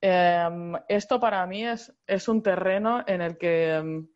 Em, 0.00 0.74
esto 0.88 1.20
para 1.20 1.46
mí 1.46 1.66
es, 1.66 1.92
es, 2.06 2.28
un 2.28 2.42
terreno 2.42 3.04
en 3.06 3.20
el 3.20 3.36
que... 3.36 3.74
Em, 3.74 4.08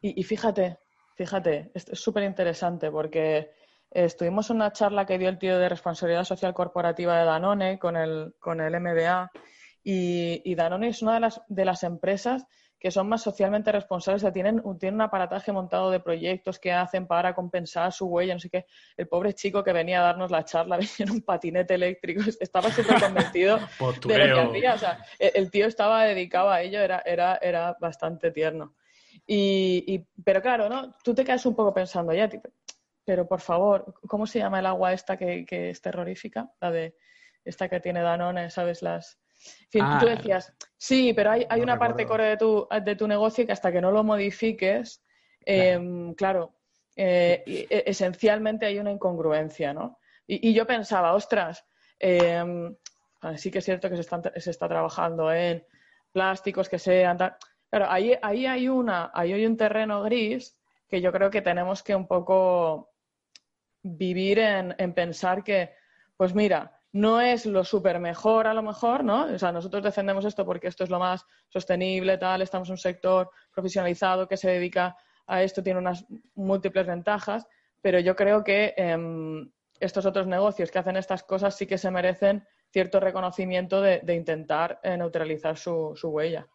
y, 0.00 0.20
y, 0.20 0.22
fíjate, 0.24 0.78
fíjate, 1.14 1.70
es 1.74 1.86
súper 1.94 2.24
interesante 2.24 2.90
porque 2.90 3.52
Estuvimos 3.94 4.50
en 4.50 4.56
una 4.56 4.72
charla 4.72 5.06
que 5.06 5.18
dio 5.18 5.28
el 5.28 5.38
tío 5.38 5.56
de 5.56 5.68
responsabilidad 5.68 6.24
social 6.24 6.52
corporativa 6.52 7.16
de 7.16 7.24
Danone 7.24 7.78
con 7.78 7.96
el, 7.96 8.34
con 8.40 8.60
el 8.60 8.80
MBA 8.80 9.30
y, 9.84 10.54
Danone 10.56 10.88
es 10.88 11.00
una 11.00 11.14
de 11.14 11.20
las, 11.20 11.40
de 11.46 11.64
las 11.64 11.84
empresas 11.84 12.44
que 12.80 12.90
son 12.90 13.08
más 13.08 13.22
socialmente 13.22 13.72
responsables, 13.72 14.24
o 14.24 14.32
tienen, 14.32 14.62
tienen 14.78 14.96
un 14.96 15.00
aparataje 15.02 15.52
montado 15.52 15.90
de 15.90 16.00
proyectos 16.00 16.58
que 16.58 16.72
hacen 16.72 17.06
para 17.06 17.34
compensar 17.34 17.92
su 17.92 18.06
huella, 18.06 18.34
no 18.34 18.40
sé 18.40 18.50
qué. 18.50 18.66
El 18.96 19.08
pobre 19.08 19.32
chico 19.32 19.64
que 19.64 19.72
venía 19.72 20.00
a 20.00 20.02
darnos 20.02 20.30
la 20.30 20.44
charla 20.44 20.76
venía 20.76 20.92
en 20.98 21.10
un 21.10 21.22
patinete 21.22 21.74
eléctrico, 21.74 22.22
estaba 22.40 22.70
súper 22.70 23.00
convencido 23.00 23.58
de 24.06 24.18
lo 24.18 24.34
que 24.34 24.40
hacía. 24.40 24.74
O 24.74 24.78
sea, 24.78 24.98
el, 25.18 25.50
tío 25.50 25.66
estaba 25.66 26.04
dedicado 26.04 26.50
a 26.50 26.60
ello, 26.60 26.80
era, 26.80 27.02
era, 27.06 27.38
era 27.40 27.74
bastante 27.80 28.32
tierno. 28.32 28.74
Y, 29.26 30.04
pero 30.22 30.42
claro, 30.42 30.68
¿no? 30.68 30.94
Tú 31.02 31.14
te 31.14 31.24
quedas 31.24 31.46
un 31.46 31.54
poco 31.54 31.72
pensando 31.72 32.12
ya, 32.12 32.28
tipo, 32.28 32.50
pero 33.04 33.26
por 33.26 33.40
favor, 33.40 33.94
¿cómo 34.08 34.26
se 34.26 34.38
llama 34.38 34.60
el 34.60 34.66
agua 34.66 34.92
esta 34.92 35.16
que, 35.16 35.46
es 35.50 35.80
terrorífica? 35.80 36.50
La 36.60 36.70
de 36.70 36.96
esta 37.44 37.68
que 37.68 37.80
tiene 37.80 38.00
Danone, 38.00 38.50
¿sabes? 38.50 38.82
Las... 38.82 39.18
En 39.64 39.70
fin, 39.70 39.84
tú 40.00 40.06
ah. 40.06 40.14
decías, 40.16 40.54
sí, 40.76 41.12
pero 41.12 41.30
hay, 41.30 41.60
una 41.60 41.78
parte 41.78 42.06
core 42.06 42.24
de 42.24 42.36
tu, 42.38 42.66
de 42.82 42.96
tu 42.96 43.06
negocio 43.06 43.44
que 43.44 43.52
hasta 43.52 43.70
que 43.70 43.80
no 43.80 43.90
lo 43.90 44.02
modifiques, 44.02 45.04
em, 45.44 46.14
claro, 46.14 46.54
eh, 46.96 47.42
e, 47.46 47.84
esencialmente 47.86 48.64
hay 48.64 48.78
una 48.78 48.92
incongruencia, 48.92 49.74
¿no? 49.74 49.98
Y, 50.26 50.54
yo 50.54 50.66
pensaba, 50.66 51.12
ostras, 51.12 51.66
em, 51.98 52.74
sí 53.36 53.50
que 53.50 53.58
es 53.58 53.64
cierto 53.64 53.90
que 53.90 53.96
se, 53.96 54.40
se, 54.40 54.50
está 54.50 54.66
trabajando 54.66 55.30
en 55.30 55.66
plásticos 56.12 56.68
que 56.68 56.78
sean... 56.78 57.18
Claro, 57.18 57.90
ahí, 57.90 58.16
ahí, 58.22 58.46
hay 58.46 58.68
una, 58.68 59.10
ahí 59.12 59.32
hay 59.32 59.44
un 59.44 59.56
terreno 59.56 60.02
gris 60.04 60.56
que 60.88 61.00
yo 61.00 61.12
creo 61.12 61.28
que 61.28 61.42
tenemos 61.42 61.82
que 61.82 61.94
un 61.94 62.06
poco 62.06 62.93
vivir 63.84 64.38
en, 64.38 64.94
pensar 64.94 65.44
que, 65.44 65.74
pues 66.16 66.34
mira, 66.34 66.72
no 66.92 67.20
es 67.20 67.46
lo 67.46 67.64
súper 67.64 68.00
mejor 68.00 68.46
a 68.46 68.54
lo 68.54 68.62
mejor, 68.62 69.04
¿no? 69.04 69.26
O 69.26 69.38
sea, 69.38 69.52
nosotros 69.52 69.82
defendemos 69.82 70.24
esto 70.24 70.44
porque 70.44 70.68
esto 70.68 70.84
es 70.84 70.90
lo 70.90 70.98
más 70.98 71.24
sostenible, 71.48 72.18
tal, 72.18 72.42
estamos 72.42 72.68
en 72.68 72.72
un 72.72 72.78
sector 72.78 73.30
profesionalizado 73.52 74.26
que 74.26 74.36
se 74.36 74.50
dedica 74.50 74.96
a 75.26 75.42
esto, 75.42 75.62
tiene 75.62 75.78
unas 75.78 76.04
múltiples 76.34 76.86
ventajas, 76.86 77.46
pero 77.80 78.00
yo 78.00 78.16
creo 78.16 78.42
que 78.42 78.74
em, 78.76 79.50
estos 79.78 80.06
otros 80.06 80.26
negocios 80.26 80.70
que 80.70 80.78
hacen 80.78 80.96
estas 80.96 81.22
cosas 81.22 81.56
sí 81.56 81.66
que 81.66 81.78
se 81.78 81.90
merecen 81.90 82.46
cierto 82.70 83.00
reconocimiento 83.00 83.80
de, 83.80 84.02
intentar 84.14 84.80
eh, 84.82 84.96
neutralizar 84.96 85.56
su, 85.56 85.94
huella. 86.02 86.46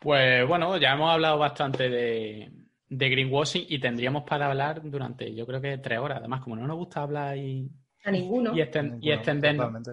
Pues 0.00 0.48
bueno, 0.48 0.78
ya 0.78 0.94
hemos 0.94 1.10
hablado 1.10 1.38
bastante 1.38 1.90
de, 1.90 2.50
greenwashing 2.88 3.66
y 3.68 3.78
tendríamos 3.78 4.24
para 4.24 4.46
hablar 4.46 4.80
durante, 4.82 5.34
yo 5.34 5.46
creo 5.46 5.60
que 5.60 5.76
tres 5.76 5.98
horas. 5.98 6.18
Además, 6.18 6.40
como 6.40 6.56
no 6.56 6.66
nos 6.66 6.78
gusta 6.78 7.02
hablar 7.02 7.36
y, 7.36 7.70
a 8.02 8.10
ninguno 8.10 8.52
y, 8.56 9.10
extendernos. 9.12 9.90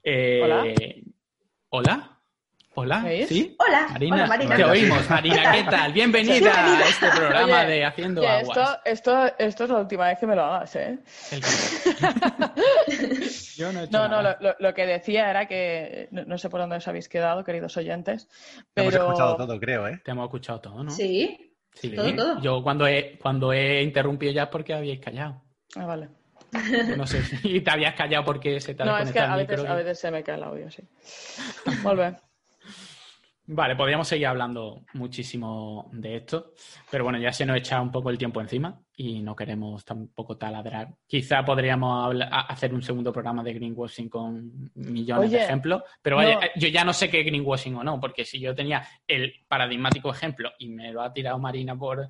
Eh, 0.00 0.40
¿Hola? 0.44 0.64
¿Hola? 1.70 2.15
Hola, 2.78 3.06
¿sí? 3.26 3.56
Hola, 3.58 3.88
Marina, 3.90 4.26
Marina. 4.26 4.54
Te 4.54 4.64
oímos, 4.64 5.08
Marina, 5.08 5.50
¿qué 5.50 5.64
tal? 5.64 5.94
Bienvenida, 5.94 6.52
a 6.52 6.86
este 6.86 7.08
programa 7.08 7.64
de 7.64 7.86
Haciendo 7.86 8.28
Aguas. 8.28 8.80
Esto, 8.84 9.32
esto, 9.38 9.64
es 9.64 9.70
la 9.70 9.78
última 9.78 10.08
vez 10.08 10.18
que 10.18 10.26
me 10.26 10.36
lo 10.36 10.44
hagas, 10.44 10.76
¿eh? 10.76 10.98
Yo 13.56 13.72
no 13.72 13.80
he 13.80 13.88
No, 13.88 14.08
no, 14.08 14.36
lo, 14.58 14.74
que 14.74 14.84
decía 14.84 15.30
era 15.30 15.46
que 15.46 16.08
no, 16.10 16.36
sé 16.36 16.50
por 16.50 16.60
dónde 16.60 16.76
os 16.76 16.86
habéis 16.86 17.08
quedado, 17.08 17.44
queridos 17.44 17.74
oyentes, 17.78 18.28
pero... 18.74 18.90
Te 18.90 18.96
hemos 18.96 19.08
escuchado 19.08 19.36
todo, 19.38 19.58
creo, 19.58 19.88
¿eh? 19.88 19.98
Te 20.04 20.10
hemos 20.10 20.26
escuchado 20.26 20.60
todo, 20.60 20.84
¿no? 20.84 20.90
Sí, 20.90 21.56
sí. 21.72 21.94
Todo, 21.94 22.14
todo. 22.14 22.42
Yo 22.42 22.62
cuando 22.62 22.86
he, 22.86 23.16
cuando 23.16 23.54
he 23.54 23.82
interrumpido 23.84 24.32
ya 24.32 24.42
es 24.42 24.48
porque 24.50 24.74
habíais 24.74 25.00
callado. 25.00 25.42
Ah, 25.76 25.86
vale. 25.86 26.10
No 26.94 27.06
sé, 27.06 27.22
y 27.42 27.62
te 27.62 27.70
habías 27.70 27.94
callado 27.94 28.26
porque 28.26 28.60
se 28.60 28.74
te 28.74 28.82
ha 28.82 28.86
No, 28.86 28.98
es 28.98 29.10
que 29.10 29.18
a 29.18 29.34
veces, 29.34 29.64
a 29.64 29.74
veces 29.76 29.98
se 29.98 30.10
me 30.10 30.22
cae 30.22 30.34
el 30.34 30.42
audio, 30.42 30.70
sí. 30.70 30.82
Vuelve. 31.82 32.16
Vale, 33.48 33.76
podríamos 33.76 34.08
seguir 34.08 34.26
hablando 34.26 34.84
muchísimo 34.94 35.88
de 35.92 36.16
esto, 36.16 36.52
pero 36.90 37.04
bueno, 37.04 37.18
ya 37.18 37.32
se 37.32 37.46
nos 37.46 37.56
echa 37.56 37.80
un 37.80 37.92
poco 37.92 38.10
el 38.10 38.18
tiempo 38.18 38.40
encima 38.40 38.80
y 38.96 39.22
no 39.22 39.36
queremos 39.36 39.84
tampoco 39.84 40.36
taladrar. 40.36 40.88
Quizá 41.06 41.44
podríamos 41.44 42.16
hacer 42.30 42.74
un 42.74 42.82
segundo 42.82 43.12
programa 43.12 43.44
de 43.44 43.54
greenwashing 43.54 44.08
con 44.08 44.70
millones 44.74 45.30
de 45.30 45.44
ejemplos, 45.44 45.82
pero 46.02 46.20
yo 46.56 46.68
ya 46.68 46.84
no 46.84 46.92
sé 46.92 47.08
qué 47.08 47.22
greenwashing 47.22 47.76
o 47.76 47.84
no, 47.84 48.00
porque 48.00 48.24
si 48.24 48.40
yo 48.40 48.52
tenía 48.52 48.84
el 49.06 49.32
paradigmático 49.46 50.10
ejemplo 50.10 50.50
y 50.58 50.68
me 50.68 50.92
lo 50.92 51.02
ha 51.02 51.12
tirado 51.12 51.38
Marina 51.38 51.76
por... 51.76 52.08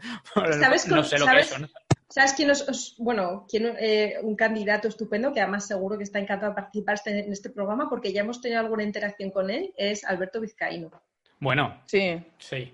¿Sabes 0.58 0.88
no 0.88 1.04
sé 1.04 1.18
lo 1.18 1.26
que 1.26 1.40
es 1.40 1.52
eso, 1.52 1.66
¿Sabes 2.08 2.34
quién 2.34 2.50
es, 2.50 2.94
bueno, 2.98 3.46
quién, 3.48 3.74
eh, 3.78 4.14
un 4.22 4.36
candidato 4.36 4.88
estupendo 4.88 5.32
que 5.32 5.40
además 5.40 5.66
seguro 5.66 5.98
que 5.98 6.04
está 6.04 6.18
encantado 6.20 6.52
de 6.52 6.56
participar 6.56 6.98
en 7.06 7.32
este 7.32 7.50
programa 7.50 7.90
porque 7.90 8.12
ya 8.12 8.20
hemos 8.20 8.40
tenido 8.40 8.60
alguna 8.60 8.84
interacción 8.84 9.30
con 9.30 9.50
él? 9.50 9.74
Es 9.76 10.04
Alberto 10.04 10.40
Vizcaíno. 10.40 10.90
Bueno, 11.38 11.82
sí. 11.86 12.22
Sí. 12.38 12.72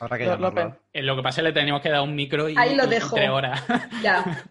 Ahora 0.00 0.18
que 0.18 0.26
lo, 0.26 0.48
eh, 0.92 1.02
lo, 1.02 1.16
que 1.16 1.22
pasa 1.22 1.40
es 1.40 1.44
que 1.44 1.48
le 1.48 1.52
tenemos 1.52 1.80
que 1.80 1.90
dar 1.90 2.02
un 2.02 2.14
micro 2.14 2.48
y, 2.48 2.54
Ahí 2.56 2.76
lo 2.76 2.86
dejo. 2.86 3.16
tres 3.16 3.30
horas. 3.30 3.64
Ya. 4.02 4.46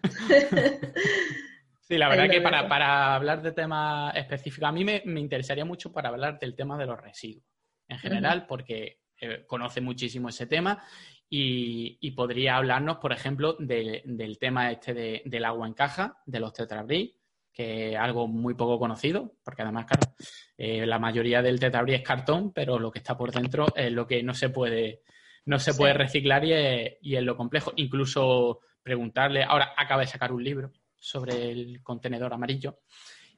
sí, 1.80 1.96
la 1.96 2.08
verdad 2.08 2.28
que 2.28 2.40
para, 2.40 2.68
para, 2.68 3.14
hablar 3.14 3.40
de 3.40 3.52
temas 3.52 4.14
específicos, 4.14 4.68
a 4.68 4.72
mí 4.72 4.84
me, 4.84 5.02
interesaría 5.04 5.64
mucho 5.64 5.92
para 5.92 6.10
hablar 6.10 6.38
del 6.38 6.54
tema 6.54 6.76
de 6.76 6.86
los 6.86 7.00
residuos 7.00 7.44
en 7.88 7.98
general, 7.98 8.46
porque 8.46 9.00
eh, 9.20 9.44
conoce 9.46 9.80
muchísimo 9.80 10.28
ese 10.28 10.46
tema 10.46 10.84
y, 11.30 12.10
podría 12.12 12.56
hablarnos, 12.56 12.98
por 12.98 13.12
ejemplo, 13.12 13.54
del 13.58 14.38
tema 14.38 14.70
este 14.70 15.22
del 15.24 15.44
agua 15.44 15.66
en 15.66 15.74
caja, 15.74 16.18
de 16.26 16.40
los 16.40 16.52
tetrabrí, 16.52 17.17
que 17.58 17.90
es 17.90 17.96
algo 17.96 18.28
muy 18.28 18.54
poco 18.54 18.78
conocido, 18.78 19.32
porque 19.42 19.62
además, 19.62 19.86
claro, 19.86 20.14
eh, 20.56 20.86
la 20.86 21.00
mayoría 21.00 21.42
del 21.42 21.58
tetabrí 21.58 21.92
es 21.92 22.02
cartón, 22.02 22.52
pero 22.52 22.78
lo 22.78 22.92
que 22.92 23.00
está 23.00 23.18
por 23.18 23.32
dentro 23.32 23.66
es 23.74 23.90
lo 23.90 24.06
que 24.06 24.22
no 24.22 24.32
se 24.32 24.50
puede, 24.50 25.02
no 25.44 25.58
se 25.58 25.74
puede 25.74 25.92
reciclar 25.92 26.44
y 26.44 26.52
es, 26.52 27.22
lo 27.24 27.36
complejo. 27.36 27.72
Incluso 27.74 28.60
preguntarle, 28.80 29.42
ahora 29.42 29.72
acaba 29.76 30.02
de 30.02 30.06
sacar 30.06 30.30
un 30.30 30.44
libro 30.44 30.70
sobre 30.94 31.50
el 31.50 31.82
contenedor 31.82 32.32
amarillo 32.32 32.78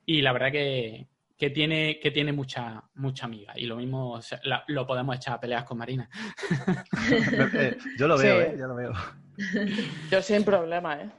y 0.05 0.21
la 0.21 0.35
verdad 0.35 0.53
que, 0.53 1.09
tiene, 1.55 1.99
que 1.99 2.11
tiene 2.11 2.35
mucha, 2.35 2.85
mucha 2.97 3.25
amiga. 3.25 3.55
Y 3.57 3.65
lo 3.65 3.77
mismo 3.77 4.21
lo 4.67 4.87
podemos 4.87 5.17
echar 5.17 5.37
a 5.37 5.41
peleas 5.41 5.65
con 5.65 5.79
Marina. 5.79 6.11
Eh, 7.55 7.79
yo 7.99 8.07
lo 8.07 8.19
veo, 8.19 8.39
¿eh? 8.39 8.55
Yo 8.59 8.67
lo 8.67 8.75
veo. 8.75 8.93
Yo 10.11 10.21
sin 10.21 10.45
problema, 10.45 11.01
¿eh? 11.01 11.11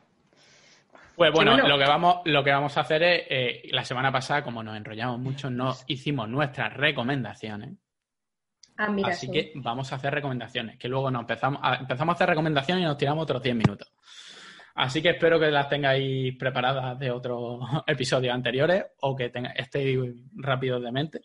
Pues 1.21 1.33
bueno, 1.33 1.55
lo, 1.55 1.77
que 1.77 1.85
vamos, 1.85 2.21
lo 2.25 2.43
que 2.43 2.49
vamos 2.49 2.75
a 2.77 2.81
hacer 2.81 3.03
es, 3.03 3.21
eh, 3.29 3.69
la 3.69 3.85
semana 3.85 4.11
pasada, 4.11 4.43
como 4.43 4.63
nos 4.63 4.75
enrollamos 4.75 5.19
mucho, 5.19 5.51
nos 5.51 5.83
hicimos 5.85 6.27
nuestras 6.27 6.73
recomendaciones. 6.73 7.77
Ah, 8.75 8.89
mira, 8.89 9.09
Así 9.09 9.29
que 9.29 9.51
vamos 9.53 9.93
a 9.93 9.97
hacer 9.97 10.11
recomendaciones, 10.11 10.79
que 10.79 10.87
luego 10.87 11.11
nos 11.11 11.21
empezamos 11.21 11.61
a, 11.61 11.75
empezamos 11.75 12.13
a 12.13 12.15
hacer 12.15 12.29
recomendaciones 12.29 12.81
y 12.81 12.87
nos 12.87 12.97
tiramos 12.97 13.21
otros 13.21 13.43
10 13.43 13.55
minutos. 13.55 13.93
Así 14.73 14.99
que 14.99 15.11
espero 15.11 15.39
que 15.39 15.51
las 15.51 15.69
tengáis 15.69 16.35
preparadas 16.37 16.97
de 16.97 17.11
otros 17.11 17.59
episodios 17.85 18.33
anteriores 18.33 18.83
o 19.01 19.15
que 19.15 19.31
estéis 19.53 19.99
rápidos 20.33 20.81
de 20.81 20.91
mente. 20.91 21.21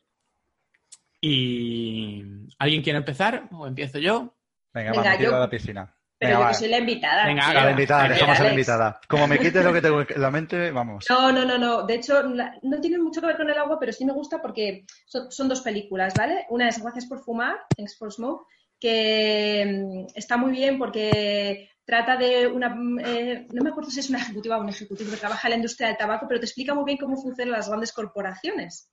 ¿Y 1.23 2.23
alguien 2.59 2.83
quiere 2.83 2.99
empezar 2.99 3.49
o 3.51 3.67
empiezo 3.67 3.99
yo? 3.99 4.37
Venga, 4.75 4.91
Venga 4.91 5.05
vamos, 5.05 5.21
yo... 5.23 5.37
a 5.37 5.41
la 5.41 5.49
piscina. 5.49 5.96
Pero 6.19 6.41
yo 6.41 6.49
que 6.49 6.55
soy 6.55 6.69
la 6.69 6.79
invitada. 6.79 7.27
Venga, 7.27 7.53
la 7.53 7.71
invitada, 7.71 8.09
dejamos 8.09 8.41
a 8.41 8.45
la 8.45 8.51
invitada. 8.51 9.01
Como 9.07 9.27
me 9.27 9.39
quites 9.39 9.63
lo 9.63 9.73
que 9.73 9.83
tengo 9.83 10.01
en 10.09 10.23
la 10.23 10.31
mente, 10.31 10.71
vamos. 10.71 11.05
No, 11.11 11.31
no, 11.31 11.45
no, 11.45 11.59
no. 11.59 11.87
De 11.87 11.95
hecho, 11.95 12.23
no 12.23 12.81
tiene 12.81 12.99
mucho 12.99 13.21
que 13.21 13.27
ver 13.27 13.37
con 13.37 13.51
el 13.51 13.59
agua, 13.59 13.79
pero 13.79 13.93
sí 13.93 14.05
me 14.07 14.13
gusta 14.13 14.41
porque 14.41 14.87
son, 15.07 15.49
dos 15.49 15.61
películas, 15.61 16.15
¿vale? 16.17 16.47
Una 16.49 16.69
es 16.69 16.83
Gracias 16.83 17.07
por 17.07 17.23
fumar, 17.23 17.59
Thanks 17.77 17.99
for 17.99 18.13
Smoke, 18.13 18.47
que 18.81 19.65
mm, 19.67 20.07
está 20.15 20.37
muy 20.37 20.53
bien 20.53 20.79
porque 20.79 21.71
trata 21.85 22.17
de 22.17 22.49
una, 22.49 22.77
eh, 23.05 23.47
no 23.53 23.63
me 23.63 23.71
acuerdo 23.71 23.91
si 23.91 24.01
es 24.01 24.11
una 24.11 24.19
ejecutiva 24.19 24.59
o 24.59 24.61
un 24.61 24.69
ejecutivo 24.69 25.11
que 25.11 25.17
trabaja 25.17 25.49
en 25.49 25.51
la 25.51 25.57
industria 25.57 25.89
del 25.89 25.97
tabaco, 25.97 26.27
pero 26.27 26.41
te 26.41 26.47
explica 26.47 26.75
muy 26.75 26.85
bien 26.85 26.99
cómo 26.99 27.17
funcionan 27.17 27.53
las 27.53 27.69
grandes 27.69 27.93
corporaciones. 27.93 28.89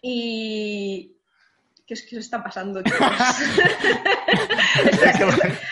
Y, 0.00 1.14
¿qué 1.86 1.94
os, 1.94 2.02
qué 2.02 2.16
está 2.16 2.42
pasando? 2.42 2.80
es, 2.80 2.84
que, 2.84 2.92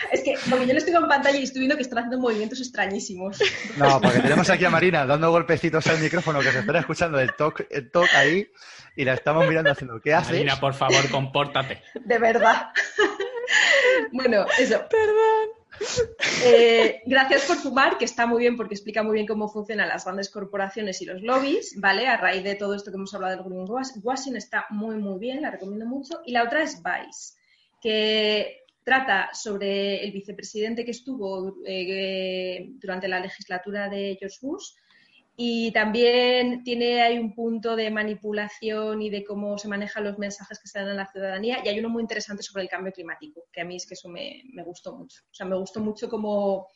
porque 0.49 0.67
yo 0.67 0.73
le 0.73 0.79
estoy 0.79 0.93
en 0.95 1.07
pantalla 1.07 1.37
y 1.37 1.43
estoy 1.43 1.59
viendo 1.59 1.75
que 1.75 1.83
están 1.83 1.99
haciendo 1.99 2.19
movimientos 2.19 2.59
extrañísimos. 2.59 3.39
No, 3.77 4.01
porque 4.01 4.19
tenemos 4.19 4.49
aquí 4.49 4.65
a 4.65 4.69
Marina 4.69 5.05
dando 5.05 5.31
golpecitos 5.31 5.85
al 5.87 5.99
micrófono 5.99 6.39
que 6.39 6.51
se 6.51 6.59
estará 6.59 6.79
escuchando 6.79 7.19
el 7.19 7.33
talk, 7.35 7.67
el 7.69 7.91
talk 7.91 8.09
ahí 8.15 8.47
y 8.95 9.05
la 9.05 9.13
estamos 9.13 9.47
mirando 9.47 9.71
haciendo. 9.71 9.99
¿Qué 10.01 10.13
haces? 10.13 10.31
Marina, 10.31 10.59
por 10.59 10.73
favor, 10.73 11.09
compórtate. 11.09 11.81
De 11.95 12.17
verdad. 12.17 12.69
bueno, 14.11 14.45
eso. 14.57 14.81
Perdón. 14.89 15.61
Eh, 16.43 17.01
gracias 17.05 17.45
por 17.45 17.57
fumar, 17.57 17.97
que 17.97 18.05
está 18.05 18.27
muy 18.27 18.39
bien 18.39 18.55
porque 18.55 18.75
explica 18.75 19.03
muy 19.03 19.15
bien 19.15 19.25
cómo 19.25 19.47
funcionan 19.47 19.87
las 19.87 20.05
grandes 20.05 20.29
corporaciones 20.29 21.01
y 21.01 21.05
los 21.05 21.21
lobbies, 21.21 21.79
¿vale? 21.79 22.07
A 22.07 22.17
raíz 22.17 22.43
de 22.43 22.55
todo 22.55 22.75
esto 22.75 22.91
que 22.91 22.97
hemos 22.97 23.13
hablado 23.13 23.35
del 23.35 23.45
greenwashing, 23.45 24.35
está 24.35 24.67
muy, 24.69 24.97
muy 24.97 25.19
bien, 25.19 25.41
la 25.41 25.51
recomiendo 25.51 25.85
mucho. 25.85 26.21
Y 26.25 26.33
la 26.33 26.43
otra 26.43 26.61
es 26.61 26.81
Vice, 26.83 27.33
que 27.81 28.60
trata 28.83 29.29
sobre 29.33 30.03
el 30.03 30.11
vicepresidente 30.11 30.83
que 30.85 30.91
estuvo 30.91 31.57
eh, 31.65 32.69
durante 32.79 33.07
la 33.07 33.19
legislatura 33.19 33.89
de 33.89 34.17
George 34.19 34.37
Bush 34.41 34.71
y 35.43 35.71
también 35.71 36.63
tiene 36.63 37.01
hay 37.01 37.17
un 37.17 37.33
punto 37.33 37.75
de 37.75 37.89
manipulación 37.89 39.01
y 39.01 39.09
de 39.09 39.23
cómo 39.23 39.57
se 39.57 39.67
manejan 39.67 40.03
los 40.03 40.19
mensajes 40.19 40.59
que 40.59 40.67
se 40.67 40.79
dan 40.79 40.89
a 40.89 40.93
la 40.93 41.07
ciudadanía. 41.07 41.59
Y 41.63 41.69
hay 41.69 41.79
uno 41.79 41.89
muy 41.89 42.01
interesante 42.01 42.43
sobre 42.43 42.63
el 42.63 42.69
cambio 42.69 42.91
climático, 42.91 43.45
que 43.51 43.61
a 43.61 43.65
mí 43.65 43.77
es 43.77 43.87
que 43.87 43.93
eso 43.93 44.09
me, 44.09 44.43
gustó 44.63 44.95
mucho. 44.95 45.21
O 45.23 45.33
sea, 45.33 45.47
me 45.47 45.57
gustó 45.57 45.79
mucho 45.79 46.09
cómo, 46.09 46.67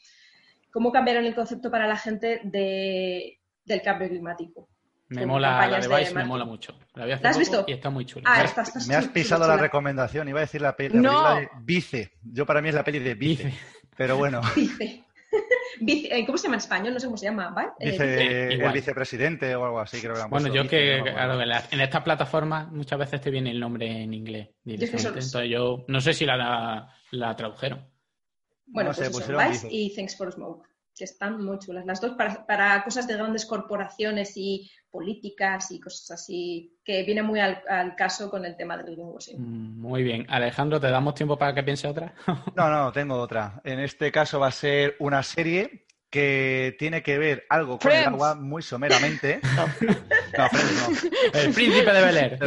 cómo 0.72 0.92
cambiaron 0.92 1.26
el 1.26 1.36
concepto 1.36 1.70
para 1.70 1.86
la 1.86 1.98
gente 1.98 2.42
de, 2.44 3.40
del 3.66 3.82
cambio 3.82 4.10
climático. 4.10 4.70
Me 5.10 5.26
mola 5.26 5.68
la 5.68 5.80
de 5.80 5.88
Vice, 5.88 6.14
me 6.14 6.26
mola 6.26 6.46
mucho. 6.46 6.74
La, 6.96 7.06
has 7.14 7.38
visto? 7.38 7.64
Y 7.68 7.74
está 7.74 7.90
muy 7.90 8.06
chula. 8.06 8.24
Ah, 8.26 8.46
me 8.88 8.96
has 8.96 9.08
pisado 9.10 9.48
la 9.48 9.58
recomendación, 9.58 10.28
iba 10.28 10.40
a 10.40 10.42
decir 10.42 10.62
la 10.62 10.76
peli 10.76 11.00
de 11.00 11.50
Vice. 11.62 12.12
Yo 12.24 12.46
para 12.46 12.62
mí 12.62 12.70
es 12.70 12.76
la 12.76 12.84
peli 12.84 13.00
de 13.00 13.14
Vice. 13.14 13.54
Pero 13.96 14.18
bueno. 14.18 14.42
Vice. 15.80 16.18
Eh, 16.18 16.26
¿Cómo 16.26 16.38
se 16.38 16.46
llama 16.46 16.56
en 16.56 16.60
español? 16.60 16.94
No 16.94 17.00
sé 17.00 17.06
cómo 17.06 17.18
se 17.18 17.26
llama, 17.26 17.50
¿vale? 17.50 17.70
Eh, 17.80 18.58
el 18.60 18.72
vicepresidente 18.72 19.56
o 19.56 19.66
algo 19.66 19.80
así, 19.80 20.00
creo 20.00 20.16
que 20.16 20.24
Bueno, 20.30 20.54
yo 20.54 20.68
que 20.68 20.98
en 20.98 21.82
estas 21.82 22.02
plataformas 22.02 22.72
muchas 22.72 22.98
veces 22.98 23.22
te 23.22 23.30
viene 23.30 23.52
el 23.52 23.60
nombre 23.60 24.04
en 24.04 24.14
inglés 24.14 24.50
Entonces 24.66 25.32
yo 25.50 25.86
no 25.88 26.02
sé 26.02 26.14
si 26.14 26.26
la, 26.26 26.90
la 27.12 27.36
tradujeron. 27.36 27.88
Bueno, 28.68 28.92
pues 28.96 29.10
eso, 29.10 29.38
Vice 29.38 29.68
y 29.70 29.94
Thanks 29.94 30.18
for 30.18 30.32
Smoke 30.32 30.75
que 30.96 31.04
están 31.04 31.44
muy 31.44 31.60
chulas. 31.60 31.86
Las 31.86 32.02
dos 32.02 32.16
para, 32.16 32.84
cosas 32.84 33.08
de 33.08 33.16
grandes 33.16 33.46
corporaciones 33.46 34.34
y 34.36 34.70
políticas 34.90 35.72
y 35.72 35.80
cosas 35.80 36.12
así, 36.12 36.80
que 36.84 37.04
viene 37.04 37.22
muy 37.22 37.40
al, 37.40 37.96
caso 37.96 38.30
con 38.30 38.46
el 38.46 38.56
tema 38.56 38.78
del 38.78 38.96
greenwashing. 38.96 39.40
Mm, 39.40 39.82
muy 39.82 40.04
bien. 40.04 40.26
Alejandro, 40.30 40.80
¿te 40.80 40.90
damos 40.90 41.16
tiempo 41.16 41.38
para 41.38 41.54
que 41.54 41.64
piense 41.64 41.88
otra? 41.88 42.14
no, 42.56 42.70
no, 42.70 42.92
tengo 42.92 43.16
otra. 43.16 43.62
En 43.64 43.80
este 43.80 44.12
caso 44.12 44.40
va 44.40 44.48
a 44.48 44.52
ser 44.52 44.96
una 45.00 45.22
serie 45.22 45.85
que 46.10 46.76
tiene 46.80 47.04
que 47.04 47.18
ver 47.18 47.46
algo 47.50 47.78
con 47.80 47.92
el 47.92 48.06
agua 48.06 48.36
muy 48.36 48.62
someramente. 48.62 49.40
No, 50.38 50.50
Friends 50.50 51.04
no. 51.34 51.40
El 51.40 51.54
príncipe 51.54 51.94
de 51.94 52.02
Bel 52.02 52.18
Air. 52.18 52.40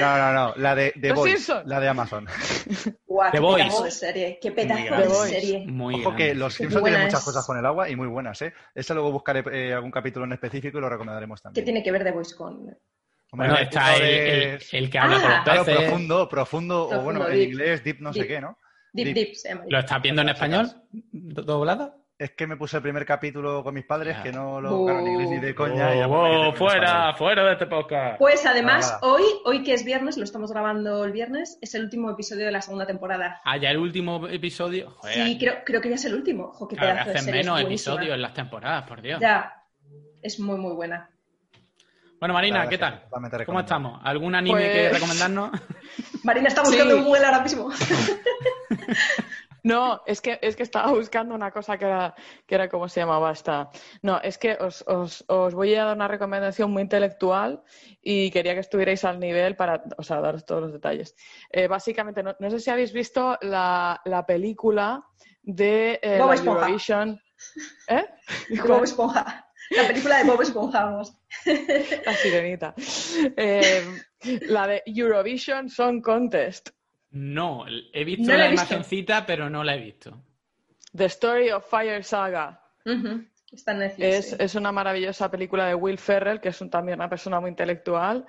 No, 0.00 0.16
no, 0.18 0.32
no. 0.32 0.54
La 0.56 0.74
de, 0.74 0.92
de 0.96 1.12
Boys, 1.12 1.52
la 1.66 1.80
de 1.80 1.88
Amazon. 1.88 2.26
Guau, 3.06 3.30
The 3.30 3.36
qué 3.36 3.40
Boys. 3.40 3.64
pedazo 3.64 3.84
de 3.84 3.90
serie. 3.90 4.38
Qué 4.40 4.50
Muy 4.50 4.56
pedazo 4.56 4.84
grande. 4.84 4.96
de 4.96 5.02
The 5.02 5.08
Boys. 5.18 5.30
serie. 5.30 5.66
Muy 5.66 5.94
Ojo 5.96 6.16
que 6.16 6.34
los 6.34 6.54
Qué 6.54 6.62
Simpsons 6.64 6.80
buena 6.80 6.96
tienen 6.96 7.08
muchas 7.12 7.24
cosas 7.24 7.46
con 7.46 7.58
el 7.58 7.66
agua 7.66 7.88
y 7.90 7.96
muy 7.96 8.06
buenas, 8.08 8.40
¿eh? 8.42 8.54
Esa 8.74 8.94
luego 8.94 9.12
buscaré 9.12 9.44
eh, 9.52 9.74
algún 9.74 9.90
capítulo 9.90 10.24
en 10.24 10.32
específico 10.32 10.78
y 10.78 10.80
lo 10.80 10.88
recomendaremos 10.88 11.40
¿Qué 11.40 11.44
también. 11.44 11.64
tiene 11.64 11.82
que 11.82 11.92
ver 11.92 12.04
The 12.04 12.12
Voice 12.12 12.34
con...? 12.34 12.54
Hombre, 12.56 12.78
Bueno, 13.48 13.56
el 13.58 13.64
está 13.64 13.96
el, 13.96 14.02
de- 14.02 14.54
el- 14.54 14.62
el 14.72 14.90
que 14.90 14.98
habla 14.98 15.16
Ah. 15.16 15.20
con 15.20 15.30
los 15.30 15.42
Claro, 15.44 15.64
peces. 15.64 15.80
profundo, 15.82 16.28
profundo, 16.28 16.88
o 16.88 17.00
bueno, 17.02 17.28
en 17.28 17.40
inglés, 17.42 17.82
deep 17.84 18.00
no 18.00 18.12
sé 18.14 18.26
qué, 18.26 18.40
¿no? 18.40 18.58
Deep 18.94 19.06
Deep. 19.08 19.14
Deep 19.14 19.34
se 19.34 19.48
llama. 19.50 19.64
¿Lo 19.68 19.78
estás 19.78 20.00
viendo 20.00 20.22
en 20.22 20.28
español? 20.30 20.70
¿Do- 20.90 21.42
¿Doblada? 21.42 21.96
Es 22.16 22.30
que 22.30 22.46
me 22.46 22.56
puse 22.56 22.76
el 22.76 22.82
primer 22.84 23.04
capítulo 23.04 23.64
con 23.64 23.74
mis 23.74 23.84
padres, 23.84 24.16
que 24.22 24.30
no 24.30 24.60
lo 24.60 24.88
en 24.88 25.04
inglés 25.04 25.30
ni 25.30 25.40
de 25.40 25.52
coña. 25.52 25.96
y 25.96 26.00
Oh, 26.02 26.12
oh, 26.12 26.44
con 26.50 26.54
fuera, 26.56 27.12
fuera 27.14 27.44
de 27.44 27.52
este 27.54 27.66
podcast. 27.66 28.18
Pues 28.20 28.46
además, 28.46 28.96
hoy, 29.02 29.24
hoy 29.44 29.64
que 29.64 29.74
es 29.74 29.84
viernes, 29.84 30.16
lo 30.16 30.22
estamos 30.22 30.52
grabando 30.52 31.04
el 31.04 31.10
viernes, 31.10 31.58
es 31.60 31.74
el 31.74 31.82
último 31.82 32.12
episodio 32.12 32.46
de 32.46 32.52
la 32.52 32.62
segunda 32.62 32.86
temporada. 32.86 33.40
Ah, 33.44 33.56
ya 33.56 33.70
el 33.72 33.78
último 33.78 34.28
episodio. 34.28 34.90
Joder, 34.98 35.14
Sí, 35.26 35.38
creo, 35.40 35.54
creo 35.66 35.80
que 35.80 35.88
ya 35.88 35.96
es 35.96 36.04
el 36.04 36.14
último. 36.14 36.52
Jo, 36.52 36.68
qué 36.68 36.76
de 36.76 36.88
hacen 36.88 37.18
serie, 37.18 37.42
menos 37.42 37.60
episodios 37.60 38.14
en 38.14 38.22
las 38.22 38.32
temporadas, 38.32 38.86
por 38.86 39.02
Dios. 39.02 39.18
Ya, 39.20 39.52
es 40.22 40.38
muy, 40.38 40.56
muy 40.56 40.72
buena. 40.72 41.10
Bueno, 42.20 42.32
Marina, 42.32 42.68
¿qué 42.68 42.78
tal? 42.78 43.06
¿Cómo 43.44 43.58
estamos? 43.58 44.00
¿Algún 44.04 44.36
anime 44.36 44.62
que 44.62 44.86
Pues- 44.88 44.92
recomendarnos? 44.94 45.50
Marina 46.22 46.46
está 46.48 46.62
buscando 46.62 46.94
Sí. 46.94 47.00
un 47.00 47.04
Google 47.06 47.26
ahora 47.26 47.40
mismo. 47.42 47.70
No, 49.64 50.02
es 50.04 50.20
que, 50.20 50.38
es 50.42 50.56
que 50.56 50.62
estaba 50.62 50.92
buscando 50.92 51.34
una 51.34 51.50
cosa 51.50 51.78
que 51.78 51.86
era, 51.86 52.14
que 52.46 52.54
era 52.54 52.68
¿cómo 52.68 52.86
se 52.86 53.00
llamaba 53.00 53.32
esta? 53.32 53.70
No, 54.02 54.20
es 54.20 54.36
que 54.36 54.58
os, 54.60 54.84
os, 54.86 55.24
os 55.26 55.54
voy 55.54 55.74
a 55.74 55.86
dar 55.86 55.96
una 55.96 56.06
recomendación 56.06 56.70
muy 56.70 56.82
intelectual 56.82 57.62
y 58.02 58.30
quería 58.30 58.52
que 58.52 58.60
estuvierais 58.60 59.06
al 59.06 59.18
nivel 59.18 59.56
para, 59.56 59.82
o 59.96 60.02
sea, 60.02 60.20
daros 60.20 60.44
todos 60.44 60.60
los 60.60 60.72
detalles. 60.74 61.16
Eh, 61.50 61.66
básicamente, 61.66 62.22
no, 62.22 62.36
no 62.38 62.50
sé 62.50 62.60
si 62.60 62.68
habéis 62.68 62.92
visto 62.92 63.38
la, 63.40 64.02
la 64.04 64.26
película 64.26 65.02
de 65.42 65.98
eh, 66.02 66.18
Bob 66.18 66.28
la 66.28 66.34
Esponja. 66.34 66.60
Eurovision. 66.60 67.22
¿Eh? 67.88 68.04
Bob 68.68 68.84
Esponja. 68.84 69.50
La 69.70 69.86
película 69.86 70.18
de 70.18 70.24
Bob 70.24 70.42
Esponja, 70.42 70.84
vamos. 70.84 71.16
La 72.04 72.12
sirenita. 72.12 72.74
Eh, 73.34 73.82
la 74.42 74.66
de 74.66 74.82
Eurovision 74.84 75.70
Song 75.70 76.02
Contest. 76.02 76.70
No, 77.14 77.64
he 77.92 78.04
visto 78.04 78.24
No 78.30 78.32
la 78.32 78.38
la 78.38 78.46
he 78.46 78.50
visto. 78.50 78.66
imagencita, 78.66 79.24
pero 79.24 79.48
no 79.48 79.62
la 79.64 79.74
he 79.76 79.78
visto. 79.78 80.20
The 80.94 81.04
Story 81.06 81.50
of 81.50 81.64
Fire 81.68 82.02
Saga. 82.04 82.60
Ujú. 82.84 83.24
Está 83.52 83.72
en 83.72 83.78
Netflix. 83.78 84.14
Es, 84.16 84.30
sí. 84.30 84.36
es 84.38 84.54
una 84.56 84.72
maravillosa 84.72 85.30
película 85.30 85.66
de 85.66 85.74
Will 85.76 85.98
Ferrell, 85.98 86.40
que 86.40 86.48
es 86.48 86.60
un- 86.60 86.70
también 86.70 86.98
una 86.98 87.08
persona 87.08 87.38
muy 87.40 87.50
intelectual. 87.50 88.26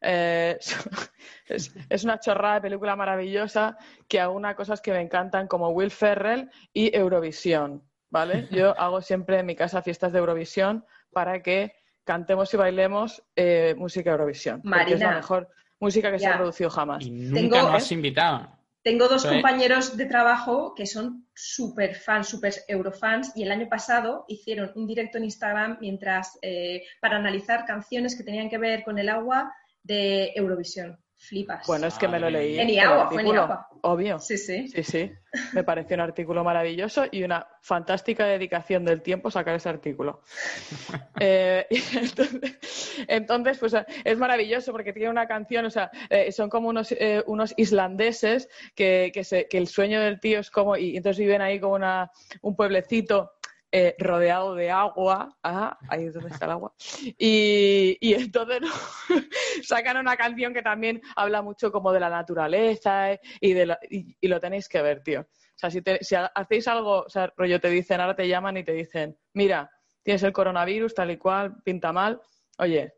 Eh, 0.00 0.56
es, 1.46 1.74
es 1.88 2.04
una 2.04 2.20
chorrada 2.20 2.54
de 2.54 2.60
película 2.62 2.94
maravillosa 2.94 3.76
que 4.06 4.20
aúna 4.20 4.54
cosas 4.54 4.80
que 4.80 4.92
me 4.92 5.00
encantan 5.00 5.48
como 5.48 5.70
Will 5.70 5.90
Ferrell 5.90 6.48
y 6.72 6.94
Eurovisión. 6.96 7.82
¿vale? 8.10 8.46
Yo 8.52 8.78
hago 8.80 9.00
siempre 9.02 9.40
en 9.40 9.46
mi 9.46 9.56
casa 9.56 9.82
fiestas 9.82 10.12
de 10.12 10.20
Eurovisión 10.20 10.84
para 11.12 11.42
que 11.42 11.72
cantemos 12.04 12.54
y 12.54 12.56
bailemos 12.56 13.22
eh, 13.36 13.74
música 13.76 14.12
Eurovisión. 14.12 14.62
Porque 14.62 14.94
es 14.94 15.00
la 15.00 15.06
Marina. 15.06 15.16
mejor 15.16 15.48
música 15.80 16.10
que 16.10 16.18
se 16.18 16.26
ha 16.26 16.36
producido 16.36 16.70
jamás. 16.70 17.04
Y 17.04 17.10
nunca 17.10 17.40
Tengo- 17.40 17.62
nos 17.62 17.74
has 17.74 17.92
invitado. 17.92 18.48
Tengo 18.82 19.08
dos 19.08 19.26
compañeros 19.26 19.96
de 19.96 20.06
trabajo 20.06 20.74
que 20.74 20.86
son 20.86 21.26
súper 21.34 21.94
fans, 21.96 22.28
súper 22.28 22.54
eurofans, 22.68 23.32
y 23.36 23.42
el 23.42 23.50
año 23.50 23.68
pasado 23.68 24.24
hicieron 24.28 24.70
un 24.76 24.86
directo 24.86 25.18
en 25.18 25.24
Instagram 25.24 25.78
mientras 25.80 26.38
eh, 26.42 26.84
para 27.00 27.16
analizar 27.16 27.66
canciones 27.66 28.16
que 28.16 28.22
tenían 28.24 28.48
que 28.48 28.56
ver 28.56 28.84
con 28.84 28.98
el 28.98 29.08
agua 29.08 29.52
de 29.82 30.32
Eurovisión. 30.34 30.98
Flipas. 31.20 31.66
Bueno, 31.66 31.88
es 31.88 31.98
que 31.98 32.06
me 32.06 32.20
lo 32.20 32.30
leí. 32.30 32.54
fue 32.56 33.24
Iagua. 33.24 33.68
Obvio. 33.82 34.18
Sí, 34.18 34.38
sí. 34.38 34.68
Sí, 34.68 34.82
sí. 34.84 35.12
Me 35.52 35.62
pareció 35.64 35.94
un 35.96 36.00
artículo 36.00 36.42
maravilloso 36.44 37.04
y 37.10 37.22
una 37.24 37.46
fantástica 37.60 38.24
dedicación 38.24 38.84
del 38.84 39.02
tiempo 39.02 39.30
sacar 39.30 39.56
ese 39.56 39.68
artículo. 39.68 40.22
Eh, 41.20 41.66
entonces, 41.94 42.94
entonces, 43.08 43.58
pues 43.58 43.74
es 44.04 44.18
maravilloso 44.18 44.70
porque 44.72 44.92
tiene 44.92 45.10
una 45.10 45.26
canción, 45.26 45.66
o 45.66 45.70
sea, 45.70 45.90
eh, 46.10 46.30
son 46.30 46.48
como 46.48 46.68
unos, 46.68 46.92
eh, 46.92 47.24
unos 47.26 47.52
islandeses 47.56 48.48
que, 48.76 49.10
que, 49.12 49.24
se- 49.24 49.48
que 49.48 49.58
el 49.58 49.66
sueño 49.66 50.00
del 50.00 50.20
tío 50.20 50.38
es 50.38 50.50
como, 50.50 50.76
y 50.76 50.96
entonces 50.96 51.18
viven 51.18 51.42
ahí 51.42 51.58
como 51.58 51.74
una, 51.74 52.10
un 52.42 52.54
pueblecito. 52.54 53.32
Eh, 53.70 53.94
rodeado 53.98 54.54
de 54.54 54.70
agua, 54.70 55.36
ah, 55.42 55.78
ahí 55.88 56.06
es 56.06 56.14
donde 56.14 56.30
está 56.30 56.46
el 56.46 56.52
agua, 56.52 56.72
y, 57.18 57.96
y 58.00 58.14
entonces 58.14 58.60
¿no? 58.62 58.68
sacan 59.62 59.96
una 59.98 60.16
canción 60.16 60.54
que 60.54 60.62
también 60.62 61.00
habla 61.16 61.42
mucho 61.42 61.70
como 61.70 61.92
de 61.92 62.00
la 62.00 62.08
naturaleza 62.10 63.12
eh, 63.12 63.20
y, 63.40 63.52
de 63.52 63.66
la- 63.66 63.78
y, 63.90 64.16
y 64.20 64.28
lo 64.28 64.40
tenéis 64.40 64.68
que 64.68 64.80
ver, 64.82 65.02
tío. 65.02 65.20
O 65.20 65.26
sea, 65.60 65.70
si, 65.70 65.82
te- 65.82 66.02
si 66.02 66.14
ha- 66.14 66.26
hacéis 66.34 66.68
algo, 66.68 67.00
o 67.00 67.08
sea, 67.10 67.32
rollo 67.36 67.60
te 67.60 67.68
dicen, 67.68 68.00
ahora 68.00 68.14
te 68.16 68.28
llaman 68.28 68.56
y 68.56 68.64
te 68.64 68.72
dicen, 68.72 69.18
mira, 69.34 69.70
tienes 70.02 70.22
el 70.22 70.32
coronavirus 70.32 70.94
tal 70.94 71.10
y 71.10 71.16
cual, 71.18 71.56
pinta 71.64 71.92
mal, 71.92 72.20
oye, 72.58 72.94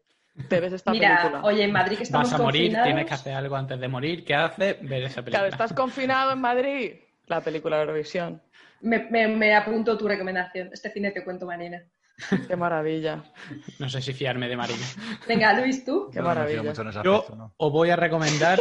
te 0.48 0.60
ves 0.60 0.72
esta 0.72 0.92
Mira, 0.92 1.16
película. 1.16 1.42
oye, 1.44 1.64
en 1.64 1.72
Madrid 1.72 1.96
que 1.96 2.04
estamos 2.04 2.30
Vas 2.30 2.38
a 2.40 2.42
morir, 2.42 2.62
confinados, 2.62 2.86
tienes 2.86 3.06
que 3.06 3.14
hacer 3.14 3.34
algo 3.34 3.56
antes 3.56 3.80
de 3.80 3.88
morir. 3.88 4.24
¿Qué 4.24 4.34
haces? 4.34 4.76
Ver 4.88 5.02
esa 5.02 5.16
película. 5.16 5.30
Claro, 5.30 5.46
estás 5.48 5.72
confinado 5.72 6.32
en 6.32 6.40
Madrid, 6.40 6.94
la 7.26 7.40
película 7.40 7.76
de 7.76 7.82
Eurovisión. 7.82 8.42
Me, 8.80 9.08
me- 9.10 9.28
me 9.28 9.54
apunto 9.54 9.96
tu 9.98 10.06
recomendación. 10.08 10.70
Este 10.72 10.90
cine 10.90 11.10
te 11.10 11.24
cuento, 11.24 11.46
Marina. 11.46 11.82
Qué 12.46 12.54
maravilla, 12.54 13.24
No 13.78 13.88
sé 13.88 14.02
si 14.02 14.12
fiarme 14.12 14.46
de 14.48 14.56
Marina. 14.56 14.84
Venga, 15.26 15.54
Luis, 15.58 15.84
tú. 15.84 16.10
qué 16.12 16.20
maravilla. 16.20 16.72
Yo 17.02 17.24
os 17.56 17.72
voy 17.72 17.88
a 17.90 17.96
recomendar. 17.96 18.60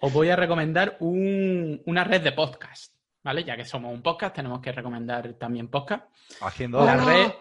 os 0.00 0.12
voy 0.12 0.30
a 0.30 0.36
recomendar 0.36 0.96
un- 1.00 1.82
una 1.86 2.04
red 2.04 2.22
de 2.22 2.32
podcast. 2.32 2.94
¿Vale? 3.24 3.42
Ya 3.42 3.56
que 3.56 3.64
somos 3.64 3.92
un 3.92 4.02
podcast, 4.02 4.36
tenemos 4.36 4.60
que 4.60 4.70
recomendar 4.70 5.32
también 5.34 5.68
podcast. 5.68 6.04
Haciendo 6.42 6.84
La 6.84 6.92
Hola. 6.92 7.04
red. 7.04 7.32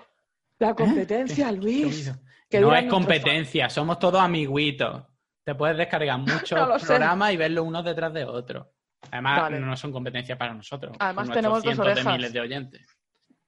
La 0.58 0.74
competencia, 0.74 1.50
¿Qué 1.50 1.56
Luis. 1.56 2.12
no 2.60 2.76
es 2.76 2.86
competencia, 2.90 3.70
somos 3.70 4.00
todos 4.00 4.20
amiguitos. 4.22 5.04
Te 5.44 5.54
puedes 5.54 5.78
descargar 5.78 6.18
muchos 6.18 6.52
No 6.60 6.66
lo 6.66 6.80
sé. 6.80 6.88
programas 6.88 7.34
y 7.34 7.38
verlos 7.38 7.66
unos 7.68 7.86
detrás 7.86 8.12
de 8.14 8.26
otros. 8.26 8.66
Además, 9.12 9.42
Vale. 9.42 9.60
no 9.60 9.76
son 9.76 9.92
competencia 9.92 10.38
para 10.38 10.54
nosotros. 10.54 10.96
Además, 11.00 11.32
tenemos 11.32 11.64
dos 11.64 11.64
cientos 11.64 11.86
de 11.86 11.92
orejas. 11.92 12.14
miles 12.14 12.34
de 12.34 12.40
oyentes. 12.40 12.98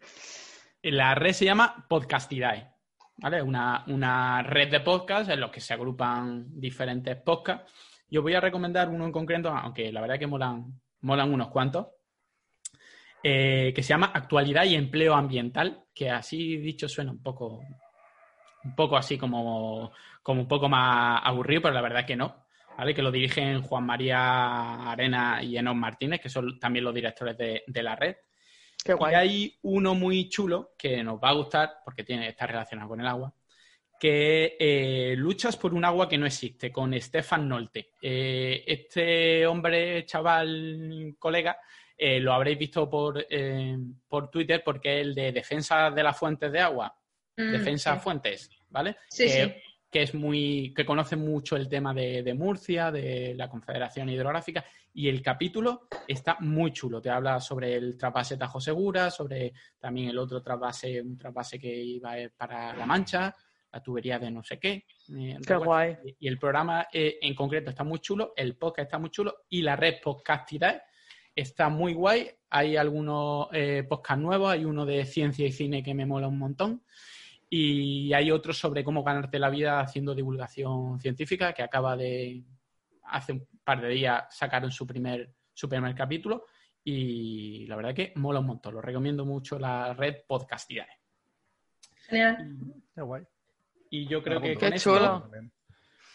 La 0.83 1.15
red 1.15 1.33
se 1.33 1.45
llama 1.45 1.85
Podcastidae. 1.87 2.71
¿Vale? 3.19 3.41
Una, 3.41 3.83
una 3.87 4.43
red 4.43 4.69
de 4.69 4.79
podcasts 4.81 5.29
en 5.33 5.39
los 5.39 5.49
que 5.49 5.59
se 5.59 5.73
agrupan 5.73 6.45
diferentes 6.59 7.15
podcasts. 7.17 7.71
Yo 8.09 8.21
voy 8.21 8.35
a 8.35 8.39
recomendar 8.39 8.89
uno 8.89 9.05
en 9.05 9.11
concreto, 9.11 9.49
aunque 9.49 9.91
la 9.91 10.01
verdad 10.01 10.19
que 10.19 10.27
molan, 10.27 10.79
molan 11.01 11.33
unos 11.33 11.49
cuantos, 11.49 11.87
eh, 13.23 13.73
que 13.75 13.83
se 13.83 13.89
llama 13.89 14.11
Actualidad 14.13 14.65
y 14.65 14.75
Empleo 14.75 15.15
Ambiental, 15.15 15.85
que 15.93 16.09
así 16.11 16.57
dicho 16.57 16.87
suena 16.87 17.11
un 17.11 17.21
poco, 17.21 17.59
un 18.63 18.75
poco 18.75 18.95
así 18.95 19.17
como, 19.17 19.91
como 20.21 20.41
un 20.41 20.47
poco 20.47 20.69
más 20.69 21.21
aburrido, 21.23 21.63
pero 21.63 21.73
la 21.73 21.81
verdad 21.81 22.05
que 22.05 22.15
no. 22.15 22.46
¿Vale? 22.77 22.93
Que 22.93 23.01
lo 23.01 23.11
dirigen 23.11 23.61
Juan 23.61 23.85
María 23.85 24.91
Arena 24.91 25.41
y 25.41 25.57
Enos 25.57 25.75
Martínez, 25.75 26.21
que 26.21 26.29
son 26.29 26.59
también 26.59 26.85
los 26.85 26.93
directores 26.93 27.37
de, 27.37 27.63
de 27.65 27.83
la 27.83 27.95
red. 27.95 28.15
Qué 28.83 28.95
Y 28.99 29.13
hay 29.15 29.57
uno 29.63 29.95
muy 29.95 30.29
chulo 30.29 30.73
que 30.77 31.03
nos 31.03 31.19
va 31.19 31.29
a 31.29 31.33
gustar 31.33 31.77
porque 31.83 32.03
tiene, 32.03 32.27
está 32.27 32.45
relacionado 32.45 32.89
con 32.89 33.01
el 33.01 33.07
agua, 33.07 33.33
que 33.99 34.55
eh, 34.59 35.15
luchas 35.17 35.57
por 35.57 35.73
un 35.73 35.83
agua 35.85 36.07
que 36.07 36.19
no 36.19 36.27
existe, 36.27 36.71
con 36.71 36.93
Stefan 37.01 37.49
Nolte. 37.49 37.93
Eh, 37.99 38.63
este 38.67 39.47
hombre, 39.47 40.05
chaval, 40.05 41.15
colega, 41.17 41.57
eh, 41.97 42.19
lo 42.19 42.31
habréis 42.31 42.59
visto 42.59 42.87
por, 42.87 43.25
eh, 43.27 43.75
por 44.07 44.29
Twitter 44.29 44.61
porque 44.63 44.99
es 44.99 45.07
el 45.07 45.15
de 45.15 45.31
Defensa 45.31 45.89
de 45.89 46.03
las 46.03 46.15
Fuentes 46.15 46.51
de 46.51 46.59
Agua, 46.59 46.95
Mm, 47.37 47.51
Defensa 47.51 47.93
sí. 47.93 47.99
Fuentes, 47.99 48.49
¿vale? 48.69 48.97
Sí, 49.09 49.29
sí. 49.29 49.53
Que 49.89 50.01
es 50.01 50.13
muy, 50.13 50.73
que 50.75 50.85
conoce 50.85 51.15
mucho 51.15 51.55
el 51.55 51.69
tema 51.69 51.93
de, 51.93 52.21
de 52.23 52.33
Murcia, 52.33 52.91
de 52.91 53.33
la 53.35 53.49
Confederación 53.49 54.09
Hidrográfica, 54.09 54.65
y 54.93 55.07
el 55.07 55.21
capítulo 55.21 55.87
está 56.07 56.37
muy 56.41 56.71
chulo. 56.73 57.01
Te 57.01 57.09
habla 57.09 57.39
sobre 57.39 57.75
el 57.75 57.97
trasvase 57.97 58.37
Tajo 58.37 58.59
Segura, 58.59 59.09
sobre 59.09 59.53
también 59.79 60.09
el 60.09 60.17
otro 60.17 60.41
trasvase, 60.41 61.01
un 61.01 61.17
trasvase 61.17 61.57
que 61.57 61.73
iba 61.73 62.15
para 62.35 62.75
La 62.75 62.85
Mancha, 62.85 63.33
la 63.71 63.81
tubería 63.81 64.17
de 64.19 64.31
no 64.31 64.43
sé 64.43 64.59
qué. 64.59 64.85
eh, 65.17 65.37
Qué 65.45 65.55
guay. 65.55 65.97
Y 66.19 66.27
el 66.27 66.37
programa 66.39 66.87
eh, 66.91 67.17
en 67.21 67.35
concreto 67.35 67.69
está 67.69 67.83
muy 67.83 67.99
chulo, 67.99 68.33
el 68.35 68.55
podcast 68.57 68.87
está 68.87 68.97
muy 68.97 69.09
chulo 69.09 69.43
y 69.49 69.61
la 69.61 69.75
red 69.75 69.95
Podcastidad 70.03 70.81
está 71.35 71.69
muy 71.69 71.93
guay. 71.93 72.29
Hay 72.49 72.75
algunos 72.75 73.47
eh, 73.53 73.83
podcasts 73.87 74.21
nuevos, 74.21 74.51
hay 74.51 74.65
uno 74.65 74.85
de 74.85 75.05
ciencia 75.05 75.45
y 75.45 75.51
cine 75.51 75.83
que 75.83 75.93
me 75.93 76.05
mola 76.05 76.27
un 76.27 76.39
montón. 76.39 76.83
Y 77.49 78.11
hay 78.13 78.31
otro 78.31 78.53
sobre 78.53 78.83
cómo 78.83 79.03
ganarte 79.03 79.39
la 79.39 79.49
vida 79.49 79.79
haciendo 79.79 80.13
divulgación 80.13 80.99
científica, 80.99 81.53
que 81.53 81.63
acaba 81.63 81.95
de, 81.95 82.43
hace 83.03 83.33
un 83.33 83.47
par 83.63 83.81
de 83.81 83.89
días 83.89 84.25
sacaron 84.29 84.71
su 84.71 84.85
primer, 84.85 85.33
su 85.53 85.67
primer 85.69 85.95
capítulo. 85.95 86.45
y 86.83 87.65
la 87.67 87.75
verdad 87.75 87.93
que 87.93 88.13
mola 88.15 88.39
un 88.39 88.47
montón. 88.47 88.73
Lo 88.73 88.81
recomiendo 88.81 89.25
mucho 89.25 89.59
la 89.59 89.93
red 89.93 90.23
Podcastidae. 90.27 90.87
Genial. 92.07 92.57
Qué 92.95 93.01
guay. 93.01 93.23
Y 93.89 94.07
yo 94.07 94.21
creo 94.21 94.41
que 94.41 94.55
con 94.55 94.73
esto, 94.73 95.31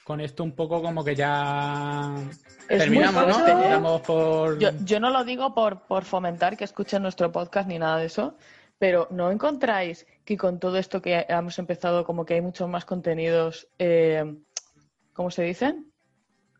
con 0.04 0.20
esto 0.20 0.44
un 0.44 0.54
poco 0.54 0.82
como 0.82 1.04
que 1.04 1.14
ya 1.14 2.14
Es 2.68 2.78
terminamos, 2.78 3.26
¿no? 3.26 3.46
Damos 3.46 4.00
por... 4.02 4.58
Yo, 4.58 4.70
yo 4.84 5.00
no 5.00 5.10
lo 5.10 5.24
digo 5.24 5.54
por, 5.54 5.86
por 5.86 6.04
fomentar 6.04 6.56
que 6.56 6.64
escuchen 6.64 7.02
nuestro 7.02 7.30
podcast 7.32 7.68
ni 7.68 7.78
nada 7.78 7.98
de 7.98 8.06
eso, 8.06 8.36
pero 8.82 9.06
¿no 9.12 9.30
encontráis 9.30 10.08
que 10.24 10.36
con 10.36 10.58
todo 10.58 10.76
esto 10.76 11.00
que 11.00 11.24
hemos 11.28 11.56
empezado, 11.60 12.04
como 12.04 12.24
que 12.24 12.34
hay 12.34 12.40
muchos 12.40 12.68
más 12.68 12.84
contenidos, 12.84 13.68
eh, 13.78 14.24
¿cómo 15.12 15.30
se 15.30 15.44
dicen? 15.44 15.92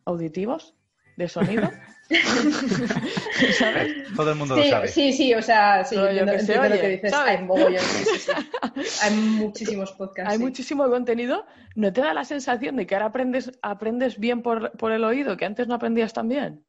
¿Auditivos? 0.05 0.77
¿De 1.17 1.27
sonido? 1.27 1.69
¿Sabes? 3.59 4.15
Todo 4.15 4.31
el 4.31 4.39
mundo 4.39 4.55
lo 4.55 4.63
sabe. 4.63 4.87
sí, 4.87 5.13
sí, 5.13 5.35
o 5.35 5.43
sea, 5.43 5.85
sí, 5.85 5.97
No, 5.97 6.03
yo 6.03 6.11
entiendo, 6.11 6.33
que 6.33 6.39
sé, 6.39 6.53
entiendo 6.53 6.69
lo 6.69 6.75
oye, 6.75 6.81
que 6.81 6.89
dices. 6.91 7.11
¿sabes? 7.11 7.39
Hay 7.41 7.45
mogollón, 7.45 7.81
sí, 7.81 8.05
sí, 8.05 8.19
sí. 8.21 8.99
Hay 9.03 9.15
muchísimos 9.17 9.91
podcasts. 9.91 10.31
Hay 10.31 10.39
sí. 10.39 10.45
muchísimo 10.45 10.89
contenido. 10.89 11.45
¿No 11.75 11.93
te 11.93 12.03
da 12.03 12.15
la 12.15 12.25
sensación 12.25 12.77
de 12.77 12.87
que 12.87 12.95
ahora 12.95 13.07
aprendes, 13.07 13.51
aprendes 13.63 14.21
bien 14.21 14.43
por, 14.43 14.71
por 14.77 14.93
el 14.93 15.03
oído, 15.03 15.37
que 15.37 15.45
antes 15.45 15.67
no 15.67 15.75
aprendías 15.75 16.13
tan 16.13 16.29
bien? 16.29 16.65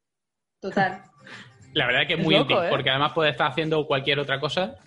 Total. 0.60 1.04
La 1.74 1.86
verdad 1.86 2.08
que 2.08 2.14
es 2.14 2.20
Es 2.20 2.26
muy 2.26 2.34
loco, 2.34 2.56
útil, 2.56 2.66
¿eh? 2.66 2.70
porque 2.72 2.90
además 2.90 3.12
puedes 3.14 3.34
estar 3.34 3.52
haciendo 3.52 3.86
cualquier 3.86 4.18
otra 4.18 4.40
cosa 4.40 4.80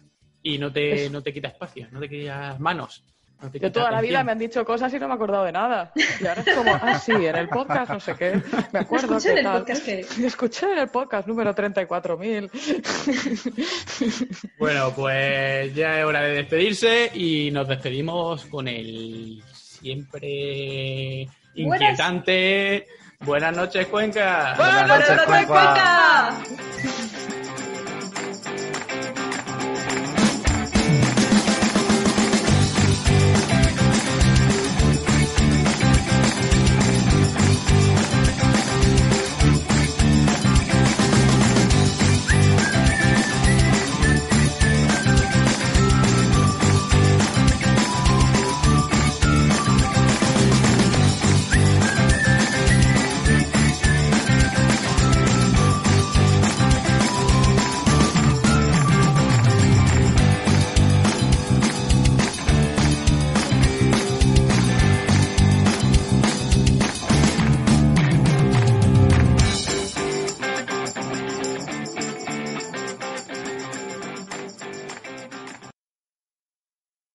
y 0.53 0.59
no 0.59 0.71
te, 0.73 1.11
no 1.11 1.23
te 1.23 1.33
quita 1.33 1.49
espacio, 1.49 1.89
no 1.91 1.99
te 2.01 2.09
quita 2.09 2.57
manos. 2.61 3.03
no 3.43 3.51
te 3.51 3.59
Yo 3.59 3.73
toda 3.73 3.91
la 3.91 4.01
vida 4.01 4.23
me 4.23 4.31
han 4.33 4.39
dicho 4.39 4.65
cosas 4.65 4.93
y 4.95 4.99
no 5.01 5.09
me 5.09 5.15
he 5.15 5.17
acordado 5.17 5.45
de 5.45 5.51
nada. 5.53 5.93
Y 6.21 6.27
ahora 6.27 6.43
es 6.47 6.55
como, 6.55 6.73
ah, 6.73 6.99
sí, 7.01 7.13
en 7.13 7.35
el 7.37 7.49
podcast 7.49 7.91
no 7.91 7.99
sé 8.01 8.15
qué. 8.15 8.41
Me 8.73 8.79
acuerdo 8.81 9.17
Escuché 9.17 9.33
en 9.33 9.39
el 9.39 9.45
tal. 9.45 9.59
podcast 9.59 9.85
que... 9.85 10.01
Escuché 10.25 10.73
en 10.73 10.79
el 10.79 10.89
podcast 10.89 11.27
número 11.27 11.53
34.000. 11.55 12.51
Bueno, 14.59 14.93
pues 14.95 15.75
ya 15.75 15.99
es 16.01 16.05
hora 16.05 16.21
de 16.21 16.31
despedirse 16.37 17.11
y 17.15 17.51
nos 17.51 17.67
despedimos 17.69 18.45
con 18.47 18.69
el 18.69 19.43
siempre 19.53 21.27
Buenas- 21.57 21.81
inquietante 21.83 22.87
Buenas 23.21 23.57
noches, 23.57 23.87
Cuenca. 23.89 24.55
Buenas 24.57 24.87
¡Buenas 24.87 24.89
noches, 24.89 25.09
noches, 25.17 25.27
Cuenca. 25.27 26.33
Cuenca! 26.45 27.36